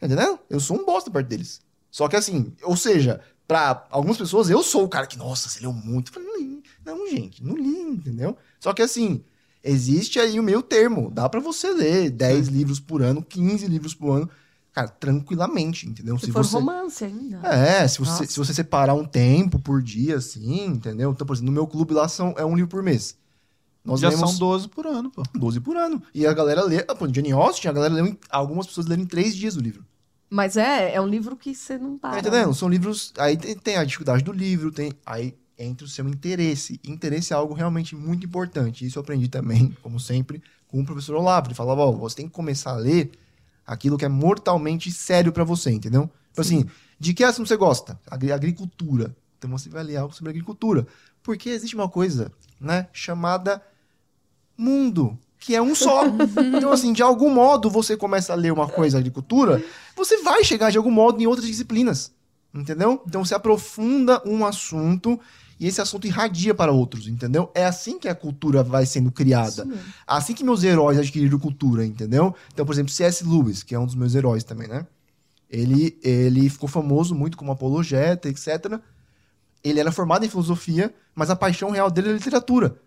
Entendeu? 0.00 0.38
Eu 0.50 0.60
sou 0.60 0.80
um 0.80 0.84
bosta 0.84 1.10
perto 1.10 1.28
deles. 1.28 1.60
Só 1.90 2.08
que, 2.08 2.16
assim, 2.16 2.52
ou 2.62 2.76
seja, 2.76 3.20
pra 3.46 3.86
algumas 3.90 4.16
pessoas, 4.16 4.50
eu 4.50 4.62
sou 4.62 4.84
o 4.84 4.88
cara 4.88 5.06
que, 5.06 5.16
nossa, 5.16 5.48
você 5.48 5.60
leu 5.60 5.72
muito. 5.72 6.10
Eu 6.10 6.14
falei, 6.14 6.28
não 6.28 6.38
li. 6.38 6.62
Não, 6.84 7.08
gente, 7.08 7.42
não 7.42 7.56
li, 7.56 7.80
entendeu? 7.80 8.36
Só 8.58 8.72
que, 8.72 8.82
assim, 8.82 9.22
existe 9.62 10.18
aí 10.18 10.38
o 10.38 10.42
meio 10.42 10.62
termo. 10.62 11.10
Dá 11.10 11.28
pra 11.28 11.40
você 11.40 11.72
ler 11.72 12.10
10 12.10 12.48
livros 12.48 12.80
por 12.80 13.02
ano, 13.02 13.22
15 13.22 13.66
livros 13.66 13.94
por 13.94 14.16
ano, 14.16 14.30
cara, 14.72 14.88
tranquilamente, 14.88 15.88
entendeu? 15.88 16.18
Se, 16.18 16.30
for 16.30 16.44
você... 16.44 16.56
romance 16.56 17.04
ainda. 17.04 17.38
É, 17.46 17.86
se 17.86 17.98
você, 17.98 18.10
Nossa. 18.10 18.26
se 18.26 18.38
você 18.38 18.52
separar 18.52 18.94
um 18.94 19.04
tempo 19.04 19.58
por 19.58 19.80
dia, 19.80 20.16
assim, 20.16 20.66
entendeu? 20.66 21.12
Então, 21.12 21.26
por 21.26 21.34
exemplo, 21.34 21.46
no 21.46 21.52
meu 21.52 21.66
clube 21.66 21.94
lá 21.94 22.08
são, 22.08 22.34
é 22.36 22.44
um 22.44 22.54
livro 22.54 22.68
por 22.70 22.82
mês. 22.82 23.16
Nós 23.84 24.00
Já 24.00 24.08
lemos 24.08 24.30
são 24.30 24.38
12 24.38 24.68
por 24.68 24.86
ano, 24.86 25.10
pô. 25.10 25.22
12 25.34 25.60
por 25.60 25.76
ano. 25.76 26.02
E 26.14 26.26
a 26.26 26.32
galera 26.32 26.62
lê. 26.64 26.78
Ah, 26.88 26.94
pô, 26.94 27.06
Jane 27.12 27.32
Austen, 27.32 27.70
a 27.70 27.74
galera 27.74 27.92
leu. 27.94 28.06
em- 28.06 28.18
Algumas 28.30 28.66
pessoas 28.66 28.86
leram 28.86 29.02
em 29.02 29.06
três 29.06 29.36
dias 29.36 29.56
o 29.56 29.60
livro. 29.60 29.84
Mas 30.30 30.56
é, 30.56 30.94
é 30.94 31.00
um 31.00 31.06
livro 31.06 31.36
que 31.36 31.54
você 31.54 31.76
não 31.78 31.98
para. 31.98 32.12
Tá 32.12 32.18
entendendo? 32.20 32.54
São 32.54 32.68
livros. 32.68 33.12
Aí 33.18 33.36
tem, 33.36 33.54
tem 33.56 33.76
a 33.76 33.84
dificuldade 33.84 34.24
do 34.24 34.32
livro, 34.32 34.72
tem. 34.72 34.92
Aí 35.04 35.34
entra 35.58 35.84
o 35.84 35.88
seu 35.88 36.08
interesse. 36.08 36.80
Interesse 36.82 37.32
é 37.32 37.36
algo 37.36 37.52
realmente 37.54 37.94
muito 37.94 38.24
importante. 38.26 38.86
Isso 38.86 38.98
eu 38.98 39.02
aprendi 39.02 39.28
também, 39.28 39.76
como 39.82 40.00
sempre, 40.00 40.42
com 40.66 40.80
o 40.80 40.84
professor 40.84 41.14
Olavo. 41.16 41.48
Ele 41.48 41.54
falava: 41.54 41.82
ó, 41.82 41.92
você 41.92 42.16
tem 42.16 42.26
que 42.26 42.32
começar 42.32 42.70
a 42.72 42.76
ler 42.76 43.12
aquilo 43.66 43.98
que 43.98 44.04
é 44.04 44.08
mortalmente 44.08 44.90
sério 44.90 45.30
pra 45.30 45.44
você, 45.44 45.70
entendeu? 45.70 46.10
Tipo 46.30 46.40
assim, 46.40 46.64
de 46.98 47.12
que 47.14 47.22
assunto 47.22 47.46
você 47.48 47.56
gosta? 47.56 48.00
Agri- 48.10 48.32
Agricultura. 48.32 49.14
Então 49.38 49.50
você 49.50 49.68
vai 49.68 49.84
ler 49.84 49.96
algo 49.98 50.14
sobre 50.14 50.30
agricultura. 50.30 50.86
Porque 51.22 51.50
existe 51.50 51.76
uma 51.76 51.88
coisa, 51.88 52.32
né, 52.60 52.88
chamada 52.92 53.62
mundo, 54.56 55.18
que 55.38 55.54
é 55.54 55.62
um 55.62 55.74
só. 55.74 56.04
então, 56.56 56.72
assim, 56.72 56.92
de 56.92 57.02
algum 57.02 57.30
modo 57.30 57.68
você 57.70 57.96
começa 57.96 58.32
a 58.32 58.36
ler 58.36 58.52
uma 58.52 58.68
coisa 58.68 58.98
agricultura, 58.98 59.62
você 59.96 60.22
vai 60.22 60.42
chegar 60.44 60.70
de 60.70 60.78
algum 60.78 60.90
modo 60.90 61.22
em 61.22 61.26
outras 61.26 61.46
disciplinas. 61.46 62.12
Entendeu? 62.54 63.02
Então 63.06 63.24
você 63.24 63.34
aprofunda 63.34 64.22
um 64.24 64.46
assunto 64.46 65.18
e 65.58 65.66
esse 65.66 65.80
assunto 65.80 66.06
irradia 66.06 66.54
para 66.54 66.72
outros, 66.72 67.08
entendeu? 67.08 67.50
É 67.54 67.64
assim 67.64 67.98
que 67.98 68.08
a 68.08 68.14
cultura 68.14 68.62
vai 68.62 68.86
sendo 68.86 69.10
criada. 69.10 69.66
Assim 70.06 70.34
que 70.34 70.44
meus 70.44 70.62
heróis 70.62 70.98
adquiriram 70.98 71.38
cultura, 71.38 71.84
entendeu? 71.84 72.34
Então, 72.52 72.64
por 72.64 72.72
exemplo, 72.72 72.92
C.S. 72.92 73.24
Lewis, 73.24 73.62
que 73.62 73.74
é 73.74 73.78
um 73.78 73.86
dos 73.86 73.94
meus 73.94 74.14
heróis 74.14 74.44
também, 74.44 74.68
né? 74.68 74.86
Ele, 75.48 75.98
ele 76.02 76.48
ficou 76.48 76.68
famoso 76.68 77.14
muito 77.14 77.36
como 77.36 77.52
apologeta, 77.52 78.28
etc. 78.28 78.80
Ele 79.62 79.80
era 79.80 79.92
formado 79.92 80.24
em 80.24 80.28
filosofia, 80.28 80.92
mas 81.14 81.30
a 81.30 81.36
paixão 81.36 81.70
real 81.70 81.90
dele 81.90 82.10
é 82.10 82.12
literatura. 82.12 82.80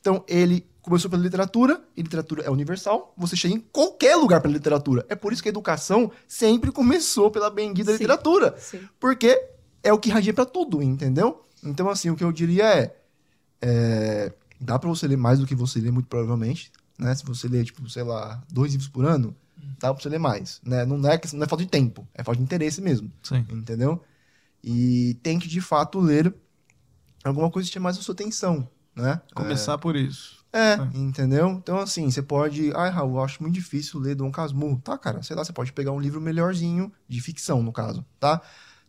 Então, 0.00 0.24
ele 0.26 0.66
começou 0.88 1.10
pela 1.10 1.22
literatura, 1.22 1.82
e 1.96 2.02
literatura 2.02 2.42
é 2.42 2.50
universal, 2.50 3.12
você 3.16 3.36
chega 3.36 3.54
em 3.54 3.60
qualquer 3.60 4.16
lugar 4.16 4.40
pela 4.40 4.52
literatura. 4.54 5.04
É 5.08 5.14
por 5.14 5.32
isso 5.32 5.42
que 5.42 5.48
a 5.48 5.50
educação 5.50 6.10
sempre 6.26 6.70
começou 6.72 7.30
pela 7.30 7.50
bendita 7.50 7.90
Sim. 7.92 7.98
literatura. 7.98 8.54
Sim. 8.58 8.80
Porque 8.98 9.40
é 9.82 9.92
o 9.92 9.98
que 9.98 10.10
radia 10.10 10.32
pra 10.34 10.44
tudo, 10.44 10.82
entendeu? 10.82 11.44
Então, 11.62 11.88
assim, 11.88 12.10
o 12.10 12.16
que 12.16 12.24
eu 12.24 12.32
diria 12.32 12.64
é, 12.64 12.96
é, 13.60 14.32
dá 14.60 14.78
pra 14.78 14.88
você 14.88 15.06
ler 15.06 15.16
mais 15.16 15.38
do 15.38 15.46
que 15.46 15.54
você 15.54 15.80
lê, 15.80 15.90
muito 15.90 16.06
provavelmente, 16.08 16.70
né? 16.98 17.14
Se 17.14 17.24
você 17.24 17.48
ler, 17.48 17.64
tipo, 17.64 17.88
sei 17.88 18.02
lá, 18.02 18.42
dois 18.50 18.72
livros 18.72 18.88
por 18.88 19.04
ano, 19.04 19.34
dá 19.78 19.92
pra 19.92 20.02
você 20.02 20.08
ler 20.08 20.18
mais, 20.18 20.60
né? 20.64 20.84
Não 20.84 21.08
é, 21.08 21.18
que- 21.18 21.34
não 21.34 21.44
é 21.44 21.48
falta 21.48 21.64
de 21.64 21.70
tempo, 21.70 22.06
é 22.14 22.22
falta 22.24 22.38
de 22.38 22.44
interesse 22.44 22.80
mesmo, 22.80 23.10
Sim. 23.22 23.44
entendeu? 23.50 24.02
E 24.62 25.14
tente, 25.22 25.48
de 25.48 25.60
fato, 25.60 26.00
ler 26.00 26.34
alguma 27.24 27.50
coisa 27.50 27.68
que 27.68 27.74
chame 27.74 27.84
mais 27.84 27.98
a 27.98 28.02
sua 28.02 28.12
atenção, 28.14 28.68
né? 28.94 29.20
Começar 29.34 29.78
por 29.78 29.94
isso. 29.96 30.37
É, 30.52 30.72
É. 30.72 30.78
entendeu? 30.94 31.50
Então, 31.50 31.78
assim, 31.78 32.10
você 32.10 32.22
pode. 32.22 32.72
Ai, 32.74 32.90
Raul, 32.90 33.16
eu 33.16 33.22
acho 33.24 33.42
muito 33.42 33.54
difícil 33.54 34.00
ler 34.00 34.14
Dom 34.14 34.30
Casmurro. 34.30 34.80
Tá, 34.82 34.96
cara, 34.96 35.22
sei 35.22 35.36
lá, 35.36 35.44
você 35.44 35.52
pode 35.52 35.72
pegar 35.72 35.92
um 35.92 36.00
livro 36.00 36.20
melhorzinho, 36.20 36.90
de 37.08 37.20
ficção, 37.20 37.62
no 37.62 37.72
caso, 37.72 38.04
tá? 38.18 38.40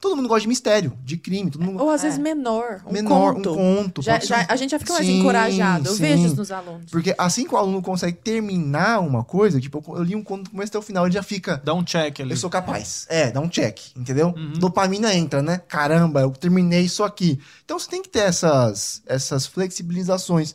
Todo 0.01 0.15
mundo 0.15 0.29
gosta 0.29 0.43
de 0.43 0.47
mistério, 0.47 0.93
de 1.03 1.17
crime, 1.17 1.51
todo 1.51 1.61
mundo 1.61 1.83
Ou 1.83 1.89
às 1.89 2.03
vezes 2.03 2.17
É. 2.17 2.21
menor, 2.21 2.81
um 2.87 2.93
menor, 2.93 3.33
conto. 3.33 3.51
um 3.51 3.55
conto. 3.83 4.01
Já, 4.01 4.17
já- 4.17 4.45
a 4.47 4.55
gente 4.55 4.69
já 4.71 4.79
fica 4.79 4.93
mais 4.93 5.05
Sim, 5.05 5.19
encorajado. 5.19 5.89
Eu 5.89 5.93
sim. 5.93 6.01
vejo 6.01 6.25
isso 6.27 6.35
nos 6.37 6.51
alunos. 6.53 6.89
Porque 6.89 7.13
assim 7.17 7.43
que 7.45 7.53
o 7.53 7.57
aluno 7.57 7.81
consegue 7.81 8.17
terminar 8.17 9.01
uma 9.01 9.25
coisa, 9.25 9.59
tipo, 9.59 9.83
eu 9.97 10.01
li 10.01 10.15
um 10.15 10.23
conto 10.23 10.43
do 10.45 10.51
começo 10.51 10.69
até 10.69 10.79
o 10.79 10.81
final, 10.81 11.05
ele 11.05 11.13
já 11.15 11.21
fica. 11.21 11.61
Dá 11.65 11.73
um 11.73 11.83
check 11.83 12.21
ali. 12.21 12.31
Eu 12.31 12.37
sou 12.37 12.49
capaz. 12.49 13.05
É, 13.09 13.29
dá 13.29 13.41
um 13.41 13.49
check, 13.49 13.77
entendeu? 13.93 14.29
Uhum. 14.37 14.53
Dopamina 14.53 15.13
entra, 15.13 15.41
né? 15.41 15.57
Caramba, 15.67 16.21
eu 16.21 16.31
terminei 16.31 16.83
isso 16.83 17.03
aqui. 17.03 17.37
Então 17.65 17.77
você 17.77 17.89
tem 17.89 18.01
que 18.01 18.07
ter 18.07 18.19
essas, 18.19 19.01
essas 19.05 19.45
flexibilizações. 19.47 20.53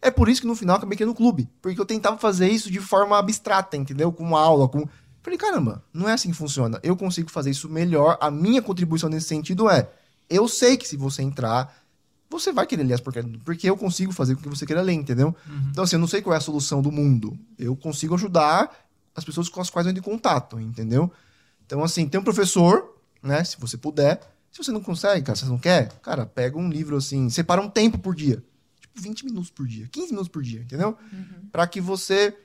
É 0.00 0.10
por 0.10 0.28
isso 0.28 0.40
que 0.40 0.46
no 0.46 0.54
final 0.54 0.76
acabei 0.76 0.96
criando 0.96 1.10
um 1.10 1.14
clube. 1.14 1.48
Porque 1.60 1.80
eu 1.80 1.84
tentava 1.86 2.16
fazer 2.18 2.48
isso 2.48 2.70
de 2.70 2.80
forma 2.80 3.18
abstrata, 3.18 3.76
entendeu? 3.76 4.12
Com 4.12 4.24
uma 4.24 4.40
aula, 4.40 4.68
com. 4.68 4.88
Falei, 5.22 5.38
caramba, 5.38 5.84
não 5.92 6.08
é 6.08 6.12
assim 6.12 6.30
que 6.30 6.36
funciona. 6.36 6.78
Eu 6.82 6.96
consigo 6.96 7.30
fazer 7.30 7.50
isso 7.50 7.68
melhor. 7.68 8.16
A 8.20 8.30
minha 8.30 8.62
contribuição 8.62 9.08
nesse 9.08 9.26
sentido 9.26 9.68
é: 9.68 9.90
eu 10.30 10.46
sei 10.46 10.76
que 10.76 10.86
se 10.86 10.96
você 10.96 11.22
entrar, 11.22 11.74
você 12.30 12.52
vai 12.52 12.66
querer 12.66 12.84
ler 12.84 12.94
as 12.94 13.00
porcarias, 13.00 13.36
porque 13.44 13.68
eu 13.68 13.76
consigo 13.76 14.12
fazer 14.12 14.36
com 14.36 14.42
que 14.42 14.48
você 14.48 14.66
queira 14.66 14.82
ler, 14.82 14.92
entendeu? 14.92 15.34
Então, 15.70 15.84
assim, 15.84 15.96
eu 15.96 16.00
não 16.00 16.06
sei 16.06 16.20
qual 16.20 16.34
é 16.34 16.36
a 16.36 16.40
solução 16.40 16.82
do 16.82 16.92
mundo. 16.92 17.38
Eu 17.58 17.74
consigo 17.74 18.14
ajudar 18.14 18.70
as 19.14 19.24
pessoas 19.24 19.48
com 19.48 19.60
as 19.60 19.70
quais 19.70 19.86
eu 19.86 19.90
entro 19.90 20.00
em 20.00 20.04
contato, 20.04 20.60
entendeu? 20.60 21.10
Então, 21.66 21.82
assim, 21.82 22.06
tem 22.06 22.20
um 22.20 22.24
professor, 22.24 22.94
né? 23.22 23.42
Se 23.44 23.58
você 23.58 23.76
puder. 23.76 24.20
Se 24.50 24.64
você 24.64 24.72
não 24.72 24.80
consegue, 24.80 25.22
cara, 25.22 25.36
se 25.36 25.44
você 25.44 25.50
não 25.50 25.58
quer, 25.58 25.88
cara, 26.00 26.24
pega 26.24 26.56
um 26.56 26.70
livro 26.70 26.96
assim, 26.96 27.28
separa 27.28 27.60
um 27.60 27.68
tempo 27.68 27.98
por 27.98 28.14
dia. 28.14 28.42
Tipo, 28.98 29.08
20 29.08 29.24
minutos 29.26 29.50
por 29.50 29.66
dia, 29.66 29.88
15 29.90 30.08
minutos 30.08 30.28
por 30.28 30.42
dia, 30.42 30.60
entendeu? 30.60 30.96
Pra 31.52 31.66
que 31.66 31.80
você 31.80 32.36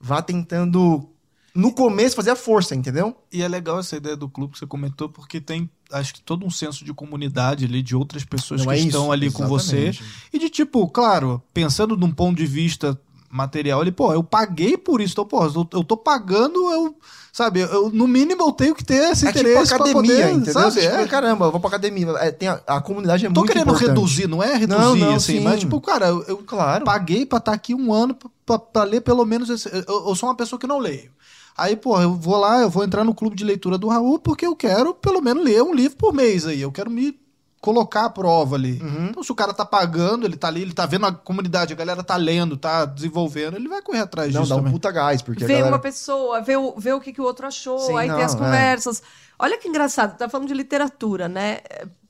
vá 0.00 0.22
tentando, 0.22 1.08
no 1.54 1.72
começo, 1.72 2.16
fazer 2.16 2.30
a 2.30 2.36
força, 2.36 2.74
entendeu? 2.74 3.16
E 3.32 3.42
é 3.42 3.48
legal 3.48 3.78
essa 3.78 3.96
ideia 3.96 4.16
do 4.16 4.28
clube 4.28 4.52
que 4.54 4.58
você 4.58 4.66
comentou, 4.66 5.08
porque 5.08 5.40
tem, 5.40 5.68
acho 5.92 6.14
que 6.14 6.20
todo 6.20 6.46
um 6.46 6.50
senso 6.50 6.84
de 6.84 6.92
comunidade 6.94 7.64
ali, 7.64 7.82
de 7.82 7.94
outras 7.94 8.24
pessoas 8.24 8.64
Não 8.64 8.72
que 8.72 8.78
é 8.80 8.82
estão 8.84 9.02
isso? 9.04 9.12
ali 9.12 9.30
com 9.30 9.46
você. 9.46 9.88
Exatamente. 9.88 10.28
E 10.32 10.38
de 10.38 10.48
tipo, 10.48 10.88
claro, 10.88 11.42
pensando 11.52 11.96
num 11.96 12.10
ponto 12.12 12.36
de 12.36 12.46
vista 12.46 12.98
material, 13.30 13.80
ele, 13.82 13.92
pô, 13.92 14.12
eu 14.12 14.22
paguei 14.24 14.76
por 14.76 15.00
isso, 15.00 15.12
então, 15.12 15.24
pô, 15.24 15.44
eu, 15.44 15.68
eu 15.72 15.84
tô 15.84 15.96
pagando, 15.96 16.70
eu, 16.72 16.96
sabe, 17.32 17.60
eu, 17.60 17.88
no 17.90 18.08
mínimo 18.08 18.42
eu 18.42 18.50
tenho 18.52 18.74
que 18.74 18.84
ter 18.84 19.12
esse 19.12 19.24
É 19.26 19.32
tipo 19.32 19.46
interesse 19.48 19.72
academia, 19.72 19.92
pra 19.94 20.02
poder, 20.02 20.30
entendeu? 20.32 20.52
sabe? 20.52 20.80
Tipo, 20.80 20.94
É. 20.96 21.06
caramba, 21.06 21.44
eu 21.46 21.50
vou 21.52 21.60
pra 21.60 21.68
academia. 21.68 22.08
É, 22.18 22.30
tem 22.32 22.48
a, 22.48 22.60
a 22.66 22.80
comunidade 22.80 23.24
é 23.24 23.28
Tô 23.30 23.40
muito 23.40 23.52
querendo 23.52 23.68
importante. 23.68 23.88
reduzir, 23.88 24.26
não 24.26 24.42
é 24.42 24.54
reduzir, 24.56 24.80
Não, 24.80 24.96
não, 24.96 25.14
assim, 25.14 25.38
sim. 25.38 25.40
mas 25.44 25.60
tipo, 25.60 25.80
cara, 25.80 26.08
eu, 26.08 26.24
eu 26.24 26.36
Claro. 26.38 26.84
paguei 26.84 27.24
pra 27.24 27.38
estar 27.38 27.52
aqui 27.52 27.72
um 27.74 27.92
ano 27.94 28.14
pra, 28.14 28.28
pra- 28.44 28.58
pra 28.58 28.82
ler 28.84 29.00
pelo 29.00 29.24
menos 29.24 29.48
esse, 29.48 29.68
eu, 29.86 30.08
eu 30.08 30.14
sou 30.16 30.28
uma 30.28 30.34
pessoa 30.34 30.58
que 30.58 30.66
não 30.66 30.78
leio. 30.78 31.10
Aí, 31.56 31.76
pô, 31.76 32.00
eu 32.00 32.14
vou 32.14 32.36
lá, 32.36 32.60
eu 32.62 32.70
vou 32.70 32.82
entrar 32.82 33.04
no 33.04 33.14
clube 33.14 33.36
de 33.36 33.44
leitura 33.44 33.76
do 33.78 33.88
Raul 33.88 34.18
porque 34.18 34.46
eu 34.46 34.56
quero 34.56 34.92
pelo 34.94 35.20
menos 35.20 35.44
ler 35.44 35.62
um 35.62 35.74
livro 35.74 35.96
por 35.98 36.12
mês 36.12 36.46
aí. 36.46 36.60
Eu 36.62 36.72
quero 36.72 36.90
me 36.90 37.16
colocar 37.60 38.06
à 38.06 38.10
prova 38.10 38.56
ali. 38.56 38.80
Uhum. 38.82 39.08
Então, 39.10 39.22
se 39.22 39.30
o 39.30 39.34
cara 39.34 39.52
tá 39.52 39.64
pagando, 39.64 40.26
ele 40.26 40.36
tá 40.36 40.48
ali, 40.48 40.62
ele 40.62 40.72
tá 40.72 40.86
vendo 40.86 41.06
a 41.06 41.12
comunidade, 41.12 41.72
a 41.72 41.76
galera 41.76 42.02
tá 42.02 42.16
lendo, 42.16 42.56
tá 42.56 42.84
desenvolvendo, 42.86 43.56
ele 43.56 43.68
vai 43.68 43.82
correr 43.82 44.00
atrás 44.00 44.32
Não, 44.32 44.40
disso 44.40 44.50
dá 44.50 44.56
um 44.56 44.58
também. 44.60 44.72
puta 44.72 44.90
gás, 44.90 45.20
porque 45.20 45.44
a 45.44 45.46
Ver 45.46 45.54
galera... 45.54 45.74
uma 45.74 45.78
pessoa, 45.78 46.40
ver 46.40 46.56
o, 46.56 46.74
ver 46.78 46.94
o 46.94 47.00
que, 47.00 47.12
que 47.12 47.20
o 47.20 47.24
outro 47.24 47.46
achou, 47.46 47.78
Sim, 47.78 47.98
aí 47.98 48.08
tem 48.08 48.16
não, 48.16 48.24
as 48.24 48.34
é. 48.34 48.38
conversas. 48.38 49.02
Olha 49.38 49.58
que 49.58 49.68
engraçado, 49.68 50.16
tá 50.16 50.28
falando 50.28 50.48
de 50.48 50.54
literatura, 50.54 51.28
né? 51.28 51.58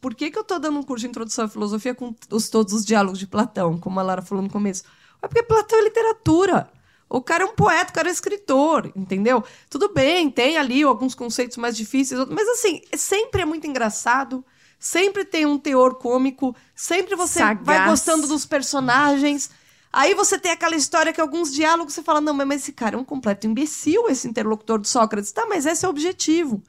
Por 0.00 0.14
que, 0.14 0.30
que 0.30 0.38
eu 0.38 0.44
tô 0.44 0.58
dando 0.58 0.78
um 0.78 0.82
curso 0.82 1.02
de 1.02 1.08
introdução 1.08 1.44
à 1.44 1.48
filosofia 1.48 1.94
com 1.94 2.14
os, 2.30 2.48
todos 2.48 2.72
os 2.72 2.84
diálogos 2.84 3.18
de 3.18 3.26
Platão, 3.26 3.76
como 3.78 3.98
a 3.98 4.02
Lara 4.02 4.22
falou 4.22 4.42
no 4.42 4.50
começo? 4.50 4.84
É 5.20 5.26
porque 5.28 5.42
Platão 5.42 5.78
é 5.78 5.82
literatura. 5.82 6.68
O 7.08 7.20
cara 7.20 7.42
é 7.42 7.46
um 7.46 7.54
poeta, 7.56 7.90
o 7.90 7.94
cara 7.94 8.08
é 8.08 8.12
escritor, 8.12 8.90
entendeu? 8.94 9.42
Tudo 9.68 9.92
bem, 9.92 10.30
tem 10.30 10.56
ali 10.56 10.84
alguns 10.84 11.12
conceitos 11.12 11.56
mais 11.56 11.76
difíceis, 11.76 12.24
mas 12.30 12.48
assim, 12.48 12.82
sempre 12.96 13.42
é 13.42 13.44
muito 13.44 13.66
engraçado, 13.66 14.44
sempre 14.80 15.24
tem 15.24 15.44
um 15.46 15.58
teor 15.58 15.94
cômico, 15.96 16.56
sempre 16.74 17.14
você 17.14 17.38
vai 17.40 17.56
Sagaz. 17.56 17.90
gostando 17.90 18.26
dos 18.26 18.46
personagens. 18.46 19.50
Aí 19.92 20.14
você 20.14 20.38
tem 20.38 20.50
aquela 20.52 20.74
história 20.74 21.12
que 21.12 21.20
alguns 21.20 21.52
diálogos 21.52 21.94
você 21.94 22.02
fala, 22.02 22.20
não, 22.20 22.32
mas 22.32 22.62
esse 22.62 22.72
cara 22.72 22.96
é 22.96 22.98
um 22.98 23.04
completo 23.04 23.46
imbecil, 23.46 24.08
esse 24.08 24.26
interlocutor 24.26 24.78
de 24.80 24.88
Sócrates. 24.88 25.30
Tá, 25.32 25.46
mas 25.46 25.66
esse 25.66 25.84
é 25.84 25.88
o 25.88 25.90
objetivo, 25.90 26.62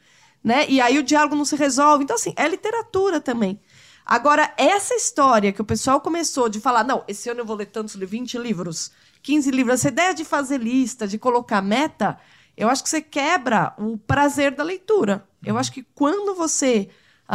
né? 0.44 0.66
E 0.68 0.82
aí 0.82 0.98
o 1.00 1.04
diálogo 1.04 1.36
não 1.36 1.46
se 1.46 1.56
resolve. 1.56 2.04
Então, 2.04 2.16
assim, 2.16 2.34
é 2.36 2.48
literatura 2.48 3.22
também. 3.22 3.60
Agora, 4.06 4.52
essa 4.58 4.96
história 4.96 5.54
que 5.54 5.62
o 5.62 5.66
pessoal 5.66 6.02
começou 6.02 6.50
de 6.50 6.60
falar, 6.60 6.84
não, 6.84 7.04
esse 7.08 7.30
ano 7.30 7.42
eu 7.42 7.46
vou 7.46 7.56
ler 7.56 7.68
tantos, 7.68 7.94
li- 7.96 8.06
20 8.06 8.38
livros, 8.40 8.92
15 9.22 9.52
livros, 9.52 9.76
essa 9.76 9.88
ideia 9.90 10.14
de 10.14 10.26
fazer 10.26 10.58
lista, 10.60 11.08
de 11.08 11.18
colocar 11.20 11.62
meta, 11.62 12.20
eu 12.58 12.68
acho 12.68 12.84
que 12.84 12.90
você 12.90 13.02
quebra 13.02 13.74
o 13.78 13.98
prazer 14.00 14.56
da 14.56 14.64
leitura. 14.64 15.28
Eu 15.46 15.58
acho 15.58 15.72
que 15.72 15.84
quando 15.94 16.34
você 16.36 16.90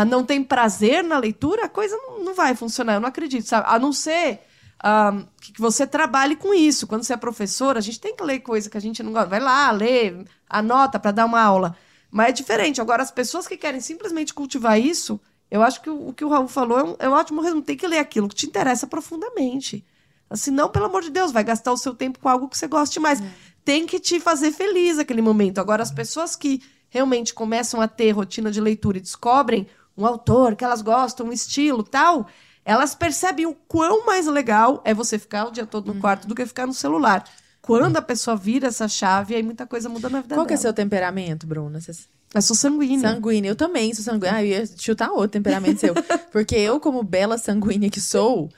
não 0.04 0.24
tem 0.24 0.44
prazer 0.44 1.02
na 1.02 1.18
leitura, 1.18 1.64
a 1.64 1.68
coisa 1.68 1.96
não, 1.96 2.22
não 2.22 2.34
vai 2.34 2.54
funcionar. 2.54 2.94
Eu 2.94 3.00
não 3.00 3.08
acredito, 3.08 3.46
sabe? 3.46 3.66
A 3.68 3.78
não 3.78 3.92
ser 3.92 4.40
ah, 4.78 5.24
que 5.40 5.60
você 5.60 5.86
trabalhe 5.86 6.36
com 6.36 6.52
isso. 6.52 6.86
Quando 6.86 7.02
você 7.02 7.14
é 7.14 7.16
professor, 7.16 7.76
a 7.76 7.80
gente 7.80 8.00
tem 8.00 8.14
que 8.14 8.22
ler 8.22 8.40
coisa 8.40 8.68
que 8.68 8.76
a 8.76 8.80
gente 8.80 9.02
não 9.02 9.12
gosta. 9.12 9.28
Vai 9.28 9.40
lá, 9.40 9.70
lê, 9.70 10.24
anota 10.48 10.98
para 10.98 11.12
dar 11.12 11.24
uma 11.24 11.40
aula. 11.40 11.76
Mas 12.10 12.28
é 12.28 12.32
diferente. 12.32 12.80
Agora, 12.80 13.02
as 13.02 13.10
pessoas 13.10 13.46
que 13.46 13.56
querem 13.56 13.80
simplesmente 13.80 14.34
cultivar 14.34 14.78
isso, 14.78 15.20
eu 15.50 15.62
acho 15.62 15.80
que 15.80 15.90
o, 15.90 16.08
o 16.08 16.12
que 16.12 16.24
o 16.24 16.28
Raul 16.28 16.48
falou 16.48 16.78
é 16.78 16.84
um, 16.84 16.96
é 16.98 17.08
um 17.08 17.12
ótimo 17.12 17.40
resumo. 17.40 17.62
Tem 17.62 17.76
que 17.76 17.86
ler 17.86 17.98
aquilo 17.98 18.28
que 18.28 18.34
te 18.34 18.46
interessa 18.46 18.86
profundamente. 18.86 19.84
Assim, 20.28 20.50
não, 20.50 20.68
pelo 20.68 20.86
amor 20.86 21.02
de 21.02 21.10
Deus, 21.10 21.32
vai 21.32 21.44
gastar 21.44 21.72
o 21.72 21.76
seu 21.76 21.94
tempo 21.94 22.18
com 22.18 22.28
algo 22.28 22.48
que 22.48 22.58
você 22.58 22.66
goste 22.66 22.98
mais. 23.00 23.22
Tem 23.64 23.86
que 23.86 23.98
te 23.98 24.20
fazer 24.20 24.52
feliz 24.52 24.98
aquele 24.98 25.22
momento. 25.22 25.58
Agora, 25.58 25.82
as 25.82 25.90
pessoas 25.90 26.36
que 26.36 26.62
realmente 26.88 27.32
começam 27.32 27.80
a 27.80 27.88
ter 27.88 28.10
rotina 28.10 28.50
de 28.50 28.60
leitura 28.60 28.98
e 28.98 29.00
descobrem 29.00 29.66
um 29.96 30.06
autor 30.06 30.54
que 30.56 30.64
elas 30.64 30.82
gostam, 30.82 31.26
um 31.26 31.32
estilo 31.32 31.82
tal, 31.82 32.26
elas 32.64 32.94
percebem 32.94 33.46
o 33.46 33.54
quão 33.54 34.04
mais 34.04 34.26
legal 34.26 34.82
é 34.84 34.92
você 34.92 35.18
ficar 35.18 35.46
o 35.46 35.50
dia 35.50 35.64
todo 35.64 35.92
no 35.92 36.00
quarto 36.00 36.26
do 36.26 36.34
que 36.34 36.44
ficar 36.44 36.66
no 36.66 36.74
celular. 36.74 37.24
Quando 37.62 37.96
a 37.96 38.02
pessoa 38.02 38.36
vira 38.36 38.68
essa 38.68 38.86
chave, 38.86 39.34
aí 39.34 39.42
muita 39.42 39.66
coisa 39.66 39.88
muda 39.88 40.08
na 40.08 40.20
vida 40.20 40.34
Qual 40.34 40.44
é 40.46 40.48
dela. 40.48 40.60
seu 40.60 40.72
temperamento, 40.72 41.46
Bruna? 41.46 41.80
Você... 41.80 41.92
Eu 42.34 42.42
sou 42.42 42.54
sanguínea. 42.54 43.08
Sanguínea. 43.14 43.50
Eu 43.50 43.56
também 43.56 43.92
sou 43.94 44.04
sanguínea. 44.04 44.34
Ah, 44.34 44.44
eu 44.44 44.48
ia 44.48 44.66
chutar 44.76 45.10
outro 45.10 45.30
temperamento 45.30 45.80
seu. 45.80 45.94
Porque 46.30 46.54
eu, 46.54 46.78
como 46.78 47.02
bela 47.02 47.38
sanguínea 47.38 47.90
que 47.90 48.00
sou, 48.00 48.50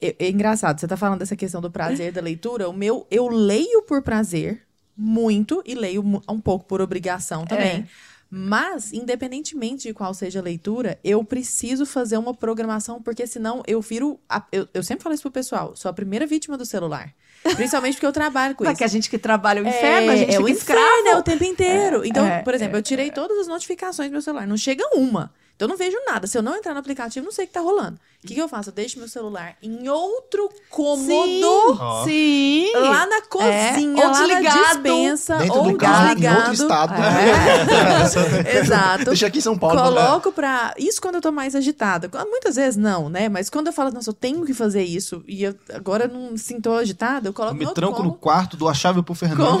é, 0.00 0.16
é 0.18 0.30
engraçado. 0.30 0.80
Você 0.80 0.88
tá 0.88 0.96
falando 0.96 1.20
dessa 1.20 1.36
questão 1.36 1.60
do 1.60 1.70
prazer 1.70 2.12
da 2.12 2.20
leitura. 2.20 2.68
O 2.68 2.72
meu, 2.72 3.06
eu 3.10 3.28
leio 3.28 3.82
por 3.82 4.02
prazer, 4.02 4.62
muito, 4.96 5.62
e 5.66 5.74
leio 5.74 6.02
um 6.28 6.40
pouco 6.40 6.64
por 6.64 6.80
obrigação 6.80 7.44
também. 7.44 7.66
É. 7.66 7.84
Mas, 8.28 8.92
independentemente 8.92 9.88
de 9.88 9.94
qual 9.94 10.12
seja 10.12 10.40
a 10.40 10.42
leitura, 10.42 10.98
eu 11.04 11.22
preciso 11.24 11.86
fazer 11.86 12.16
uma 12.18 12.34
programação, 12.34 13.00
porque 13.00 13.26
senão 13.26 13.62
eu 13.66 13.80
viro. 13.80 14.18
a- 14.28 14.44
eu, 14.50 14.66
eu 14.74 14.82
sempre 14.82 15.02
falo 15.04 15.14
isso 15.14 15.22
pro 15.22 15.30
pessoal, 15.30 15.74
sou 15.76 15.88
a 15.88 15.92
primeira 15.92 16.26
vítima 16.26 16.56
do 16.58 16.66
celular. 16.66 17.12
Principalmente 17.54 17.94
porque 17.94 18.06
eu 18.06 18.12
trabalho 18.12 18.56
com 18.56 18.64
Mas 18.64 18.72
isso. 18.72 18.78
que 18.78 18.84
a 18.84 18.88
gente 18.88 19.08
que 19.08 19.18
trabalha 19.18 19.62
o 19.62 19.68
inferno, 19.68 20.10
a 20.10 20.16
gente 20.16 20.34
é 20.34 20.38
o 20.40 20.48
inferno, 20.48 20.58
escravo. 20.82 21.08
é 21.08 21.16
o 21.16 21.22
tempo 21.22 21.44
inteiro. 21.44 22.04
então, 22.04 22.26
é, 22.26 22.42
por 22.42 22.52
exemplo, 22.54 22.76
eu 22.76 22.82
tirei 22.82 23.10
todas 23.12 23.38
as 23.38 23.46
notificações 23.46 24.08
do 24.08 24.12
meu 24.12 24.22
celular. 24.22 24.46
Não 24.46 24.56
chega 24.56 24.82
uma. 24.94 25.32
Então, 25.56 25.66
eu 25.66 25.70
não 25.70 25.76
vejo 25.76 25.96
nada. 26.06 26.26
Se 26.26 26.36
eu 26.36 26.42
não 26.42 26.54
entrar 26.54 26.74
no 26.74 26.80
aplicativo, 26.80 27.24
não 27.24 27.32
sei 27.32 27.46
o 27.46 27.48
que 27.48 27.54
tá 27.54 27.60
rolando. 27.60 27.98
O 28.22 28.26
que, 28.26 28.34
que 28.34 28.42
eu 28.42 28.48
faço? 28.48 28.68
Eu 28.70 28.74
deixo 28.74 28.98
meu 28.98 29.08
celular 29.08 29.56
em 29.62 29.88
outro 29.88 30.50
cômodo. 30.68 31.78
Sim. 32.04 32.72
Lá 32.74 33.06
na 33.06 33.22
cozinha, 33.22 34.04
ou 34.04 34.10
lá 34.12 34.20
na 34.20 34.26
desligado. 34.26 34.58
dispensa, 34.82 35.36
Dentro 35.36 35.56
ou 35.58 35.70
do 35.70 35.78
carro, 35.78 36.04
em 36.10 36.14
desligado. 36.16 36.38
outro 36.38 36.52
estado. 36.52 36.94
É. 36.94 38.58
Exato. 38.58 39.04
Deixa 39.04 39.26
aqui 39.28 39.38
em 39.38 39.42
São 39.42 39.56
Paulo. 39.56 39.76
né? 39.76 39.82
Coloco 39.82 40.32
pra. 40.32 40.74
Isso 40.76 41.00
quando 41.00 41.14
eu 41.16 41.20
tô 41.20 41.30
mais 41.30 41.54
agitada. 41.54 42.10
Muitas 42.28 42.56
vezes 42.56 42.76
não, 42.76 43.08
né? 43.08 43.28
Mas 43.28 43.48
quando 43.48 43.68
eu 43.68 43.72
falo, 43.72 43.92
nossa, 43.92 44.10
eu 44.10 44.14
tenho 44.14 44.44
que 44.44 44.52
fazer 44.52 44.82
isso 44.82 45.22
e 45.26 45.44
eu 45.44 45.54
agora 45.72 46.08
não 46.08 46.32
me 46.32 46.38
sinto 46.38 46.70
agitada, 46.72 47.28
eu 47.28 47.30
Eu 47.30 47.34
coloco 47.34 47.54
me 47.54 47.62
no 47.62 47.68
outro 47.70 47.80
tranco 47.80 47.98
no 47.98 48.04
cômodo, 48.10 48.20
quarto, 48.20 48.56
dou 48.56 48.68
a 48.68 48.74
chave 48.74 49.02
pro 49.02 49.14
Fernando. 49.14 49.60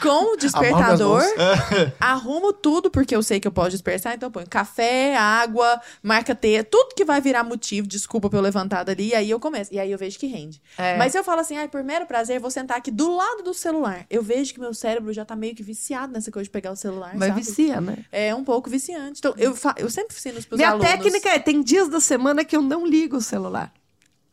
com 0.00 0.32
o 0.32 0.36
despertador, 0.36 1.22
arrumo 2.00 2.52
tudo, 2.52 2.90
porque 2.90 3.14
eu 3.14 3.22
sei 3.22 3.38
que 3.38 3.46
eu 3.46 3.52
posso 3.52 3.70
dispersar, 3.84 4.14
então 4.14 4.28
eu 4.28 4.30
ponho 4.30 4.48
café, 4.48 5.14
água, 5.16 5.80
marca 6.02 6.34
T, 6.34 6.62
tudo 6.64 6.94
que 6.94 7.04
vai 7.04 7.20
virar 7.20 7.44
motivo, 7.44 7.86
desculpa 7.86 8.30
pelo 8.30 8.42
levantado 8.42 8.88
ali, 8.88 9.08
e 9.08 9.14
aí 9.14 9.30
eu 9.30 9.38
começo. 9.38 9.72
E 9.72 9.78
aí 9.78 9.92
eu 9.92 9.98
vejo 9.98 10.18
que 10.18 10.26
rende. 10.26 10.60
É. 10.78 10.96
Mas 10.96 11.12
se 11.12 11.18
eu 11.18 11.22
falo 11.24 11.40
assim, 11.42 11.56
ai, 11.56 11.68
por 11.68 11.84
mero 11.84 12.06
prazer, 12.06 12.40
vou 12.40 12.50
sentar 12.50 12.78
aqui 12.78 12.90
do 12.90 13.14
lado 13.14 13.42
do 13.42 13.52
celular. 13.52 14.06
Eu 14.08 14.22
vejo 14.22 14.54
que 14.54 14.60
meu 14.60 14.72
cérebro 14.72 15.12
já 15.12 15.24
tá 15.24 15.36
meio 15.36 15.54
que 15.54 15.62
viciado 15.62 16.12
nessa 16.12 16.30
coisa 16.30 16.44
de 16.44 16.50
pegar 16.50 16.72
o 16.72 16.76
celular, 16.76 17.12
Mas 17.14 17.28
sabe? 17.28 17.40
vicia, 17.42 17.80
né? 17.80 17.98
É 18.10 18.34
um 18.34 18.42
pouco 18.44 18.70
viciante. 18.70 19.18
Então, 19.18 19.34
eu, 19.36 19.54
eu 19.76 19.90
sempre 19.90 20.16
ensino 20.16 20.42
pros 20.42 20.56
Minha 20.56 20.70
alunos. 20.70 20.86
técnica 20.90 21.28
é, 21.28 21.38
tem 21.38 21.62
dias 21.62 21.88
da 21.88 22.00
semana 22.00 22.44
que 22.44 22.56
eu 22.56 22.62
não 22.62 22.86
ligo 22.86 23.18
o 23.18 23.20
celular. 23.20 23.72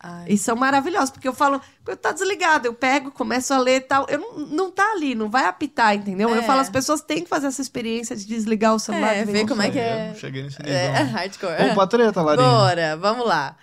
Ai. 0.03 0.25
E 0.29 0.37
são 0.37 0.55
maravilhosos, 0.55 1.11
porque 1.11 1.27
eu 1.27 1.33
falo, 1.33 1.61
eu 1.87 1.95
tá 1.95 2.11
desligado, 2.11 2.65
eu 2.67 2.73
pego, 2.73 3.11
começo 3.11 3.53
a 3.53 3.59
ler 3.59 3.75
e 3.75 3.81
tal. 3.81 4.07
Eu 4.09 4.17
não, 4.19 4.37
não 4.47 4.71
tá 4.71 4.83
ali, 4.93 5.13
não 5.13 5.29
vai 5.29 5.45
apitar, 5.45 5.93
entendeu? 5.95 6.27
Eu 6.29 6.37
É. 6.37 6.41
falo, 6.41 6.59
as 6.59 6.69
pessoas 6.71 7.01
têm 7.01 7.21
que 7.23 7.29
fazer 7.29 7.47
essa 7.47 7.61
experiência 7.61 8.15
de 8.15 8.25
desligar 8.25 8.73
o 8.73 8.79
celular. 8.79 9.15
É, 9.15 9.23
ver 9.25 9.47
como 9.47 9.61
é 9.61 9.69
que 9.69 9.77
Eu 9.77 9.83
é. 9.83 10.13
cheguei 10.15 10.41
nesse 10.41 10.59
nível. 10.59 10.75
É, 10.75 11.03
hardcore. 11.03 11.55
Vamos 11.57 11.73
pra 11.75 11.87
treta, 11.87 12.21
Larinha? 12.21 12.49
Bora, 12.49 12.97
vamos 12.97 13.27
lá. 13.27 13.55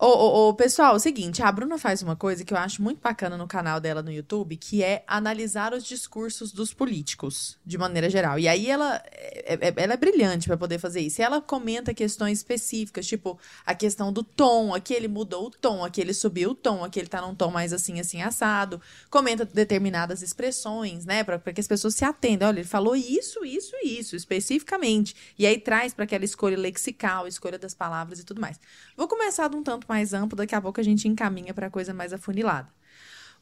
Ô, 0.00 0.06
ô, 0.06 0.48
ô, 0.50 0.54
pessoal, 0.54 0.92
é 0.92 0.96
o 0.96 1.00
seguinte, 1.00 1.42
a 1.42 1.50
Bruna 1.50 1.76
faz 1.76 2.02
uma 2.02 2.14
coisa 2.14 2.44
que 2.44 2.54
eu 2.54 2.58
acho 2.58 2.80
muito 2.80 3.00
bacana 3.00 3.36
no 3.36 3.48
canal 3.48 3.80
dela 3.80 4.00
no 4.00 4.12
YouTube, 4.12 4.56
que 4.56 4.80
é 4.80 5.02
analisar 5.08 5.74
os 5.74 5.82
discursos 5.82 6.52
dos 6.52 6.72
políticos, 6.72 7.58
de 7.66 7.76
maneira 7.76 8.08
geral. 8.08 8.38
E 8.38 8.46
aí 8.46 8.70
ela 8.70 9.02
é, 9.12 9.54
é- 9.60 9.74
ela 9.76 9.94
é 9.94 9.96
brilhante 9.96 10.46
para 10.46 10.56
poder 10.56 10.78
fazer 10.78 11.00
isso. 11.00 11.20
E 11.20 11.24
ela 11.24 11.40
comenta 11.42 11.92
questões 11.92 12.38
específicas, 12.38 13.08
tipo 13.08 13.40
a 13.66 13.74
questão 13.74 14.12
do 14.12 14.22
tom, 14.22 14.72
aqui 14.72 14.94
ele 14.94 15.08
mudou 15.08 15.46
o 15.46 15.50
tom, 15.50 15.84
aqui 15.84 16.00
ele 16.00 16.14
subiu 16.14 16.50
o 16.50 16.54
tom, 16.54 16.84
aqui 16.84 17.00
ele 17.00 17.08
tá 17.08 17.20
num 17.20 17.34
tom 17.34 17.50
mais 17.50 17.72
assim, 17.72 17.98
assim, 17.98 18.22
assado. 18.22 18.80
Comenta 19.10 19.44
determinadas 19.44 20.22
expressões, 20.22 21.04
né, 21.06 21.24
para 21.24 21.40
que 21.52 21.60
as 21.60 21.66
pessoas 21.66 21.96
se 21.96 22.04
atendam. 22.04 22.46
Olha, 22.48 22.60
ele 22.60 22.68
falou 22.68 22.94
isso, 22.94 23.44
isso 23.44 23.74
e 23.82 23.98
isso, 23.98 24.14
especificamente. 24.14 25.16
E 25.36 25.44
aí 25.44 25.58
traz 25.58 25.92
para 25.92 26.04
aquela 26.04 26.24
escolha 26.24 26.56
lexical, 26.56 27.26
escolha 27.26 27.58
das 27.58 27.74
palavras 27.74 28.20
e 28.20 28.24
tudo 28.24 28.40
mais. 28.40 28.60
Vou 28.96 29.08
começar 29.08 29.48
de 29.48 29.56
um 29.56 29.62
tanto 29.64 29.87
mais 29.88 30.12
amplo, 30.14 30.36
daqui 30.36 30.54
a 30.54 30.60
pouco 30.60 30.80
a 30.80 30.84
gente 30.84 31.08
encaminha 31.08 31.54
para 31.54 31.70
coisa 31.70 31.94
mais 31.94 32.12
afunilada. 32.12 32.68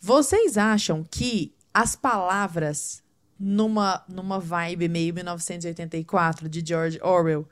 Vocês 0.01 0.57
acham 0.57 1.05
que 1.05 1.55
as 1.73 1.97
palavras 1.97 3.03
numa 3.39 4.03
numa 4.09 4.39
vibe 4.39 4.89
meio 4.89 5.13
1984 5.13 6.49
de 6.49 6.63
George 6.67 6.99
Orwell, 7.03 7.47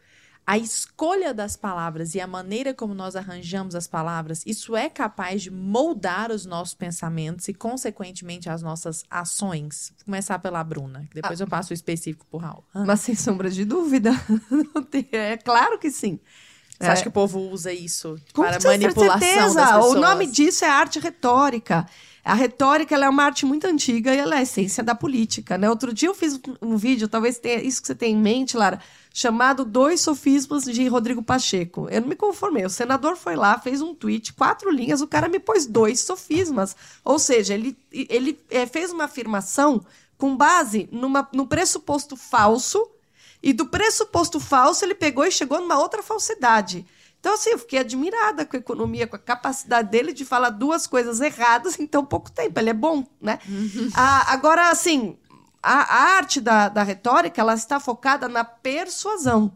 a 0.46 0.58
escolha 0.58 1.32
das 1.32 1.56
palavras 1.56 2.14
e 2.14 2.20
a 2.20 2.26
maneira 2.26 2.74
como 2.74 2.94
nós 2.94 3.16
arranjamos 3.16 3.74
as 3.74 3.86
palavras, 3.86 4.42
isso 4.44 4.76
é 4.76 4.90
capaz 4.90 5.42
de 5.42 5.50
moldar 5.50 6.30
os 6.30 6.44
nossos 6.44 6.74
pensamentos 6.74 7.48
e 7.48 7.54
consequentemente 7.54 8.50
as 8.50 8.60
nossas 8.60 9.04
ações? 9.10 9.92
Vou 9.96 10.04
começar 10.04 10.38
pela 10.38 10.62
Bruna, 10.62 11.06
que 11.08 11.14
depois 11.14 11.40
eu 11.40 11.46
passo 11.46 11.72
o 11.72 11.74
específico 11.74 12.26
pro 12.26 12.38
Raul. 12.38 12.62
Mas 12.74 13.00
sem 13.00 13.14
sombra 13.14 13.50
de 13.50 13.64
dúvida. 13.64 14.10
É 15.12 15.36
claro 15.36 15.78
que 15.78 15.90
sim. 15.90 16.20
Você 16.78 16.90
acha 16.90 17.02
que 17.02 17.08
o 17.08 17.12
povo 17.12 17.38
usa 17.50 17.72
isso 17.72 18.16
Com 18.32 18.42
para 18.42 18.58
manipulação 18.62 19.20
certeza. 19.20 19.54
das 19.54 19.72
pessoas? 19.72 19.92
O 19.92 20.00
nome 20.00 20.26
disso 20.26 20.64
é 20.64 20.68
arte 20.68 20.98
retórica. 20.98 21.86
A 22.24 22.32
retórica 22.32 22.96
é 22.96 23.08
uma 23.08 23.24
arte 23.24 23.44
muito 23.44 23.66
antiga 23.66 24.14
e 24.14 24.18
ela 24.18 24.36
é 24.36 24.38
a 24.38 24.42
essência 24.42 24.82
da 24.82 24.94
política. 24.94 25.58
Né? 25.58 25.68
Outro 25.68 25.92
dia 25.92 26.08
eu 26.08 26.14
fiz 26.14 26.40
um 26.60 26.74
vídeo, 26.74 27.06
talvez 27.06 27.38
tenha 27.38 27.62
isso 27.62 27.82
que 27.82 27.86
você 27.86 27.94
tem 27.94 28.14
em 28.14 28.16
mente, 28.16 28.56
Lara, 28.56 28.80
chamado 29.12 29.62
Dois 29.62 30.00
Sofismas 30.00 30.64
de 30.64 30.88
Rodrigo 30.88 31.22
Pacheco. 31.22 31.86
Eu 31.90 32.00
não 32.00 32.08
me 32.08 32.16
conformei. 32.16 32.64
O 32.64 32.70
senador 32.70 33.16
foi 33.16 33.36
lá, 33.36 33.58
fez 33.58 33.82
um 33.82 33.94
tweet, 33.94 34.32
quatro 34.32 34.70
linhas, 34.70 35.02
o 35.02 35.06
cara 35.06 35.28
me 35.28 35.38
pôs 35.38 35.66
dois 35.66 36.00
sofismas. 36.00 36.74
Ou 37.04 37.18
seja, 37.18 37.52
ele, 37.52 37.76
ele 37.92 38.40
eh, 38.50 38.64
fez 38.64 38.90
uma 38.90 39.04
afirmação 39.04 39.84
com 40.16 40.34
base 40.34 40.88
numa, 40.90 41.28
num 41.30 41.46
pressuposto 41.46 42.16
falso 42.16 42.88
e 43.44 43.52
do 43.52 43.66
pressuposto 43.66 44.40
falso, 44.40 44.86
ele 44.86 44.94
pegou 44.94 45.26
e 45.26 45.30
chegou 45.30 45.60
numa 45.60 45.78
outra 45.78 46.02
falsidade. 46.02 46.86
Então, 47.20 47.34
assim, 47.34 47.50
eu 47.50 47.58
fiquei 47.58 47.78
admirada 47.78 48.46
com 48.46 48.56
a 48.56 48.58
economia, 48.58 49.06
com 49.06 49.16
a 49.16 49.18
capacidade 49.18 49.90
dele 49.90 50.14
de 50.14 50.24
falar 50.24 50.48
duas 50.48 50.86
coisas 50.86 51.20
erradas 51.20 51.78
em 51.78 51.86
tão 51.86 52.06
pouco 52.06 52.32
tempo. 52.32 52.58
Ele 52.58 52.70
é 52.70 52.74
bom, 52.74 53.06
né? 53.20 53.38
Ah, 53.94 54.32
agora, 54.32 54.70
assim, 54.70 55.18
a, 55.62 55.74
a 55.74 56.16
arte 56.16 56.40
da, 56.40 56.70
da 56.70 56.82
retórica, 56.82 57.38
ela 57.38 57.52
está 57.52 57.78
focada 57.78 58.30
na 58.30 58.44
persuasão. 58.44 59.52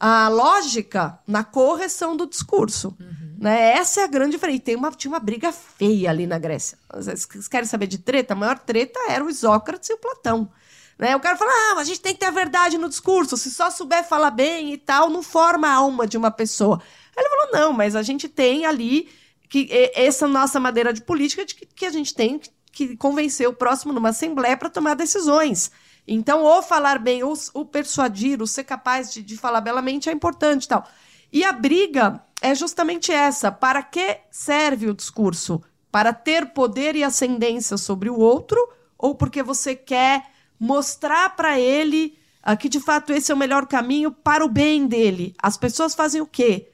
A 0.00 0.26
lógica 0.26 1.20
na 1.28 1.44
correção 1.44 2.16
do 2.16 2.26
discurso. 2.26 2.96
Né? 3.38 3.70
Essa 3.70 4.00
é 4.00 4.04
a 4.04 4.08
grande 4.08 4.32
diferença. 4.32 4.56
E 4.56 4.60
tem 4.60 4.74
uma, 4.74 4.90
tinha 4.90 5.12
uma 5.12 5.20
briga 5.20 5.52
feia 5.52 6.10
ali 6.10 6.26
na 6.26 6.40
Grécia. 6.40 6.76
Vocês 6.92 7.46
querem 7.46 7.68
saber 7.68 7.86
de 7.86 7.98
treta? 7.98 8.34
A 8.34 8.36
maior 8.36 8.58
treta 8.58 8.98
era 9.08 9.24
o 9.24 9.30
Isócrates 9.30 9.90
e 9.90 9.92
o 9.92 9.98
Platão. 9.98 10.50
Né? 10.98 11.14
O 11.14 11.20
cara 11.20 11.36
fala, 11.36 11.50
ah, 11.50 11.74
mas 11.74 11.88
a 11.88 11.90
gente 11.90 12.00
tem 12.00 12.14
que 12.14 12.20
ter 12.20 12.26
a 12.26 12.30
verdade 12.30 12.78
no 12.78 12.88
discurso. 12.88 13.36
Se 13.36 13.50
só 13.50 13.70
souber 13.70 14.02
falar 14.08 14.30
bem 14.30 14.72
e 14.72 14.78
tal, 14.78 15.10
não 15.10 15.22
forma 15.22 15.68
a 15.68 15.74
alma 15.74 16.06
de 16.06 16.16
uma 16.16 16.30
pessoa. 16.30 16.80
Aí 17.16 17.22
ele 17.22 17.28
falou, 17.28 17.52
não, 17.52 17.72
mas 17.72 17.94
a 17.94 18.02
gente 18.02 18.28
tem 18.28 18.64
ali 18.64 19.08
que 19.48 19.68
essa 19.94 20.26
nossa 20.26 20.58
maneira 20.58 20.92
de 20.92 21.02
política 21.02 21.44
de 21.44 21.54
que, 21.54 21.66
que 21.66 21.86
a 21.86 21.90
gente 21.90 22.14
tem 22.14 22.40
que- 22.72 22.96
convencer 22.96 23.48
o 23.48 23.52
próximo 23.52 23.92
numa 23.92 24.08
assembleia 24.08 24.56
para 24.56 24.70
tomar 24.70 24.94
decisões. 24.94 25.70
Então, 26.06 26.42
ou 26.42 26.62
falar 26.62 26.98
bem, 26.98 27.22
ou, 27.22 27.34
ou 27.54 27.64
persuadir, 27.64 28.40
ou 28.40 28.46
ser 28.46 28.64
capaz 28.64 29.12
de, 29.12 29.22
de 29.22 29.36
falar 29.36 29.60
belamente 29.60 30.08
é 30.08 30.12
importante 30.12 30.64
e 30.64 30.68
tal. 30.68 30.86
E 31.32 31.44
a 31.44 31.52
briga 31.52 32.22
é 32.40 32.54
justamente 32.54 33.12
essa. 33.12 33.50
Para 33.50 33.82
que 33.82 34.18
serve 34.30 34.88
o 34.88 34.94
discurso? 34.94 35.62
Para 35.90 36.12
ter 36.12 36.52
poder 36.52 36.94
e 36.94 37.02
ascendência 37.02 37.76
sobre 37.76 38.08
o 38.08 38.18
outro? 38.18 38.58
Ou 38.98 39.14
porque 39.14 39.42
você 39.42 39.74
quer 39.74 40.24
mostrar 40.58 41.36
para 41.36 41.58
ele 41.58 42.18
ah, 42.42 42.56
que 42.56 42.68
de 42.68 42.78
fato 42.78 43.12
esse 43.12 43.32
é 43.32 43.34
o 43.34 43.38
melhor 43.38 43.66
caminho 43.66 44.12
para 44.12 44.44
o 44.44 44.48
bem 44.48 44.86
dele? 44.86 45.34
As 45.42 45.56
pessoas 45.56 45.94
fazem 45.94 46.20
o 46.20 46.26
quê? 46.26 46.70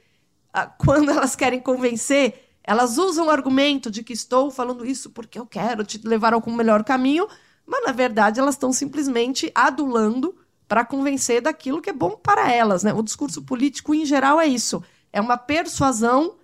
Ah, 0.53 0.67
quando 0.79 1.11
elas 1.11 1.35
querem 1.35 1.61
convencer, 1.61 2.51
elas 2.63 2.99
usam 2.99 3.27
o 3.27 3.31
argumento 3.31 3.91
de 3.91 4.03
que 4.03 4.13
estou 4.13 4.51
falando 4.51 4.85
isso 4.85 5.11
porque 5.11 5.39
eu 5.39 5.47
quero 5.47 5.85
te 5.85 5.99
levar 6.07 6.33
a 6.33 6.37
algum 6.37 6.55
melhor 6.55 6.85
caminho, 6.85 7.27
mas 7.67 7.85
na 7.85 7.93
verdade 7.93 8.39
elas 8.39 8.55
estão 8.55 8.73
simplesmente 8.73 9.51
adulando 9.55 10.37
para 10.69 10.85
convencer 10.85 11.41
daquilo 11.41 11.83
que 11.83 11.91
é 11.91 11.93
bom 11.93 12.11
para 12.11 12.51
elas. 12.53 12.83
Né? 12.83 12.93
O 12.93 13.03
discurso 13.03 13.43
político, 13.43 13.95
em 13.95 14.05
geral, 14.05 14.41
é 14.41 14.47
isso: 14.47 14.83
é 15.13 15.21
uma 15.21 15.37
persuasão 15.37 16.37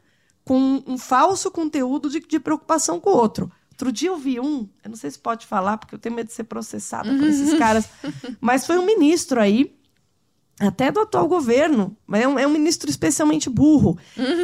com 0.45 0.83
um 0.87 0.97
falso 0.97 1.51
conteúdo 1.51 2.09
de, 2.09 2.21
de 2.21 2.41
preocupação 2.41 2.99
com 2.99 3.11
o 3.11 3.17
outro. 3.17 3.53
Outro 3.79 3.93
dia 3.93 4.09
eu 4.09 4.19
vi 4.19 4.41
um, 4.41 4.69
eu 4.83 4.91
não 4.91 4.97
sei 4.97 5.09
se 5.09 5.19
pode 5.19 5.47
falar, 5.47 5.79
porque 5.79 5.95
eu 5.95 6.01
tenho 6.01 6.13
medo 6.13 6.27
de 6.27 6.33
ser 6.33 6.43
processada 6.43 7.09
por 7.09 7.29
esses 7.29 7.57
caras, 7.57 7.89
mas 8.41 8.67
foi 8.67 8.77
um 8.77 8.85
ministro 8.85 9.41
aí, 9.41 9.73
até 10.59 10.91
do 10.91 10.99
atual 10.99 11.29
governo, 11.29 11.97
mas 12.05 12.23
é 12.23 12.27
um, 12.27 12.39
é 12.41 12.45
um 12.45 12.51
ministro 12.51 12.91
especialmente 12.91 13.49
burro. 13.49 13.97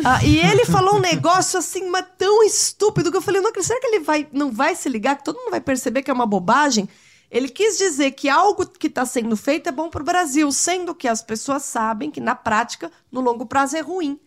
Ah, 0.04 0.24
e 0.24 0.38
ele 0.38 0.64
falou 0.70 0.98
um 0.98 1.00
negócio 1.00 1.58
assim, 1.58 1.90
mas 1.90 2.06
tão 2.16 2.44
estúpido, 2.44 3.10
que 3.10 3.16
eu 3.16 3.20
falei, 3.20 3.40
não, 3.40 3.50
acredito, 3.50 3.66
será 3.66 3.80
que 3.80 3.86
ele 3.88 4.04
vai, 4.04 4.28
não 4.32 4.52
vai 4.52 4.76
se 4.76 4.88
ligar, 4.88 5.16
que 5.16 5.24
todo 5.24 5.36
mundo 5.36 5.50
vai 5.50 5.60
perceber 5.60 6.04
que 6.04 6.12
é 6.12 6.14
uma 6.14 6.26
bobagem? 6.26 6.88
Ele 7.28 7.48
quis 7.48 7.76
dizer 7.76 8.12
que 8.12 8.28
algo 8.28 8.64
que 8.64 8.86
está 8.86 9.04
sendo 9.04 9.36
feito 9.36 9.68
é 9.68 9.72
bom 9.72 9.90
para 9.90 10.02
o 10.02 10.06
Brasil, 10.06 10.52
sendo 10.52 10.94
que 10.94 11.08
as 11.08 11.20
pessoas 11.20 11.64
sabem 11.64 12.08
que, 12.08 12.20
na 12.20 12.36
prática, 12.36 12.92
no 13.10 13.20
longo 13.20 13.46
prazo 13.46 13.76
é 13.76 13.80
ruim. 13.80 14.20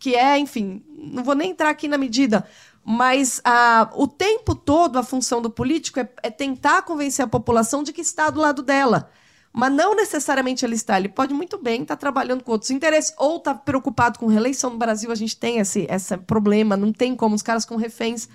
Que 0.00 0.16
é, 0.16 0.38
enfim, 0.38 0.84
não 0.88 1.22
vou 1.22 1.36
nem 1.36 1.52
entrar 1.52 1.70
aqui 1.70 1.86
na 1.86 1.98
medida, 1.98 2.44
mas 2.90 3.38
ah, 3.44 3.90
o 3.96 4.08
tempo 4.08 4.54
todo 4.54 4.98
a 4.98 5.02
função 5.02 5.42
do 5.42 5.50
político 5.50 6.00
é, 6.00 6.08
é 6.22 6.30
tentar 6.30 6.80
convencer 6.80 7.22
a 7.22 7.28
população 7.28 7.82
de 7.82 7.92
que 7.92 8.00
está 8.00 8.30
do 8.30 8.40
lado 8.40 8.62
dela. 8.62 9.10
Mas 9.52 9.70
não 9.70 9.94
necessariamente 9.94 10.64
ele 10.64 10.74
está. 10.74 10.96
Ele 10.96 11.10
pode 11.10 11.34
muito 11.34 11.58
bem 11.58 11.82
estar 11.82 11.96
trabalhando 11.96 12.42
com 12.42 12.52
outros 12.52 12.70
interesses 12.70 13.12
ou 13.18 13.36
estar 13.36 13.56
preocupado 13.56 14.18
com 14.18 14.26
reeleição. 14.26 14.70
No 14.70 14.78
Brasil, 14.78 15.12
a 15.12 15.14
gente 15.14 15.36
tem 15.36 15.58
esse, 15.58 15.86
esse 15.90 16.16
problema, 16.16 16.78
não 16.78 16.90
tem 16.90 17.14
como, 17.14 17.34
os 17.34 17.42
caras 17.42 17.66
com 17.66 17.76
reféns. 17.76 18.26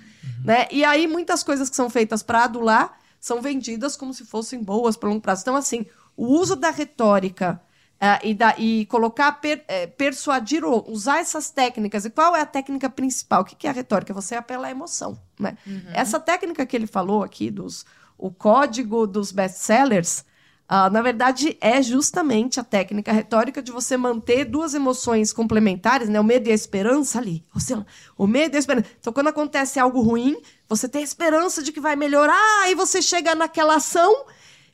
Né? 0.44 0.68
E 0.70 0.84
aí, 0.84 1.08
muitas 1.08 1.42
coisas 1.42 1.68
que 1.68 1.74
são 1.74 1.90
feitas 1.90 2.22
para 2.22 2.44
adular 2.44 2.96
são 3.18 3.42
vendidas 3.42 3.96
como 3.96 4.14
se 4.14 4.24
fossem 4.24 4.62
boas 4.62 4.96
para 4.96 5.08
longo 5.08 5.20
prazo. 5.20 5.42
Então, 5.42 5.56
assim, 5.56 5.84
o 6.16 6.26
uso 6.26 6.54
da 6.54 6.70
retórica 6.70 7.60
ah, 8.06 8.20
e, 8.22 8.34
da- 8.34 8.54
e 8.58 8.84
colocar, 8.86 9.32
per- 9.40 9.64
eh, 9.66 9.86
persuadir, 9.86 10.62
ou 10.64 10.84
usar 10.90 11.20
essas 11.20 11.48
técnicas. 11.50 12.04
E 12.04 12.10
qual 12.10 12.36
é 12.36 12.40
a 12.42 12.46
técnica 12.46 12.90
principal? 12.90 13.40
O 13.40 13.44
que, 13.44 13.56
que 13.56 13.66
é 13.66 13.70
a 13.70 13.72
retórica? 13.72 14.12
Você 14.12 14.34
apela 14.34 14.66
à 14.66 14.70
emoção. 14.70 15.18
Né? 15.40 15.56
Essa 15.94 16.20
técnica 16.20 16.66
que 16.66 16.76
ele 16.76 16.86
falou 16.86 17.22
aqui, 17.22 17.50
dos, 17.50 17.84
o 18.18 18.30
código 18.30 19.06
dos 19.06 19.32
best-sellers, 19.32 20.24
ah, 20.68 20.88
na 20.90 21.02
verdade, 21.02 21.56
é 21.60 21.82
justamente 21.82 22.58
a 22.60 22.64
técnica 22.64 23.12
retórica 23.12 23.62
de 23.62 23.70
você 23.72 23.96
manter 23.96 24.44
duas 24.44 24.72
emoções 24.74 25.32
complementares, 25.32 26.08
né? 26.08 26.18
O 26.18 26.24
medo 26.24 26.48
e 26.48 26.52
a 26.52 26.54
esperança 26.54 27.18
ali. 27.18 27.44
Você, 27.52 27.74
o 28.16 28.26
medo 28.26 28.54
e 28.54 28.56
a 28.56 28.60
esperança. 28.60 28.86
Então, 28.98 29.12
quando 29.12 29.28
acontece 29.28 29.78
algo 29.78 30.00
ruim, 30.00 30.36
você 30.68 30.88
tem 30.88 31.02
a 31.02 31.04
esperança 31.04 31.62
de 31.62 31.70
que 31.70 31.80
vai 31.80 31.96
melhorar, 31.96 32.62
aí 32.64 32.74
você 32.74 33.02
chega 33.02 33.34
naquela 33.34 33.76
ação 33.76 34.24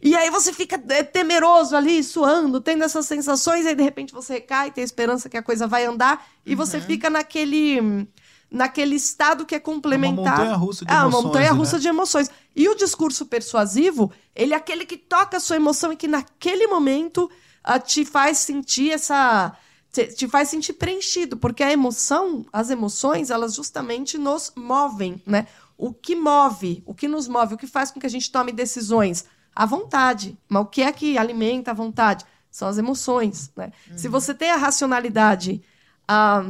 e 0.02 0.16
aí 0.16 0.30
você 0.30 0.52
fica 0.52 0.82
é, 0.88 1.02
temeroso 1.02 1.76
ali, 1.76 2.02
suando, 2.02 2.60
tendo 2.60 2.84
essas 2.84 3.06
sensações, 3.06 3.66
aí 3.66 3.74
de 3.74 3.82
repente 3.82 4.12
você 4.12 4.34
recai, 4.34 4.70
tem 4.70 4.82
a 4.82 4.84
esperança 4.84 5.28
que 5.28 5.36
a 5.36 5.42
coisa 5.42 5.66
vai 5.66 5.84
andar, 5.84 6.26
e 6.46 6.54
você 6.54 6.80
fica 6.80 7.10
naquele 7.10 8.06
naquele 8.50 8.96
estado 8.96 9.46
que 9.46 9.54
é 9.54 9.60
complementar. 9.60 10.38
montanha-russa 10.38 10.84
de 10.84 10.90
Ah, 10.90 10.96
uma 10.96 11.02
emoções, 11.04 11.24
montanha 11.24 11.52
russa 11.52 11.76
né? 11.76 11.82
de 11.82 11.88
emoções. 11.88 12.30
E 12.56 12.68
o 12.68 12.74
discurso 12.74 13.26
persuasivo, 13.26 14.10
ele 14.34 14.54
é 14.54 14.56
aquele 14.56 14.84
que 14.84 14.96
toca 14.96 15.36
a 15.36 15.40
sua 15.40 15.54
emoção 15.54 15.92
e 15.92 15.96
que 15.96 16.08
naquele 16.08 16.66
momento 16.66 17.30
ah, 17.62 17.78
te 17.78 18.04
faz 18.04 18.38
sentir 18.38 18.90
essa 18.90 19.56
te, 19.92 20.06
te 20.06 20.28
faz 20.28 20.48
sentir 20.48 20.72
preenchido, 20.74 21.36
porque 21.36 21.62
a 21.62 21.72
emoção, 21.72 22.44
as 22.52 22.70
emoções, 22.70 23.30
elas 23.30 23.54
justamente 23.54 24.16
nos 24.18 24.52
movem, 24.56 25.20
né? 25.26 25.46
O 25.76 25.92
que 25.92 26.14
move, 26.14 26.82
o 26.86 26.94
que 26.94 27.08
nos 27.08 27.26
move, 27.28 27.54
o 27.54 27.56
que 27.58 27.66
faz 27.66 27.90
com 27.90 28.00
que 28.00 28.06
a 28.06 28.10
gente 28.10 28.30
tome 28.30 28.52
decisões? 28.52 29.24
A 29.54 29.66
vontade. 29.66 30.38
Mas 30.48 30.62
o 30.62 30.66
que 30.66 30.82
é 30.82 30.92
que 30.92 31.18
alimenta 31.18 31.70
a 31.70 31.74
vontade? 31.74 32.24
São 32.50 32.68
as 32.68 32.78
emoções, 32.78 33.52
né? 33.56 33.72
Se 33.96 34.08
você 34.08 34.34
tem 34.34 34.50
a 34.50 34.56
racionalidade 34.56 35.62
ah, 36.08 36.44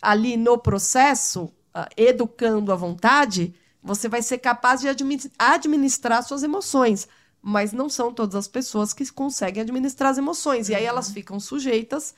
ali 0.00 0.36
no 0.36 0.56
processo, 0.56 1.52
ah, 1.74 1.88
educando 1.96 2.72
a 2.72 2.76
vontade, 2.76 3.54
você 3.82 4.08
vai 4.08 4.22
ser 4.22 4.38
capaz 4.38 4.80
de 4.80 4.88
admi- 4.88 5.30
administrar 5.38 6.22
suas 6.22 6.42
emoções. 6.42 7.06
Mas 7.42 7.72
não 7.72 7.88
são 7.88 8.12
todas 8.12 8.34
as 8.34 8.48
pessoas 8.48 8.92
que 8.92 9.08
conseguem 9.12 9.62
administrar 9.62 10.10
as 10.10 10.18
emoções. 10.18 10.68
E 10.68 10.74
aí 10.74 10.84
elas 10.84 11.10
ficam 11.10 11.38
sujeitas 11.38 12.14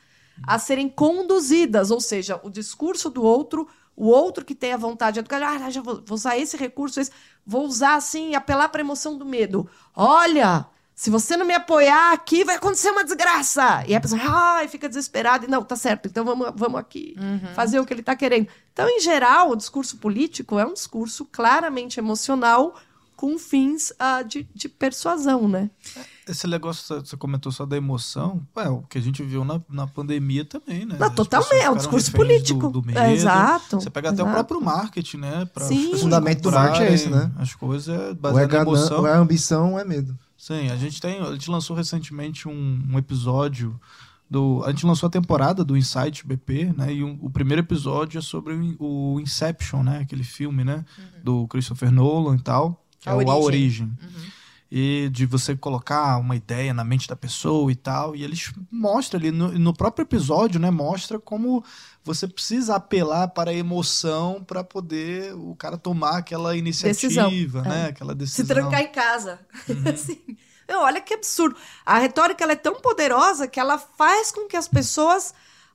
a 0.47 0.59
serem 0.59 0.89
conduzidas, 0.89 1.91
ou 1.91 2.01
seja, 2.01 2.41
o 2.43 2.51
discurso 2.51 3.11
do 3.11 3.23
outro 3.23 3.69
O 3.99 4.07
outro 4.07 4.45
que 4.45 4.55
tem 4.55 4.73
a 4.73 4.77
vontade 4.77 5.21
de 5.21 5.35
ah, 5.35 5.71
já 5.71 5.83
vou, 5.83 5.97
vou 6.07 6.15
usar 6.15 6.39
esse 6.39 6.57
recurso, 6.57 7.01
esse, 7.01 7.11
vou 7.45 7.67
usar 7.67 7.97
assim, 7.97 8.37
apelar 8.37 8.69
para 8.69 8.81
a 8.81 8.85
emoção 8.85 9.19
do 9.19 9.25
medo. 9.25 9.69
Olha, 9.93 10.67
se 10.95 11.11
você 11.11 11.37
não 11.37 11.45
me 11.45 11.53
apoiar 11.53 12.13
aqui, 12.13 12.45
vai 12.45 12.55
acontecer 12.55 12.93
uma 12.93 13.03
desgraça. 13.03 13.83
E 13.89 13.97
a 13.97 14.01
pessoa, 14.01 14.23
ai, 14.25 14.69
fica 14.69 14.89
desesperada. 14.89 15.47
E 15.47 15.49
não, 15.49 15.65
tá 15.65 15.75
certo, 15.75 16.07
então 16.07 16.25
vamos, 16.25 16.53
vamos 16.55 16.79
aqui 16.79 17.17
uhum. 17.19 17.53
fazer 17.57 17.81
o 17.81 17.85
que 17.85 17.93
ele 17.93 18.01
está 18.01 18.15
querendo. 18.15 18.47
Então, 18.73 18.89
em 18.89 19.01
geral, 19.01 19.51
o 19.51 19.57
discurso 19.57 19.97
político 19.97 20.61
é 20.61 20.65
um 20.65 20.75
discurso 20.75 21.25
claramente 21.25 21.99
emocional 21.99 22.77
com 23.17 23.37
fins 23.37 23.91
uh, 23.91 24.25
de, 24.25 24.49
de 24.55 24.69
persuasão, 24.69 25.49
né? 25.49 25.69
Esse 26.29 26.47
negócio 26.47 27.03
que 27.03 27.09
você 27.09 27.17
comentou 27.17 27.51
só 27.51 27.65
da 27.65 27.77
emoção, 27.77 28.47
é 28.57 28.69
o 28.69 28.83
que 28.83 28.99
a 28.99 29.01
gente 29.01 29.23
viu 29.23 29.45
na, 29.45 29.61
na 29.69 29.87
pandemia 29.87 30.45
também, 30.45 30.85
né? 30.85 30.97
Não, 30.99 31.11
totalmente, 31.11 31.63
é 31.63 31.71
um 31.71 31.77
discurso 31.77 32.13
político. 32.13 32.71
Do, 32.71 32.81
do 32.81 32.87
medo. 32.87 32.99
É, 32.99 33.13
exato. 33.13 33.81
Você 33.81 33.91
pega 33.91 34.09
exato. 34.09 34.23
até 34.23 34.31
o 34.31 34.35
próprio 34.35 34.61
marketing, 34.61 35.19
né? 35.19 35.45
Pra 35.47 35.65
Sim. 35.65 35.95
O 35.95 35.99
fundamento 35.99 36.43
do 36.43 36.53
marketing 36.53 36.83
é 36.83 36.93
esse, 36.93 37.09
né? 37.09 37.33
As 37.39 37.55
coisas 37.55 38.15
baseadas 38.15 38.55
na 38.55 38.63
emoção. 38.63 38.99
Ou 39.01 39.07
é 39.07 39.15
ambição 39.15 39.73
ou 39.73 39.79
é 39.79 39.85
medo. 39.85 40.19
Sim, 40.37 40.71
a 40.71 40.77
gente 40.77 41.01
tem. 41.01 41.21
A 41.21 41.33
gente 41.33 41.51
lançou 41.51 41.75
recentemente 41.75 42.49
um, 42.49 42.83
um 42.91 42.99
episódio 42.99 43.79
do. 44.31 44.63
A 44.65 44.71
gente 44.71 44.87
lançou 44.87 45.07
a 45.07 45.11
temporada 45.11 45.65
do 45.65 45.77
Insight 45.77 46.27
BP, 46.27 46.75
né? 46.77 46.93
E 46.93 47.03
um, 47.03 47.19
o 47.21 47.31
primeiro 47.31 47.63
episódio 47.63 48.19
é 48.19 48.23
sobre 48.23 48.55
o, 48.79 49.15
o 49.15 49.21
Inception, 49.21 49.83
né? 49.83 49.99
Aquele 49.99 50.25
filme, 50.25 50.63
né? 50.63 50.85
Uhum. 50.99 51.05
Do 51.25 51.49
Christopher 51.49 51.91
Nolan 51.91 52.37
e 52.37 52.41
tal 52.41 52.85
que 53.01 53.09
a 53.09 53.13
é 53.13 53.15
origem. 53.15 53.29
o 53.29 53.37
A 53.37 53.39
Origem. 53.39 53.87
Uhum. 53.87 54.38
E 54.71 55.09
de 55.11 55.25
você 55.25 55.57
colocar 55.57 56.19
uma 56.19 56.37
ideia 56.37 56.75
na 56.75 56.85
mente 56.85 57.09
da 57.09 57.17
pessoa 57.17 57.73
e 57.73 57.75
tal. 57.75 58.15
E 58.15 58.23
eles 58.23 58.53
mostram 58.71 59.19
ali, 59.19 59.31
no, 59.31 59.51
no 59.59 59.73
próprio 59.73 60.03
episódio, 60.03 60.61
né? 60.61 60.71
Mostra 60.71 61.19
como 61.19 61.65
você 62.05 62.29
precisa 62.29 62.77
apelar 62.77 63.29
para 63.29 63.51
a 63.51 63.55
emoção 63.55 64.45
para 64.45 64.63
poder 64.63 65.35
o 65.35 65.55
cara 65.57 65.79
tomar 65.79 66.19
aquela 66.19 66.55
iniciativa, 66.55 67.31
decisão. 67.31 67.63
né? 67.63 67.85
É. 67.85 67.89
Aquela 67.89 68.15
decisão. 68.15 68.45
Se 68.45 68.53
trancar 68.53 68.81
em 68.81 68.93
casa. 68.93 69.39
Uhum. 69.69 69.91
assim. 69.93 70.37
Olha 70.71 71.01
que 71.01 71.15
absurdo. 71.15 71.57
A 71.85 71.99
retórica 71.99 72.45
ela 72.45 72.53
é 72.53 72.57
tão 72.57 72.75
poderosa 72.75 73.49
que 73.49 73.59
ela 73.59 73.79
faz 73.79 74.31
com 74.31 74.47
que 74.47 74.57
as 74.57 74.69
pessoas 74.69 75.35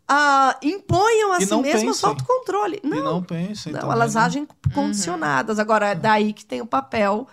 uh, 0.09 0.55
imponham 0.61 1.33
a 1.33 1.41
si 1.41 1.55
mesmas 1.57 2.03
autocontrole. 2.03 2.79
Não, 2.83 2.97
e 2.97 3.01
não 3.01 3.23
pensem. 3.23 3.73
Não, 3.73 3.91
elas 3.91 4.15
agem 4.15 4.47
condicionadas. 4.73 5.57
Uhum. 5.57 5.61
Agora, 5.61 5.89
é 5.89 5.95
daí 5.95 6.33
que 6.33 6.45
tem 6.45 6.61
o 6.61 6.65
papel 6.65 7.27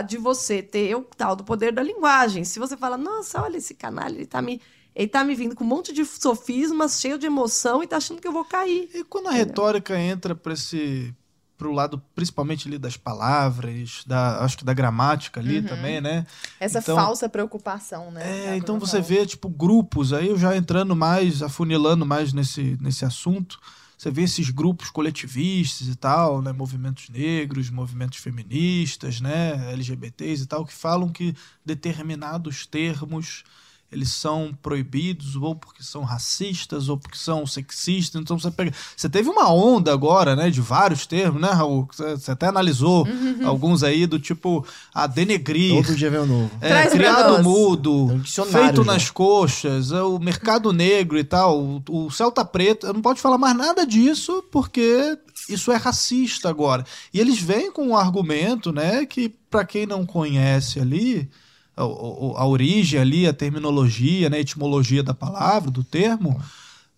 de 0.00 0.16
você 0.16 0.62
ter 0.62 0.94
o 0.94 1.02
tal 1.02 1.36
do 1.36 1.44
poder 1.44 1.72
da 1.72 1.82
linguagem. 1.82 2.44
Se 2.44 2.58
você 2.58 2.76
fala, 2.76 2.96
nossa, 2.96 3.42
olha 3.42 3.58
esse 3.58 3.74
canalha, 3.74 4.14
ele 4.14 4.26
tá 4.26 4.40
me. 4.40 4.60
Ele 4.94 5.08
tá 5.08 5.24
me 5.24 5.34
vindo 5.34 5.54
com 5.54 5.64
um 5.64 5.66
monte 5.66 5.90
de 5.90 6.04
sofismas, 6.04 7.00
cheio 7.00 7.18
de 7.18 7.24
emoção 7.24 7.82
e 7.82 7.86
tá 7.86 7.96
achando 7.96 8.20
que 8.20 8.28
eu 8.28 8.32
vou 8.32 8.44
cair. 8.44 8.90
E 8.92 9.02
quando 9.02 9.28
a 9.28 9.32
retórica 9.32 9.98
entra 9.98 10.34
para 10.34 10.52
esse 10.52 11.14
para 11.62 11.68
o 11.68 11.72
lado 11.72 12.02
principalmente 12.14 12.66
ali 12.66 12.76
das 12.76 12.96
palavras, 12.96 14.02
da, 14.04 14.44
acho 14.44 14.58
que 14.58 14.64
da 14.64 14.74
gramática 14.74 15.40
ali 15.40 15.58
uhum. 15.58 15.64
também, 15.64 16.00
né? 16.00 16.26
Essa 16.58 16.80
então, 16.80 16.96
falsa 16.96 17.28
preocupação, 17.28 18.10
né? 18.10 18.48
É, 18.48 18.56
então 18.56 18.80
você 18.80 19.00
vê 19.00 19.24
tipo 19.24 19.48
grupos 19.48 20.12
aí 20.12 20.28
eu 20.28 20.36
já 20.36 20.56
entrando 20.56 20.96
mais, 20.96 21.40
afunilando 21.40 22.04
mais 22.04 22.32
nesse 22.32 22.76
nesse 22.80 23.04
assunto. 23.04 23.60
Você 24.02 24.10
vê 24.10 24.22
esses 24.22 24.50
grupos 24.50 24.90
coletivistas 24.90 25.86
e 25.86 25.94
tal, 25.94 26.42
né, 26.42 26.50
movimentos 26.52 27.08
negros, 27.08 27.70
movimentos 27.70 28.18
feministas, 28.18 29.20
né, 29.20 29.72
LGBTs 29.72 30.42
e 30.42 30.46
tal, 30.46 30.66
que 30.66 30.74
falam 30.74 31.08
que 31.08 31.36
determinados 31.64 32.66
termos 32.66 33.44
eles 33.92 34.12
são 34.12 34.56
proibidos 34.62 35.36
ou 35.36 35.54
porque 35.54 35.82
são 35.82 36.02
racistas 36.02 36.88
ou 36.88 36.96
porque 36.96 37.18
são 37.18 37.46
sexistas. 37.46 38.20
Então 38.20 38.38
você 38.38 38.50
pega. 38.50 38.72
Você 38.96 39.08
teve 39.08 39.28
uma 39.28 39.52
onda 39.52 39.92
agora, 39.92 40.34
né, 40.34 40.48
de 40.48 40.60
vários 40.62 41.06
termos, 41.06 41.40
né, 41.40 41.50
Raul? 41.50 41.86
Você 41.92 42.30
até 42.30 42.46
analisou 42.46 43.06
uhum. 43.06 43.46
alguns 43.46 43.82
aí 43.82 44.06
do 44.06 44.18
tipo 44.18 44.66
a 44.94 45.06
denegrir. 45.06 45.84
Todo 45.84 45.94
dia 45.94 46.10
vem 46.10 46.20
um 46.20 46.26
novo. 46.26 46.50
É, 46.60 46.86
criado 46.86 47.42
mudo, 47.42 48.06
um 48.06 48.24
feito 48.24 48.82
já. 48.82 48.84
nas 48.84 49.10
coxas, 49.10 49.92
é, 49.92 50.02
o 50.02 50.18
mercado 50.18 50.72
negro 50.72 51.18
e 51.18 51.24
tal, 51.24 51.60
o, 51.60 51.82
o 51.88 52.10
Celta 52.10 52.44
Preto. 52.44 52.90
Não 52.92 53.02
pode 53.02 53.20
falar 53.20 53.36
mais 53.36 53.56
nada 53.56 53.86
disso 53.86 54.42
porque 54.50 55.18
isso 55.50 55.70
é 55.70 55.76
racista 55.76 56.48
agora. 56.48 56.84
E 57.12 57.20
eles 57.20 57.38
vêm 57.38 57.70
com 57.70 57.88
um 57.88 57.96
argumento, 57.96 58.72
né, 58.72 59.04
que 59.04 59.28
para 59.50 59.66
quem 59.66 59.84
não 59.84 60.06
conhece 60.06 60.80
ali 60.80 61.28
a, 61.76 61.82
a, 61.82 62.46
origem 62.46 63.00
ali, 63.00 63.26
a 63.26 63.32
terminologia, 63.32 64.28
né, 64.28 64.38
a 64.38 64.40
etimologia 64.40 65.02
da 65.02 65.14
palavra, 65.14 65.70
do 65.70 65.82
termo, 65.82 66.40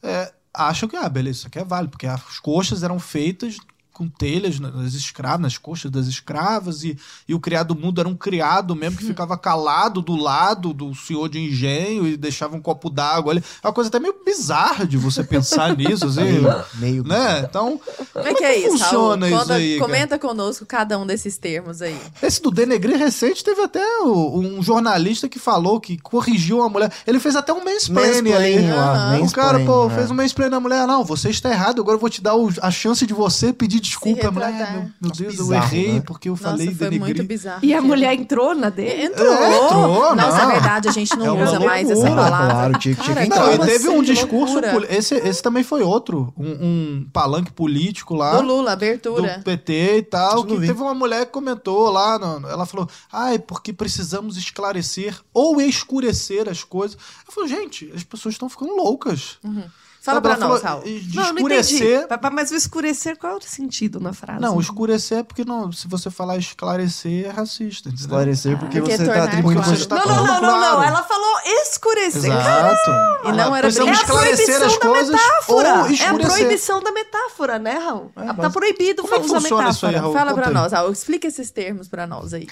é, 0.02 0.32
acham 0.52 0.88
que, 0.88 0.96
ah, 0.96 1.08
beleza, 1.08 1.38
isso 1.38 1.46
aqui 1.46 1.58
é 1.58 1.64
válido, 1.64 1.90
porque 1.90 2.06
as 2.06 2.38
coxas 2.40 2.82
eram 2.82 2.98
feitas 2.98 3.56
com 3.94 4.08
telhas 4.08 4.58
nas 4.58 4.92
escravas, 4.92 5.40
nas 5.40 5.56
coxas 5.56 5.90
das 5.90 6.06
escravas, 6.08 6.82
e, 6.82 6.98
e 7.28 7.34
o 7.34 7.38
criado 7.38 7.76
mudo 7.76 8.00
era 8.00 8.08
um 8.08 8.16
criado 8.16 8.74
mesmo 8.74 8.98
que 8.98 9.06
ficava 9.06 9.38
calado 9.38 10.02
do 10.02 10.16
lado 10.16 10.74
do 10.74 10.92
senhor 10.94 11.28
de 11.28 11.38
engenho 11.38 12.06
e 12.06 12.16
deixava 12.16 12.56
um 12.56 12.60
copo 12.60 12.90
d'água 12.90 13.32
ali. 13.32 13.44
É 13.62 13.66
uma 13.66 13.72
coisa 13.72 13.88
até 13.88 14.00
meio 14.00 14.16
bizarra 14.24 14.84
de 14.84 14.96
você 14.96 15.22
pensar 15.22 15.74
nisso, 15.78 16.06
assim, 16.06 16.24
meio, 16.24 16.64
meio 16.74 17.04
né? 17.04 17.46
Então, 17.48 17.80
como 18.12 18.26
é 18.26 18.34
que, 18.34 18.42
é, 18.42 18.54
é 18.54 18.58
isso, 18.58 18.78
funciona 18.78 19.28
Raul? 19.28 19.42
isso 19.42 19.52
aí? 19.52 19.78
Comenta 19.78 20.18
cara? 20.18 20.20
conosco 20.20 20.66
cada 20.66 20.98
um 20.98 21.06
desses 21.06 21.38
termos 21.38 21.80
aí. 21.80 21.96
Esse 22.20 22.42
do 22.42 22.50
denegrir 22.50 22.98
recente 22.98 23.44
teve 23.44 23.62
até 23.62 23.84
o, 24.00 24.40
um 24.40 24.60
jornalista 24.60 25.28
que 25.28 25.38
falou 25.38 25.80
que 25.80 25.96
corrigiu 25.98 26.58
uma 26.58 26.68
mulher. 26.68 26.92
Ele 27.06 27.20
fez 27.20 27.36
até 27.36 27.52
um 27.52 27.64
mansplaining 27.64 28.32
ali. 28.32 28.56
Uhum. 28.58 29.24
O 29.24 29.30
cara, 29.30 29.60
pô, 29.60 29.86
é. 29.86 29.90
fez 29.90 30.10
um 30.10 30.14
mansplaining 30.14 30.50
na 30.50 30.60
mulher. 30.60 30.84
Não, 30.84 31.04
você 31.04 31.30
está 31.30 31.50
errado, 31.50 31.80
agora 31.80 31.94
eu 31.96 32.00
vou 32.00 32.10
te 32.10 32.20
dar 32.20 32.34
o, 32.34 32.50
a 32.60 32.70
chance 32.72 33.06
de 33.06 33.14
você 33.14 33.52
pedir 33.52 33.83
desculpa, 33.84 34.30
mulher. 34.30 34.72
Meu, 34.72 34.90
meu 35.00 35.10
Deus, 35.10 35.36
bizarro, 35.36 35.52
eu 35.52 35.54
errei 35.54 35.92
né? 35.94 36.02
porque 36.06 36.28
eu 36.28 36.36
falei 36.36 36.66
Nossa, 36.66 36.78
foi 36.78 36.90
denegrir. 36.90 37.16
muito 37.16 37.28
bizarro. 37.28 37.60
E 37.62 37.74
a 37.74 37.80
mulher 37.80 38.14
entrou 38.14 38.54
na 38.54 38.70
dele? 38.70 39.04
Entrou. 39.04 39.34
É, 39.34 39.64
entrou, 39.64 40.16
Nossa, 40.16 40.42
é 40.42 40.46
verdade, 40.52 40.88
a 40.88 40.92
gente 40.92 41.16
não 41.16 41.38
é 41.38 41.44
usa 41.44 41.60
mais 41.60 41.90
essa 41.90 42.06
palavra. 42.06 42.50
Claro, 42.50 42.78
tinha, 42.78 42.94
tinha 42.94 43.16
que 43.16 43.22
entrar. 43.22 43.46
Não, 43.46 43.54
e 43.54 43.58
teve 43.58 43.88
um 43.88 44.02
discurso, 44.02 44.58
esse, 44.88 45.14
esse 45.14 45.42
também 45.42 45.62
foi 45.62 45.82
outro, 45.82 46.32
um, 46.36 46.50
um 46.50 47.06
palanque 47.12 47.52
político 47.52 48.14
lá. 48.14 48.40
Do 48.40 48.46
Lula, 48.46 48.72
abertura. 48.72 49.38
Do 49.38 49.44
PT 49.44 49.98
e 49.98 50.02
tal, 50.02 50.44
que 50.44 50.58
teve 50.60 50.80
uma 50.80 50.94
mulher 50.94 51.26
que 51.26 51.32
comentou 51.32 51.90
lá, 51.90 52.18
no, 52.18 52.48
ela 52.48 52.66
falou, 52.66 52.88
ai, 53.12 53.38
porque 53.38 53.72
precisamos 53.72 54.36
esclarecer 54.36 55.18
ou 55.32 55.60
escurecer 55.60 56.48
as 56.48 56.64
coisas. 56.64 56.96
Eu 57.26 57.32
falei, 57.32 57.50
gente, 57.50 57.92
as 57.94 58.02
pessoas 58.02 58.34
estão 58.34 58.48
ficando 58.48 58.74
loucas. 58.74 59.38
Uhum. 59.44 59.64
Fala 60.04 60.20
pra 60.20 60.36
nós, 60.36 60.60
Raul. 60.60 60.82
De 60.82 61.16
não, 61.16 61.34
escurecer. 61.34 62.06
Não 62.10 62.30
mas 62.30 62.50
o 62.50 62.54
escurecer, 62.54 63.16
qual 63.16 63.32
é 63.32 63.36
o 63.36 63.40
sentido 63.40 63.98
na 63.98 64.12
frase? 64.12 64.38
Não, 64.38 64.60
escurecer 64.60 65.20
é 65.20 65.22
porque 65.22 65.46
não, 65.46 65.72
se 65.72 65.88
você 65.88 66.10
falar 66.10 66.36
esclarecer, 66.36 67.24
é 67.24 67.30
racista. 67.30 67.88
Entendeu? 67.88 68.04
Esclarecer 68.04 68.58
porque, 68.58 68.76
ah, 68.76 68.82
porque 68.82 68.96
você 68.98 69.02
está 69.02 69.24
atribuindo 69.24 69.62
você 69.62 69.86
tá 69.86 69.96
Não, 69.96 70.04
não, 70.04 70.26
não, 70.26 70.40
não, 70.42 70.60
não. 70.60 70.82
Ela 70.82 71.02
falou 71.04 71.38
escurecer. 71.62 72.30
Exato. 72.30 72.90
E 73.24 73.32
não 73.32 73.56
era 73.56 73.68
Precisamos 73.68 73.98
é 73.98 74.02
esclarecer 74.02 74.62
as 74.62 74.76
coisas 74.76 75.10
metáfora. 75.10 75.74
ou 75.74 75.90
escurecer. 75.90 76.06
É 76.06 76.10
a 76.10 76.28
proibição 76.28 76.82
da 76.82 76.92
metáfora, 76.92 77.58
né, 77.58 77.78
Raul? 77.78 78.12
É, 78.16 78.32
tá 78.34 78.50
proibido 78.50 79.02
Como 79.02 79.24
usar 79.24 79.40
metáfora. 79.40 79.70
Isso 79.70 79.86
aí, 79.86 79.94
Raul? 79.94 80.12
Fala 80.12 80.34
pra 80.34 80.50
nós, 80.50 80.72
Raul. 80.72 80.92
Explica 80.92 81.26
esses 81.28 81.50
termos 81.50 81.88
pra 81.88 82.06
nós 82.06 82.34
aí. 82.34 82.46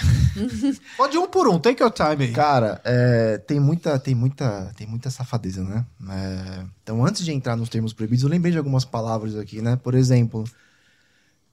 Pode 0.97 1.19
um 1.19 1.27
por 1.27 1.47
um, 1.47 1.59
take 1.59 1.83
your 1.83 1.93
time 1.93 2.25
aí. 2.25 2.33
Cara, 2.33 2.81
é, 2.83 3.37
tem 3.47 3.61
muita, 3.61 3.99
tem 3.99 4.15
muita, 4.15 4.73
tem 4.75 4.87
muita 4.87 5.11
safadeza, 5.11 5.63
né? 5.63 5.85
É, 6.09 6.65
então, 6.93 7.07
antes 7.07 7.25
de 7.25 7.33
entrar 7.33 7.57
nos 7.57 7.71
termos 7.71 7.95
proibidos, 7.95 8.23
eu 8.23 8.29
lembrei 8.29 8.53
de 8.53 8.59
algumas 8.59 8.85
palavras 8.85 9.35
aqui, 9.35 9.63
né? 9.63 9.77
Por 9.77 9.95
exemplo, 9.95 10.45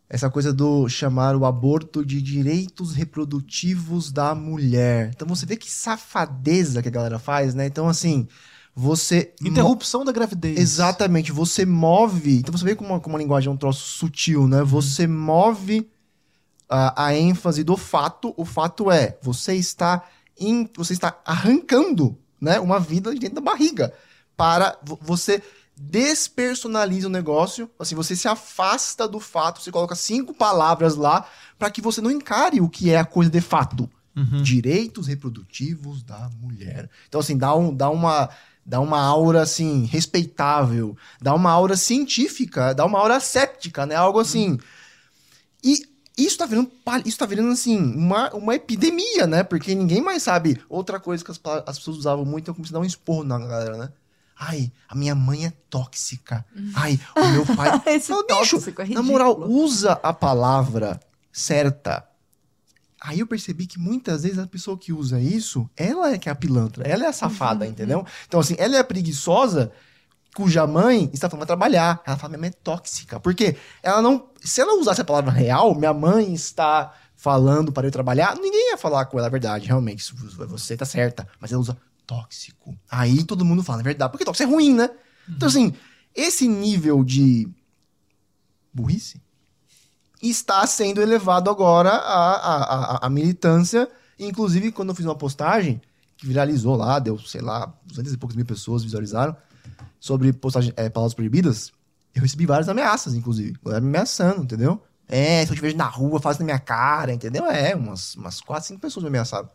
essa 0.09 0.29
coisa 0.29 0.51
do 0.51 0.89
chamar 0.89 1.33
o 1.33 1.45
aborto 1.45 2.05
de 2.05 2.21
direitos 2.21 2.93
reprodutivos 2.93 4.11
da 4.11 4.35
mulher. 4.35 5.11
Então, 5.15 5.25
você 5.25 5.45
vê 5.45 5.55
que 5.55 5.71
safadeza 5.71 6.81
que 6.81 6.89
a 6.89 6.91
galera 6.91 7.17
faz, 7.17 7.55
né? 7.55 7.65
Então, 7.65 7.87
assim, 7.87 8.27
você. 8.75 9.33
Interrupção 9.41 10.03
da 10.03 10.11
gravidez. 10.11 10.59
Exatamente. 10.59 11.31
Você 11.31 11.65
move. 11.65 12.39
Então, 12.39 12.51
você 12.51 12.65
vê 12.65 12.75
como 12.75 12.89
uma, 12.89 12.99
como 12.99 13.15
uma 13.15 13.21
linguagem 13.21 13.47
é 13.47 13.53
um 13.53 13.57
troço 13.57 13.97
sutil, 13.97 14.45
né? 14.45 14.59
Uhum. 14.59 14.65
Você 14.65 15.07
move 15.07 15.89
a, 16.67 17.05
a 17.05 17.15
ênfase 17.15 17.63
do 17.63 17.77
fato. 17.77 18.33
O 18.35 18.43
fato 18.43 18.91
é, 18.91 19.17
você 19.21 19.55
está. 19.55 20.03
In, 20.37 20.69
você 20.75 20.91
está 20.91 21.17
arrancando 21.25 22.17
né, 22.41 22.59
uma 22.59 22.77
vida 22.79 23.13
de 23.13 23.19
dentro 23.19 23.35
da 23.35 23.41
barriga 23.41 23.93
para 24.39 24.79
você 25.01 25.43
despersonaliza 25.75 27.07
o 27.07 27.11
negócio, 27.11 27.69
assim, 27.77 27.93
você 27.93 28.15
se 28.15 28.25
afasta 28.25 29.05
do 29.05 29.19
fato, 29.19 29.61
você 29.61 29.69
coloca 29.69 29.95
cinco 29.95 30.33
palavras 30.33 30.95
lá 30.95 31.27
para 31.57 31.69
que 31.69 31.81
você 31.81 31.99
não 31.99 32.09
encare 32.09 32.61
o 32.61 32.69
que 32.69 32.89
é 32.89 32.97
a 32.97 33.03
coisa 33.03 33.29
de 33.29 33.41
fato. 33.41 33.89
Uhum. 34.15 34.41
Direitos 34.41 35.07
reprodutivos 35.07 36.01
da 36.03 36.29
mulher. 36.39 36.89
Então, 37.09 37.19
assim, 37.19 37.37
dá, 37.37 37.53
um, 37.53 37.75
dá 37.75 37.89
uma 37.89 38.29
dá 38.65 38.79
uma 38.79 39.01
aura 39.01 39.41
assim 39.41 39.85
respeitável, 39.85 40.95
dá 41.19 41.33
uma 41.33 41.51
aura 41.51 41.75
científica, 41.75 42.73
dá 42.73 42.85
uma 42.85 42.99
aura 42.99 43.19
séptica, 43.19 43.85
né? 43.85 43.95
Algo 43.95 44.19
assim. 44.19 44.51
Uhum. 44.51 44.57
E 45.63 45.81
isso 46.17 46.37
tá 46.37 46.45
virando, 46.45 46.71
isso 47.05 47.17
tá 47.17 47.25
virando 47.25 47.51
assim, 47.51 47.77
uma, 47.77 48.29
uma 48.33 48.55
epidemia, 48.55 49.27
né? 49.27 49.43
Porque 49.43 49.75
ninguém 49.75 50.01
mais 50.01 50.23
sabe. 50.23 50.61
Outra 50.69 50.97
coisa 50.97 51.25
que 51.25 51.31
as, 51.31 51.39
as 51.65 51.77
pessoas 51.77 51.97
usavam 51.97 52.23
muito 52.23 52.51
é 52.51 52.53
como 52.53 52.65
se 52.65 52.71
dar 52.71 52.79
um 52.79 52.85
esporro 52.85 53.23
na 53.23 53.37
galera, 53.39 53.77
né? 53.77 53.89
Ai, 54.39 54.71
a 54.87 54.95
minha 54.95 55.13
mãe 55.13 55.45
é 55.45 55.53
tóxica. 55.69 56.45
Ai, 56.73 56.97
o 57.15 57.27
meu 57.27 57.45
pai. 57.45 57.81
Esse 57.93 58.13
bicho, 58.13 58.23
tóxico 58.25 58.81
é 58.81 58.87
na 58.87 59.03
moral, 59.03 59.37
usa 59.41 59.99
a 60.01 60.13
palavra 60.13 60.97
certa. 61.31 62.05
Aí 63.01 63.19
eu 63.19 63.27
percebi 63.27 63.65
que 63.67 63.77
muitas 63.79 64.23
vezes 64.23 64.39
a 64.39 64.47
pessoa 64.47 64.77
que 64.77 64.91
usa 64.93 65.19
isso, 65.19 65.69
ela 65.75 66.11
é 66.13 66.17
que 66.17 66.27
é 66.29 66.31
a 66.31 66.35
pilantra, 66.35 66.85
ela 66.87 67.05
é 67.05 67.07
a 67.07 67.13
safada, 67.13 67.65
Uhum. 67.65 67.71
entendeu? 67.71 68.05
Então, 68.27 68.39
assim, 68.39 68.55
ela 68.57 68.75
é 68.75 68.79
a 68.79 68.83
preguiçosa 68.83 69.71
cuja 70.35 70.65
mãe 70.67 71.09
está 71.13 71.29
falando 71.29 71.47
trabalhar. 71.47 72.01
Ela 72.05 72.17
fala, 72.17 72.29
minha 72.31 72.39
mãe 72.39 72.49
é 72.49 72.53
tóxica. 72.63 73.19
Porque 73.19 73.55
ela 73.83 74.01
não. 74.01 74.29
Se 74.41 74.61
ela 74.61 74.79
usasse 74.79 75.01
a 75.01 75.05
palavra 75.05 75.31
real, 75.31 75.75
minha 75.75 75.93
mãe 75.93 76.33
está 76.33 76.93
falando 77.15 77.71
para 77.73 77.87
eu 77.87 77.91
trabalhar, 77.91 78.35
ninguém 78.35 78.69
ia 78.71 78.77
falar 78.77 79.05
com 79.05 79.17
ela 79.17 79.27
a 79.27 79.31
verdade, 79.31 79.65
realmente. 79.67 80.13
Você 80.13 80.77
tá 80.77 80.85
certa. 80.85 81.27
Mas 81.39 81.51
ela 81.51 81.59
usa 81.61 81.77
tóxico. 82.09 82.75
Aí 82.89 83.23
todo 83.23 83.45
mundo 83.45 83.61
fala, 83.61 83.81
é 83.81 83.83
verdade. 83.83 84.11
Porque 84.11 84.25
tóxico 84.25 84.49
é 84.49 84.51
ruim, 84.51 84.73
né? 84.73 84.89
Então, 85.29 85.47
assim, 85.47 85.73
esse 86.15 86.47
nível 86.47 87.03
de 87.03 87.47
burrice 88.73 89.21
está 90.21 90.65
sendo 90.65 91.01
elevado 91.01 91.49
agora 91.51 91.91
à, 91.91 92.31
à, 92.31 92.63
à- 92.95 93.05
à 93.05 93.09
militância. 93.09 93.87
Inclusive, 94.17 94.71
quando 94.71 94.89
eu 94.89 94.95
fiz 94.95 95.05
uma 95.05 95.15
postagem 95.15 95.79
que 96.17 96.25
viralizou 96.25 96.75
lá, 96.75 96.97
deu, 96.99 97.17
sei 97.19 97.41
lá, 97.41 97.71
200 97.85 98.13
e 98.13 98.17
poucas 98.17 98.35
mil 98.35 98.45
pessoas 98.45 98.83
visualizaram, 98.83 99.35
sobre 99.99 100.33
postagem, 100.33 100.73
é, 100.75 100.89
palavras 100.89 101.13
proibidas, 101.13 101.71
eu 102.15 102.21
recebi 102.23 102.45
várias 102.45 102.67
ameaças, 102.67 103.13
inclusive. 103.13 103.55
Galera 103.63 103.81
me 103.81 103.87
ameaçando, 103.89 104.41
entendeu? 104.43 104.81
É, 105.07 105.45
se 105.45 105.51
eu 105.51 105.55
te 105.55 105.61
vejo 105.61 105.77
na 105.77 105.85
rua, 105.87 106.19
faz 106.19 106.37
na 106.39 106.45
minha 106.45 106.59
cara, 106.59 107.13
entendeu? 107.13 107.45
É, 107.45 107.75
umas, 107.75 108.15
umas 108.15 108.41
4, 108.41 108.67
5 108.67 108.79
pessoas 108.81 109.03
me 109.03 109.09
ameaçaram. 109.09 109.47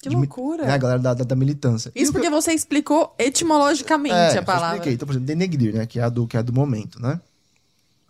Que 0.00 0.08
De 0.08 0.16
loucura. 0.16 0.64
É, 0.64 0.70
a 0.70 0.78
galera 0.78 0.98
da, 0.98 1.14
da, 1.14 1.24
da 1.24 1.36
militância. 1.36 1.90
E 1.94 2.02
Isso 2.02 2.12
que 2.12 2.18
porque 2.18 2.30
você 2.30 2.52
explicou 2.52 3.14
etimologicamente 3.18 4.14
é, 4.14 4.38
a 4.38 4.42
palavra. 4.42 4.68
Eu 4.68 4.72
expliquei. 4.74 4.92
Então, 4.94 5.06
por 5.06 5.12
exemplo, 5.12 5.26
denegrir, 5.26 5.74
né? 5.74 5.86
Que 5.86 5.98
é, 5.98 6.02
a 6.02 6.08
do, 6.08 6.26
que 6.26 6.36
é 6.36 6.40
a 6.40 6.42
do 6.42 6.52
momento, 6.52 7.00
né? 7.00 7.20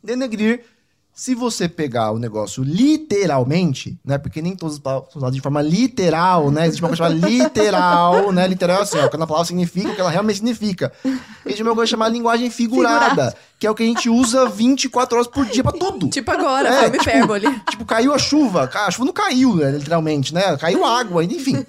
Denegrir, 0.02 0.62
se 1.18 1.34
você 1.34 1.66
pegar 1.66 2.10
o 2.10 2.18
negócio 2.18 2.62
literalmente, 2.62 3.98
né? 4.04 4.18
Porque 4.18 4.42
nem 4.42 4.54
palavras 4.54 4.82
são 4.84 5.16
usadas 5.16 5.34
de 5.34 5.40
forma 5.40 5.62
literal, 5.62 6.50
né? 6.50 6.66
Existe 6.66 6.82
uma 6.82 6.88
coisa 6.90 7.04
chamada 7.08 7.26
literal, 7.26 8.32
né? 8.32 8.46
Literal 8.46 8.80
é 8.80 8.82
assim, 8.82 8.98
ó. 8.98 9.08
Quando 9.08 9.22
a 9.22 9.26
palavra 9.26 9.46
significa 9.46 9.88
o 9.88 9.94
que 9.94 10.00
ela 10.02 10.10
realmente 10.10 10.36
significa. 10.36 10.92
Existe 11.46 11.62
uma 11.62 11.74
coisa 11.74 11.88
chamada 11.88 12.12
linguagem 12.12 12.50
figurada, 12.50 13.04
Figurada. 13.08 13.36
que 13.58 13.66
é 13.66 13.70
o 13.70 13.74
que 13.74 13.82
a 13.82 13.86
gente 13.86 14.10
usa 14.10 14.46
24 14.46 15.16
horas 15.16 15.26
por 15.26 15.46
dia 15.46 15.62
pra 15.62 15.72
tudo. 15.72 16.10
Tipo 16.10 16.30
agora, 16.30 16.68
É, 16.68 16.86
uma 16.88 16.96
hipérbole. 16.96 17.60
Tipo, 17.70 17.86
caiu 17.86 18.12
a 18.12 18.18
chuva. 18.18 18.70
A 18.74 18.90
chuva 18.90 19.06
não 19.06 19.12
caiu, 19.14 19.56
né, 19.56 19.70
literalmente, 19.70 20.34
né? 20.34 20.54
Caiu 20.58 20.84
água, 20.84 21.24
enfim. 21.24 21.64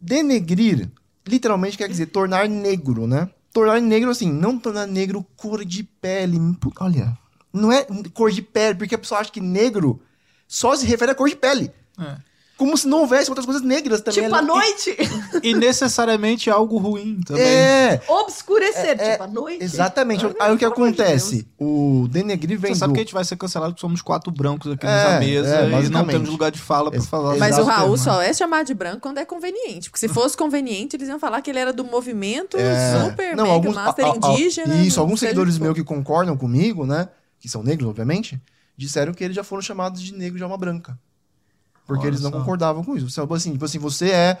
Denegrir, 0.00 0.88
literalmente 1.26 1.76
quer 1.76 1.88
dizer 1.88 2.06
tornar 2.06 2.48
negro, 2.48 3.06
né? 3.06 3.28
Tornar 3.52 3.80
negro, 3.80 4.10
assim, 4.10 4.32
não 4.32 4.58
tornar 4.58 4.86
negro 4.86 5.26
cor 5.36 5.64
de 5.64 5.82
pele. 5.82 6.38
Olha, 6.80 7.12
não 7.52 7.72
é 7.72 7.86
cor 8.14 8.30
de 8.30 8.42
pele, 8.42 8.74
porque 8.76 8.94
a 8.94 8.98
pessoa 8.98 9.20
acha 9.20 9.30
que 9.32 9.40
negro 9.40 10.00
só 10.46 10.74
se 10.76 10.84
refere 10.86 11.12
à 11.12 11.14
cor 11.14 11.28
de 11.28 11.36
pele. 11.36 11.70
É. 12.00 12.28
Como 12.56 12.76
se 12.76 12.88
não 12.88 13.02
houvesse 13.02 13.30
outras 13.30 13.46
coisas 13.46 13.62
negras 13.62 14.00
também. 14.00 14.24
Tipo, 14.24 14.34
à 14.34 14.38
ali. 14.38 14.46
noite. 14.48 14.96
E 15.44 15.54
necessariamente 15.54 16.50
algo 16.50 16.76
ruim 16.76 17.20
também. 17.24 17.44
É, 17.44 18.00
Obscurecer, 18.08 19.00
É, 19.00 19.12
tipo, 19.12 19.22
à 19.22 19.26
noite. 19.28 19.62
exatamente. 19.62 20.26
Ai, 20.26 20.32
Aí 20.40 20.54
o 20.54 20.58
que 20.58 20.64
amor 20.64 20.76
de 20.76 20.82
acontece? 21.00 21.46
O 21.56 22.08
denegrir 22.10 22.58
vem 22.58 22.74
Você 22.74 22.80
sabe 22.80 22.92
do... 22.92 22.94
que 22.96 23.00
a 23.00 23.04
gente 23.04 23.14
vai 23.14 23.24
ser 23.24 23.36
cancelado 23.36 23.72
porque 23.74 23.80
somos 23.80 24.02
quatro 24.02 24.32
brancos 24.32 24.72
aqui 24.72 24.84
É, 24.84 24.88
nessa 24.90 25.18
mesa 25.20 25.56
é, 25.56 25.84
e 25.84 25.88
não 25.88 26.04
temos 26.04 26.28
lugar 26.28 26.50
de 26.50 26.58
fala 26.58 26.90
pra 26.90 27.00
falar. 27.00 27.36
Mas 27.36 27.56
o 27.58 27.62
Raul 27.62 27.80
termo, 27.92 27.96
só 27.98 28.20
é 28.20 28.32
chamado 28.32 28.66
de 28.66 28.74
branco 28.74 28.98
quando 29.02 29.18
é 29.18 29.24
conveniente. 29.24 29.88
Porque 29.88 30.00
se 30.00 30.12
fosse 30.12 30.36
conveniente, 30.36 30.96
eles 30.96 31.08
iam 31.08 31.20
falar 31.20 31.40
que 31.42 31.50
ele 31.50 31.60
era 31.60 31.72
do 31.72 31.84
movimento 31.84 32.56
É. 32.56 33.04
super 33.04 33.36
mega 33.36 33.70
master 33.70 34.04
a- 34.04 34.08
a- 34.12 34.16
indígena. 34.16 34.74
Isso, 34.82 34.96
não 34.96 35.04
alguns 35.04 35.20
seguidores 35.20 35.58
meus 35.58 35.74
que 35.74 35.84
concordam 35.84 36.36
comigo, 36.36 36.84
né? 36.84 37.08
Que 37.40 37.48
são 37.48 37.62
negros, 37.62 37.88
obviamente, 37.88 38.40
disseram 38.76 39.12
que 39.14 39.22
eles 39.24 39.36
já 39.36 39.44
foram 39.44 39.62
chamados 39.62 40.00
de 40.02 40.14
negro 40.14 40.36
de 40.36 40.42
alma 40.42 40.56
branca. 40.56 40.98
Porque 41.86 42.02
Olha 42.02 42.10
eles 42.10 42.20
não 42.20 42.30
só. 42.30 42.38
concordavam 42.38 42.84
com 42.84 42.96
isso. 42.96 43.08
Você, 43.08 43.20
assim, 43.34 43.52
tipo 43.52 43.64
assim, 43.64 43.78
você 43.78 44.10
é 44.10 44.40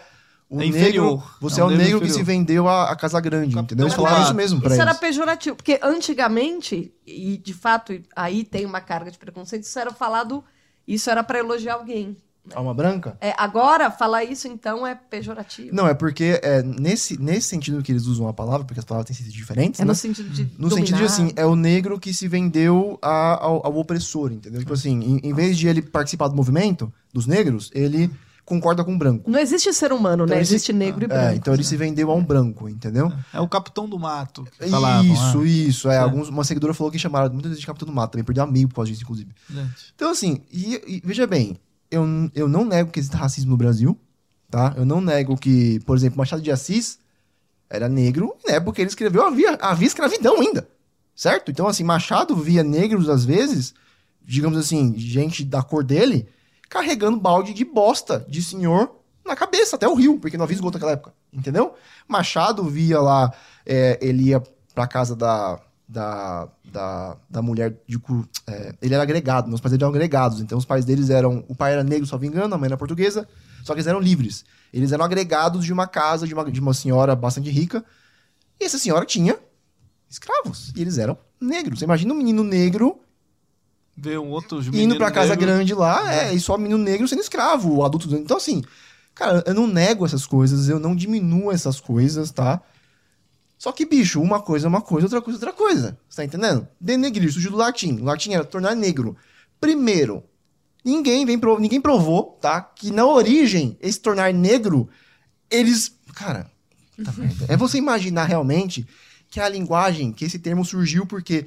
o 0.50 0.56
É 0.56 0.64
negro. 0.64 0.78
inferior. 0.78 1.36
Você 1.40 1.60
É 1.60 1.62
é, 1.62 1.64
um 1.64 1.68
o 1.68 1.70
negro 1.70 1.84
negro 1.84 2.00
que 2.00 2.10
se 2.10 2.22
vendeu 2.22 2.68
à, 2.68 2.90
à 2.90 2.96
Casa 2.96 3.20
Grande, 3.20 3.54
Capitão 3.54 3.62
entendeu? 3.64 3.86
Eles 3.86 3.94
do 3.96 4.02
falaram 4.02 4.24
isso 4.24 4.34
mesmo 4.34 4.60
pra 4.60 4.68
Isso 4.70 4.80
eles. 4.80 4.88
era 4.90 4.94
pejorativo, 4.98 5.56
porque 5.56 5.78
antigamente, 5.82 6.92
e 7.06 7.38
de 7.38 7.54
fato 7.54 7.98
aí 8.14 8.44
tem 8.44 8.66
uma 8.66 8.80
carga 8.80 9.10
de 9.10 9.18
preconceito, 9.18 9.62
isso 9.64 9.78
era 9.78 9.92
falado, 9.92 10.44
isso 10.86 11.08
era 11.10 11.22
pra 11.22 11.38
elogiar 11.38 11.74
alguém. 11.74 12.16
Alma 12.54 12.72
branca? 12.74 13.16
É, 13.20 13.34
agora, 13.36 13.90
falar 13.90 14.24
isso 14.24 14.46
então 14.48 14.86
é 14.86 14.94
pejorativo. 14.94 15.74
Não, 15.74 15.86
é 15.86 15.94
porque 15.94 16.40
é, 16.42 16.62
nesse, 16.62 17.20
nesse 17.20 17.48
sentido 17.48 17.82
que 17.82 17.92
eles 17.92 18.06
usam 18.06 18.28
a 18.28 18.32
palavra, 18.32 18.64
porque 18.64 18.78
as 18.80 18.84
palavras 18.84 19.06
têm 19.06 19.16
sentido 19.16 19.32
diferentes, 19.36 19.80
é 19.80 19.84
né? 19.84 19.88
no 19.88 19.94
sentido 19.94 20.28
de. 20.30 20.48
No 20.58 20.68
sentido 20.70 20.96
de 20.96 21.02
dominar. 21.02 21.06
assim, 21.06 21.32
é 21.36 21.44
o 21.46 21.54
negro 21.56 21.98
que 21.98 22.12
se 22.12 22.26
vendeu 22.28 22.98
a- 23.02 23.38
ao, 23.44 23.66
ao 23.66 23.76
opressor, 23.78 24.32
entendeu? 24.32 24.60
Tipo 24.60 24.74
assim, 24.74 25.00
em, 25.22 25.28
em 25.30 25.34
vez 25.34 25.56
de 25.58 25.68
ele 25.68 25.82
participar 25.82 26.28
do 26.28 26.34
movimento 26.36 26.92
dos 27.12 27.26
negros, 27.26 27.70
ele 27.74 28.10
concorda 28.44 28.82
com 28.82 28.94
o 28.94 28.98
branco. 28.98 29.30
Não 29.30 29.38
existe 29.38 29.70
ser 29.74 29.92
humano, 29.92 30.24
Então 30.24 30.34
né? 30.34 30.40
Existe 30.40 30.72
negro 30.72 31.02
e 31.02 31.04
É, 31.04 31.08
branco. 31.08 31.34
então 31.34 31.52
ele 31.52 31.62
se 31.62 31.76
vendeu 31.76 32.10
a 32.10 32.14
um 32.14 32.24
branco, 32.24 32.66
entendeu? 32.66 33.12
É 33.30 33.38
o 33.40 33.46
capitão 33.46 33.86
do 33.86 33.98
mato 33.98 34.46
que 34.58 34.70
falavam. 34.70 35.12
isso, 35.12 35.38
né? 35.40 35.46
isso. 35.46 35.90
É, 35.90 35.96
É. 35.96 35.98
Alguns, 35.98 36.30
uma 36.30 36.42
seguidora 36.44 36.72
falou 36.72 36.90
que 36.90 36.98
chamaram 36.98 37.28
muitas 37.30 37.50
vezes 37.50 37.60
de 37.60 37.66
capitão 37.66 37.84
do 37.86 37.92
mato, 37.92 38.12
também 38.12 38.24
perdeu 38.24 38.42
amigo 38.44 38.70
por 38.70 38.76
causa 38.76 38.90
disso, 38.90 39.02
inclusive. 39.02 39.30
Gente, 39.50 39.92
Então, 39.94 40.10
assim, 40.10 40.40
e, 40.50 40.80
e 40.86 41.02
veja 41.04 41.26
bem, 41.26 41.58
eu, 41.90 42.04
eu 42.34 42.48
não 42.48 42.64
nego 42.64 42.90
que 42.90 42.98
existe 42.98 43.16
racismo 43.16 43.50
no 43.50 43.56
Brasil, 43.56 43.98
tá? 44.50 44.74
Eu 44.76 44.84
não 44.84 45.00
nego 45.00 45.36
que, 45.36 45.80
por 45.80 45.96
exemplo, 45.96 46.18
Machado 46.18 46.42
de 46.42 46.50
Assis 46.50 46.98
era 47.68 47.88
negro, 47.88 48.34
né? 48.46 48.60
Porque 48.60 48.80
ele 48.80 48.88
escreveu, 48.88 49.24
havia, 49.24 49.54
havia 49.60 49.86
escravidão 49.86 50.40
ainda, 50.40 50.68
certo? 51.14 51.50
Então, 51.50 51.66
assim, 51.66 51.84
Machado 51.84 52.36
via 52.36 52.62
negros, 52.62 53.08
às 53.08 53.24
vezes, 53.24 53.74
digamos 54.22 54.58
assim, 54.58 54.94
gente 54.96 55.44
da 55.44 55.62
cor 55.62 55.84
dele, 55.84 56.28
carregando 56.68 57.18
balde 57.18 57.52
de 57.52 57.64
bosta 57.64 58.24
de 58.28 58.42
senhor 58.42 58.94
na 59.24 59.36
cabeça, 59.36 59.76
até 59.76 59.86
o 59.86 59.94
rio, 59.94 60.18
porque 60.18 60.36
não 60.36 60.44
havia 60.44 60.54
esgoto 60.54 60.74
naquela 60.74 60.92
época, 60.92 61.12
entendeu? 61.32 61.74
Machado 62.06 62.64
via 62.64 63.00
lá, 63.00 63.32
é, 63.66 63.98
ele 64.00 64.24
ia 64.24 64.42
pra 64.74 64.86
casa 64.86 65.14
da, 65.14 65.60
da, 65.86 66.48
da, 66.72 67.16
da 67.28 67.42
mulher 67.42 67.76
de 67.86 67.98
cu. 67.98 68.26
é, 68.46 68.74
ele 68.80 68.94
era 68.94 69.02
agregado, 69.02 69.48
meus 69.48 69.60
pais 69.60 69.72
eram 69.74 69.88
agregados, 69.88 70.40
então 70.40 70.58
os 70.58 70.64
pais 70.64 70.84
deles 70.84 71.10
eram. 71.10 71.44
O 71.48 71.54
pai 71.54 71.72
era 71.72 71.84
negro, 71.84 72.06
só 72.06 72.18
me 72.18 72.26
engano, 72.26 72.54
a 72.54 72.58
mãe 72.58 72.66
era 72.66 72.76
portuguesa, 72.76 73.28
só 73.64 73.72
que 73.74 73.78
eles 73.80 73.86
eram 73.86 74.00
livres. 74.00 74.44
Eles 74.72 74.92
eram 74.92 75.04
agregados 75.04 75.64
de 75.64 75.72
uma 75.72 75.86
casa 75.86 76.26
de 76.26 76.34
uma, 76.34 76.50
de 76.50 76.60
uma 76.60 76.74
senhora 76.74 77.14
bastante 77.16 77.50
rica, 77.50 77.84
e 78.60 78.64
essa 78.64 78.78
senhora 78.78 79.04
tinha 79.04 79.36
escravos, 80.08 80.72
e 80.76 80.80
eles 80.80 80.98
eram 80.98 81.16
negros. 81.40 81.78
Você 81.78 81.84
imagina 81.84 82.12
um 82.12 82.16
menino 82.16 82.42
negro 82.44 83.00
Vê 83.96 84.16
um 84.16 84.30
outro 84.30 84.60
indo 84.72 84.96
pra 84.96 85.10
casa 85.10 85.30
negro- 85.30 85.46
grande 85.46 85.74
lá, 85.74 86.14
é, 86.14 86.32
e 86.32 86.38
só 86.38 86.56
menino 86.56 86.78
negro 86.78 87.08
sendo 87.08 87.20
escravo, 87.20 87.76
o 87.76 87.84
adulto. 87.84 88.14
Então, 88.14 88.36
assim, 88.36 88.62
cara, 89.14 89.42
eu 89.44 89.54
não 89.54 89.66
nego 89.66 90.06
essas 90.06 90.24
coisas, 90.24 90.68
eu 90.68 90.78
não 90.78 90.94
diminuo 90.94 91.50
essas 91.50 91.80
coisas, 91.80 92.30
tá? 92.30 92.62
Só 93.58 93.72
que, 93.72 93.84
bicho, 93.84 94.22
uma 94.22 94.40
coisa 94.40 94.66
é 94.66 94.68
uma 94.68 94.80
coisa, 94.80 95.06
outra 95.06 95.20
coisa 95.20 95.36
é 95.36 95.40
outra 95.46 95.52
coisa. 95.52 95.98
Você 96.08 96.16
tá 96.16 96.24
entendendo? 96.24 96.66
Denegrir 96.80 97.32
surgiu 97.32 97.50
do 97.50 97.56
latim. 97.56 97.98
O 98.00 98.04
latim 98.04 98.32
era 98.32 98.44
tornar 98.44 98.76
negro. 98.76 99.16
Primeiro, 99.60 100.22
ninguém 100.84 101.26
vem 101.26 101.38
prov- 101.38 101.58
ninguém 101.60 101.80
provou, 101.80 102.38
tá? 102.40 102.60
Que 102.60 102.92
na 102.92 103.04
origem, 103.04 103.76
esse 103.80 103.98
tornar 104.00 104.32
negro, 104.32 104.88
eles. 105.50 105.92
Cara, 106.14 106.48
merda. 107.16 107.46
É 107.48 107.56
você 107.56 107.78
imaginar 107.78 108.24
realmente 108.26 108.86
que 109.28 109.40
a 109.40 109.48
linguagem, 109.48 110.12
que 110.12 110.24
esse 110.24 110.38
termo 110.38 110.64
surgiu 110.64 111.04
porque 111.04 111.46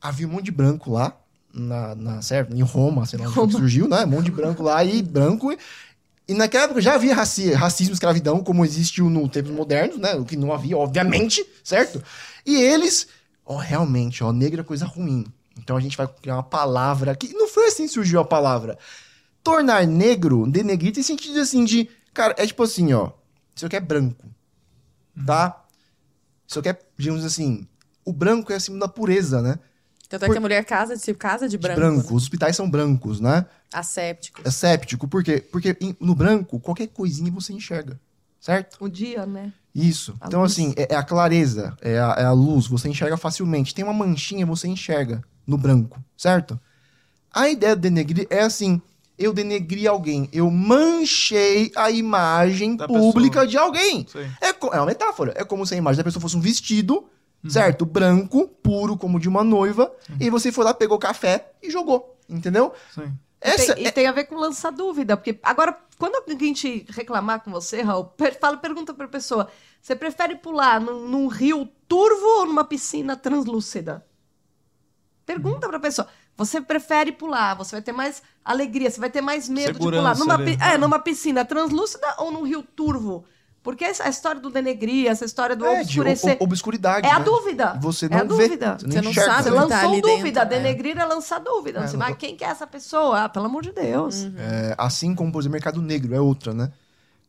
havia 0.00 0.26
um 0.26 0.30
monte 0.30 0.46
de 0.46 0.50
branco 0.50 0.90
lá, 0.92 1.14
na, 1.52 1.94
na 1.94 2.22
certo, 2.22 2.54
em 2.56 2.62
Roma, 2.62 3.06
sei 3.06 3.18
lá 3.18 3.26
onde 3.28 3.52
surgiu, 3.52 3.86
né? 3.86 4.04
Um 4.04 4.08
monte 4.08 4.24
de 4.24 4.30
branco 4.32 4.62
lá 4.62 4.82
e 4.82 5.02
branco. 5.02 5.54
E, 6.26 6.34
naquela 6.34 6.64
época 6.64 6.80
já 6.80 6.94
havia 6.94 7.14
raci 7.14 7.52
racismo 7.52 7.92
e 7.92 7.94
escravidão, 7.94 8.42
como 8.42 8.64
existiu 8.64 9.10
no 9.10 9.28
tempos 9.28 9.52
modernos, 9.52 9.98
né? 9.98 10.14
O 10.14 10.24
que 10.24 10.36
não 10.36 10.52
havia, 10.52 10.76
obviamente, 10.76 11.44
certo? 11.62 12.02
E 12.46 12.56
eles, 12.56 13.06
ó, 13.44 13.56
realmente, 13.56 14.24
ó, 14.24 14.32
negro 14.32 14.60
é 14.60 14.64
coisa 14.64 14.86
ruim. 14.86 15.24
Então 15.58 15.76
a 15.76 15.80
gente 15.80 15.96
vai 15.96 16.08
criar 16.08 16.36
uma 16.36 16.42
palavra 16.42 17.14
que 17.14 17.32
não 17.34 17.48
foi 17.48 17.66
assim 17.66 17.84
que 17.86 17.92
surgiu 17.92 18.20
a 18.20 18.24
palavra. 18.24 18.78
Tornar 19.42 19.86
negro, 19.86 20.46
denegrir, 20.50 20.92
tem 20.92 21.02
sentido 21.02 21.38
assim 21.40 21.64
de. 21.64 21.88
Cara, 22.12 22.34
é 22.38 22.46
tipo 22.46 22.62
assim, 22.62 22.92
ó. 22.92 23.10
Isso 23.54 23.66
aqui 23.66 23.76
é 23.76 23.80
branco. 23.80 24.26
Tá? 25.26 25.64
Isso 26.48 26.58
aqui 26.58 26.70
é, 26.70 26.78
digamos 26.96 27.24
assim. 27.24 27.66
O 28.04 28.12
branco 28.12 28.52
é 28.52 28.56
acima 28.56 28.78
da 28.78 28.88
pureza, 28.88 29.40
né? 29.40 29.58
Tanto 30.08 30.24
é 30.26 30.28
que 30.30 30.38
a 30.38 30.40
mulher 30.40 30.64
casa 30.64 30.96
de, 30.96 31.14
casa 31.14 31.48
de 31.48 31.56
De 31.56 31.62
branco. 31.62 31.80
branco. 31.80 31.96
né? 32.10 32.16
Os 32.16 32.22
hospitais 32.24 32.54
são 32.54 32.68
brancos, 32.70 33.20
né? 33.20 33.46
Asséptico. 33.72 34.42
É 34.44 34.50
séptico. 34.50 35.08
Por 35.08 35.24
quê? 35.24 35.40
Porque 35.50 35.76
em- 35.80 35.96
no 36.00 36.14
branco, 36.14 36.60
qualquer 36.60 36.86
coisinha 36.88 37.30
você 37.32 37.52
enxerga. 37.52 37.98
Certo? 38.40 38.76
O 38.80 38.88
dia, 38.88 39.24
né? 39.24 39.52
Isso. 39.74 40.14
A 40.20 40.26
então, 40.26 40.42
luz. 40.42 40.52
assim, 40.52 40.74
é, 40.76 40.92
é 40.92 40.96
a 40.96 41.02
clareza, 41.02 41.74
é 41.80 41.98
a, 41.98 42.14
é 42.18 42.24
a 42.24 42.32
luz, 42.32 42.66
você 42.66 42.88
enxerga 42.88 43.16
facilmente. 43.16 43.74
Tem 43.74 43.82
uma 43.84 43.92
manchinha, 43.94 44.44
você 44.46 44.68
enxerga 44.68 45.22
no 45.46 45.56
branco, 45.56 45.98
certo? 46.16 46.60
A 47.32 47.48
ideia 47.48 47.74
do 47.74 47.80
denegrir 47.80 48.26
é 48.30 48.42
assim: 48.42 48.80
eu 49.18 49.32
denegri 49.32 49.88
alguém, 49.88 50.28
eu 50.32 50.48
manchei 50.50 51.72
a 51.74 51.90
imagem 51.90 52.76
Da 52.76 52.86
pública 52.86 53.40
pessoa. 53.40 53.46
de 53.46 53.56
alguém. 53.58 54.06
É, 54.40 54.48
é 54.50 54.76
uma 54.78 54.86
metáfora. 54.86 55.32
É 55.36 55.42
como 55.44 55.66
se 55.66 55.74
a 55.74 55.78
imagem 55.78 55.96
da 55.98 56.04
pessoa 56.04 56.20
fosse 56.20 56.36
um 56.36 56.40
vestido, 56.40 57.08
Uhum. 57.44 57.50
certo? 57.50 57.84
Branco, 57.84 58.48
puro, 58.62 58.96
como 58.96 59.20
de 59.20 59.28
uma 59.28 59.44
noiva. 59.44 59.92
E 60.18 60.30
você 60.30 60.50
foi 60.50 60.64
lá, 60.64 60.72
pegou 60.72 60.98
café 60.98 61.52
e 61.62 61.70
jogou. 61.70 62.16
Entendeu? 62.28 62.72
Sim. 62.94 63.12
Essa 63.40 63.74
Tem- 63.74 63.84
e 63.84 63.86
é- 63.86 63.90
tem 63.90 64.06
a 64.06 64.12
ver 64.12 64.24
com 64.24 64.36
lançar 64.36 64.70
dúvida, 64.72 65.14
porque 65.18 65.38
agora, 65.42 65.78
quando 65.98 66.16
alguém 66.30 66.54
te 66.54 66.86
reclamar 66.88 67.42
com 67.44 67.50
você, 67.50 67.82
Raul, 67.82 68.10
fala, 68.40 68.56
pergunta 68.56 68.94
pra 68.94 69.06
pessoa: 69.06 69.48
você 69.82 69.94
prefere 69.94 70.36
pular 70.36 70.80
num, 70.80 71.06
num 71.06 71.26
rio 71.26 71.68
turvo 71.86 72.24
ou 72.38 72.46
numa 72.46 72.64
piscina 72.64 73.14
translúcida? 73.14 74.02
Pergunta 75.26 75.68
pra 75.68 75.78
pessoa. 75.78 76.06
Você 76.36 76.60
prefere 76.60 77.12
pular, 77.12 77.54
você 77.54 77.76
vai 77.76 77.82
ter 77.82 77.92
mais 77.92 78.22
alegria, 78.44 78.90
você 78.90 78.98
vai 78.98 79.08
ter 79.10 79.20
mais 79.20 79.48
medo 79.48 79.74
Segurança 79.74 80.14
de 80.14 80.20
pular. 80.22 80.38
Numa, 80.38 80.44
né? 80.44 80.56
é, 80.74 80.78
numa 80.78 80.98
piscina 80.98 81.44
translúcida 81.44 82.06
ou 82.18 82.30
num 82.32 82.42
rio 82.42 82.62
turvo? 82.62 83.24
Porque 83.64 83.82
essa 83.82 84.04
a 84.04 84.08
história 84.10 84.40
do 84.40 84.50
denegrir, 84.50 85.08
essa 85.08 85.24
história 85.24 85.56
do 85.56 85.64
é 85.64 85.76
de 85.76 85.80
obscurecer. 85.84 86.32
ob- 86.34 86.42
obscuridade. 86.44 87.06
É 87.08 87.10
a 87.10 87.18
né? 87.18 87.24
dúvida. 87.24 87.78
Você 87.80 88.06
É 88.06 88.08
não 88.10 88.18
a 88.18 88.22
vê. 88.22 88.28
dúvida. 88.28 88.76
Você 88.78 88.84
não 88.86 88.92
Você 88.92 89.00
não 89.02 89.10
enxerga. 89.10 89.30
sabe 89.32 89.42
Você 89.44 89.50
lançou 89.50 89.68
tá 89.70 89.80
ali 89.88 90.00
dúvida. 90.02 90.44
dentro, 90.44 90.54
é. 90.56 90.60
Denegrir 90.62 90.98
é 90.98 91.04
lançar 91.06 91.38
dúvida. 91.40 91.80
É, 91.80 91.86
você, 91.88 91.96
mas 91.96 92.10
tô- 92.10 92.16
quem 92.16 92.36
que 92.36 92.44
é 92.44 92.48
essa 92.48 92.66
pessoa? 92.66 93.24
Ah, 93.24 93.28
pelo 93.28 93.46
amor 93.46 93.62
de 93.62 93.72
Deus. 93.72 94.24
É, 94.36 94.74
assim 94.76 95.14
como, 95.14 95.32
por 95.32 95.38
exemplo, 95.40 95.54
mercado 95.54 95.80
negro 95.80 96.14
é 96.14 96.20
outra, 96.20 96.52
né? 96.52 96.70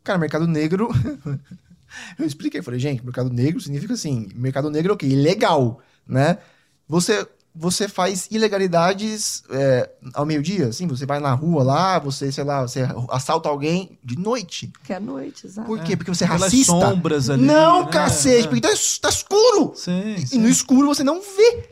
Cara, 0.03 0.19
mercado 0.19 0.45
negro. 0.45 0.89
eu 2.19 2.25
expliquei, 2.25 2.61
falei, 2.61 2.79
gente, 2.79 3.03
mercado 3.03 3.29
negro 3.29 3.59
significa 3.61 3.93
assim: 3.93 4.27
mercado 4.35 4.69
negro 4.69 4.91
é 4.91 4.95
o 4.95 4.97
quê? 4.97 5.07
Ilegal, 5.07 5.79
né? 6.05 6.37
Você, 6.87 7.25
você 7.57 7.87
faz 7.87 8.27
ilegalidades 8.29 9.43
é, 9.49 9.89
ao 10.13 10.25
meio-dia, 10.25 10.67
assim, 10.67 10.85
você 10.87 11.05
vai 11.05 11.19
na 11.19 11.33
rua 11.33 11.63
lá, 11.63 11.99
você, 11.99 12.31
sei 12.31 12.43
lá, 12.43 12.61
você 12.63 12.81
assalta 13.09 13.47
alguém 13.47 13.97
de 14.03 14.17
noite. 14.19 14.71
Que 14.83 14.93
é 14.93 14.99
noite, 14.99 15.47
exato. 15.47 15.65
Por 15.67 15.79
quê? 15.81 15.95
Porque 15.95 16.13
você 16.13 16.25
é 16.25 16.27
Pelas 16.27 16.41
racista. 16.43 16.71
sombras 16.73 17.29
ali. 17.29 17.43
não, 17.43 17.85
né? 17.85 17.91
cacete, 17.91 18.45
É. 18.45 18.49
porque 18.49 18.61
tá, 18.61 18.73
tá 19.01 19.09
escuro. 19.09 19.71
Sim, 19.75 20.15
E 20.15 20.27
sim. 20.27 20.37
no 20.39 20.49
escuro 20.49 20.87
você 20.87 21.03
não 21.03 21.21
vê. 21.21 21.69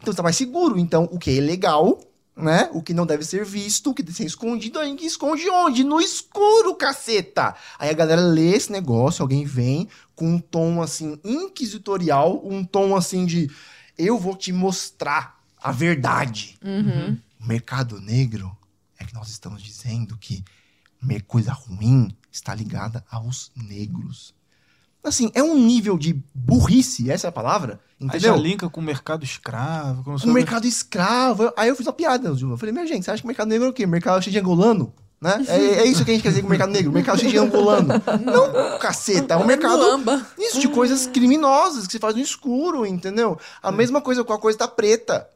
Então 0.00 0.12
você 0.12 0.16
tá 0.16 0.22
mais 0.22 0.36
seguro. 0.36 0.78
Então, 0.78 1.08
o 1.12 1.18
que 1.18 1.30
é 1.30 1.34
ilegal, 1.34 2.00
né? 2.36 2.68
O 2.72 2.82
que 2.82 2.94
não 2.94 3.04
deve 3.06 3.24
ser 3.24 3.44
visto, 3.44 3.90
o 3.90 3.94
que 3.94 4.02
deve 4.02 4.16
ser 4.16 4.24
escondido, 4.24 4.78
a 4.78 4.84
gente 4.84 5.04
esconde 5.04 5.48
onde? 5.50 5.82
No 5.84 6.00
escuro, 6.00 6.74
caceta! 6.74 7.54
Aí 7.78 7.90
a 7.90 7.94
galera 7.94 8.20
lê 8.20 8.50
esse 8.54 8.70
negócio, 8.70 9.22
alguém 9.22 9.44
vem 9.44 9.88
com 10.14 10.34
um 10.34 10.38
tom 10.38 10.80
assim, 10.82 11.18
inquisitorial, 11.24 12.40
um 12.44 12.64
tom 12.64 12.94
assim 12.94 13.26
de 13.26 13.50
eu 13.98 14.18
vou 14.18 14.36
te 14.36 14.52
mostrar 14.52 15.40
a 15.62 15.72
verdade. 15.72 16.56
Uhum. 16.64 17.18
O 17.40 17.46
mercado 17.46 18.00
negro 18.00 18.56
é 18.98 19.04
que 19.04 19.14
nós 19.14 19.28
estamos 19.28 19.62
dizendo 19.62 20.16
que 20.18 20.44
me- 21.02 21.20
coisa 21.20 21.52
ruim 21.52 22.14
está 22.30 22.54
ligada 22.54 23.04
aos 23.10 23.50
negros. 23.56 24.34
Assim, 25.04 25.30
é 25.34 25.42
um 25.42 25.54
nível 25.56 25.96
de 25.96 26.20
burrice, 26.34 27.10
essa 27.10 27.26
é 27.26 27.30
a 27.30 27.32
palavra, 27.32 27.80
Aí 28.00 28.06
entendeu? 28.08 28.34
já 28.34 28.42
linka 28.42 28.68
com 28.68 28.80
o 28.80 28.84
mercado 28.84 29.24
escravo. 29.24 30.02
Com 30.02 30.16
O 30.16 30.32
mercado 30.32 30.66
escravo. 30.66 31.52
Aí 31.56 31.68
eu 31.68 31.76
fiz 31.76 31.86
uma 31.86 31.92
piada. 31.92 32.28
Eu 32.28 32.56
falei, 32.56 32.72
minha 32.72 32.86
gente, 32.86 33.04
você 33.04 33.12
acha 33.12 33.20
que 33.22 33.26
o 33.26 33.28
mercado 33.28 33.46
negro 33.48 33.66
é 33.68 33.70
o 33.70 33.72
quê? 33.72 33.86
Mercado 33.86 34.20
cheio 34.22 34.32
de 34.32 34.38
angolano? 34.40 34.92
Né? 35.26 35.44
É, 35.48 35.56
é 35.80 35.84
isso 35.86 36.04
que 36.04 36.10
a 36.12 36.14
gente 36.14 36.22
quer 36.22 36.28
dizer 36.28 36.42
com 36.42 36.46
o 36.46 36.50
mercado 36.50 36.70
negro. 36.70 36.92
Mercado 36.92 37.18
cheio 37.18 37.32
de 37.32 37.38
angolano. 37.38 37.88
Não, 38.24 38.78
caceta. 38.78 39.34
É 39.34 39.36
um 39.36 39.44
mercado. 39.44 39.82
Isso, 40.38 40.60
de 40.60 40.68
coisas 40.68 41.06
criminosas 41.08 41.84
que 41.86 41.92
se 41.92 41.98
faz 41.98 42.14
no 42.14 42.20
escuro, 42.20 42.86
entendeu? 42.86 43.36
A 43.60 43.72
mesma 43.72 44.00
coisa 44.00 44.22
com 44.22 44.32
a 44.32 44.38
coisa 44.38 44.56
tá 44.58 44.68
preta. 44.68 45.28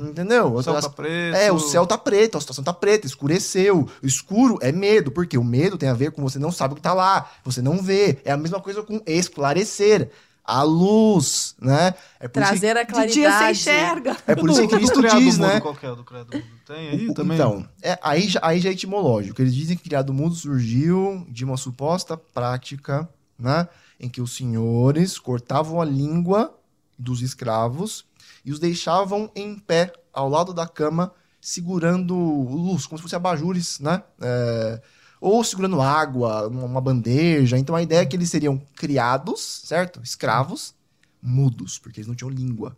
Entendeu? 0.00 0.52
O 0.52 0.62
céu 0.62 0.76
As- 0.76 0.84
tá 0.84 0.90
preto. 0.90 1.36
é, 1.36 1.50
o 1.52 1.58
céu 1.58 1.86
tá 1.86 1.96
preto, 1.96 2.36
a 2.36 2.40
situação 2.40 2.64
tá 2.64 2.72
preta, 2.72 3.06
escureceu. 3.06 3.88
O 4.02 4.06
escuro 4.06 4.58
é 4.60 4.70
medo, 4.72 5.10
porque 5.10 5.38
o 5.38 5.44
medo 5.44 5.78
tem 5.78 5.88
a 5.88 5.94
ver 5.94 6.10
com 6.10 6.20
você 6.22 6.38
não 6.38 6.50
sabe 6.52 6.72
o 6.72 6.76
que 6.76 6.82
tá 6.82 6.92
lá, 6.92 7.30
você 7.44 7.62
não 7.62 7.78
vê. 7.82 8.18
É 8.24 8.32
a 8.32 8.36
mesma 8.36 8.60
coisa 8.60 8.82
com 8.82 9.00
esclarecer. 9.06 10.10
A 10.46 10.62
luz, 10.62 11.56
né? 11.60 11.92
É 12.20 12.28
por 12.28 12.40
isso 12.40 12.52
que- 12.52 12.58
Trazer 12.60 12.76
a 12.76 12.82
De 12.84 12.92
claridade. 12.92 13.12
dia 13.14 13.32
você 13.38 13.50
enxerga. 13.50 14.16
é 14.26 14.34
por 14.36 14.48
isso 14.48 14.60
que 14.68 14.68
Do- 14.68 14.80
do 14.80 14.92
Cristo 15.02 15.18
diz, 15.18 15.38
né? 15.38 15.60
Qual 15.60 15.74
que 15.74 15.84
é 15.84 15.90
o 15.90 15.96
do 15.96 16.04
criado 16.04 16.28
mudo? 16.32 16.44
Tem 16.64 16.88
aí 16.90 17.08
O- 17.08 17.14
também? 17.14 17.36
Então, 17.36 17.68
é, 17.82 17.98
aí, 18.02 18.28
já, 18.28 18.38
aí 18.42 18.60
já 18.60 18.68
é 18.68 18.72
etimológico. 18.72 19.42
Eles 19.42 19.54
dizem 19.54 19.76
que 19.76 19.82
criado 19.82 20.12
mundo 20.14 20.34
surgiu 20.36 21.26
de 21.28 21.44
uma 21.44 21.56
suposta 21.56 22.16
prática, 22.16 23.08
né? 23.38 23.68
Em 23.98 24.08
que 24.08 24.20
os 24.20 24.36
senhores 24.36 25.18
cortavam 25.18 25.80
a 25.80 25.84
língua 25.84 26.54
dos 26.98 27.22
escravos 27.22 28.04
e 28.44 28.52
os 28.52 28.58
deixavam 28.60 29.30
em 29.34 29.58
pé 29.58 29.92
ao 30.12 30.28
lado 30.28 30.54
da 30.54 30.66
cama, 30.66 31.12
segurando 31.40 32.14
luz, 32.14 32.86
como 32.86 32.98
se 32.98 33.02
fossem 33.02 33.16
abajures, 33.16 33.80
né? 33.80 34.02
É, 34.20 34.80
ou 35.20 35.42
segurando 35.42 35.80
água, 35.80 36.46
uma 36.48 36.80
bandeja. 36.80 37.58
Então 37.58 37.74
a 37.74 37.82
ideia 37.82 38.00
é 38.00 38.06
que 38.06 38.16
eles 38.16 38.30
seriam 38.30 38.60
criados, 38.74 39.62
certo? 39.64 40.00
Escravos, 40.02 40.74
mudos, 41.22 41.78
porque 41.78 42.00
eles 42.00 42.08
não 42.08 42.14
tinham 42.14 42.30
língua. 42.30 42.76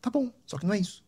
Tá 0.00 0.10
bom, 0.10 0.30
só 0.44 0.58
que 0.58 0.66
não 0.66 0.74
é 0.74 0.78
isso. 0.78 1.02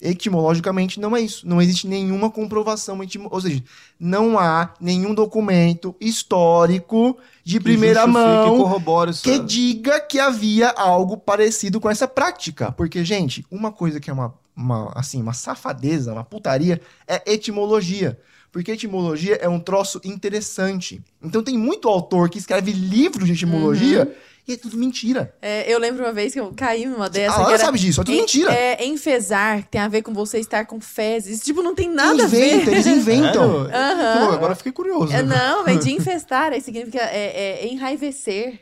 Etimologicamente 0.00 0.98
não 0.98 1.14
é 1.14 1.20
isso. 1.20 1.46
Não 1.46 1.60
existe 1.60 1.86
nenhuma 1.86 2.30
comprovação 2.30 3.02
etimo... 3.02 3.28
Ou 3.30 3.38
seja, 3.38 3.62
não 3.98 4.38
há 4.38 4.72
nenhum 4.80 5.14
documento 5.14 5.94
histórico 6.00 7.18
de 7.44 7.58
Que 7.58 7.64
primeira 7.64 8.06
mão 8.06 8.80
que 9.22 9.38
diga 9.40 10.00
que 10.00 10.18
havia 10.18 10.70
algo 10.70 11.18
parecido 11.18 11.78
com 11.78 11.90
essa 11.90 12.08
prática. 12.08 12.72
Porque, 12.72 13.04
gente, 13.04 13.44
uma 13.50 13.70
coisa 13.70 14.00
que 14.00 14.08
é 14.08 14.12
uma, 14.14 14.34
uma, 14.56 14.92
assim, 14.94 15.20
uma 15.22 15.32
safadeza, 15.32 16.12
uma 16.12 16.24
putaria, 16.24 16.80
é 17.06 17.22
etimologia. 17.32 18.18
Porque 18.52 18.72
etimologia 18.72 19.36
é 19.36 19.48
um 19.48 19.60
troço 19.60 20.00
interessante. 20.04 21.00
Então 21.22 21.42
tem 21.42 21.56
muito 21.56 21.88
autor 21.88 22.28
que 22.28 22.38
escreve 22.38 22.72
livros 22.72 23.26
de 23.26 23.32
etimologia 23.34 24.12
e 24.48 24.54
é 24.54 24.56
tudo 24.56 24.76
mentira. 24.76 25.32
É, 25.40 25.72
eu 25.72 25.78
lembro 25.78 26.02
uma 26.04 26.12
vez 26.12 26.32
que 26.32 26.40
eu 26.40 26.52
caí 26.56 26.84
numa 26.84 27.08
dessa. 27.08 27.32
a 27.34 27.36
que 27.36 27.42
Lara 27.42 27.54
era 27.54 27.64
sabe 27.66 27.78
disso, 27.78 28.00
é 28.00 28.04
tudo 28.04 28.14
en- 28.16 28.20
mentira. 28.20 28.52
É, 28.52 28.84
enfesar, 28.84 29.62
que 29.62 29.68
tem 29.68 29.80
a 29.80 29.86
ver 29.86 30.02
com 30.02 30.12
você 30.12 30.38
estar 30.40 30.66
com 30.66 30.80
fezes. 30.80 31.40
Tipo, 31.40 31.62
não 31.62 31.76
tem 31.76 31.88
nada 31.88 32.24
a 32.24 32.26
Inventa, 32.26 32.64
ver. 32.66 32.72
eles 32.72 32.86
inventam. 32.86 33.68
Aham. 33.72 34.26
Pô, 34.26 34.32
agora 34.32 34.52
eu 34.52 34.56
fiquei 34.56 34.72
curioso. 34.72 35.12
É, 35.12 35.22
não, 35.22 35.68
é 35.68 35.76
de 35.76 35.92
infestar, 35.92 36.52
aí 36.52 36.60
significa 36.60 36.98
é, 36.98 37.60
é 37.62 37.68
enraivecer. 37.72 38.60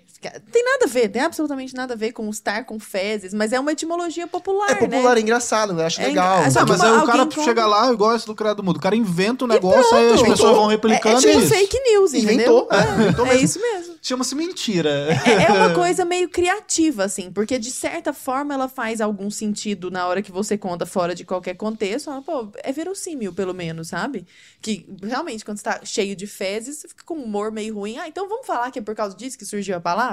Tem 0.50 0.64
nada 0.64 0.84
a 0.86 0.88
ver, 0.88 1.08
tem 1.08 1.22
absolutamente 1.22 1.74
nada 1.76 1.94
a 1.94 1.96
ver 1.96 2.10
com 2.10 2.28
estar 2.28 2.64
com 2.64 2.78
fezes, 2.80 3.32
mas 3.32 3.52
é 3.52 3.60
uma 3.60 3.70
etimologia 3.70 4.26
popular, 4.26 4.70
É 4.72 4.74
popular, 4.74 5.14
né? 5.14 5.20
é 5.20 5.22
engraçado, 5.22 5.78
eu 5.78 5.86
acho 5.86 6.00
É 6.00 6.06
legal. 6.08 6.38
engra- 6.38 6.60
é 6.60 6.64
mas 6.64 6.80
uma- 6.80 6.86
aí 6.96 7.02
o 7.02 7.06
cara 7.06 7.18
compra- 7.24 7.44
chega 7.44 7.66
lá, 7.66 7.92
igual 7.92 8.16
esse 8.16 8.26
do 8.26 8.34
criado 8.34 8.60
mudo. 8.62 8.78
O 8.78 8.80
cara 8.80 8.96
inventa 8.96 9.44
um 9.44 9.48
negócio, 9.48 9.96
aí 9.96 10.12
as 10.12 10.20
pessoas 10.22 10.56
vão 10.56 10.64
É, 10.64 10.74
é 10.74 10.76
replicando 10.76 11.20
tipo 11.20 11.38
isso. 11.38 11.48
fake 11.54 11.78
news, 11.92 12.14
Inventou, 12.14 12.64
entendeu? 12.64 12.68
é, 12.72 12.94
inventou 13.02 13.26
é 13.26 13.28
mesmo. 13.30 13.44
isso 13.44 13.60
mesmo. 13.60 13.94
Chama-se 14.02 14.34
mentira. 14.34 14.90
É, 15.24 15.44
é 15.44 15.52
uma 15.52 15.70
coisa 15.74 16.04
meio 16.04 16.28
criativa, 16.28 17.04
assim, 17.04 17.30
porque 17.30 17.56
de 17.58 17.70
certa 17.70 18.12
forma 18.12 18.54
ela 18.54 18.68
faz 18.68 19.00
algum 19.00 19.30
sentido 19.30 19.88
na 19.90 20.06
hora 20.08 20.20
que 20.20 20.32
você 20.32 20.58
conta 20.58 20.84
fora 20.84 21.14
de 21.14 21.24
qualquer 21.24 21.54
contexto. 21.54 22.10
Ela, 22.10 22.22
pô, 22.22 22.48
é 22.64 22.72
verossímil, 22.72 23.32
pelo 23.32 23.54
menos, 23.54 23.88
sabe? 23.88 24.26
Que 24.60 24.84
realmente, 25.02 25.44
quando 25.44 25.58
você 25.58 25.64
tá 25.64 25.80
cheio 25.84 26.16
de 26.16 26.26
fezes, 26.26 26.78
você 26.78 26.88
fica 26.88 27.04
com 27.04 27.14
um 27.14 27.22
humor 27.24 27.52
meio 27.52 27.74
ruim. 27.74 27.98
Ah, 27.98 28.08
então 28.08 28.28
vamos 28.28 28.46
falar 28.46 28.70
que 28.72 28.78
é 28.80 28.82
por 28.82 28.94
causa 28.96 29.14
disso 29.16 29.38
que 29.38 29.44
surgiu 29.44 29.76
a 29.76 29.80
palavra? 29.80 30.07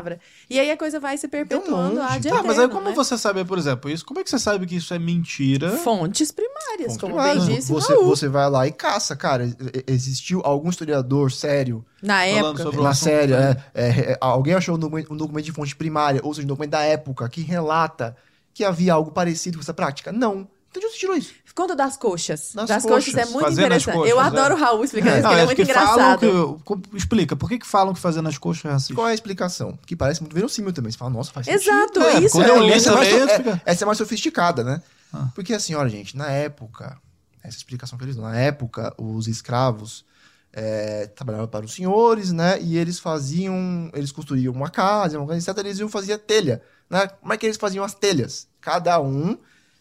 E 0.50 0.60
aí 0.60 0.72
a 0.72 0.78
coisa 0.78 1.00
vai 1.00 1.18
se 1.18 1.28
perpetuando 1.28 1.96
monte. 2.02 2.12
ad 2.12 2.30
Tá, 2.30 2.36
mas 2.44 2.52
aí 2.58 2.66
eterno, 2.66 2.70
como 2.70 2.90
né? 2.90 2.96
você 2.96 3.18
sabe, 3.18 3.44
por 3.46 3.58
exemplo, 3.58 3.90
isso? 3.90 4.06
Como 4.06 4.20
é 4.20 4.24
que 4.24 4.30
você 4.30 4.40
sabe 4.40 4.66
que 4.66 4.76
isso 4.76 4.94
é 4.94 5.00
mentira? 5.00 5.72
Fontes 5.78 6.32
primárias, 6.32 6.94
Fontes 6.94 6.98
como 6.98 7.14
primárias. 7.16 7.46
bem 7.46 7.56
disse 7.56 7.72
você, 7.72 7.96
você 7.96 8.28
vai 8.28 8.50
lá 8.50 8.68
e 8.68 8.72
caça, 8.72 9.16
cara. 9.16 9.50
Existiu 9.88 10.42
algum 10.44 10.70
historiador 10.70 11.32
sério 11.32 11.86
Na 12.02 12.26
época. 12.26 12.64
sobre 12.64 12.82
na 12.82 12.94
série, 12.94 13.34
né? 13.34 13.58
é, 13.74 13.84
é, 13.84 13.90
é, 14.12 14.18
alguém 14.20 14.54
achou 14.54 14.76
um 14.76 14.80
documento, 14.80 15.14
um 15.14 15.18
documento 15.18 15.46
de 15.46 15.52
fonte 15.52 15.76
primária, 15.76 16.22
ou 16.24 16.34
seja, 16.34 16.46
um 16.46 16.50
documento 16.50 16.72
da 16.72 16.82
época, 16.82 17.28
que 17.30 17.42
relata 17.42 18.16
que 18.54 18.64
havia 18.64 18.94
algo 18.94 19.12
parecido 19.12 19.58
com 19.58 19.62
essa 19.62 19.74
prática? 19.74 20.12
Não. 20.12 20.48
Então 20.70 20.80
de 20.82 20.86
onde 20.88 20.96
você 20.96 21.00
tirou 21.00 21.16
isso? 21.16 21.34
Conta 21.56 21.74
das 21.76 21.96
coxas. 21.96 22.52
Das 22.54 22.68
Das, 22.68 22.84
coxas. 22.84 23.14
coxas. 23.14 23.28
é 23.30 23.32
muito 23.32 23.46
Fazendo 23.46 23.66
interessante. 23.68 23.96
coxas, 23.96 24.12
Eu 24.12 24.20
é. 24.22 24.24
adoro 24.26 24.56
o 24.56 24.58
Raul 24.58 24.84
explicando 24.84 25.14
isso, 25.16 25.24
Não, 25.24 25.30
porque 25.30 25.36
ele 25.36 25.40
é 25.40 25.44
é 25.44 25.46
muito 25.46 25.62
engraçado. 25.62 26.62
que. 26.92 26.98
Explica, 26.98 27.36
por 27.38 27.48
que, 27.50 27.60
que 27.60 27.66
falam 27.66 27.94
que 27.94 28.00
fazer 28.00 28.22
nas 28.22 28.38
coxas 28.38 28.66
é 28.66 28.70
racista? 28.74 28.94
Qual 28.94 29.08
é 29.08 29.12
a 29.12 29.14
explicação? 29.14 29.80
Que 29.86 29.96
parece 29.96 30.22
muito 30.22 30.34
verossímil 30.34 30.74
também. 30.74 30.92
Você 30.92 30.98
fala, 30.98 31.12
nossa, 31.12 31.32
faz 31.32 31.48
Exato, 31.48 32.02
É, 32.02 32.20
isso 32.20 32.36
quando 32.36 32.48
é. 32.48 32.50
eu 32.50 32.60
li 32.62 32.74
essa, 32.74 32.90
é 32.92 32.94
mais, 32.94 33.08
é- 33.14 33.62
essa 33.66 33.84
é 33.84 33.86
mais 33.86 33.98
sofisticada, 33.98 34.64
né? 34.66 34.82
Ah. 35.14 35.30
Porque 35.34 35.54
assim, 35.54 35.74
olha, 35.76 35.90
gente, 35.90 36.18
na 36.18 36.30
época, 36.30 36.98
essa 37.42 37.56
explicação 37.56 37.98
que 37.98 38.04
eles 38.04 38.18
dão, 38.18 38.26
na 38.26 38.36
época, 38.36 38.94
os 38.98 39.28
escravos 39.30 40.04
é, 40.52 41.08
trabalhavam 41.08 41.48
para 41.48 41.64
os 41.66 41.74
senhores, 41.74 42.34
né? 42.34 42.60
E 42.62 42.78
eles 42.78 43.00
faziam, 43.00 43.90
eles 43.94 44.12
construíam 44.12 44.54
uma 44.54 44.70
casa, 44.70 45.18
uma 45.18 45.26
coisa, 45.26 45.52
etc. 45.52 45.66
Eles 45.66 45.80
iam 45.80 45.88
fazer 45.88 46.18
telha, 46.18 46.62
né? 46.90 47.08
Como 47.08 47.32
é 47.32 47.38
que 47.38 47.46
eles 47.46 47.56
faziam 47.58 47.84
as 47.86 47.94
telhas? 47.94 48.48
Cada 48.60 49.00
um 49.00 49.38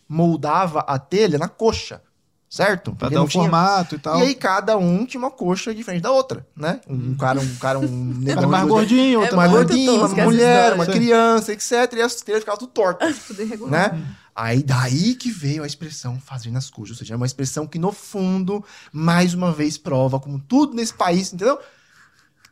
moldava 0.09 0.81
a 0.81 0.99
telha 0.99 1.39
na 1.39 1.49
coxa, 1.49 2.03
certo? 2.49 2.91
Pra 2.93 3.09
Porque 3.09 3.15
dar 3.15 3.23
o 3.23 3.29
tinha- 3.29 3.43
formato 3.45 3.95
e 3.95 3.99
tal. 3.99 4.19
E 4.21 4.23
aí 4.23 4.35
cada 4.35 4.77
um 4.77 5.05
tinha 5.07 5.19
uma 5.21 5.31
coxa 5.31 5.75
diferente 5.75 6.03
da 6.03 6.11
outra, 6.13 6.47
né? 6.57 6.81
Um 6.89 7.15
cara, 7.17 7.41
um 7.41 7.57
cara, 7.57 7.79
um 7.79 7.85
Um 7.85 8.15
negão 8.21 8.49
mais 8.51 8.67
gordinho, 8.69 9.21
outro 9.21 9.35
É 9.35 9.37
mais 9.37 9.51
gordinho, 9.51 9.95
uma 10.07 10.09
mulher, 10.25 10.75
uma 10.75 10.87
criança, 10.87 11.53
etc. 11.53 11.73
E 11.97 12.01
as 12.03 12.15
telhas 12.17 12.41
ficavam 12.41 12.59
tudo 12.61 12.73
tortas, 12.73 13.17
né? 13.71 14.05
Aí 14.37 14.63
daí 14.65 15.15
que 15.15 15.31
veio 15.31 15.63
a 15.63 15.67
expressão 15.67 16.19
fazer 16.21 16.51
nas 16.51 16.69
coxas. 16.69 16.97
Ou 16.97 16.99
seja, 16.99 17.15
é 17.15 17.17
uma 17.17 17.27
expressão 17.27 17.67
que 17.69 17.79
no 17.79 17.93
fundo, 17.93 18.65
mais 18.93 19.33
uma 19.33 19.53
vez, 19.53 19.79
prova 19.79 20.19
como 20.19 20.41
tudo 20.41 20.75
nesse 20.75 20.93
país, 20.93 21.33
entendeu? 21.33 21.57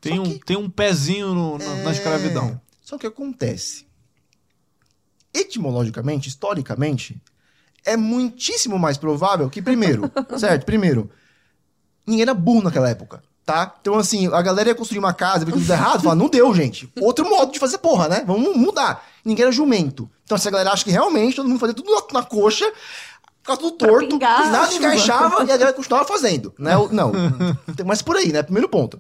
Tem, 0.01 0.17
Só 0.17 0.23
um, 0.23 0.39
tem 0.39 0.57
um 0.57 0.71
pezinho 0.71 1.29
no- 1.35 1.59
no- 1.59 1.83
na 1.83 1.91
É, 1.91 1.93
escravidão. 1.93 2.61
Só 2.81 2.97
que 2.99 3.07
acontece. 3.07 3.85
Etimologicamente, 5.35 6.29
historicamente, 6.29 7.21
é 7.85 7.97
muitíssimo 7.97 8.79
mais 8.79 8.97
provável 8.97 9.49
que, 9.51 9.61
primeiro, 9.61 10.11
certo? 10.39 10.65
Primeiro, 10.65 11.11
ninguém 12.07 12.23
era 12.23 12.35
burro 12.35 12.63
naquela 12.63 12.89
época, 12.89 13.23
tá? 13.45 13.75
Então, 13.81 13.95
assim, 13.97 14.33
a 14.33 14.43
galera 14.43 14.71
ia 14.71 14.75
construir 14.75 14.99
uma 14.99 15.13
casa, 15.13 15.45
ver 15.45 15.53
tudo 15.53 15.73
errado, 15.73 16.03
fala, 16.03 16.15
não 16.15 16.29
deu, 16.29 16.55
gente. 16.55 16.91
Outro 17.01 17.29
modo 17.29 17.53
de 17.53 17.59
fazer 17.59 17.79
porra, 17.79 18.09
né? 18.09 18.25
Vamos 18.27 18.57
mudar. 18.57 19.05
Ninguém 19.25 19.45
era 19.45 19.53
jumento. 19.53 20.11
Então, 20.25 20.37
essa 20.37 20.51
galera 20.51 20.73
acha 20.73 20.85
que 20.85 20.91
realmente 20.91 21.37
todo 21.37 21.49
mundo 21.49 21.61
fazia 21.61 21.75
tudo 21.75 21.91
na 22.13 22.23
coxa, 22.23 22.71
ficava 23.43 23.59
tudo 23.59 23.73
torto, 23.77 24.09
pingar 24.09 24.51
nada 24.51 24.73
encaixava 24.73 25.41
e 25.41 25.51
a 25.51 25.57
galera 25.57 25.73
continuava 25.73 26.07
fazendo, 26.07 26.55
né? 26.59 26.73
Não, 26.91 27.13
mas 27.85 28.01
por 28.01 28.17
aí, 28.17 28.33
né? 28.33 28.43
Primeiro 28.43 28.69
ponto. 28.69 28.99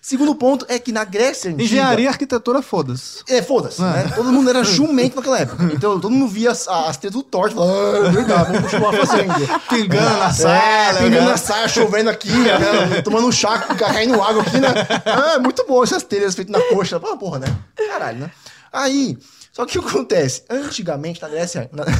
Segundo 0.00 0.34
ponto 0.34 0.66
é 0.68 0.80
que 0.80 0.90
na 0.90 1.04
Grécia 1.04 1.48
Antiga... 1.48 1.62
Engenharia 1.62 2.06
e 2.06 2.08
arquitetura, 2.08 2.60
foda-se. 2.60 3.22
É, 3.28 3.40
foda-se, 3.40 3.80
né? 3.80 4.10
Todo 4.16 4.32
mundo 4.32 4.50
era 4.50 4.64
jumento 4.64 5.14
naquela 5.14 5.38
época. 5.38 5.62
Então, 5.72 6.00
todo 6.00 6.10
mundo 6.10 6.26
via 6.26 6.50
as, 6.50 6.66
as 6.66 6.96
tetas 6.96 7.12
do 7.12 7.22
torto 7.22 7.52
e 7.52 7.54
falava, 7.54 8.08
ah, 8.08 8.10
verdade, 8.10 8.44
vamos 8.52 8.62
continuar 8.62 8.92
fazendo. 8.94 9.34
Pingando 9.70 10.16
na 10.18 10.26
É, 10.26 10.32
sala. 10.32 10.98
pingando 10.98 11.24
né? 11.24 11.30
na 11.30 11.36
saia, 11.36 11.68
chovendo 11.68 12.10
aqui, 12.10 12.32
né? 12.32 13.02
tomando 13.04 13.28
um 13.28 13.32
chá, 13.32 13.56
caindo 13.60 14.20
água 14.20 14.42
aqui, 14.42 14.58
né? 14.58 14.68
Ah, 15.06 15.38
muito 15.38 15.64
bom 15.68 15.84
essas 15.84 16.02
telhas 16.02 16.34
feitas 16.34 16.52
na 16.52 16.60
coxa. 16.74 16.96
Ah, 16.96 17.16
porra, 17.16 17.38
né? 17.38 17.46
Caralho, 17.76 18.18
né? 18.18 18.30
Aí, 18.72 19.16
só 19.52 19.66
que 19.66 19.78
o 19.78 19.82
que 19.82 19.88
acontece? 19.88 20.44
Antigamente, 20.48 21.20
na 21.20 21.28
Grécia... 21.28 21.68
Na... 21.72 21.84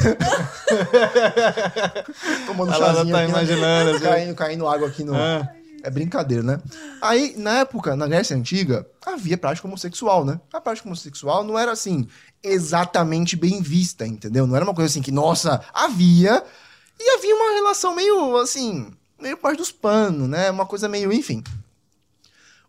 Tomando 2.47 2.73
A 2.73 2.77
Lara 2.77 2.95
chazinho 2.95 3.13
tá 3.13 3.21
aqui, 3.21 3.31
né? 3.31 3.39
imaginando, 3.39 3.91
assim. 3.91 4.03
Caindo, 4.03 4.35
caindo 4.35 4.67
água 4.67 4.87
aqui 4.87 5.03
no... 5.03 5.15
É. 5.15 5.55
É 5.83 5.89
brincadeira, 5.89 6.41
né? 6.41 6.59
Aí, 7.01 7.35
na 7.37 7.59
época, 7.59 7.95
na 7.95 8.07
Grécia 8.07 8.35
Antiga, 8.35 8.87
havia 9.05 9.37
prática 9.37 9.67
homossexual, 9.67 10.25
né? 10.25 10.39
A 10.51 10.59
prática 10.61 10.87
homossexual 10.87 11.43
não 11.43 11.59
era, 11.59 11.73
assim, 11.73 12.07
exatamente 12.41 13.35
bem 13.35 13.61
vista, 13.61 14.07
entendeu? 14.07 14.47
Não 14.47 14.55
era 14.55 14.63
uma 14.65 14.73
coisa 14.73 14.89
assim 14.89 15.01
que, 15.01 15.11
nossa, 15.11 15.61
havia. 15.73 16.41
E 16.97 17.09
havia 17.17 17.35
uma 17.35 17.53
relação 17.53 17.93
meio, 17.93 18.37
assim, 18.37 18.93
meio 19.19 19.37
parte 19.37 19.57
dos 19.57 19.73
panos, 19.73 20.27
né? 20.27 20.49
Uma 20.49 20.65
coisa 20.65 20.87
meio, 20.87 21.11
enfim. 21.11 21.43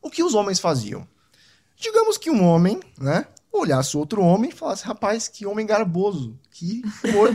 O 0.02 0.10
que 0.10 0.24
os 0.24 0.34
homens 0.34 0.58
faziam? 0.58 1.06
Digamos 1.76 2.18
que 2.18 2.30
um 2.30 2.44
homem, 2.44 2.80
né? 2.98 3.26
Olhasse 3.56 3.96
outro 3.96 4.20
homem 4.20 4.50
e 4.50 4.52
falasse, 4.52 4.84
rapaz, 4.84 5.28
que 5.28 5.46
homem 5.46 5.64
garboso. 5.64 6.36
Que, 6.50 6.82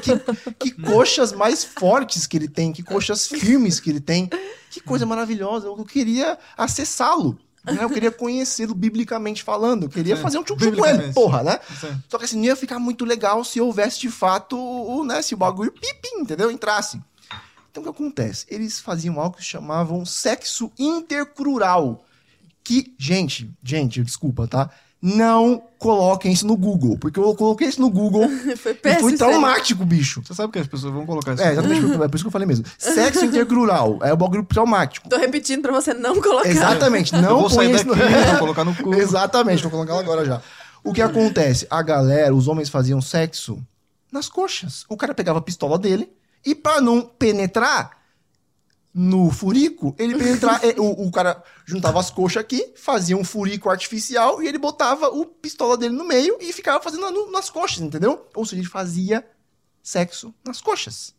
que, 0.02 0.54
que 0.60 0.72
coxas 0.84 1.32
mais 1.32 1.64
fortes 1.64 2.28
que 2.28 2.36
ele 2.36 2.48
tem, 2.50 2.74
que 2.74 2.84
coxas 2.84 3.26
firmes 3.26 3.80
que 3.80 3.90
ele 3.90 4.02
tem. 4.02 4.30
Que 4.70 4.82
coisa 4.82 5.06
maravilhosa. 5.06 5.68
Eu 5.68 5.86
queria 5.86 6.38
acessá-lo. 6.58 7.40
né? 7.66 7.78
Eu 7.82 7.90
queria 7.90 8.12
conhecê-lo 8.12 8.76
biblicamente 8.76 9.44
falando. 9.44 9.84
Eu 9.84 9.90
queria 9.90 10.18
Sim, 10.18 10.22
fazer 10.22 10.38
um 10.40 10.44
tchum 10.44 10.56
com 10.58 10.86
ele, 10.86 11.14
porra, 11.14 11.42
né? 11.42 11.60
Sim. 11.80 12.04
Só 12.10 12.18
que 12.18 12.26
assim, 12.26 12.38
não 12.38 12.46
ia 12.46 12.56
ficar 12.56 12.80
muito 12.80 13.06
legal 13.06 13.44
se 13.46 13.62
houvesse 13.62 14.00
de 14.02 14.10
fato, 14.10 14.58
o, 14.58 15.06
né? 15.06 15.22
Se 15.22 15.34
o 15.34 15.38
bagulho 15.38 15.72
pipi, 15.72 16.10
entendeu? 16.18 16.52
Entrasse. 16.52 17.02
Então 17.72 17.82
o 17.82 17.86
que 17.86 17.90
acontece? 17.90 18.46
Eles 18.50 18.80
faziam 18.80 19.20
algo 19.20 19.38
que 19.38 19.44
chamavam 19.44 20.06
sexo 20.06 20.70
intercrural. 20.78 22.04
Que, 22.64 22.94
gente, 22.98 23.52
gente, 23.64 24.04
desculpa, 24.04 24.48
tá? 24.48 24.70
Não 25.02 25.64
coloquem 25.78 26.34
isso 26.34 26.46
no 26.46 26.58
Google, 26.58 26.98
porque 26.98 27.18
eu 27.18 27.34
coloquei 27.34 27.70
isso 27.70 27.80
no 27.80 27.90
Google 27.90 28.28
Foi 28.58 28.74
e 28.74 28.76
péssimo. 28.76 29.10
foi 29.10 29.18
traumático, 29.18 29.86
bicho. 29.86 30.22
Você 30.26 30.34
sabe 30.34 30.52
que 30.52 30.60
as 30.60 30.68
pessoas 30.68 30.94
vão 30.94 31.06
colocar 31.06 31.34
isso. 31.34 31.42
É, 31.42 31.54
exatamente, 31.54 31.86
é 31.86 32.08
por 32.08 32.16
isso 32.16 32.24
que 32.24 32.28
eu 32.28 32.32
falei 32.32 32.46
mesmo. 32.46 32.66
Sexo 32.78 33.24
intercrural 33.24 34.00
é 34.02 34.12
o 34.12 34.18
bagulho 34.18 34.44
traumático. 34.44 35.08
Tô 35.08 35.18
repetindo 35.18 35.62
pra 35.62 35.72
você 35.72 35.94
não 35.94 36.22
colocar. 36.22 36.50
Exatamente, 36.50 37.16
Eu 37.16 37.22
não 37.22 37.40
vou 37.40 37.50
sair 37.50 37.72
daqui, 37.72 37.86
no... 37.86 37.96
vou 37.96 38.40
colocar 38.40 38.66
no 38.66 38.76
cu. 38.76 38.94
Exatamente, 38.94 39.62
vou 39.62 39.72
colocar 39.72 39.94
ela 39.94 40.02
agora 40.02 40.26
já. 40.26 40.42
O 40.84 40.94
que 40.94 41.02
acontece? 41.02 41.66
A 41.70 41.82
galera, 41.82 42.36
os 42.36 42.48
homens 42.50 42.68
faziam 42.68 43.02
sexo 43.02 43.58
nas 44.12 44.28
coxas. 44.28 44.86
O 44.90 44.98
cara 44.98 45.14
pegava 45.14 45.40
a 45.40 45.42
pistola 45.42 45.78
dele 45.80 46.12
e 46.46 46.54
pra 46.54 46.82
não 46.82 47.02
penetrar 47.02 47.99
no 48.94 49.30
furico, 49.32 49.96
ele 50.00 50.18
penetrava, 50.18 50.66
eh, 50.66 50.76
o, 50.80 51.08
o 51.08 51.12
cara 51.12 51.44
juntava 51.66 52.00
as 52.00 52.10
coxas 52.10 52.42
aqui, 52.42 52.74
fazia 52.76 53.16
um 53.16 53.24
furico 53.24 53.70
artificial 53.70 54.42
e 54.42 54.48
ele 54.48 54.58
botava 54.58 55.10
o 55.10 55.26
pistola 55.26 55.78
dele 55.78 55.94
no 55.96 56.04
meio 56.04 56.38
e 56.42 56.52
ficava 56.52 56.84
fazendo 56.84 57.10
no- 57.12 57.32
nas 57.32 57.50
coxas, 57.50 57.80
entendeu? 57.82 58.28
Ou 58.36 58.46
seja, 58.46 58.62
ele 58.62 58.68
fazia 58.70 59.26
sexo 59.84 60.34
nas 60.44 60.60
coxas. 60.60 61.14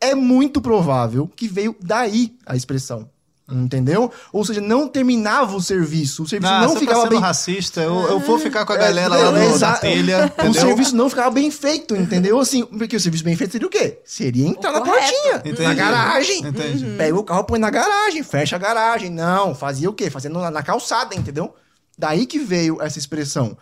É 0.00 0.14
muito 0.14 0.60
provável 0.60 1.28
que 1.28 1.46
veio 1.46 1.76
daí 1.80 2.36
a 2.46 2.56
expressão. 2.56 3.08
Entendeu? 3.52 4.10
Ou 4.32 4.44
seja, 4.44 4.60
não 4.60 4.88
terminava 4.88 5.54
o 5.54 5.60
serviço. 5.60 6.22
O 6.22 6.28
serviço 6.28 6.52
Ah, 6.52 6.62
não 6.62 6.74
tá 6.74 6.80
ficava 6.80 7.06
bem 7.06 7.20
racista. 7.20 7.82
Eu, 7.82 7.94
eu 8.08 8.18
vou 8.20 8.38
ficar 8.38 8.64
com 8.64 8.72
a 8.72 8.76
é, 8.76 8.78
galera 8.78 9.08
lá 9.08 9.18
é, 9.18 9.30
no, 9.48 9.54
exa- 9.54 9.70
na 9.72 9.76
telha. 9.76 10.32
O 10.48 10.54
serviço 10.54 10.96
não 10.96 11.10
ficava 11.10 11.30
bem 11.30 11.50
feito, 11.50 11.94
entendeu? 11.94 12.38
Assim, 12.40 12.64
porque 12.64 12.96
o 12.96 13.00
serviço 13.00 13.24
bem 13.24 13.36
feito 13.36 13.52
seria 13.52 13.66
o 13.66 13.70
quê? 13.70 14.00
Seria 14.04 14.46
entrar 14.48 14.72
na 14.72 14.80
correto. 14.80 15.00
portinha, 15.12 15.36
Entendi. 15.36 15.62
na 15.62 15.74
garagem. 15.74 16.38
Entendi. 16.46 16.94
Pega 16.96 17.18
o 17.18 17.24
carro, 17.24 17.44
põe 17.44 17.58
na 17.58 17.70
garagem, 17.70 18.22
fecha 18.22 18.56
a 18.56 18.58
garagem. 18.58 19.10
Não, 19.10 19.54
fazia 19.54 19.90
o 19.90 19.92
quê? 19.92 20.08
Fazendo 20.08 20.38
na, 20.40 20.50
na 20.50 20.62
calçada, 20.62 21.14
entendeu? 21.14 21.54
Daí 21.98 22.24
que 22.26 22.38
veio 22.38 22.80
essa 22.80 22.98
expressão. 22.98 23.56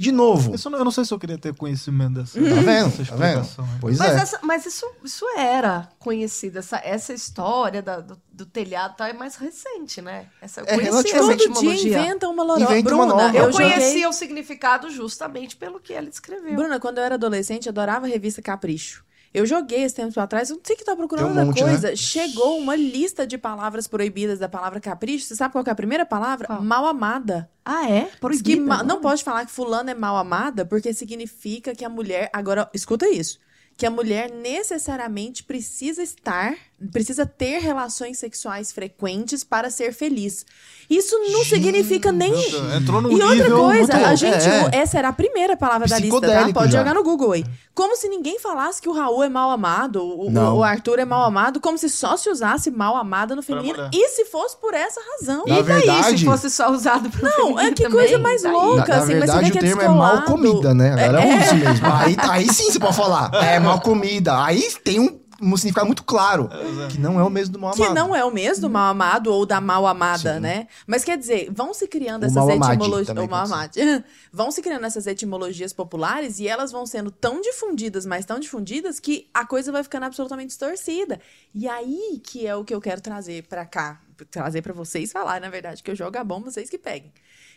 De 0.00 0.10
novo, 0.12 0.54
Isso 0.54 0.68
eu 0.68 0.84
não- 0.84 0.90
sei 0.90 1.04
se 1.04 1.12
eu 1.12 1.18
queria 1.18 1.36
ter 1.36 1.54
conhecimento 1.54 2.14
dessa, 2.14 2.38
tá 2.38 2.44
vendo? 2.62 2.96
dessa 2.96 3.04
Tá 3.12 3.16
vendo? 3.16 3.78
Pois 3.80 3.98
Mas, 3.98 4.12
é. 4.12 4.16
essa- 4.22 4.38
mas 4.42 4.64
isso, 4.64 4.86
isso 5.04 5.26
era 5.36 5.88
conhecido. 5.98 6.58
Essa, 6.58 6.80
essa 6.82 7.12
história 7.12 7.82
da- 7.82 8.00
do, 8.00 8.18
do 8.32 8.46
telhado 8.46 8.96
tá, 8.96 9.08
é 9.08 9.12
mais 9.12 9.36
recente, 9.36 10.00
né? 10.00 10.26
Essa, 10.40 10.62
eu 10.62 10.66
É 10.66 10.72
essa 10.74 10.82
relativamente- 10.82 11.18
Todo 11.20 11.36
dia 11.36 11.46
etimologia. 11.74 11.98
inventa 11.98 12.28
uma 12.28 12.42
lorota. 12.42 12.72
Inventa 12.72 12.94
uma 12.94 13.06
Bruna, 13.06 13.22
nova. 13.24 13.36
Eu 13.36 13.44
eu 13.44 13.50
conhecia 13.52 14.08
o 14.08 14.12
significado 14.12 14.90
justamente 14.90 15.54
pelo 15.56 15.78
que 15.78 15.92
ela 15.92 16.08
escreveu. 16.08 16.54
Bruna, 16.56 16.80
quando 16.80 16.96
eu 16.98 17.04
era 17.04 17.16
adolescente, 17.16 17.66
eu 17.66 17.70
adorava 17.70 18.06
a 18.06 18.08
revista 18.08 18.40
Capricho. 18.40 19.04
Eu 19.32 19.46
joguei 19.46 19.84
esse 19.84 19.94
tempo 19.94 20.18
atrás, 20.18 20.50
eu 20.50 20.56
não 20.56 20.62
sei 20.64 20.74
que 20.74 20.84
tá 20.84 20.96
procurando 20.96 21.26
um 21.26 21.28
outra 21.28 21.44
monte, 21.44 21.60
coisa. 21.62 21.90
né? 21.90 21.96
Chegou 21.96 22.58
uma 22.58 22.74
lista 22.74 23.24
de 23.24 23.38
palavras 23.38 23.86
proibidas 23.86 24.40
da 24.40 24.48
palavra 24.48 24.80
capricho. 24.80 25.24
Você 25.26 25.36
sabe 25.36 25.52
qual 25.52 25.62
que 25.62 25.70
é 25.70 25.72
a 25.72 25.76
primeira 25.76 26.04
palavra? 26.04 26.48
Qual? 26.48 26.60
Mal 26.62 26.84
amada. 26.86 27.48
Ah, 27.64 27.88
é? 27.88 28.06
Diz 28.06 28.16
Proibido. 28.18 28.42
que 28.50 28.60
ma- 28.60 28.82
não 28.82 29.00
pode 29.00 29.22
falar 29.22 29.46
que 29.46 29.52
fulano 29.52 29.88
é 29.88 29.94
mal 29.94 30.16
amada, 30.16 30.64
porque 30.66 30.92
significa 30.92 31.74
que 31.76 31.84
a 31.84 31.88
mulher. 31.88 32.28
Agora, 32.32 32.68
escuta 32.74 33.08
isso. 33.08 33.38
Que 33.76 33.86
a 33.86 33.90
mulher 33.90 34.30
necessariamente 34.32 35.44
precisa 35.44 36.02
estar, 36.02 36.54
precisa 36.92 37.26
ter 37.26 37.58
relações 37.58 38.18
sexuais 38.18 38.72
frequentes 38.72 39.44
para 39.44 39.68
ser 39.70 39.92
feliz. 39.92 40.46
Isso 40.88 41.16
não 41.30 41.44
significa 41.44 42.10
nem. 42.10 42.32
Entrou 42.76 43.00
no 43.00 43.10
E 43.12 43.14
outra 43.22 43.28
nível 43.34 43.58
coisa, 43.58 43.92
muito- 43.92 44.06
a 44.06 44.14
gente. 44.14 44.48
é. 44.48 44.70
Essa 44.72 44.98
era 44.98 45.08
a 45.08 45.12
primeira 45.12 45.56
palavra 45.56 45.86
da 45.86 45.98
lista, 45.98 46.20
tá? 46.20 46.52
Pode 46.52 46.72
já. 46.72 46.78
jogar 46.78 46.94
no 46.94 47.02
Google 47.04 47.32
aí. 47.32 47.44
Como 47.74 47.96
se 47.96 48.08
ninguém 48.08 48.38
falasse 48.40 48.82
que 48.82 48.88
o 48.88 48.92
Raul 48.92 49.22
é 49.22 49.28
mal 49.28 49.50
amado, 49.50 50.02
o, 50.02 50.32
o 50.56 50.62
Arthur 50.64 50.98
é 50.98 51.04
mal 51.04 51.24
amado, 51.24 51.60
como 51.60 51.78
se 51.78 51.88
só 51.88 52.16
se 52.16 52.28
usasse 52.28 52.70
mal 52.72 52.96
amada 52.96 53.36
no 53.36 53.42
feminino. 53.42 53.88
E 53.92 54.08
se 54.08 54.24
fosse 54.24 54.56
por 54.60 54.74
essa 54.74 55.00
razão. 55.12 55.44
Na 55.46 55.60
E 55.60 55.62
daí, 55.62 55.80
verdade- 55.86 56.18
se 56.18 56.24
fosse 56.24 56.50
só 56.50 56.72
usado 56.72 57.08
pro 57.08 57.22
Não, 57.22 57.30
feminino 57.36 57.60
é 57.60 57.70
que 57.72 57.82
também, 57.84 57.98
coisa 58.00 58.18
mais 58.18 58.42
daí- 58.42 58.52
louca. 58.52 58.80
Na, 58.88 58.96
na 58.96 59.02
assim, 59.04 59.14
mas 59.14 59.30
você 59.30 59.36
verdade, 59.36 59.40
vê 59.42 59.48
o 59.48 59.52
que 59.52 59.58
é 59.58 59.62
termo 59.62 59.82
é 59.82 59.88
mal 59.88 60.22
comida, 60.24 60.74
né? 60.74 60.92
A 60.92 60.96
galera 60.96 61.22
É. 61.22 61.36
usa 61.36 61.44
isso 61.44 61.54
mesmo. 61.56 61.86
Aí, 61.92 62.16
aí 62.18 62.52
sim 62.52 62.72
você 62.72 62.78
pode 62.80 62.96
falar. 62.96 63.30
É 63.44 63.60
mal 63.60 63.80
comida. 63.80 64.42
Aí 64.44 64.68
tem 64.82 64.98
um, 64.98 65.19
um 65.40 65.56
significado 65.56 65.86
muito 65.86 66.04
claro. 66.04 66.48
Que 66.90 66.98
não 66.98 67.18
é 67.18 67.24
o 67.24 67.30
mesmo 67.30 67.54
do 67.54 67.58
mal 67.58 67.72
Que 67.74 67.82
amado. 67.82 67.94
não 67.94 68.14
é 68.14 68.24
o 68.24 68.30
mesmo 68.30 68.62
do 68.62 68.70
mal 68.70 68.90
amado 68.90 69.32
ou 69.32 69.46
da 69.46 69.60
mal 69.60 69.86
amada, 69.86 70.34
Sim. 70.34 70.40
né? 70.40 70.66
Mas 70.86 71.04
quer 71.04 71.16
dizer, 71.16 71.50
vão 71.50 71.72
se 71.72 71.88
criando 71.88 72.24
O 72.24 72.26
essas 72.26 72.48
etimologias. 72.48 73.16
O 73.16 73.28
mal 73.28 73.46
vão 74.32 74.50
se 74.50 74.62
criando 74.62 74.84
essas 74.84 75.06
etimologias 75.06 75.72
populares 75.72 76.38
e 76.38 76.46
elas 76.46 76.70
vão 76.70 76.84
sendo 76.84 77.10
tão 77.10 77.40
difundidas, 77.40 78.04
mas 78.04 78.24
tão 78.24 78.38
difundidas, 78.38 79.00
que 79.00 79.28
a 79.32 79.46
coisa 79.46 79.72
vai 79.72 79.82
ficando 79.82 80.04
absolutamente 80.04 80.48
distorcida. 80.48 81.20
E 81.54 81.68
aí 81.68 82.20
que 82.22 82.46
é 82.46 82.54
o 82.54 82.64
que 82.64 82.74
eu 82.74 82.80
quero 82.80 83.00
trazer 83.00 83.44
pra 83.44 83.64
cá. 83.64 84.00
Trazer 84.30 84.60
pra 84.60 84.74
vocês 84.74 85.10
falar, 85.10 85.40
na 85.40 85.48
verdade, 85.48 85.82
que 85.82 85.90
eu 85.90 85.96
jogo 85.96 86.18
a 86.18 86.24
bomba, 86.24 86.50
vocês 86.50 86.68
que 86.68 86.76
peguem. 86.76 87.12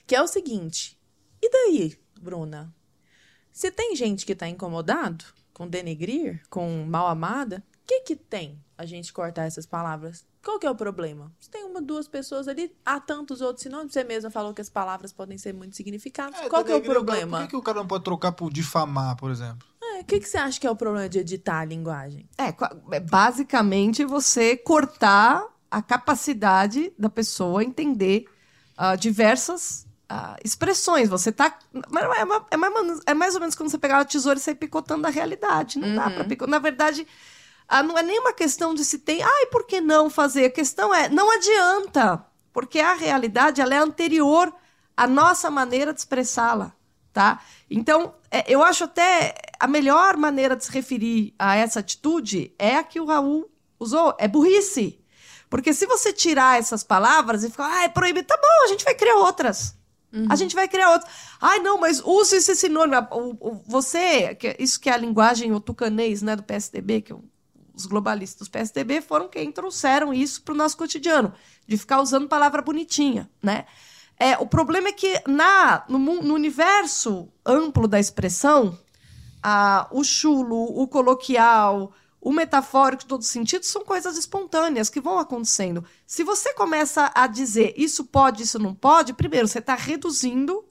Que 0.08 0.16
é 0.16 0.22
o 0.22 0.28
seguinte. 0.28 0.98
E 1.42 1.50
daí, 1.50 1.98
Bruna? 2.22 2.74
Se 3.52 3.70
tem 3.70 3.96
gente 3.96 4.26
que 4.26 4.34
tá 4.34 4.48
incomodado 4.48 5.26
com 5.54 5.68
denegrir, 5.68 6.42
com 6.50 6.86
mal 6.88 7.08
amada, 7.08 7.64
que 7.86 8.02
que 8.02 8.16
tem 8.16 8.60
a 8.78 8.86
gente 8.86 9.12
cortar 9.14 9.44
essas 9.44 9.66
palavras? 9.66 10.26
Qual 10.44 10.60
que 10.60 10.66
é 10.68 10.70
o 10.72 10.76
problema? 10.76 11.32
Se 11.40 11.50
tem 11.50 11.64
uma, 11.64 11.82
duas 11.82 12.08
pessoas 12.08 12.48
ali, 12.48 12.76
há 12.86 13.00
tantos 13.00 13.40
outros 13.42 13.64
sinônimos. 13.64 13.94
Você 13.94 14.04
mesma 14.04 14.30
falou 14.30 14.54
que 14.54 14.62
as 14.62 14.70
palavras 14.70 15.14
podem 15.14 15.38
ser 15.38 15.54
muito 15.54 15.76
significados. 15.76 16.38
Qual 16.50 16.64
que 16.66 16.72
é 16.72 16.76
o 16.76 16.82
problema? 16.82 17.38
Por 17.38 17.44
que, 17.46 17.50
que 17.52 17.56
o 17.56 17.62
cara 17.62 17.80
não 17.80 17.88
pode 17.88 18.04
trocar 18.04 18.32
por 18.34 18.52
difamar, 18.52 19.16
por 19.16 19.32
exemplo? 19.32 19.68
É, 19.82 20.02
O 20.02 20.04
que, 20.06 20.20
que 20.20 20.28
você 20.28 20.38
acha 20.38 20.60
que 20.60 20.68
é 20.68 20.72
o 20.72 20.76
problema 20.76 21.08
de 21.08 21.20
editar 21.20 21.60
a 21.60 21.66
linguagem? 21.66 22.28
É, 22.38 22.54
é 22.96 23.00
basicamente 23.00 24.04
você 24.04 24.58
cortar 24.58 25.46
a 25.72 25.82
capacidade 25.82 26.94
da 27.00 27.10
pessoa 27.10 27.64
entender 27.64 28.26
ah, 28.78 28.96
diversas 28.96 29.88
ah, 30.10 30.36
expressões. 30.44 31.08
Você 31.10 31.32
tá. 31.32 31.58
mas 31.90 32.04
É, 32.04 32.22
é 32.52 32.58
mais, 32.58 32.74
ou 32.76 32.84
menos- 32.84 33.00
é 33.06 33.14
mais 33.14 33.34
ou 33.36 33.40
menos 33.40 33.56
quando 33.56 33.70
você 33.70 33.78
pegar 33.78 34.00
a 34.00 34.06
tesoura 34.06 34.38
e 34.38 34.42
sair 34.42 34.56
picotando 34.56 35.08
a 35.08 35.10
realidade. 35.10 35.80
Não 35.80 35.96
dá 35.96 36.10
pra 36.10 36.24
picotar. 36.26 36.50
Na 36.52 36.60
verdade, 36.60 37.08
ah, 37.74 37.84
não 37.84 37.98
é 37.98 38.04
nem 38.04 38.20
uma 38.20 38.34
questão 38.34 38.74
de 38.74 38.86
se 38.86 39.00
tem. 39.00 39.22
Ai, 39.24 39.46
por 39.48 39.66
que 39.66 39.82
não 39.82 40.10
fazer? 40.10 40.46
A 40.46 40.50
questão 40.50 40.94
é, 40.94 41.10
não 41.10 41.32
adianta. 41.32 42.26
Porque 42.52 42.80
a 42.80 42.94
realidade 42.94 43.62
ela 43.62 43.74
é 43.74 43.78
anterior 43.80 44.54
à 44.96 45.08
nossa 45.08 45.50
maneira 45.50 45.92
de 45.94 46.00
expressá-la. 46.00 46.74
Tá? 47.12 47.42
Então, 47.70 48.16
é, 48.32 48.44
eu 48.48 48.64
acho 48.64 48.84
até 48.86 49.36
a 49.60 49.68
melhor 49.68 50.18
maneira 50.18 50.56
de 50.56 50.66
se 50.66 50.72
referir 50.72 51.34
a 51.38 51.56
essa 51.56 51.80
atitude 51.80 52.54
é 52.58 52.76
a 52.78 52.84
que 52.84 53.00
o 53.00 53.06
Raul 53.06 53.50
usou. 53.80 54.16
É 54.20 54.28
burrice. 54.28 55.00
Porque 55.50 55.74
se 55.74 55.86
você 55.86 56.12
tirar 56.12 56.60
essas 56.60 56.84
palavras 56.84 57.44
e 57.44 57.50
ficar, 57.52 57.68
ah, 57.72 57.84
é 57.84 57.90
proibido, 57.90 58.28
tá 58.28 58.36
bom, 58.42 58.66
a 58.66 58.68
gente 58.68 58.84
vai 58.84 58.96
criar 58.96 59.16
outras. 59.18 59.76
A 60.30 60.36
gente 60.36 60.54
vai 60.56 60.68
criar 60.68 60.92
outras. 60.92 61.12
Ai, 61.42 61.58
não, 61.60 61.80
mas 61.80 62.00
use 62.00 62.36
esse 62.36 62.56
sinônimo. 62.56 63.08
Você, 63.66 64.38
isso 64.60 64.80
que 64.80 64.88
é 64.90 64.94
a 64.94 64.98
linguagem 64.98 65.52
o 65.54 65.60
tucanês, 65.60 66.22
né, 66.22 66.36
do 66.36 66.44
PSDB, 66.44 67.02
que 67.02 67.14
o- 67.14 67.24
os 67.74 67.86
globalistas 67.86 68.48
do 68.48 68.52
PSDB 68.52 69.02
foram 69.02 69.28
quem 69.28 69.52
trouxeram 69.52 70.14
isso 70.14 70.42
para 70.44 70.54
o 70.54 70.58
nosso 70.58 70.78
cotidiano, 70.78 71.34
de 71.68 71.78
ficar 71.78 72.02
usando 72.02 72.28
palavra 72.28 72.62
bonitinha, 72.62 73.30
né? 73.42 73.66
É, 74.20 74.38
o 74.38 74.46
problema 74.46 74.90
é 74.90 74.92
que 74.92 75.22
na, 75.28 75.84
no, 75.90 75.98
no 75.98 76.34
universo 76.34 77.28
amplo 77.46 77.88
da 77.88 78.00
expressão, 78.00 78.78
a- 79.42 79.88
o 79.92 80.04
chulo, 80.04 80.56
o 80.82 80.88
coloquial, 80.88 81.92
o 82.22 82.32
metafórico, 82.32 83.06
todos 83.06 83.26
os 83.28 83.34
sentidos, 83.34 83.68
são 83.68 83.84
coisas 83.84 84.16
espontâneas 84.18 84.90
que 84.90 85.02
vão 85.02 85.20
acontecendo. 85.20 85.84
Se 86.08 86.24
você 86.24 86.54
começa 86.54 87.12
a 87.14 87.28
dizer 87.28 87.74
isso 87.76 88.06
pode, 88.06 88.44
isso 88.44 88.60
não 88.60 88.74
pode, 88.74 89.14
primeiro, 89.14 89.48
você 89.48 89.60
está 89.60 89.76
reduzindo 89.76 90.64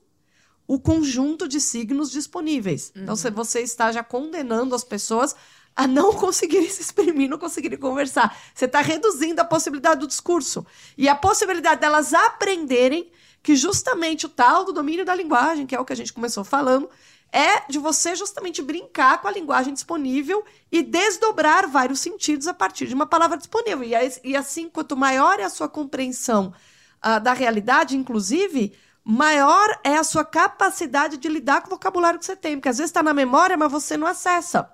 o 0.66 0.78
conjunto 0.78 1.46
de 1.46 1.60
signos 1.60 2.10
disponíveis. 2.10 2.92
Então, 2.96 3.16
se 3.16 3.28
você 3.30 3.60
está 3.60 3.92
já 3.92 4.02
condenando 4.02 4.74
as 4.74 4.84
pessoas 4.84 5.34
a 5.74 5.86
não 5.86 6.12
conseguirem 6.12 6.68
se 6.68 6.82
exprimir, 6.82 7.28
não 7.28 7.38
conseguirem 7.38 7.78
conversar. 7.78 8.36
Você 8.54 8.66
está 8.66 8.80
reduzindo 8.80 9.40
a 9.40 9.44
possibilidade 9.44 10.00
do 10.00 10.06
discurso. 10.06 10.66
E 10.96 11.08
a 11.08 11.14
possibilidade 11.14 11.80
delas 11.80 12.12
aprenderem 12.12 13.10
que 13.42 13.56
justamente 13.56 14.26
o 14.26 14.28
tal 14.28 14.64
do 14.64 14.72
domínio 14.72 15.04
da 15.04 15.14
linguagem, 15.14 15.66
que 15.66 15.74
é 15.74 15.80
o 15.80 15.84
que 15.84 15.92
a 15.92 15.96
gente 15.96 16.12
começou 16.12 16.44
falando, 16.44 16.88
é 17.32 17.62
de 17.68 17.78
você 17.78 18.14
justamente 18.14 18.60
brincar 18.60 19.20
com 19.20 19.26
a 19.26 19.32
linguagem 19.32 19.72
disponível 19.72 20.44
e 20.70 20.82
desdobrar 20.82 21.66
vários 21.66 21.98
sentidos 22.00 22.46
a 22.46 22.52
partir 22.52 22.86
de 22.86 22.94
uma 22.94 23.06
palavra 23.06 23.38
disponível. 23.38 23.82
E, 24.22 24.36
assim, 24.36 24.68
quanto 24.68 24.96
maior 24.96 25.40
é 25.40 25.44
a 25.44 25.50
sua 25.50 25.68
compreensão 25.68 26.52
ah, 27.00 27.18
da 27.18 27.32
realidade, 27.32 27.96
inclusive, 27.96 28.74
maior 29.02 29.80
é 29.82 29.96
a 29.96 30.04
sua 30.04 30.24
capacidade 30.24 31.16
de 31.16 31.28
lidar 31.28 31.62
com 31.62 31.68
o 31.68 31.70
vocabulário 31.70 32.18
que 32.18 32.26
você 32.26 32.36
tem. 32.36 32.56
Porque 32.56 32.68
às 32.68 32.76
vezes 32.76 32.90
está 32.90 33.02
na 33.02 33.14
memória, 33.14 33.56
mas 33.56 33.72
você 33.72 33.96
não 33.96 34.06
acessa. 34.06 34.70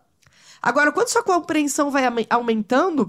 Agora, 0.61 0.93
quando 0.93 1.09
sua 1.09 1.23
compreensão 1.23 1.91
vai 1.91 2.05
aume- 2.05 2.27
aumentando, 2.29 3.07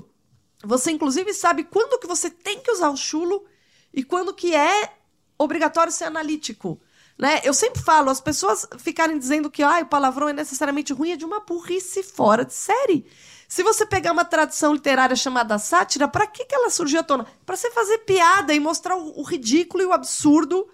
você 0.64 0.92
inclusive 0.92 1.34
sabe 1.34 1.64
quando 1.64 2.00
que 2.00 2.08
você 2.08 2.30
tem 2.30 2.60
que 2.60 2.72
usar 2.72 2.90
o 2.90 2.98
chulo 2.98 3.46
e 3.94 4.04
quando 4.04 4.34
que 4.34 4.56
é 4.56 4.94
obrigatório 5.38 5.92
ser 5.92 6.06
analítico. 6.06 6.80
Né? 7.18 7.42
Eu 7.44 7.54
sempre 7.54 7.82
falo, 7.82 8.10
as 8.10 8.22
pessoas 8.22 8.66
ficarem 8.78 9.18
dizendo 9.20 9.50
que 9.52 9.62
ah, 9.62 9.80
o 9.82 9.86
palavrão 9.86 10.30
é 10.30 10.34
necessariamente 10.34 10.94
ruim 10.94 11.12
é 11.12 11.18
de 11.18 11.26
uma 11.26 11.42
burrice 11.42 12.02
fora 12.02 12.46
de 12.46 12.54
série. 12.54 13.06
Se 13.48 13.64
você 13.64 13.86
pegar 13.86 14.12
uma 14.12 14.24
tradição 14.24 14.74
literária 14.74 15.16
chamada 15.16 15.58
sátira, 15.58 16.08
para 16.08 16.28
que, 16.28 16.46
que 16.46 16.56
ela 16.56 16.70
surgiu 16.70 17.00
à 17.00 17.04
tona? 17.04 17.26
Para 17.46 17.58
você 17.58 17.72
fazer 17.72 17.98
piada 18.00 18.54
e 18.54 18.60
mostrar 18.60 18.96
o, 18.96 19.20
o 19.20 19.24
ridículo 19.24 19.84
e 19.84 19.86
o 19.88 19.92
absurdo 19.92 20.68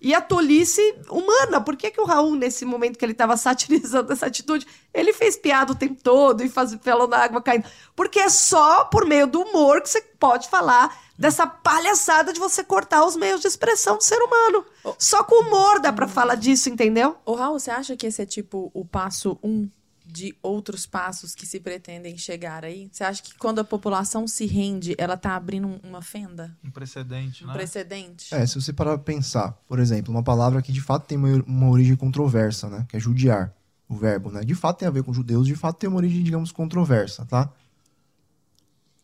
e 0.00 0.14
a 0.14 0.20
tolice 0.20 0.80
humana. 1.10 1.60
Por 1.60 1.76
que, 1.76 1.90
que 1.90 2.00
o 2.00 2.04
Raul, 2.04 2.34
nesse 2.34 2.64
momento 2.64 2.98
que 2.98 3.04
ele 3.04 3.12
estava 3.12 3.36
satirizando 3.36 4.12
essa 4.12 4.26
atitude, 4.26 4.66
ele 4.94 5.12
fez 5.12 5.36
piada 5.36 5.72
o 5.72 5.74
tempo 5.74 6.00
todo 6.02 6.42
e 6.42 6.48
faz 6.48 6.74
falando 6.82 7.10
na 7.10 7.18
água 7.18 7.42
caindo? 7.42 7.68
Porque 7.94 8.18
é 8.18 8.28
só 8.28 8.84
por 8.84 9.06
meio 9.06 9.26
do 9.26 9.42
humor 9.42 9.82
que 9.82 9.88
você 9.88 10.00
pode 10.00 10.48
falar 10.48 10.98
dessa 11.18 11.46
palhaçada 11.46 12.32
de 12.32 12.40
você 12.40 12.64
cortar 12.64 13.04
os 13.04 13.14
meios 13.14 13.40
de 13.40 13.46
expressão 13.46 13.96
do 13.98 14.02
ser 14.02 14.20
humano. 14.22 14.64
Só 14.98 15.22
com 15.22 15.42
humor 15.42 15.78
dá 15.78 15.92
pra 15.92 16.08
falar 16.08 16.34
disso, 16.34 16.70
entendeu? 16.70 17.16
Ô, 17.26 17.34
Raul, 17.34 17.58
você 17.58 17.70
acha 17.70 17.96
que 17.96 18.06
esse 18.06 18.22
é 18.22 18.26
tipo 18.26 18.70
o 18.72 18.84
passo 18.84 19.38
um 19.42 19.68
de 20.10 20.34
outros 20.42 20.84
passos 20.86 21.34
que 21.34 21.46
se 21.46 21.60
pretendem 21.60 22.18
chegar 22.18 22.64
aí? 22.64 22.88
Você 22.90 23.04
acha 23.04 23.22
que 23.22 23.34
quando 23.38 23.60
a 23.60 23.64
população 23.64 24.26
se 24.26 24.46
rende, 24.46 24.94
ela 24.98 25.16
tá 25.16 25.36
abrindo 25.36 25.68
um- 25.68 25.80
uma 25.82 26.02
fenda? 26.02 26.56
Um 26.64 26.70
precedente, 26.70 27.44
Um 27.44 27.48
né? 27.48 27.52
precedente? 27.54 28.34
É, 28.34 28.44
se 28.46 28.54
você 28.60 28.72
parar 28.72 28.98
pra 28.98 29.04
pensar, 29.14 29.52
por 29.68 29.78
exemplo, 29.78 30.12
uma 30.12 30.22
palavra 30.22 30.60
que 30.62 30.72
de 30.72 30.80
fato 30.80 31.06
tem 31.06 31.16
uma, 31.18 31.42
uma 31.46 31.68
origem 31.70 31.96
controversa, 31.96 32.68
né? 32.68 32.84
Que 32.88 32.96
é 32.96 33.00
judiar, 33.00 33.54
o 33.88 33.96
verbo, 33.96 34.30
né? 34.30 34.40
De 34.42 34.54
fato 34.54 34.78
tem 34.78 34.88
a 34.88 34.90
ver 34.90 35.02
com 35.02 35.12
judeus, 35.12 35.46
de 35.46 35.54
fato 35.54 35.78
tem 35.78 35.88
uma 35.88 35.96
origem, 35.98 36.22
digamos, 36.22 36.52
controversa, 36.52 37.24
tá? 37.26 37.50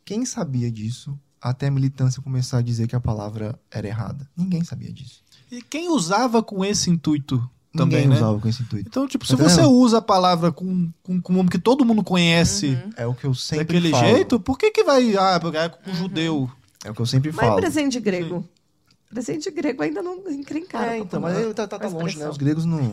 Quem 0.05 0.25
sabia 0.25 0.71
disso 0.71 1.19
até 1.41 1.67
a 1.67 1.71
militância 1.71 2.23
começar 2.23 2.59
a 2.59 2.63
dizer 2.63 2.87
que 2.87 2.97
a 2.97 3.01
palavra 3.01 3.59
era 3.71 3.87
errada? 3.87 4.29
Ninguém 4.37 4.63
sabia 4.65 4.93
disso. 4.93 5.23
E 5.51 5.61
quem 5.63 5.89
usava 5.89 6.43
com 6.43 6.65
esse 6.65 6.91
intuito 6.91 7.49
também, 7.77 7.99
Ninguém 8.03 8.09
né? 8.11 8.17
usava 8.25 8.41
com 8.41 8.49
esse 8.49 8.63
intuito. 8.63 8.89
Então, 8.89 9.07
tipo, 9.07 9.25
se 9.27 9.37
Tá 9.37 9.43
você 9.45 9.61
vendo? 9.63 9.71
usa 9.73 9.99
a 9.99 10.03
palavra 10.03 10.51
com, 10.51 10.91
com, 11.03 11.21
com 11.21 11.33
um 11.33 11.37
nome 11.37 11.51
que 11.51 11.59
todo 11.59 11.85
mundo 11.85 12.03
conhece 12.03 12.79
É 12.97 13.07
o 13.07 13.15
que 13.15 13.25
eu 13.27 13.35
sempre 13.35 13.65
daquele 13.65 13.91
falo. 13.91 14.07
jeito, 14.07 14.41
por 14.41 14.59
que 14.59 14.71
que 14.71 14.83
vai... 14.83 15.17
Ah, 15.17 15.41
é 15.55 15.69
com 15.69 15.95
judeu. 15.95 16.51
É 16.85 16.91
o 16.91 16.95
que 16.95 17.01
eu 17.01 17.07
sempre 17.07 17.31
Mas 17.33 17.47
falo. 17.47 17.61
presente 17.61 18.01
grego. 18.01 18.45
Presente 19.09 19.51
grego 19.53 19.83
ainda 19.85 20.03
não 20.03 20.29
encrencaram. 20.31 20.93
É, 20.93 20.99
então, 20.99 21.21
mas 21.21 21.37
tá, 21.55 21.67
tá, 21.69 21.79
tá 21.79 21.89
longe, 21.89 22.19
né? 22.19 22.29
Os 22.29 22.37
gregos 22.37 22.65
não. 22.65 22.81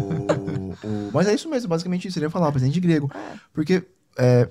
O- 0.00 0.86
o- 0.86 1.10
mas 1.12 1.28
é 1.28 1.34
isso 1.34 1.48
mesmo, 1.48 1.68
basicamente 1.68 2.08
isso. 2.08 2.18
Ele 2.18 2.26
ia 2.26 2.30
falar, 2.30 2.50
presente 2.50 2.80
grego. 2.80 3.10
Porque 3.52 3.84
é, 4.18 4.48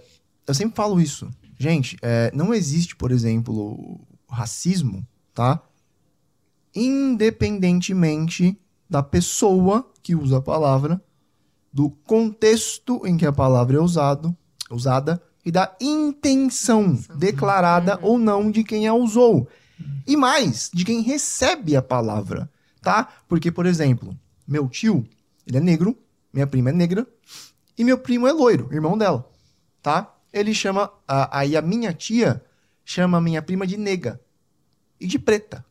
eu 0.47 0.53
sempre 0.53 0.75
falo 0.75 0.99
isso. 1.01 1.29
Gente, 1.59 1.97
é, 2.01 2.31
não 2.33 2.53
existe, 2.53 2.95
por 2.95 3.11
exemplo, 3.11 3.99
racismo, 4.29 5.05
tá? 5.33 5.61
Independentemente 6.73 8.57
da 8.91 9.01
pessoa 9.01 9.89
que 10.03 10.13
usa 10.13 10.39
a 10.39 10.41
palavra, 10.41 11.01
do 11.71 11.89
contexto 11.89 13.07
em 13.07 13.15
que 13.15 13.25
a 13.25 13.31
palavra 13.31 13.77
é 13.77 13.79
usado, 13.79 14.35
usada 14.69 15.23
e 15.45 15.49
da 15.49 15.73
intenção 15.79 16.99
declarada 17.15 17.97
ou 18.01 18.19
não 18.19 18.51
de 18.51 18.65
quem 18.65 18.89
a 18.89 18.93
usou. 18.93 19.47
E 20.05 20.17
mais, 20.17 20.69
de 20.73 20.83
quem 20.83 20.99
recebe 21.01 21.73
a 21.73 21.81
palavra, 21.81 22.51
tá? 22.81 23.07
Porque, 23.29 23.49
por 23.49 23.65
exemplo, 23.65 24.13
meu 24.45 24.67
tio, 24.67 25.07
ele 25.47 25.57
é 25.57 25.61
negro, 25.61 25.97
minha 26.33 26.45
prima 26.45 26.69
é 26.69 26.73
negra, 26.73 27.07
e 27.77 27.85
meu 27.85 27.97
primo 27.97 28.27
é 28.27 28.33
loiro, 28.33 28.67
irmão 28.73 28.97
dela, 28.97 29.25
tá? 29.81 30.13
Ele 30.33 30.53
chama, 30.53 30.91
a- 31.07 31.39
aí 31.39 31.55
a 31.55 31.61
minha 31.61 31.93
tia 31.93 32.43
chama 32.83 33.19
a 33.19 33.21
minha 33.21 33.41
prima 33.41 33.65
de 33.65 33.77
nega 33.77 34.19
e 34.99 35.07
de 35.07 35.17
preta. 35.17 35.65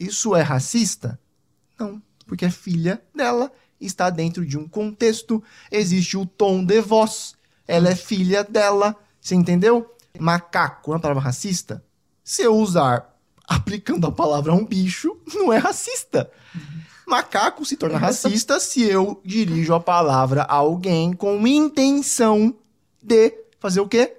Isso 0.00 0.34
é 0.34 0.40
racista? 0.40 1.20
Não, 1.78 2.02
porque 2.26 2.44
é 2.44 2.50
filha 2.50 3.00
dela, 3.14 3.52
está 3.80 4.10
dentro 4.10 4.44
de 4.44 4.58
um 4.58 4.68
contexto, 4.68 5.42
existe 5.70 6.16
o 6.16 6.26
tom 6.26 6.64
de 6.64 6.80
voz, 6.80 7.34
ela 7.66 7.88
é 7.90 7.94
filha 7.94 8.42
dela, 8.42 8.96
você 9.20 9.34
entendeu? 9.34 9.94
Macaco 10.18 10.90
é 10.90 10.94
uma 10.94 11.00
palavra 11.00 11.22
racista? 11.22 11.84
Se 12.24 12.42
eu 12.42 12.56
usar 12.56 13.14
aplicando 13.46 14.06
a 14.06 14.12
palavra 14.12 14.52
a 14.52 14.54
um 14.54 14.64
bicho, 14.64 15.16
não 15.34 15.52
é 15.52 15.58
racista. 15.58 16.30
Macaco 17.06 17.64
se 17.64 17.76
torna 17.76 17.96
racista 17.96 18.60
se 18.60 18.82
eu 18.82 19.20
dirijo 19.24 19.72
a 19.72 19.80
palavra 19.80 20.42
a 20.42 20.54
alguém 20.56 21.14
com 21.14 21.46
intenção 21.46 22.54
de 23.02 23.32
fazer 23.58 23.80
o 23.80 23.88
quê? 23.88 24.17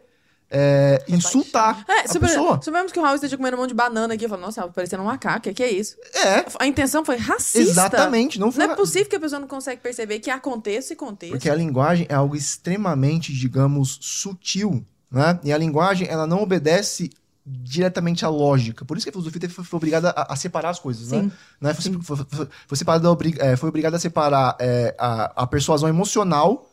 É, 0.51 1.03
insultar 1.07 1.85
É, 1.88 1.99
a 2.09 2.19
pessoa. 2.19 2.59
suponhamos 2.61 2.91
que 2.91 2.99
o 2.99 3.03
Raul 3.03 3.15
esteja 3.15 3.38
comendo 3.38 3.55
um 3.55 3.59
monte 3.59 3.69
de 3.69 3.76
banana 3.76 4.13
aqui. 4.15 4.26
Eu 4.26 4.30
falo, 4.30 4.41
nossa, 4.41 4.67
parecendo 4.67 5.03
um 5.03 5.05
macaco. 5.05 5.47
O 5.49 5.53
que 5.53 5.61
é 5.61 5.71
isso? 5.71 5.95
É, 6.13 6.45
A 6.59 6.65
intenção 6.65 7.05
foi 7.05 7.17
racista. 7.17 7.59
exatamente. 7.59 8.39
Não 8.39 8.51
foi 8.51 8.65
Não 8.65 8.73
é 8.73 8.76
possível 8.76 9.07
que 9.09 9.15
a 9.15 9.19
pessoa 9.19 9.39
não 9.39 9.47
consegue 9.47 9.80
perceber 9.81 10.19
que 10.19 10.30
há 10.31 10.39
contexto 10.39 10.91
e 10.91 10.95
contexto. 10.95 11.34
Porque 11.34 11.49
a 11.49 11.55
linguagem 11.55 12.07
é 12.09 12.15
algo 12.15 12.35
extremamente, 12.35 13.31
digamos, 13.34 13.99
sutil, 14.01 14.84
né? 15.11 15.39
E 15.43 15.53
a 15.53 15.57
linguagem, 15.57 16.07
ela 16.07 16.26
não 16.26 16.41
obedece 16.41 17.11
diretamente 17.45 18.23
à 18.26 18.30
lógica. 18.30 18.85
Por 18.85 18.95
isso 18.97 19.05
que 19.05 19.09
a 19.09 19.13
filosofia 19.13 19.49
foi, 19.49 19.63
foi 19.63 19.77
obrigada 19.77 20.09
a, 20.11 20.34
a 20.34 20.35
separar 20.35 20.69
as 20.69 20.80
coisas, 20.80 21.07
Sim. 21.09 21.23
né? 21.23 21.31
né? 21.61 21.73
Foi, 21.73 21.93
foi, 22.03 22.17
foi- 22.30 22.47
foi 22.67 22.77
separada, 22.77 23.07
é, 23.39 23.55
foi 23.55 23.69
obrigada 23.69 23.97
a 23.97 23.99
separar 23.99 24.55
é, 24.59 24.95
a, 24.99 25.43
a 25.43 25.47
persuasão 25.47 25.89
emocional, 25.89 26.68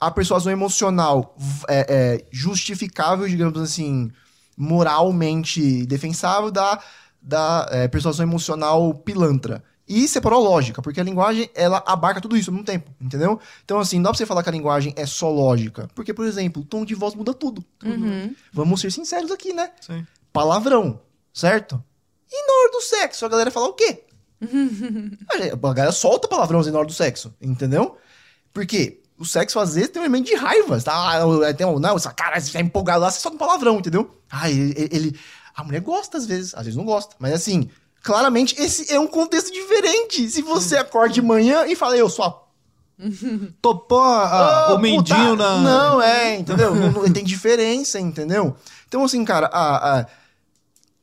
a 0.00 0.10
persuasão 0.10 0.52
emocional 0.52 1.36
é, 1.68 1.86
é, 1.88 2.24
justificável, 2.30 3.26
digamos 3.28 3.60
assim, 3.60 4.10
moralmente 4.56 5.86
defensável, 5.86 6.50
da, 6.50 6.80
da 7.20 7.66
é, 7.70 7.88
persuasão 7.88 8.26
emocional 8.26 8.94
pilantra. 8.94 9.62
e 9.88 10.06
separou 10.08 10.40
a 10.40 10.48
lógica, 10.50 10.82
porque 10.82 11.00
a 11.00 11.04
linguagem, 11.04 11.48
ela 11.54 11.82
abarca 11.86 12.20
tudo 12.20 12.36
isso 12.36 12.50
ao 12.50 12.54
mesmo 12.54 12.66
tempo, 12.66 12.90
entendeu? 13.00 13.38
Então, 13.64 13.78
assim, 13.78 13.96
não 13.96 14.04
dá 14.04 14.10
pra 14.10 14.18
você 14.18 14.26
falar 14.26 14.42
que 14.42 14.48
a 14.48 14.52
linguagem 14.52 14.92
é 14.96 15.06
só 15.06 15.30
lógica, 15.30 15.88
porque, 15.94 16.12
por 16.12 16.26
exemplo, 16.26 16.62
o 16.62 16.64
tom 16.64 16.84
de 16.84 16.94
voz 16.94 17.14
muda 17.14 17.34
tudo. 17.34 17.64
Uhum. 17.84 18.34
Vamos 18.52 18.80
ser 18.80 18.90
sinceros 18.90 19.30
aqui, 19.30 19.52
né? 19.52 19.70
Sim. 19.80 20.06
Palavrão, 20.32 21.00
certo? 21.32 21.82
E 22.30 22.46
na 22.46 22.52
hora 22.52 22.72
do 22.72 22.80
sexo, 22.80 23.24
a 23.24 23.28
galera 23.28 23.50
fala 23.50 23.68
o 23.68 23.74
quê? 23.74 24.04
a 25.30 25.72
galera 25.72 25.92
solta 25.92 26.28
palavrãozinho 26.28 26.72
na 26.72 26.80
hora 26.80 26.88
do 26.88 26.94
sexo, 26.94 27.34
entendeu? 27.40 27.96
Porque 28.52 29.02
o 29.24 29.26
sexo, 29.26 29.58
às 29.58 29.74
vezes, 29.74 29.90
tem 29.90 30.00
um 30.00 30.04
elemento 30.04 30.26
de 30.26 30.34
raiva. 30.36 30.80
Tá? 30.80 30.92
Ah, 30.94 31.54
Tem 31.54 31.66
um, 31.66 31.78
não, 31.78 31.96
essa 31.96 32.12
cara, 32.12 32.40
você 32.40 32.52
tá 32.52 32.60
empolgado 32.60 33.00
lá, 33.00 33.10
você 33.10 33.20
solta 33.20 33.34
um 33.36 33.38
palavrão, 33.38 33.78
entendeu? 33.78 34.10
Ah, 34.30 34.50
ele, 34.50 34.74
ele- 34.92 35.18
A 35.56 35.62
mulher 35.64 35.80
gosta, 35.80 36.18
às 36.18 36.26
vezes, 36.26 36.54
às 36.54 36.64
vezes 36.64 36.76
não 36.76 36.84
gosta. 36.84 37.14
Mas 37.18 37.32
assim, 37.32 37.68
claramente, 38.02 38.54
esse 38.60 38.92
é 38.92 38.98
um 38.98 39.06
contexto 39.06 39.52
diferente. 39.52 40.28
Se 40.30 40.42
você 40.42 40.76
acorda 40.76 41.14
de 41.14 41.22
manhã 41.22 41.64
e 41.66 41.74
fala, 41.76 41.96
eu 41.96 42.08
sou 42.08 42.24
a 42.24 42.44
Topou 43.60 44.00
a- 44.00 44.66
Ah, 44.68 44.74
o 44.74 44.78
mendinho 44.78 45.34
na. 45.36 45.58
Não, 45.58 46.00
é, 46.02 46.36
entendeu? 46.36 46.74
Não- 46.74 46.90
não- 46.92 47.12
tem 47.12 47.24
diferença, 47.24 47.98
entendeu? 47.98 48.56
Então, 48.86 49.04
assim, 49.04 49.24
cara, 49.24 49.46
a- 49.52 50.00
a- 50.00 50.06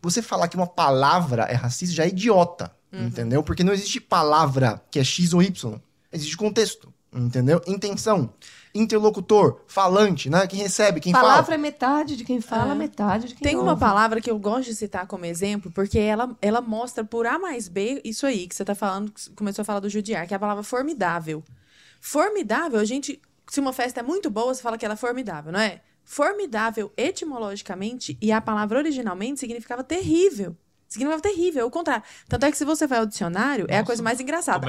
você 0.01 0.21
falar 0.21 0.47
que 0.47 0.55
uma 0.55 0.67
palavra 0.67 1.43
é 1.43 1.53
racista 1.53 1.93
já 1.95 2.03
é 2.05 2.07
idiota, 2.09 2.71
Uhum. 2.91 3.07
entendeu? 3.07 3.43
Porque 3.43 3.63
não 3.63 3.73
existe 3.73 3.99
palavra 4.01 4.81
que 4.89 4.99
é 4.99 5.03
X 5.03 5.33
ou 5.33 5.41
Y. 5.43 5.79
Existe 6.11 6.35
contexto, 6.37 6.90
entendeu? 7.13 7.61
Intenção. 7.67 8.33
Interlocutor, 8.73 9.61
falante, 9.67 10.29
né? 10.29 10.47
Quem 10.47 10.59
recebe, 10.59 11.01
quem 11.01 11.11
Palavra 11.11 11.43
fala. 11.43 11.55
é 11.55 11.57
metade 11.57 12.15
de 12.15 12.23
quem 12.23 12.39
fala, 12.39 12.71
É. 12.71 12.75
metade 12.75 13.27
de 13.27 13.35
quem 13.35 13.43
Tem 13.49 13.57
uma 13.57 13.71
ouve. 13.71 13.79
palavra 13.81 14.21
que 14.21 14.31
eu 14.31 14.39
gosto 14.39 14.69
de 14.69 14.75
citar 14.75 15.05
como 15.07 15.25
exemplo, 15.25 15.69
porque 15.71 15.99
ela, 15.99 16.37
ela 16.41 16.61
mostra 16.61 17.03
por 17.03 17.27
A 17.27 17.37
mais 17.37 17.67
B 17.67 18.01
isso 18.05 18.25
aí 18.25 18.47
que 18.47 18.55
você 18.55 18.63
tá 18.63 18.73
falando, 18.73 19.11
começou 19.35 19.61
a 19.63 19.65
falar 19.65 19.81
do 19.81 19.89
judiar, 19.89 20.25
que 20.25 20.33
é 20.33 20.37
a 20.37 20.39
palavra 20.39 20.63
formidável. 20.63 21.43
Formidável, 21.99 22.79
a 22.79 22.85
gente. 22.85 23.21
Se 23.49 23.59
uma 23.59 23.73
festa 23.73 23.99
é 23.99 24.03
muito 24.03 24.29
boa, 24.29 24.53
você 24.53 24.61
fala 24.61 24.77
que 24.77 24.85
ela 24.85 24.93
é 24.93 24.97
formidável, 24.97 25.51
não 25.51 25.59
é? 25.59 25.81
Formidável, 26.05 26.91
etimologicamente, 26.95 28.17
e 28.21 28.31
a 28.31 28.39
palavra 28.39 28.77
originalmente 28.79 29.39
significava 29.41 29.83
terrível. 29.83 30.55
Significava 30.91 31.21
terrível, 31.21 31.61
é 31.61 31.65
o 31.65 31.71
contrário. 31.71 32.03
Tanto 32.27 32.45
é 32.45 32.51
que 32.51 32.57
se 32.57 32.65
você 32.65 32.85
vai 32.85 32.99
ao 32.99 33.05
dicionário, 33.05 33.65
é 33.69 33.75
a 33.75 33.77
Nossa, 33.77 33.85
coisa 33.87 34.03
mais 34.03 34.19
engraçada. 34.19 34.67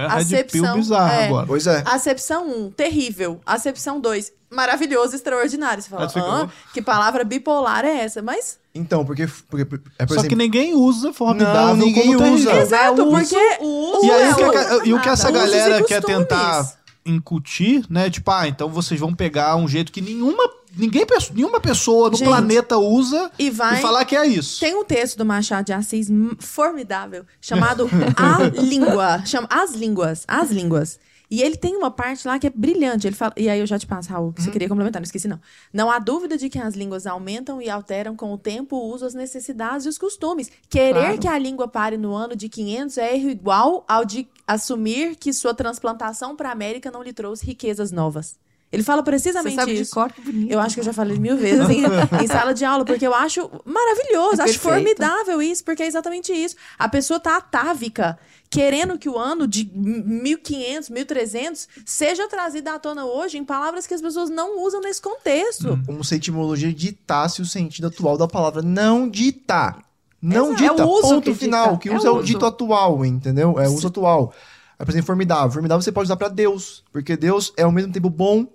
Pill 0.49 0.73
bizarro 0.75 1.13
é, 1.13 1.27
agora. 1.27 1.47
Pois 1.49 1.67
é. 1.67 1.83
Acepção 1.85 2.47
1, 2.49 2.71
terrível. 2.71 3.41
Acepção 3.45 4.01
2, 4.01 4.33
maravilhoso, 4.49 5.17
extraordinário. 5.17 5.83
Você 5.83 5.89
fala, 5.91 6.07
"Hã? 6.45 6.49
que 6.73 6.81
palavra 6.81 7.25
bipolar 7.25 7.85
é 7.85 8.05
essa? 8.05 8.23
Mas 8.23 8.57
Então, 8.73 9.05
porque, 9.05 9.27
porque 9.51 9.67
é, 9.99 10.07
por 10.07 10.15
Só 10.15 10.21
que 10.21 10.27
exemplo, 10.29 10.37
ninguém 10.39 10.75
usa 10.77 11.13
formidável 11.13 11.77
Não, 11.77 11.87
ninguém 11.87 12.07
como 12.07 12.19
terrível. 12.19 12.53
usa. 12.53 12.63
Exato, 12.63 13.01
É, 13.01 13.05
o 13.05 13.11
porque 13.11 13.57
o 13.61 13.67
uso 13.67 14.07
E 14.07 14.11
aí, 14.13 14.23
é 14.23 14.31
o 14.31 14.37
que, 14.37 14.43
a- 14.57 14.81
e 14.87 14.95
o 14.95 15.01
que 15.01 15.09
essa 15.09 15.29
Usos 15.31 15.43
e 15.43 15.47
galera 15.47 15.85
quer 15.85 16.03
tentar 16.05 16.73
incutir, 17.05 17.85
né? 17.91 18.09
Tipo, 18.11 18.31
ah, 18.31 18.49
então 18.49 18.69
vocês 18.69 18.99
vão 18.99 19.15
pegar 19.15 19.57
um 19.57 19.67
jeito 19.69 19.91
que 19.93 20.01
nenhuma, 20.01 20.43
ninguém, 20.77 21.05
nenhuma 21.35 21.61
pessoa 21.61 22.11
no 22.11 22.17
Gente, 22.17 22.27
planeta 22.29 22.79
usa 22.79 23.31
E 23.39 23.51
vai. 23.51 23.79
e 23.79 23.83
falar 23.83 24.05
que 24.05 24.17
é 24.17 24.27
isso. 24.27 24.61
Tem 24.61 24.75
um 24.75 24.85
texto 24.85 25.17
do 25.19 25.25
Machado 25.25 25.67
de 25.67 25.73
Assis 25.73 26.09
formidável, 26.39 27.25
chamado 27.41 27.89
A 28.17 28.39
Língua. 28.61 29.25
Chama 29.25 29.49
As 29.51 29.73
Línguas. 29.75 30.25
As 30.29 30.51
Línguas. 30.51 30.99
E 31.31 31.41
ele 31.41 31.57
tem 31.57 31.75
uma 31.75 31.91
parte 31.91 32.29
lá 32.29 32.39
que 32.39 32.47
é 32.47 32.51
brilhante. 32.55 33.07
Ele 33.07 33.17
fala, 33.17 33.33
e 33.39 33.49
aí 33.49 33.59
eu 33.59 33.67
já 33.67 33.79
te 33.79 33.87
passo, 33.87 34.11
Raul, 34.11 34.35
que 34.35 34.43
você 34.43 34.51
queria 34.51 34.69
complementar, 34.69 35.01
não 35.01 35.05
esqueci 35.05 35.27
não. 35.27 35.41
Não 35.73 35.91
há 35.91 35.99
dúvida 35.99 36.37
de 36.37 36.51
que 36.51 36.59
as 36.59 36.75
línguas 36.75 37.07
aumentam 37.07 37.63
e 37.63 37.71
alteram 37.71 38.15
com 38.15 38.35
o 38.35 38.37
tempo 38.37 38.77
o 38.77 38.93
uso, 38.93 39.07
as 39.07 39.15
necessidades 39.15 39.87
e 39.87 39.89
os 39.89 39.97
costumes. 39.97 40.51
Querer 40.69 40.93
Claro. 40.93 41.19
que 41.19 41.27
a 41.29 41.39
língua 41.39 41.67
pare 41.67 41.97
no 41.97 42.13
ano 42.15 42.37
de 42.37 42.51
500 42.51 42.99
é 42.99 43.17
erro 43.17 43.31
igual 43.31 43.83
ao 43.89 44.05
de 44.05 44.29
assumir 44.47 45.17
que 45.17 45.33
sua 45.33 45.55
transplantação 45.55 46.35
para 46.37 46.49
a 46.49 46.53
América 46.53 46.91
não 46.91 47.03
lhe 47.03 47.13
trouxe 47.13 47.45
riquezas 47.47 47.91
novas. 47.93 48.37
Ele 48.71 48.83
fala 48.83 49.03
Você 49.03 49.11
precisamente 49.11 49.55
sabe 49.57 49.75
de 49.75 49.83
isso. 49.83 49.93
cor, 49.93 50.11
que 50.11 50.23
bonito. 50.23 50.51
Eu 50.51 50.59
acho 50.59 50.75
que 50.75 50.81
eu 50.81 50.85
já 50.85 50.95
falei 50.95 51.19
mil 51.19 51.37
vezes 51.37 51.69
em, 51.69 51.83
em 52.25 52.27
sala 52.27 52.55
de 52.55 52.65
aula, 52.65 52.87
porque 52.87 53.07
eu 53.07 53.15
acho 53.15 53.41
maravilhoso, 53.67 54.41
É 54.41 54.45
acho 54.45 54.59
perfeito. 54.59 54.61
formidável 54.63 55.43
isso, 55.43 55.63
porque 55.63 55.83
é 55.83 55.87
exatamente 55.87 56.33
isso. 56.33 56.57
A 56.79 56.89
pessoa 56.89 57.21
tá 57.21 57.37
atávica, 57.37 58.19
querendo 58.49 58.97
que 58.99 59.11
o 59.11 59.19
ano 59.19 59.47
de 59.47 59.71
1500, 59.75 60.89
1300 60.89 61.69
seja 61.85 62.27
trazido 62.29 62.69
à 62.71 62.79
tona 62.79 63.05
hoje 63.05 63.37
em 63.37 63.45
palavras 63.45 63.87
que 63.87 63.93
as 63.93 64.01
pessoas 64.01 64.31
não 64.31 64.65
usam 64.65 64.81
nesse 64.81 65.03
contexto. 65.03 65.79
como 65.85 66.03
se 66.03 66.15
a 66.15 66.17
etimologia 66.17 66.73
ditasse 66.73 67.43
o 67.43 67.47
sentido 67.47 67.89
atual 67.89 68.17
da 68.17 68.27
palavra. 68.27 68.63
Não 68.63 69.07
dita. 69.07 69.77
Não 70.23 70.53
Exato. 70.53 70.63
dita. 70.63 70.83
É 70.83 70.85
o 70.85 70.89
uso 70.89 71.03
ponto 71.03 71.23
que 71.25 71.35
final. 71.35 71.65
dita. 71.65 71.75
O 71.75 71.79
que 71.79 71.89
É 71.89 71.97
usa 71.97 72.09
é 72.09 72.11
o 72.13 72.17
uso. 72.19 72.27
dito 72.27 72.47
atual, 72.47 73.05
entendeu? 73.05 73.59
É 73.59 73.69
o 73.69 73.73
uso 73.75 73.89
atual. 73.89 74.33
Por 74.79 74.89
exemplo, 74.89 75.07
formidável. 75.07 75.51
Formidável 75.51 75.83
você 75.83 75.91
pode 75.93 76.07
usar 76.07 76.17
pra 76.17 76.29
Deus. 76.29 76.85
Porque 76.93 77.17
Deus 77.17 77.53
é 77.57 77.63
ao 77.63 77.73
mesmo 77.73 77.93
tempo 77.93 78.09
bom, 78.09 78.47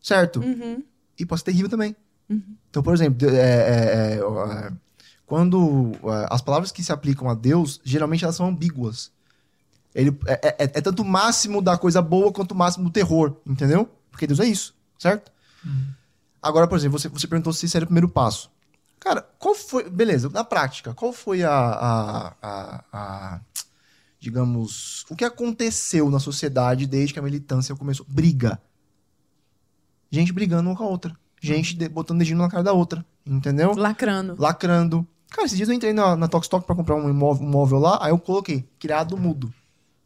certo? 0.00 0.40
Uhum. 0.40 0.82
E 1.18 1.24
pode 1.24 1.40
ser 1.40 1.44
terrível 1.46 1.68
também. 1.70 1.94
Então, 2.70 2.82
por 2.82 2.94
exemplo, 2.94 3.28
é, 3.28 3.34
é, 3.34 3.38
é, 3.38 4.18
é, 4.18 4.72
quando 5.26 5.92
é, 6.04 6.26
as 6.30 6.40
palavras 6.40 6.72
que 6.72 6.82
se 6.82 6.90
aplicam 6.92 7.28
a 7.28 7.34
Deus, 7.34 7.80
geralmente 7.84 8.24
elas 8.24 8.36
são 8.36 8.46
ambíguas. 8.46 9.10
Ele 9.94 10.16
é, 10.26 10.48
é- 10.58 10.70
é 10.74 10.80
tanto 10.80 11.02
o 11.02 11.04
máximo 11.04 11.60
da 11.60 11.76
coisa 11.76 12.00
boa 12.00 12.32
quanto 12.32 12.52
o 12.52 12.56
máximo 12.56 12.84
do 12.86 12.90
terror, 12.90 13.36
entendeu? 13.46 13.88
Porque 14.10 14.26
Deus 14.26 14.40
é 14.40 14.46
isso, 14.46 14.74
certo? 14.98 15.30
Agora, 16.42 16.66
por 16.66 16.76
exemplo, 16.78 16.98
você, 16.98 17.08
você 17.08 17.26
perguntou 17.26 17.52
se 17.52 17.66
esse 17.66 17.76
era 17.76 17.84
o 17.84 17.86
primeiro 17.86 18.08
passo. 18.08 18.50
Cara, 19.02 19.20
qual 19.38 19.52
foi. 19.54 19.90
Beleza, 19.90 20.28
na 20.28 20.44
prática, 20.44 20.94
qual 20.94 21.12
foi 21.12 21.42
a. 21.42 21.50
a- 21.52 22.34
a- 22.40 22.84
a- 22.92 23.40
digamos. 24.20 25.04
O 25.10 25.16
que 25.16 25.24
aconteceu 25.24 26.08
na 26.08 26.20
sociedade 26.20 26.86
desde 26.86 27.12
que 27.12 27.18
a 27.18 27.22
militância 27.22 27.74
começou? 27.74 28.06
Briga. 28.08 28.60
Gente 30.10 30.32
brigando 30.32 30.68
uma 30.70 30.76
com 30.76 30.84
a 30.84 30.86
outra. 30.88 31.16
Gente 31.40 31.74
de- 31.74 31.88
botando 31.88 32.18
dedinho 32.20 32.38
na 32.38 32.48
cara 32.48 32.62
da 32.62 32.72
outra. 32.72 33.04
Entendeu? 33.26 33.74
Lacrando. 33.74 34.36
Lacrando. 34.38 35.06
Cara, 35.30 35.46
esses 35.46 35.56
dias 35.56 35.68
eu 35.68 35.74
entrei 35.74 35.92
na, 35.92 36.14
na 36.14 36.28
Tox 36.28 36.46
Talk 36.46 36.64
pra 36.64 36.76
comprar 36.76 36.94
um 36.94 37.08
imóvel, 37.10 37.44
um 37.46 37.50
móvel 37.50 37.78
lá, 37.80 37.98
aí 38.04 38.10
eu 38.10 38.18
coloquei, 38.18 38.68
criado 38.78 39.16
mudo. 39.16 39.52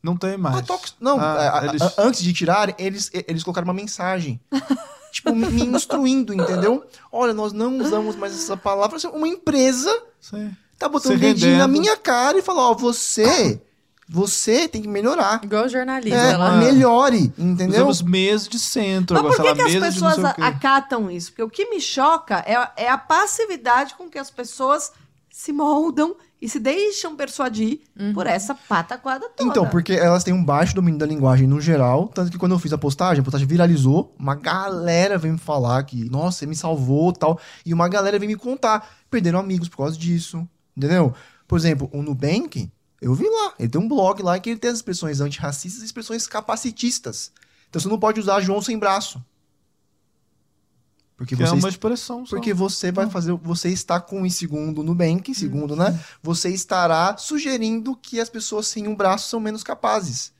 Não 0.03 0.17
tem 0.17 0.37
mais. 0.39 0.65
Tox, 0.65 0.95
não, 1.01 1.19
Ah, 1.21 1.33
a- 1.33 1.61
a- 1.61 1.67
eles- 1.67 1.83
a- 1.83 1.95
antes 1.99 2.23
de 2.23 2.33
tirarem, 2.33 2.75
eles, 2.79 3.11
eles 3.13 3.43
colocaram 3.43 3.67
uma 3.67 3.75
mensagem. 3.75 4.41
tipo, 5.11 5.35
me, 5.35 5.47
me 5.49 5.65
instruindo, 5.67 6.33
entendeu? 6.35 6.85
Olha, 7.11 7.33
nós 7.33 7.53
não 7.53 7.79
usamos 7.79 8.17
mais 8.17 8.35
essa 8.35 8.57
palavra. 8.57 8.97
Assim, 8.97 9.09
Uma 9.09 9.29
empresa 9.29 9.91
Sim. 10.21 10.55
tá 10.79 10.89
botando 10.89 11.13
Se 11.13 11.17
o 11.17 11.21
dedinho 11.21 11.59
na 11.59 11.69
minha 11.69 11.97
cara 11.97 12.39
e 12.39 12.43
falou, 12.43 12.71
ó, 12.71 12.75
você, 12.75 13.61
você 14.09 14.69
tem 14.69 14.83
que 14.83 14.89
melhorar. 14.89 15.41
Igual 15.43 15.69
jornalismo. 15.69 16.19
É, 16.19 16.33
ela- 16.33 16.57
melhore, 16.59 17.33
entendeu? 17.39 17.89
Usamos 17.89 18.03
mesa 18.03 18.49
de 18.49 18.59
centro, 18.59 19.23
Mas 19.23 19.37
por 19.37 19.45
que, 19.45 19.55
que 19.55 19.63
as 19.63 19.75
pessoas 19.95 20.25
acatam 20.25 21.11
isso? 21.11 21.31
Porque 21.31 21.43
o 21.43 21.51
que 21.51 21.69
me 21.71 21.81
choca 21.81 22.45
é, 22.47 22.85
é 22.85 22.89
a 22.91 22.99
passividade 22.99 23.95
com 23.95 24.09
que 24.09 24.19
as 24.19 24.31
pessoas 24.31 24.93
se 25.31 25.53
moldam 25.53 26.17
e 26.47 26.49
se 26.49 26.61
deixam 26.61 27.17
persuadir 27.17 27.81
por 28.15 28.25
essa 28.25 28.55
pataquada 28.55 29.29
toda. 29.31 29.51
Então, 29.51 29.69
porque 29.69 29.95
elas 29.95 30.23
têm 30.23 30.33
um 30.33 30.45
baixo 30.45 30.77
domínio 30.77 30.97
da 30.97 31.05
linguagem 31.05 31.45
no 31.45 31.61
geral, 31.61 32.07
tanto 32.07 32.31
que 32.31 32.39
quando 32.39 32.53
eu 32.53 32.59
fiz 32.61 32.73
a 32.73 32.79
postagem, 32.79 33.21
a 33.21 33.25
postagem 33.25 33.49
viralizou, 33.49 34.15
uma 34.17 34.37
galera 34.37 35.19
veio 35.19 35.35
me 35.35 35.41
falar 35.41 35.83
que, 35.83 36.09
nossa, 36.09 36.39
você 36.39 36.47
me 36.47 36.55
salvou 36.55 37.13
tal, 37.13 37.41
e 37.65 37.75
uma 37.75 37.89
galera 37.89 38.17
veio 38.17 38.31
me 38.31 38.37
contar, 38.37 38.89
perderam 39.11 39.41
amigos 39.41 39.69
por 39.69 39.79
causa 39.79 39.99
disso, 39.99 40.49
entendeu? 40.77 41.13
Por 41.49 41.59
exemplo, 41.59 41.91
o 41.93 42.01
Nubank, 42.01 42.71
eu 43.03 43.13
vi 43.13 43.29
lá, 43.29 43.55
ele 43.59 43.69
tem 43.69 43.81
um 43.81 43.89
blog 43.89 44.23
lá 44.23 44.39
que 44.39 44.51
ele 44.51 44.61
tem 44.61 44.71
as 44.71 44.77
expressões 44.77 45.21
antirracistas 45.21 45.83
e 45.83 45.87
expressões 45.87 46.29
capacitistas. 46.29 47.33
Então 47.69 47.81
você 47.83 47.89
não 47.89 47.99
pode 47.99 48.21
usar 48.21 48.41
João 48.41 48.63
sem 48.63 48.79
braço. 48.79 49.21
Porque 51.17 51.35
Que 51.35 51.43
é 51.43 51.47
você 51.47 51.55
uma 51.55 51.69
expressão 51.69 52.27
só. 52.27 52.37
porque 52.37 52.53
você 52.53 52.93
vai 52.93 53.09
fazer, 53.09 53.33
você 53.33 53.71
está 53.71 53.99
com 53.99 54.27
em 54.27 54.31
segundo 54.31 54.83
Nubank, 54.83 55.31
em 55.31 55.35
segundo, 55.35 55.71
Uhum. 55.71 55.79
né? 55.79 55.99
Você 56.23 56.51
estará 56.51 57.17
sugerindo 57.17 57.97
que 57.97 58.21
as 58.21 58.29
pessoas 58.29 58.67
sem 58.67 58.87
um 58.87 58.95
braço 58.95 59.31
são 59.31 59.41
menos 59.41 59.63
capazes. 59.63 60.33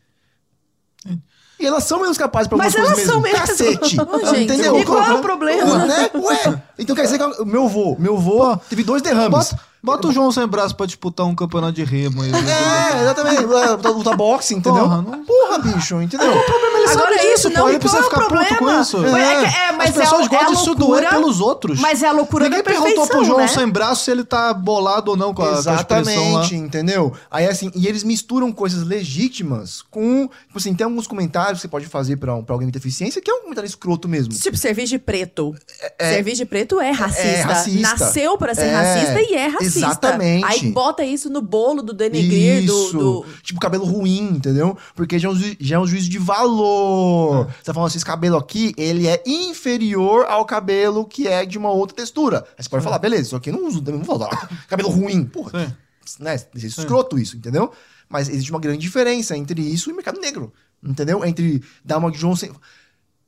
E 1.59 1.65
elas 1.65 1.85
são 1.85 1.99
menos 2.01 2.19
capazes 2.19 2.49
para 2.49 2.59
Mas 2.59 2.75
elas 2.75 2.91
mesmo. 2.99 3.13
são 3.13 3.21
mesmo. 3.23 3.39
Cacete. 3.39 3.97
Ô, 3.99 4.27
gente, 4.27 4.43
entendeu? 4.45 4.79
E 4.79 4.85
qual 4.85 5.03
é 5.03 5.13
o 5.13 5.17
Ué, 5.17 5.23
problema? 5.23 5.87
né? 5.87 6.11
Ué, 6.15 6.63
então 6.79 6.95
quer 6.95 7.03
dizer 7.05 7.17
que 7.19 7.25
o 7.41 7.47
meu 7.47 7.65
avô, 7.65 7.97
meu 7.99 8.17
avô 8.19 8.55
teve 8.69 8.85
dois 8.85 9.01
derrames. 9.01 9.31
Bota, 9.31 9.59
bota 9.87 10.09
o 10.09 10.13
João 10.13 10.33
sem 10.33 10.47
braço 10.47 10.75
pra 10.75 10.85
disputar 10.85 11.25
um 11.27 11.35
campeonato 11.35 11.73
de 11.75 11.85
remo. 11.85 12.23
aí. 12.23 12.31
É, 12.33 13.03
exatamente. 13.03 13.37
É, 13.45 13.89
Luta 13.89 14.17
boxe, 14.17 14.55
entendeu? 14.55 14.83
Porra, 14.83 15.03
não- 15.03 15.25
Porra, 15.25 15.59
bicho, 15.59 16.01
entendeu? 16.03 16.31
Ele 16.33 16.93
Agora 16.93 16.93
sabe 16.93 17.15
é 17.15 17.19
disso, 17.19 17.33
isso, 17.49 17.51
pô. 17.51 17.59
não, 17.59 17.69
Ele 17.69 17.77
e 17.77 17.81
precisa 17.81 18.03
é 18.03 18.05
o 18.05 18.05
ficar 18.11 18.17
puto 18.17 18.29
com 18.49 18.55
problema? 18.57 18.81
isso. 18.83 19.05
É, 19.07 19.09
é 19.09 19.69
é, 19.69 19.73
mas 19.73 19.91
As 19.91 19.97
pessoas 19.97 20.23
é 20.23 20.25
é 20.25 20.29
gostam 20.29 20.53
de 20.53 20.59
se 20.61 20.75
doer 20.75 21.09
pelos 21.09 21.41
outros. 21.41 21.81
Mas 21.81 22.03
é 22.03 22.09
a 22.09 22.13
loucura 22.13 22.45
Ninguém 22.45 22.63
da 22.63 22.65
perguntou 22.71 23.07
pro 23.07 23.25
João 23.25 23.39
né? 23.39 23.49
sem 23.49 23.69
braço 23.69 24.05
se 24.05 24.11
ele 24.11 24.25
tá 24.25 24.53
bolado 24.53 25.11
ou 25.13 25.17
não 25.17 25.33
com 25.33 25.43
a, 25.43 25.49
com 25.49 25.55
a. 25.55 25.59
Exatamente, 25.59 26.55
entendeu? 26.55 27.13
Aí 27.31 27.47
assim, 27.47 27.71
e 27.75 27.87
eles 27.87 28.03
misturam 28.05 28.53
coisas 28.53 28.83
legítimas 28.87 29.83
com. 29.91 30.29
Tipo 30.47 30.59
assim, 30.59 30.75
tem 30.75 30.85
alguns 30.85 31.07
comentários 31.07 31.59
que 31.59 31.63
você 31.63 31.69
pode 31.69 31.87
fazer 31.87 32.17
pra, 32.17 32.35
um- 32.35 32.45
pra 32.45 32.55
alguém 32.55 32.69
com 32.69 32.73
deficiência 32.73 33.21
que 33.21 33.31
é 33.31 33.35
um 33.35 33.41
comentário 33.43 33.69
escroto 33.69 34.09
mesmo. 34.09 34.33
Tipo, 34.35 34.57
serviço 34.57 34.91
de 34.91 34.99
preto. 34.99 35.55
Serviço 36.01 36.37
de 36.39 36.45
preto 36.47 36.81
é 36.81 36.91
racista. 36.91 37.23
é 37.27 37.41
racista. 37.43 37.81
Nasceu 37.99 38.37
pra 38.39 38.55
ser 38.55 38.63
É, 38.67 38.75
racista 38.75 39.21
e 39.23 39.35
é 39.35 39.47
racista. 39.49 39.76
Exatamente. 39.79 40.45
Aí 40.45 40.73
bota 40.73 41.05
isso 41.05 41.29
no 41.31 41.41
bolo 41.43 41.83
do 41.83 41.93
denegrir, 41.93 42.67
do, 42.67 42.85
Isso. 42.87 42.99
do... 42.99 43.27
Tipo, 43.43 43.61
cabelo 43.61 43.85
ruim, 43.85 44.31
entendeu? 44.37 44.77
Porque 44.95 45.19
já 45.19 45.29
é 45.29 45.31
um, 45.33 45.35
ju- 45.37 45.57
já 45.59 45.77
é 45.77 45.79
um 45.79 45.87
juízo 45.87 46.09
de 46.09 46.19
valor. 46.19 47.47
Você 47.47 47.63
tá 47.65 47.75
falando 47.75 47.89
assim, 47.89 47.99
esse 47.99 48.05
cabelo 48.05 48.37
aqui, 48.37 48.75
ele 48.77 49.07
é 49.07 49.23
inferior 49.27 50.27
ao 50.27 50.45
cabelo 50.45 51.05
que 51.05 51.27
é 51.29 51.45
de 51.45 51.59
uma 51.59 51.71
outra 51.71 51.97
textura. 51.97 52.45
Aí 52.57 52.63
você 52.65 52.69
pode 52.69 52.85
falar, 52.85 52.99
beleza, 52.99 53.23
isso 53.23 53.37
aqui 53.37 53.51
eu 53.51 53.55
não 53.55 53.67
uso, 53.67 53.83
não 53.83 54.03
vou 54.03 54.19
falar, 54.19 54.49
cabelo 54.69 54.89
ruim, 54.89 55.25
porra. 55.25 55.75
Né? 56.21 56.35
É 56.35 56.59
escroto 56.59 57.19
isso, 57.19 57.37
entendeu? 57.37 57.73
Mas 58.09 58.29
existe 58.29 58.51
uma 58.51 58.61
grande 58.61 58.79
diferença 58.79 59.37
entre 59.37 59.61
isso 59.61 59.91
e 59.91 59.93
mercado 59.93 60.21
negro, 60.21 60.53
entendeu? 60.83 61.25
Entre 61.25 61.63
dar 61.85 61.99
uma 61.99 62.11
Johnson... 62.11 62.49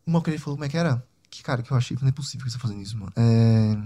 Uma 0.06 0.22
que 0.22 0.30
ele 0.30 0.38
falou, 0.38 0.56
como 0.56 0.64
é 0.64 0.68
que 0.70 0.76
era? 0.76 1.04
Que 1.28 1.42
cara 1.42 1.62
que 1.62 1.70
eu 1.70 1.76
achei 1.76 1.94
que 1.94 2.02
não 2.02 2.08
é 2.08 2.12
possível 2.12 2.46
que 2.46 2.50
você 2.52 2.56
tá 2.56 2.62
fazendo 2.62 2.80
isso, 2.80 2.96
mano. 2.96 3.12
É... 3.14 3.76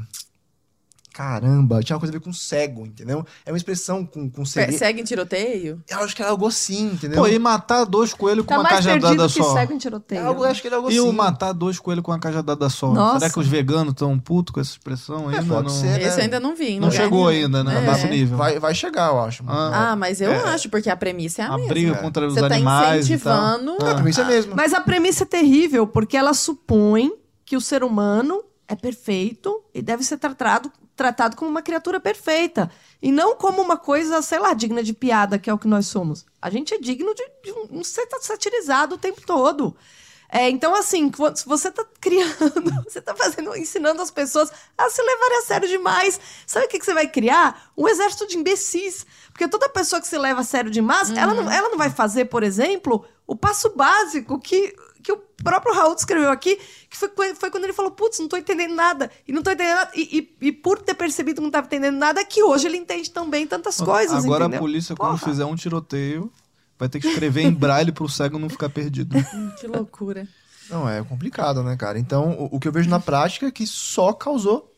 Caramba, 1.13 1.83
tinha 1.83 1.95
uma 1.95 2.01
coisa 2.01 2.13
a 2.13 2.19
ver 2.19 2.25
com 2.25 2.33
cego, 2.33 2.87
entendeu? 2.87 3.25
É 3.45 3.51
uma 3.53 3.57
expressão 3.57 4.05
com, 4.05 4.31
com 4.31 4.45
cegueira. 4.45 4.79
Segue 4.79 5.01
em 5.01 5.05
tiroteio? 5.05 5.83
Eu 5.89 5.99
acho 5.99 6.17
que 6.17 6.23
era 6.23 6.31
algo 6.31 6.47
assim, 6.47 6.87
entendeu? 6.93 7.19
Pô, 7.21 7.29
e 7.29 7.39
matar 7.39 7.85
dois 7.85 8.15
coelhos 8.15 8.45
com 8.47 8.51
Tá 8.55 8.61
uma 8.61 8.63
mais 8.65 8.85
perdido 8.85 9.03
cajadada 9.03 9.29
que 9.29 9.35
só. 9.43 9.53
cego 9.55 9.73
em 9.73 9.77
É 9.77 9.79
tiroteio. 9.79 10.27
algo, 10.27 10.45
eu 10.45 10.51
acho 10.51 10.61
que 10.63 10.67
era 10.69 10.77
algo 10.77 10.91
E 10.91 10.99
assim. 10.99 11.09
o 11.09 11.13
matar 11.13 11.53
dois 11.53 11.79
coelhos 11.79 12.03
com 12.05 12.11
uma 12.13 12.19
cajadada 12.19 12.69
só. 12.71 12.93
Nossa. 12.93 13.21
Será 13.21 13.33
que 13.33 13.39
os 13.41 13.47
veganos 13.47 13.93
estão 13.93 14.19
putos 14.19 14.53
com 14.55 14.61
essa 14.61 14.71
expressão 14.71 15.29
ainda? 15.29 15.43
pode 15.45 15.69
não 15.69 15.69
ser. 15.69 15.87
É, 16.01 16.07
Esse 16.07 16.17
né? 16.17 16.21
eu 16.21 16.25
ainda 16.25 16.41
não 16.41 16.57
vi. 16.57 16.81
não 16.81 16.89
lugar 16.89 17.03
chegou 17.03 17.29
nenhum. 17.31 17.45
ainda, 17.45 17.65
né? 17.65 17.77
É. 17.87 17.91
Nesse 17.91 18.07
nível. 18.09 18.37
Vai, 18.39 18.59
vai 18.59 18.75
chegar, 18.75 19.09
eu 19.11 19.21
acho. 19.21 19.45
Ah. 19.47 19.93
Ah, 19.93 19.97
mas 19.97 20.21
eu 20.21 20.31
É. 20.33 20.43
acho, 20.55 20.69
porque 20.71 20.89
a 20.89 20.97
premissa 20.97 21.43
é 21.43 21.45
a, 21.45 21.49
a 21.49 21.57
mesma. 21.57 21.69
briga 21.69 21.93
É. 21.93 21.95
contra 21.95 22.27
os 22.27 22.35
Você 22.35 22.41
tá 22.41 22.47
animais 22.55 23.09
e 23.11 23.19
tal. 23.19 23.59
incentivando... 23.59 23.73
É, 23.87 23.95
pra 23.95 24.03
mim 24.03 24.11
isso 24.11 24.21
é 24.21 24.25
mesmo. 24.25 24.55
Mas 24.57 24.73
a 24.73 24.81
premissa 24.81 25.25
é 25.25 25.27
terrível, 25.27 25.87
porque 25.87 26.17
ela 26.17 26.33
supõe 26.33 27.13
que 27.45 27.57
o 27.57 27.61
ser 27.61 27.85
humano 27.85 28.43
é 28.67 28.75
perfeito 28.75 29.63
e 29.75 29.83
deve 29.83 30.03
ser 30.05 30.17
tratado, 30.19 30.71
tratado 31.03 31.37
como 31.37 31.51
uma 31.51 31.63
criatura 31.63 31.99
perfeita. 31.99 32.71
E 33.03 33.11
não 33.11 33.35
como 33.35 33.61
uma 33.61 33.77
coisa, 33.77 34.23
sei 34.23 34.39
lá, 34.39 34.55
digna 34.55 34.85
de 34.85 34.93
piada, 34.93 35.37
que 35.37 35.51
é 35.51 35.55
o 35.55 35.59
que 35.59 35.67
nós 35.67 35.87
somos. 35.87 36.25
A 36.41 36.49
gente 36.49 36.73
é 36.73 36.79
digno 36.79 37.13
de, 37.13 37.25
de 37.43 37.53
um, 37.73 37.83
ser 37.83 38.07
satirizado 38.21 38.95
o 38.95 38.99
tempo 38.99 39.21
todo. 39.27 39.77
É, 40.29 40.49
então, 40.49 40.75
assim, 40.75 41.11
se 41.35 41.45
você 41.45 41.71
tá 41.71 41.85
criando, 42.01 42.33
você 42.89 43.03
tá 43.03 43.15
fazendo, 43.15 43.55
ensinando 43.57 44.01
as 44.01 44.11
pessoas 44.11 44.51
a 44.79 44.89
se 44.89 45.03
levarem 45.03 45.39
a 45.39 45.43
sério 45.43 45.69
demais. 45.69 46.21
Sabe 46.47 46.67
o 46.67 46.69
que, 46.69 46.79
que 46.79 46.85
você 46.85 46.95
vai 46.95 47.09
criar? 47.09 47.71
Um 47.77 47.89
exército 47.89 48.29
de 48.29 48.39
imbecis. 48.39 49.05
Porque 49.33 49.49
toda 49.49 49.69
pessoa 49.69 50.01
que 50.01 50.07
se 50.07 50.17
leva 50.17 50.41
a 50.41 50.45
sério 50.45 50.71
demais, 50.71 51.11
ela, 51.11 51.35
não, 51.35 51.51
ela 51.51 51.69
não 51.69 51.77
vai 51.77 51.91
fazer, 51.91 52.27
por 52.27 52.45
exemplo, 52.45 53.05
o 53.27 53.35
passo 53.35 53.71
básico 53.75 54.39
que, 54.39 54.75
que 55.03 55.13
o 55.13 55.17
próprio 55.43 55.75
Raul 55.75 55.95
descreveu 55.95 56.31
aqui, 56.31 56.57
que 56.89 56.97
foi, 56.97 57.09
foi- 57.35 57.51
quando 57.51 57.65
ele 57.65 57.73
falou, 57.73 57.91
putz, 57.91 58.19
não 58.19 58.29
tô 58.29 58.37
entendendo 58.37 58.75
nada. 58.75 59.11
E 59.27 59.33
não 59.33 59.43
tô 59.43 59.51
entendendo 59.51 59.77
nada. 59.77 59.91
E, 59.95 60.19
e- 60.41 60.47
e 60.49 60.53
por 60.53 60.79
ter 60.81 60.95
percebido 60.95 61.37
que 61.37 61.43
não 61.43 61.51
tava 61.51 61.67
entendendo 61.67 61.97
nada, 61.97 62.25
que 62.25 62.43
hoje 62.43 62.67
ele 62.69 62.77
entende 62.77 63.11
também 63.11 63.47
tantas 63.47 63.77
coisas, 63.79 64.25
Agora 64.25 64.45
entendeu? 64.45 64.59
a 64.59 64.61
polícia, 64.61 64.95
quando 64.97 65.19
Porra. 65.19 65.31
fizer 65.31 65.45
um 65.45 65.57
tiroteio, 65.57 66.33
vai 66.79 66.89
ter 66.89 67.01
que 67.01 67.09
escrever 67.09 67.43
em 67.43 67.51
braille 67.53 67.93
pro 67.93 68.09
cego 68.09 68.39
não 68.39 68.49
ficar 68.49 68.69
perdido. 68.69 69.17
Que 69.61 69.67
loucura. 69.67 70.27
Não, 70.71 70.89
é 70.89 71.03
complicado, 71.03 71.63
né, 71.63 71.77
cara? 71.77 71.99
Então, 71.99 72.31
o, 72.51 72.57
o 72.57 72.61
que 72.61 72.69
eu 72.69 72.73
vejo 72.73 72.89
na 72.89 73.01
prática 73.01 73.47
é 73.47 73.51
que 73.51 73.67
só 73.67 74.13
causou, 74.13 74.73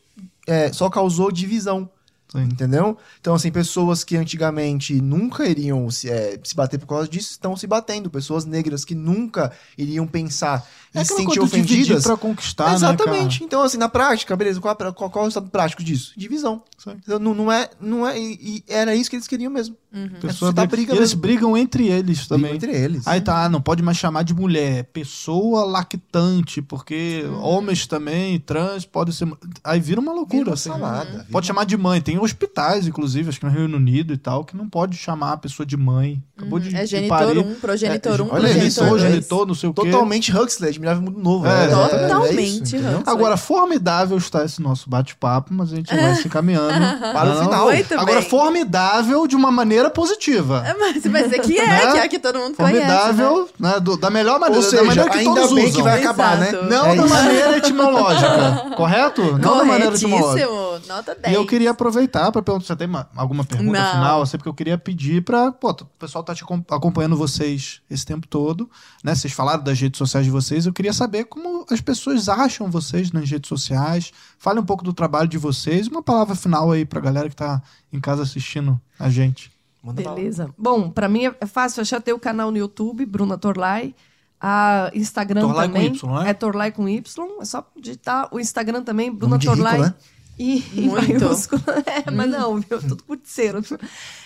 é, 0.47 0.73
só 0.73 0.89
causou 0.89 1.31
divisão. 1.31 1.89
Sim. 2.35 2.43
Entendeu? 2.43 2.97
Então, 3.19 3.33
assim, 3.33 3.51
pessoas 3.51 4.03
que 4.03 4.17
antigamente 4.17 5.01
nunca 5.01 5.47
iriam 5.47 5.89
se, 5.89 6.09
é, 6.09 6.39
se 6.43 6.55
bater 6.55 6.79
por 6.79 6.87
causa 6.87 7.07
disso 7.07 7.31
estão 7.31 7.55
se 7.55 7.65
batendo. 7.65 8.09
Pessoas 8.09 8.45
negras 8.45 8.83
que 8.83 8.95
nunca 8.95 9.51
iriam 9.77 10.05
pensar 10.05 10.67
É 10.95 11.03
se 11.03 11.13
aquela 11.13 11.27
sentir 11.27 11.39
ofendidas. 11.41 12.03
pra 12.03 12.17
conquistar, 12.17 12.73
Exatamente. 12.73 13.39
né, 13.41 13.45
então, 13.45 13.61
assim, 13.61 13.77
na 13.77 13.89
prática, 13.89 14.35
beleza, 14.35 14.59
qual, 14.61 14.73
é- 14.73 14.91
qual, 14.91 15.09
qual 15.09 15.25
é 15.25 15.27
o 15.27 15.29
estado 15.29 15.49
prático 15.49 15.83
disso? 15.83 16.13
Divisão. 16.17 16.63
Então, 17.03 17.19
Não, 17.19 17.33
não 17.33 17.51
é, 17.51 17.69
não 17.81 18.07
é, 18.07 18.19
e, 18.19 18.37
e 18.41 18.63
era 18.67 18.95
isso 18.95 19.09
que 19.09 19.15
eles 19.15 19.27
queriam 19.27 19.51
mesmo. 19.51 19.75
cara? 19.91 20.11
É 20.15 20.19
Pessoa 20.19 20.51
briga, 20.51 20.67
briga 20.67 20.91
eles 20.93 20.99
mesmo. 21.11 21.21
brigam 21.21 21.57
entre 21.57 21.87
eles 21.87 22.27
também. 22.27 22.51
Brigam 22.57 22.69
entre 22.69 22.83
eles. 22.85 23.07
Aí 23.07 23.21
tá, 23.21 23.47
não 23.49 23.61
pode 23.61 23.81
mais 23.81 23.97
chamar 23.97 24.23
de 24.23 24.33
mulher, 24.33 24.83
pessoa 24.85 25.63
lactante, 25.65 26.61
porque 26.61 27.23
homens 27.41 27.87
também, 27.87 28.39
trans, 28.39 28.85
pode 28.85 29.13
ser. 29.13 29.27
Aí 29.63 29.79
vira 29.79 29.99
uma 29.99 30.11
Vira 30.11 30.19
loucura. 30.19 30.43
uma 30.49 30.53
assim. 30.53 30.69
salada. 30.69 31.09
vira 31.09 31.25
Pode 31.31 31.47
chamar 31.47 31.65
de 31.65 31.77
mãe. 31.77 32.01
Tem 32.01 32.19
hospitais, 32.19 32.87
inclusive, 32.87 33.29
acho 33.29 33.39
que 33.39 33.45
no 33.45 33.51
Reino 33.51 33.77
Unido 33.77 34.13
e 34.13 34.17
tal, 34.17 34.43
que 34.43 34.55
não 34.55 34.69
pode 34.69 34.95
chamar 34.97 35.33
a 35.33 35.37
pessoa 35.37 35.65
de 35.65 35.75
mãe. 35.77 36.21
Acabou 36.37 36.59
de, 36.59 36.75
É 36.75 36.85
genitor 36.85 37.17
parir. 37.17 37.39
1, 37.39 37.55
progenitor 37.55 38.19
É, 38.19 38.23
1, 38.23 38.27
olha 38.31 38.47
isso, 38.49 38.79
progenitor 38.81 38.89
2. 38.89 39.01
genitor, 39.01 39.47
não 39.47 39.55
sei 39.55 39.69
o 39.69 39.73
quê. 39.73 39.81
Totalmente 39.83 40.35
Huxley, 40.37 40.69
admirável 40.89 41.01
mundo 41.01 41.19
novo. 41.21 41.47
É, 41.47 41.67
Totalmente 41.67 42.75
entendeu? 42.75 42.99
Huxley. 42.99 43.03
Agora, 43.13 43.37
formidável 43.37 44.17
está 44.17 44.43
esse 44.45 44.61
nosso 44.61 44.89
bate-papo, 44.89 45.53
mas 45.53 45.71
a 45.73 45.75
gente 45.75 45.95
vai 45.95 46.15
se 46.15 46.29
caminhando 46.29 46.73
Para 47.13 47.31
o 47.35 47.39
final. 47.43 47.69
Agora, 47.99 48.19
bem. 48.21 48.29
formidável 48.29 49.27
de 49.27 49.35
uma 49.35 49.51
maneira 49.51 49.89
positiva. 49.89 50.63
É, 50.65 50.73
Mas 50.77 51.03
vai 51.05 51.23
dizer 51.23 51.39
que 51.39 51.57
é, 51.57 51.65
Né? 51.67 51.91
que 51.91 51.97
é 51.99 52.07
que 52.07 52.19
todo 52.19 52.39
mundo 52.39 52.55
conhece. 52.55 52.79
né? 52.79 52.85
Formidável, 52.87 53.49
né? 53.59 53.79
do- 53.79 53.97
da 53.97 54.09
melhor 54.09 54.39
maneira, 54.39 54.63
Ou 54.63 54.69
seja, 54.69 54.77
da 54.81 54.87
maneira 54.87 55.09
que 55.09 55.17
ainda 55.19 55.33
todos 55.41 55.53
bem 55.53 55.65
usam. 55.65 55.75
que 55.75 55.81
vai 55.83 55.99
acabar, 55.99 56.37
né? 56.37 56.49
Exato. 56.49 56.65
Não 56.65 56.85
É 56.87 56.95
da 56.95 57.05
isso. 57.05 57.13
maneira 57.13 57.57
etimológica, 57.57 58.71
correto? 58.75 59.21
Não 59.37 59.57
da 59.57 59.65
maneira 59.65 59.95
etimológica. 59.95 60.47
Nota 60.87 61.15
10. 61.15 61.33
E 61.33 61.35
eu 61.37 61.45
queria 61.45 61.71
aproveitar 61.71 62.31
para 62.31 62.41
perguntar, 62.41 62.65
você 62.67 62.75
tem 62.75 62.87
uma- 62.87 63.07
alguma 63.15 63.43
pergunta 63.43 63.79
Não. 63.79 63.91
final? 63.91 64.21
Assim, 64.21 64.37
porque 64.37 64.49
eu 64.49 64.53
queria 64.53 64.77
pedir 64.77 65.23
para, 65.23 65.51
pô, 65.51 65.69
o 65.71 65.85
pessoal 65.99 66.23
tá 66.23 66.33
te 66.35 66.43
acom- 66.43 66.63
acompanhando 66.69 67.15
vocês 67.15 67.81
esse 67.89 68.05
tempo 68.05 68.27
todo, 68.27 68.69
né? 69.03 69.15
Vocês 69.15 69.33
falaram 69.33 69.63
das 69.63 69.79
redes 69.79 69.97
sociais 69.97 70.25
de 70.25 70.31
vocês, 70.31 70.65
eu 70.65 70.73
queria 70.75 70.93
saber 70.93 71.25
como 71.25 71.65
as 71.71 71.81
pessoas 71.81 72.29
acham 72.29 72.69
vocês 72.69 73.11
nas 73.11 73.29
redes 73.29 73.47
sociais. 73.47 74.11
Fale 74.37 74.59
um 74.59 74.65
pouco 74.65 74.83
do 74.83 74.93
trabalho 74.93 75.27
de 75.27 75.37
vocês, 75.37 75.87
uma 75.87 76.03
palavra 76.03 76.35
final 76.35 76.71
aí 76.71 76.85
pra 76.85 76.99
galera 77.01 77.29
que 77.29 77.35
tá 77.35 77.61
em 77.91 77.99
casa 77.99 78.21
assistindo 78.21 78.79
a 78.99 79.09
gente. 79.09 79.51
Manda. 79.81 80.01
Beleza. 80.01 80.49
Bom, 80.57 80.89
pra 80.89 81.07
mim 81.07 81.25
é 81.39 81.45
fácil. 81.45 81.81
Eu 81.81 81.85
já 81.85 82.01
tenho 82.01 82.17
o 82.17 82.19
canal 82.19 82.51
no 82.51 82.57
YouTube, 82.57 83.05
Bruna 83.05 83.37
Torlai. 83.37 83.95
A 84.41 84.91
Instagram 84.93 85.41
Torlai 85.41 85.67
com 85.67 85.73
também. 85.73 85.93
Y, 85.93 86.23
né? 86.23 86.29
É 86.29 86.33
Torlai 86.33 86.71
com 86.71 86.89
Y. 86.89 87.41
É 87.41 87.45
só 87.45 87.71
digitar 87.79 88.27
o 88.31 88.39
Instagram 88.39 88.83
também, 88.83 89.11
Bruna 89.11 89.37
de 89.37 89.47
rico, 89.47 89.57
Torlai. 89.57 89.79
né? 89.79 89.93
E, 90.37 90.63
e 90.73 90.81
Muito. 90.81 91.23
maiúsculo. 91.23 91.61
É, 91.85 92.11
mas 92.11 92.29
não, 92.29 92.57
viu? 92.59 92.79
Tudo 92.81 93.03
curticeiro. 93.03 93.61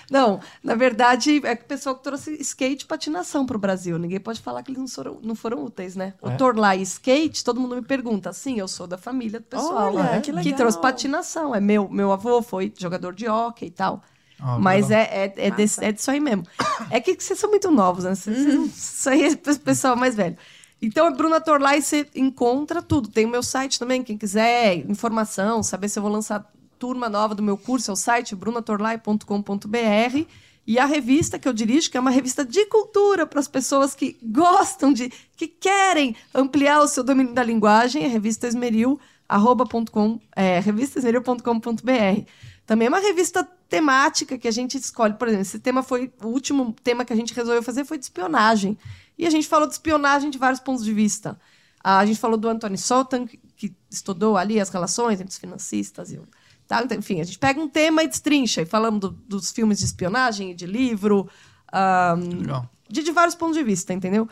Não, 0.09 0.39
na 0.63 0.73
verdade, 0.73 1.39
é 1.45 1.55
que 1.55 1.63
o 1.63 1.67
pessoal 1.67 1.95
que 1.95 2.03
trouxe 2.03 2.33
skate 2.41 2.83
e 2.83 2.87
patinação 2.87 3.45
pro 3.45 3.59
Brasil. 3.59 3.97
Ninguém 3.99 4.19
pode 4.19 4.41
falar 4.41 4.63
que 4.63 4.71
eles 4.71 4.79
não 4.79 4.87
foram, 4.87 5.19
não 5.21 5.35
foram 5.35 5.63
úteis, 5.63 5.95
né? 5.95 6.13
O 6.21 6.31
Torlai 6.31 6.81
Skate, 6.81 7.43
todo 7.43 7.59
mundo 7.59 7.75
me 7.75 7.81
pergunta. 7.83 8.33
Sim, 8.33 8.59
eu 8.59 8.67
sou 8.67 8.87
da 8.87 8.97
família 8.97 9.39
do 9.39 9.45
pessoal. 9.45 9.93
Olha, 9.93 10.03
né? 10.03 10.21
que 10.21 10.31
legal. 10.31 10.57
trouxe 10.57 10.81
patinação. 10.81 11.53
É 11.53 11.59
meu, 11.59 11.87
meu 11.87 12.11
avô 12.11 12.41
foi 12.41 12.73
jogador 12.77 13.13
de 13.13 13.27
hóquei 13.27 13.67
e 13.67 13.71
tal. 13.71 14.01
Ah, 14.39 14.57
Mas 14.57 14.89
é, 14.89 15.01
é, 15.01 15.33
é, 15.47 15.51
desse- 15.51 15.83
é 15.83 15.91
disso 15.91 16.09
aí 16.09 16.19
mesmo. 16.19 16.43
É 16.89 16.99
que 17.01 17.13
vocês 17.13 17.37
são 17.37 17.49
muito 17.49 17.69
novos, 17.69 18.05
né? 18.05 18.15
Vocês, 18.15 18.45
não- 18.45 18.65
isso 18.65 19.09
aí 19.09 19.23
é 19.25 19.35
pessoal 19.35 19.95
mais 19.95 20.15
velho. 20.15 20.37
Então, 20.81 21.07
a 21.07 21.11
Bruna 21.11 21.41
Torlai, 21.41 21.81
você 21.81 22.07
encontra 22.15 22.81
tudo. 22.81 23.09
Tem 23.09 23.25
o 23.25 23.29
meu 23.29 23.43
site 23.43 23.77
também, 23.77 24.01
quem 24.01 24.17
quiser 24.17 24.77
informação, 24.89 25.61
saber 25.61 25.89
se 25.89 25.99
eu 25.99 26.03
vou 26.03 26.11
lançar 26.11 26.49
turma 26.77 27.09
nova 27.09 27.35
do 27.35 27.43
meu 27.43 27.57
curso, 27.57 27.91
é 27.91 27.93
o 27.93 27.97
site 27.97 28.35
brunatorlai.com.br. 28.35 30.25
E 30.65 30.77
a 30.77 30.85
revista 30.85 31.39
que 31.39 31.47
eu 31.47 31.53
dirijo, 31.53 31.89
que 31.89 31.97
é 31.97 31.99
uma 31.99 32.11
revista 32.11 32.45
de 32.45 32.65
cultura 32.67 33.25
para 33.25 33.39
as 33.39 33.47
pessoas 33.47 33.95
que 33.95 34.17
gostam 34.21 34.93
de, 34.93 35.11
que 35.35 35.47
querem 35.47 36.15
ampliar 36.33 36.81
o 36.81 36.87
seu 36.87 37.03
domínio 37.03 37.33
da 37.33 37.43
linguagem, 37.43 38.03
é 38.03 38.07
revista 38.07 38.47
Esmeril, 38.47 38.99
é. 41.87 42.25
Também 42.65 42.85
é 42.85 42.89
uma 42.89 42.99
revista 42.99 43.43
temática 43.67 44.37
que 44.37 44.47
a 44.47 44.51
gente 44.51 44.77
escolhe. 44.77 45.13
Por 45.13 45.27
exemplo, 45.27 45.43
esse 45.43 45.59
tema 45.59 45.83
foi. 45.83 46.11
O 46.23 46.27
último 46.27 46.75
tema 46.83 47.05
que 47.05 47.13
a 47.13 47.15
gente 47.15 47.33
resolveu 47.33 47.61
fazer 47.61 47.85
foi 47.85 47.97
de 47.97 48.05
espionagem. 48.05 48.77
E 49.19 49.27
a 49.27 49.29
gente 49.29 49.47
falou 49.47 49.67
de 49.67 49.73
espionagem 49.73 50.29
de 50.29 50.37
vários 50.37 50.61
pontos 50.61 50.83
de 50.83 50.93
vista. 50.93 51.37
Ah, 51.83 51.99
A 51.99 52.05
gente 52.05 52.19
falou 52.19 52.37
do 52.37 52.47
Anthony 52.49 52.77
Sultan, 52.77 53.25
que, 53.27 53.75
estudou 53.91 54.37
ali 54.37 54.59
as 54.59 54.69
relações 54.69 55.19
entre 55.19 55.31
os 55.31 55.37
financistas 55.37 56.11
e 56.11 56.17
o. 56.17 56.27
Tá? 56.67 56.81
Então, 56.83 56.97
enfim, 56.97 57.19
a 57.19 57.23
gente 57.23 57.37
pega 57.39 57.59
um 57.59 57.67
tema 57.67 58.01
e 58.03 58.07
destrincha. 58.07 58.61
E 58.61 58.65
falamos 58.65 58.99
do- 59.01 59.09
dos 59.11 59.51
filmes 59.51 59.79
de 59.79 59.85
espionagem 59.85 60.51
e 60.51 60.55
de 60.55 60.65
livro. 60.65 61.27
Legal. 62.41 62.69
de, 62.89 63.03
de 63.03 63.11
vários 63.11 63.35
pontos 63.35 63.57
de 63.57 63.63
vista, 63.63 63.93
entendeu? 63.93 64.27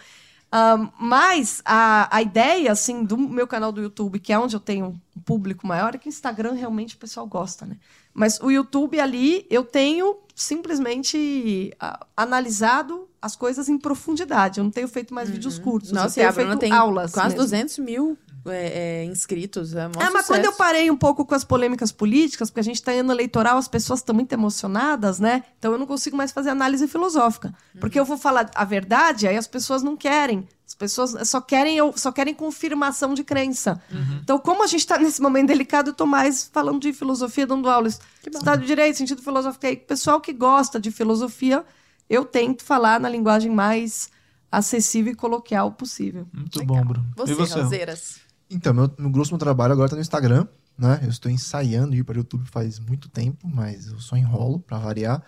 Ahn, 0.52 0.88
mas 0.98 1.62
a, 1.66 2.08
a 2.16 2.22
ideia, 2.22 2.72
assim, 2.72 3.04
do 3.04 3.18
meu 3.18 3.46
canal 3.48 3.72
do 3.72 3.82
YouTube, 3.82 4.20
que 4.20 4.32
é 4.32 4.40
onde 4.40 4.56
eu 4.56 4.60
tenho 4.62 4.98
um 5.16 5.20
público 5.22 5.68
maior, 5.68 5.94
é 5.94 5.98
que 5.98 6.08
o 6.08 6.10
Instagram 6.10 6.54
realmente 6.54 6.96
o 6.96 6.98
pessoal 6.98 7.28
gosta, 7.28 7.66
né? 7.66 7.78
Mas 8.14 8.40
o 8.40 8.50
YouTube 8.50 9.00
ali, 9.00 9.46
eu 9.50 9.64
tenho 9.66 10.18
simplesmente 10.34 11.74
ah, 11.80 12.06
analisado 12.16 13.07
as 13.22 13.36
coisas 13.36 13.68
em 13.70 13.78
profundidade. 13.78 14.60
Eu 14.60 14.64
não 14.64 14.72
tenho 14.72 14.88
feito 14.88 15.14
mais 15.14 15.30
vídeos 15.30 15.58
curtos. 15.60 15.90
Uhum. 15.92 15.96
Nossa, 15.98 16.20
eu 16.20 16.24
e 16.24 16.26
tenho 16.26 16.30
a 16.30 16.32
Bruna 16.32 16.50
feito 16.52 16.60
tem 16.60 16.72
aulas 16.72 17.12
quase 17.12 17.30
mesmo. 17.30 17.42
200 17.44 17.78
mil 17.80 18.18
é, 18.46 19.02
é, 19.02 19.06
inscritos. 19.06 19.74
É, 19.76 19.82
É, 20.00 20.10
mas 20.10 20.26
quando 20.28 20.40
eu 20.46 20.52
sucesso. 20.52 20.58
parei 20.58 20.90
um 20.90 20.96
pouco 20.96 21.26
com 21.26 21.36
as 21.36 21.44
polêmicas 21.44 21.92
políticas, 21.92 22.50
porque 22.50 22.62
a 22.62 22.64
gente 22.64 22.76
está 22.76 22.92
ano 22.94 23.12
eleitoral, 23.12 23.58
as 23.58 23.68
pessoas 23.68 24.00
estão 24.00 24.16
muito 24.16 24.32
emocionadas, 24.34 25.20
né? 25.20 25.44
Então 25.60 25.72
eu 25.74 25.78
não 25.78 25.86
consigo 25.86 26.16
mais 26.16 26.32
fazer 26.32 26.50
análise 26.50 26.88
filosófica. 26.88 27.54
Porque 27.80 28.00
eu 28.00 28.06
vou 28.06 28.18
falar 28.18 28.50
a 28.56 28.64
verdade, 28.64 29.28
aí 29.28 29.36
as 29.36 29.48
pessoas 29.48 29.84
não 29.84 29.98
querem. 29.98 30.48
As 30.66 30.76
pessoas 30.76 31.16
só 31.30 31.40
querem, 31.42 31.78
eu- 31.78 31.94
só 31.96 32.12
querem 32.12 32.34
confirmação 32.34 33.14
de 33.14 33.24
crença. 33.24 33.82
Uhum. 33.92 34.20
Então, 34.22 34.38
como 34.38 34.64
a 34.64 34.68
gente 34.68 34.82
está 34.82 34.98
nesse 34.98 35.22
momento 35.22 35.48
delicado, 35.48 35.90
eu 35.90 35.94
tô 35.94 36.06
mais 36.06 36.50
falando 36.52 36.80
de 36.82 36.92
filosofia, 36.94 37.48
dando 37.48 37.70
aulas. 37.70 38.00
Estado 38.26 38.62
de 38.62 38.68
Direito, 38.68 38.98
sentido 38.98 39.22
filosófico. 39.22 39.66
E 39.66 39.70
aí, 39.70 39.76
pessoal 39.78 40.20
que 40.20 40.34
gosta 40.34 40.78
de 40.80 40.92
filosofia, 40.92 41.64
eu 42.10 42.26
tento 42.26 42.64
falar 42.64 43.00
na 43.00 43.10
linguagem 43.10 43.52
mais 43.52 44.10
acessível 44.52 45.12
e 45.12 45.16
coloquial 45.16 45.72
possível. 45.72 46.28
Muito 46.34 46.64
bom, 46.64 46.84
Bruno. 46.84 47.06
Você, 47.16 47.32
e 47.32 47.36
você? 47.36 47.62
Roseiras. 47.62 48.20
Então, 48.50 48.74
meu, 48.74 48.90
meu 48.98 49.10
grosso 49.10 49.32
meu 49.32 49.40
trabalho 49.40 49.74
agora 49.74 49.90
tá 49.90 49.96
no 49.96 50.02
Instagram, 50.02 50.48
né? 50.78 51.00
Eu 51.04 51.10
estou 51.10 51.32
ensaiando 51.32 51.96
ir 51.96 52.04
para 52.04 52.16
o 52.16 52.18
YouTube 52.20 52.46
faz 52.50 52.80
muito 52.80 53.10
tempo, 53.10 53.48
mas 53.48 53.88
eu 53.88 54.00
só 54.00 54.16
enrolo 54.16 54.60
para 54.60 54.78
variar. 54.78 55.22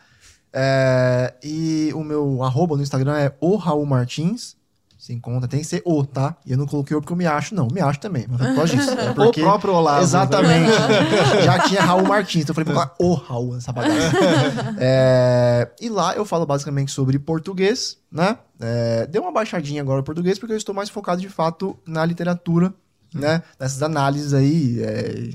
É, 0.52 1.36
e 1.44 1.92
o 1.94 2.04
meu 2.04 2.42
arroba 2.44 2.76
no 2.76 2.82
Instagram 2.82 3.18
é 3.18 3.36
o 3.40 3.56
Raul 3.56 3.86
Martins. 3.86 4.56
Se 5.00 5.14
encontra, 5.14 5.48
tem 5.48 5.62
que 5.62 5.66
ser 5.66 5.82
o, 5.86 6.06
tá? 6.06 6.36
E 6.46 6.52
eu 6.52 6.58
não 6.58 6.68
coloquei 6.68 6.96
o 6.96 7.00
porque 7.00 7.14
eu 7.14 7.18
me 7.18 7.26
acho, 7.26 7.56
não. 7.56 7.70
Me 7.72 7.80
acho 7.80 8.02
também, 8.02 8.26
mas 8.28 8.38
por 8.38 8.54
causa 8.54 8.76
disso. 8.76 8.92
É 8.92 9.14
porque... 9.16 9.40
O 9.40 9.46
próprio 9.46 9.74
Olavo. 9.74 10.04
Exatamente. 10.04 10.74
Já 11.42 11.58
tinha 11.60 11.82
Raul 11.82 12.06
Martins, 12.06 12.44
então 12.44 12.52
eu 12.52 12.56
falei, 12.56 12.74
colocar 12.74 12.96
o 13.00 13.14
Raul 13.14 13.54
nessa 13.54 13.72
bagaça. 13.72 13.96
É, 14.78 15.72
e 15.80 15.88
lá 15.88 16.16
eu 16.16 16.26
falo 16.26 16.46
basicamente 16.46 16.92
sobre 16.92 17.18
português, 17.18 17.98
né? 18.12 18.38
É, 18.60 19.08
deu 19.08 19.22
uma 19.22 19.32
baixadinha 19.32 19.82
agora 19.82 20.00
no 20.00 20.04
português, 20.04 20.38
porque 20.38 20.52
eu 20.54 20.58
estou 20.58 20.76
mais 20.76 20.90
focado 20.90 21.22
de 21.22 21.30
fato 21.30 21.80
na 21.88 22.06
literatura, 22.06 22.74
né? 23.14 23.42
Nessas 23.58 23.82
análises 23.82 24.34
aí, 24.34 24.82
é, 24.82 25.30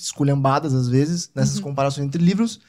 esculhambadas 0.00 0.72
às 0.74 0.88
vezes, 0.88 1.28
nessas 1.34 1.58
comparações 1.58 2.06
entre 2.06 2.22
livros. 2.22 2.60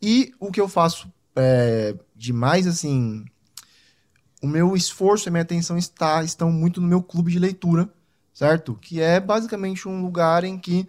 E 0.00 0.32
o 0.40 0.50
que 0.50 0.60
eu 0.60 0.68
faço 0.68 1.06
é, 1.36 1.94
de 2.16 2.32
mais, 2.32 2.66
assim... 2.66 3.26
O 4.42 4.46
meu 4.46 4.76
esforço 4.76 5.28
e 5.28 5.30
minha 5.32 5.42
atenção 5.42 5.76
está, 5.76 6.22
estão 6.22 6.50
muito 6.52 6.80
no 6.80 6.86
meu 6.86 7.02
clube 7.02 7.32
de 7.32 7.38
leitura, 7.38 7.88
certo? 8.32 8.78
Que 8.80 9.00
é 9.00 9.18
basicamente 9.18 9.88
um 9.88 10.00
lugar 10.02 10.44
em 10.44 10.56
que 10.58 10.86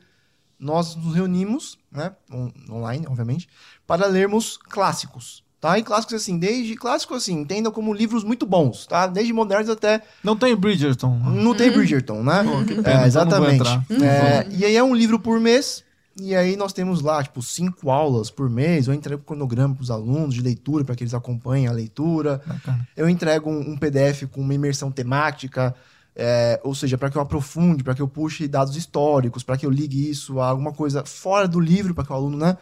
nós 0.60 0.96
nos 0.96 1.16
reunimos, 1.16 1.78
né, 1.92 2.12
on- 2.32 2.52
online, 2.70 3.06
obviamente, 3.08 3.48
para 3.88 4.06
lermos 4.08 4.58
clássicos, 4.58 5.44
tá? 5.60 5.80
E 5.80 5.84
clássicos 5.84 6.16
assim, 6.16 6.38
desde 6.38 6.76
clássicos 6.76 7.18
assim, 7.24 7.40
entendam 7.40 7.72
como 7.72 7.94
livros 7.94 8.24
muito 8.24 8.46
bons, 8.46 8.86
tá? 8.86 9.08
Desde 9.08 9.32
modernos 9.34 9.70
até 9.70 10.02
Não 10.24 10.36
tem 10.36 10.56
Bridgerton. 10.56 11.18
não 11.18 11.56
tem 11.56 11.72
Bridgerton, 11.72 12.22
né? 12.24 12.44
Pô, 12.44 12.64
que 12.66 12.76
pena, 12.76 13.06
É, 13.06 13.08
então 13.08 13.26
não 13.26 13.32
vou 13.32 13.50
exatamente. 13.50 14.04
É, 14.04 14.48
e 14.52 14.66
aí 14.66 14.76
é 14.76 14.84
um 14.84 14.94
livro 14.94 15.20
por 15.20 15.40
mês. 15.40 15.84
E 16.20 16.36
aí 16.36 16.56
nós 16.56 16.74
temos 16.74 17.02
lá, 17.02 17.24
tipo, 17.24 17.42
cinco 17.42 17.90
aulas 17.90 18.30
por 18.30 18.50
mês. 18.50 18.88
Eu 18.88 18.94
entrego 18.94 19.24
cronograma 19.24 19.76
para 19.76 19.84
os 19.84 19.92
alunos 19.92 20.36
de 20.36 20.42
leitura, 20.42 20.84
para 20.84 20.96
que 20.96 21.04
eles 21.04 21.14
acompanhem 21.14 21.68
a 21.68 21.72
leitura. 21.72 22.42
Bacana. 22.46 22.88
Eu 22.96 23.10
entrego 23.10 23.50
um, 23.50 23.72
um 23.72 23.78
PDF 23.78 24.24
com 24.32 24.42
uma 24.42 24.54
imersão 24.54 24.92
temática, 24.92 25.74
é, 26.16 26.60
ou 26.64 26.76
seja, 26.76 26.98
para 26.98 27.10
que 27.10 27.18
eu 27.18 27.22
aprofunde, 27.22 27.84
para 27.84 27.96
que 27.96 28.02
eu 28.02 28.08
puxe 28.08 28.48
dados 28.48 28.76
históricos, 28.76 29.44
para 29.44 29.58
que 29.58 29.66
eu 29.66 29.72
ligue 29.72 30.10
isso 30.10 30.40
a 30.40 30.48
alguma 30.48 30.74
coisa 30.74 31.06
fora 31.06 31.48
do 31.48 31.60
livro, 31.60 31.96
para 31.96 32.04
que 32.04 32.12
o 32.12 32.16
aluno, 32.16 32.38
né? 32.38 32.58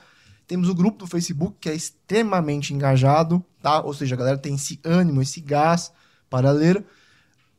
Temos 0.47 0.69
o 0.69 0.75
grupo 0.75 0.99
do 0.99 1.07
Facebook, 1.07 1.57
que 1.59 1.69
é 1.69 1.75
extremamente 1.75 2.73
engajado, 2.73 3.43
tá? 3.61 3.81
Ou 3.81 3.93
seja, 3.93 4.15
a 4.15 4.17
galera 4.17 4.38
tem 4.38 4.55
esse 4.55 4.79
ânimo, 4.84 5.21
esse 5.21 5.41
gás 5.41 5.91
para 6.29 6.51
ler. 6.51 6.85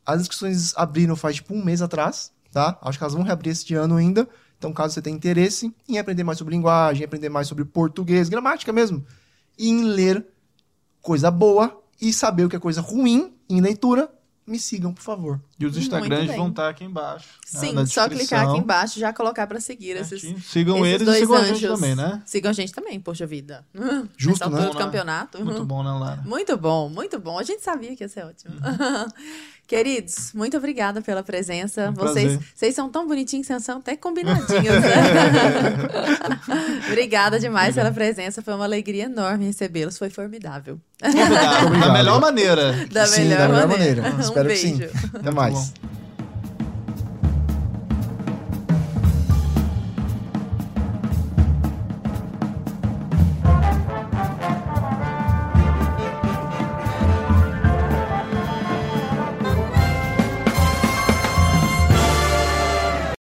As 0.07 0.23
inscrições 0.23 0.73
abriram 0.77 1.15
faz 1.17 1.37
tipo 1.37 1.53
um 1.53 1.63
mês 1.63 1.83
atrás, 1.83 2.33
tá? 2.51 2.79
Acho 2.81 2.97
que 2.97 3.05
elas 3.05 3.15
vão 3.15 3.23
reabrir 3.23 3.51
este 3.51 3.75
ano 3.75 3.97
ainda. 3.97 4.27
Então, 4.59 4.73
caso 4.73 4.95
você 4.95 5.03
tenha 5.03 5.17
interesse 5.17 5.73
em 5.89 5.99
aprender 5.99 6.25
mais 6.25 6.37
sobre 6.37 6.55
linguagem, 6.55 7.05
aprender 7.05 7.29
mais 7.29 7.47
sobre 7.47 7.65
português, 7.65 8.29
gramática 8.29 8.73
mesmo, 8.73 9.05
e 9.57 9.69
em 9.69 9.85
ler 9.85 10.27
coisa 11.01 11.31
boa 11.31 11.81
e 12.01 12.13
saber 12.13 12.45
o 12.45 12.49
que 12.49 12.57
é 12.57 12.61
coisa 12.61 12.81
ruim 12.81 13.33
em 13.49 13.61
leitura, 13.61 14.13
me 14.47 14.59
sigam, 14.59 14.93
por 14.93 15.03
favor. 15.03 15.41
E 15.61 15.67
os 15.67 15.77
Instagrams 15.77 16.37
vão 16.37 16.51
estar 16.51 16.69
aqui 16.69 16.85
embaixo. 16.85 17.27
né, 17.53 17.61
Sim, 17.61 17.73
na 17.73 17.85
só 17.85 18.09
clicar 18.09 18.49
aqui 18.49 18.59
embaixo 18.59 18.99
e 18.99 19.01
já 19.01 19.13
colocar 19.13 19.45
pra 19.47 19.59
seguir 19.61 19.97
esses. 19.97 20.21
Sigam 20.45 20.87
esses 20.87 21.03
eles 21.09 21.17
e 21.17 21.19
sigam 21.21 21.35
a 21.35 21.39
anjos. 21.41 21.59
gente 21.59 21.69
também, 21.75 21.95
né? 21.97 22.23
Sigam 22.25 22.51
a 22.51 22.55
gente 22.55 22.73
também, 22.73 23.01
poxa 23.01 23.27
vida. 23.27 23.65
Justo, 24.17 24.49
Nessa 24.49 24.63
né? 24.67 24.71
do 24.71 24.79
campeonato. 24.79 25.45
Muito 25.45 25.65
bom, 25.65 25.83
né, 25.83 25.91
Lara? 25.91 26.23
Muito 26.25 26.57
bom, 26.57 26.89
muito 26.89 27.19
bom. 27.19 27.39
A 27.39 27.43
gente 27.43 27.63
sabia 27.63 27.97
que 27.97 28.05
ia 28.05 28.09
ser 28.09 28.25
ótimo. 28.25 28.55
Queridos, 29.67 30.33
muito 30.33 30.57
obrigada 30.57 31.03
pela 31.03 31.23
presença. 31.23 31.91
Um 31.91 31.93
vocês, 31.93 32.39
vocês 32.55 32.75
são 32.75 32.89
tão 32.89 33.07
bonitinhos, 33.07 33.47
vocês 33.47 33.63
são 33.63 33.79
até 33.79 33.97
combinadinhos. 33.97 34.65
Né? 34.65 35.79
obrigada 36.89 37.39
demais 37.39 37.75
pela 37.75 37.91
presença. 37.91 38.41
Foi 38.41 38.55
uma 38.55 38.65
alegria 38.65 39.05
enorme 39.05 39.45
recebê-los. 39.47 39.99
Foi 39.99 40.09
formidável. 40.09 40.81
Da 41.01 41.09
Obrigado. 41.09 41.93
melhor 41.93 42.21
maneira. 42.21 42.87
Da 42.91 43.07
Sim, 43.07 43.25
melhor 43.25 43.39
da 43.39 43.49
melhor 43.49 43.69
maneira. 43.69 44.03
maneira. 44.03 44.17
Um 44.17 44.21
Espero 44.21 44.49
que 44.49 44.57
sim. 44.57 44.77
beijo. 44.79 44.93
Até 45.15 45.31
mais. 45.31 45.48
Bom. 45.55 45.98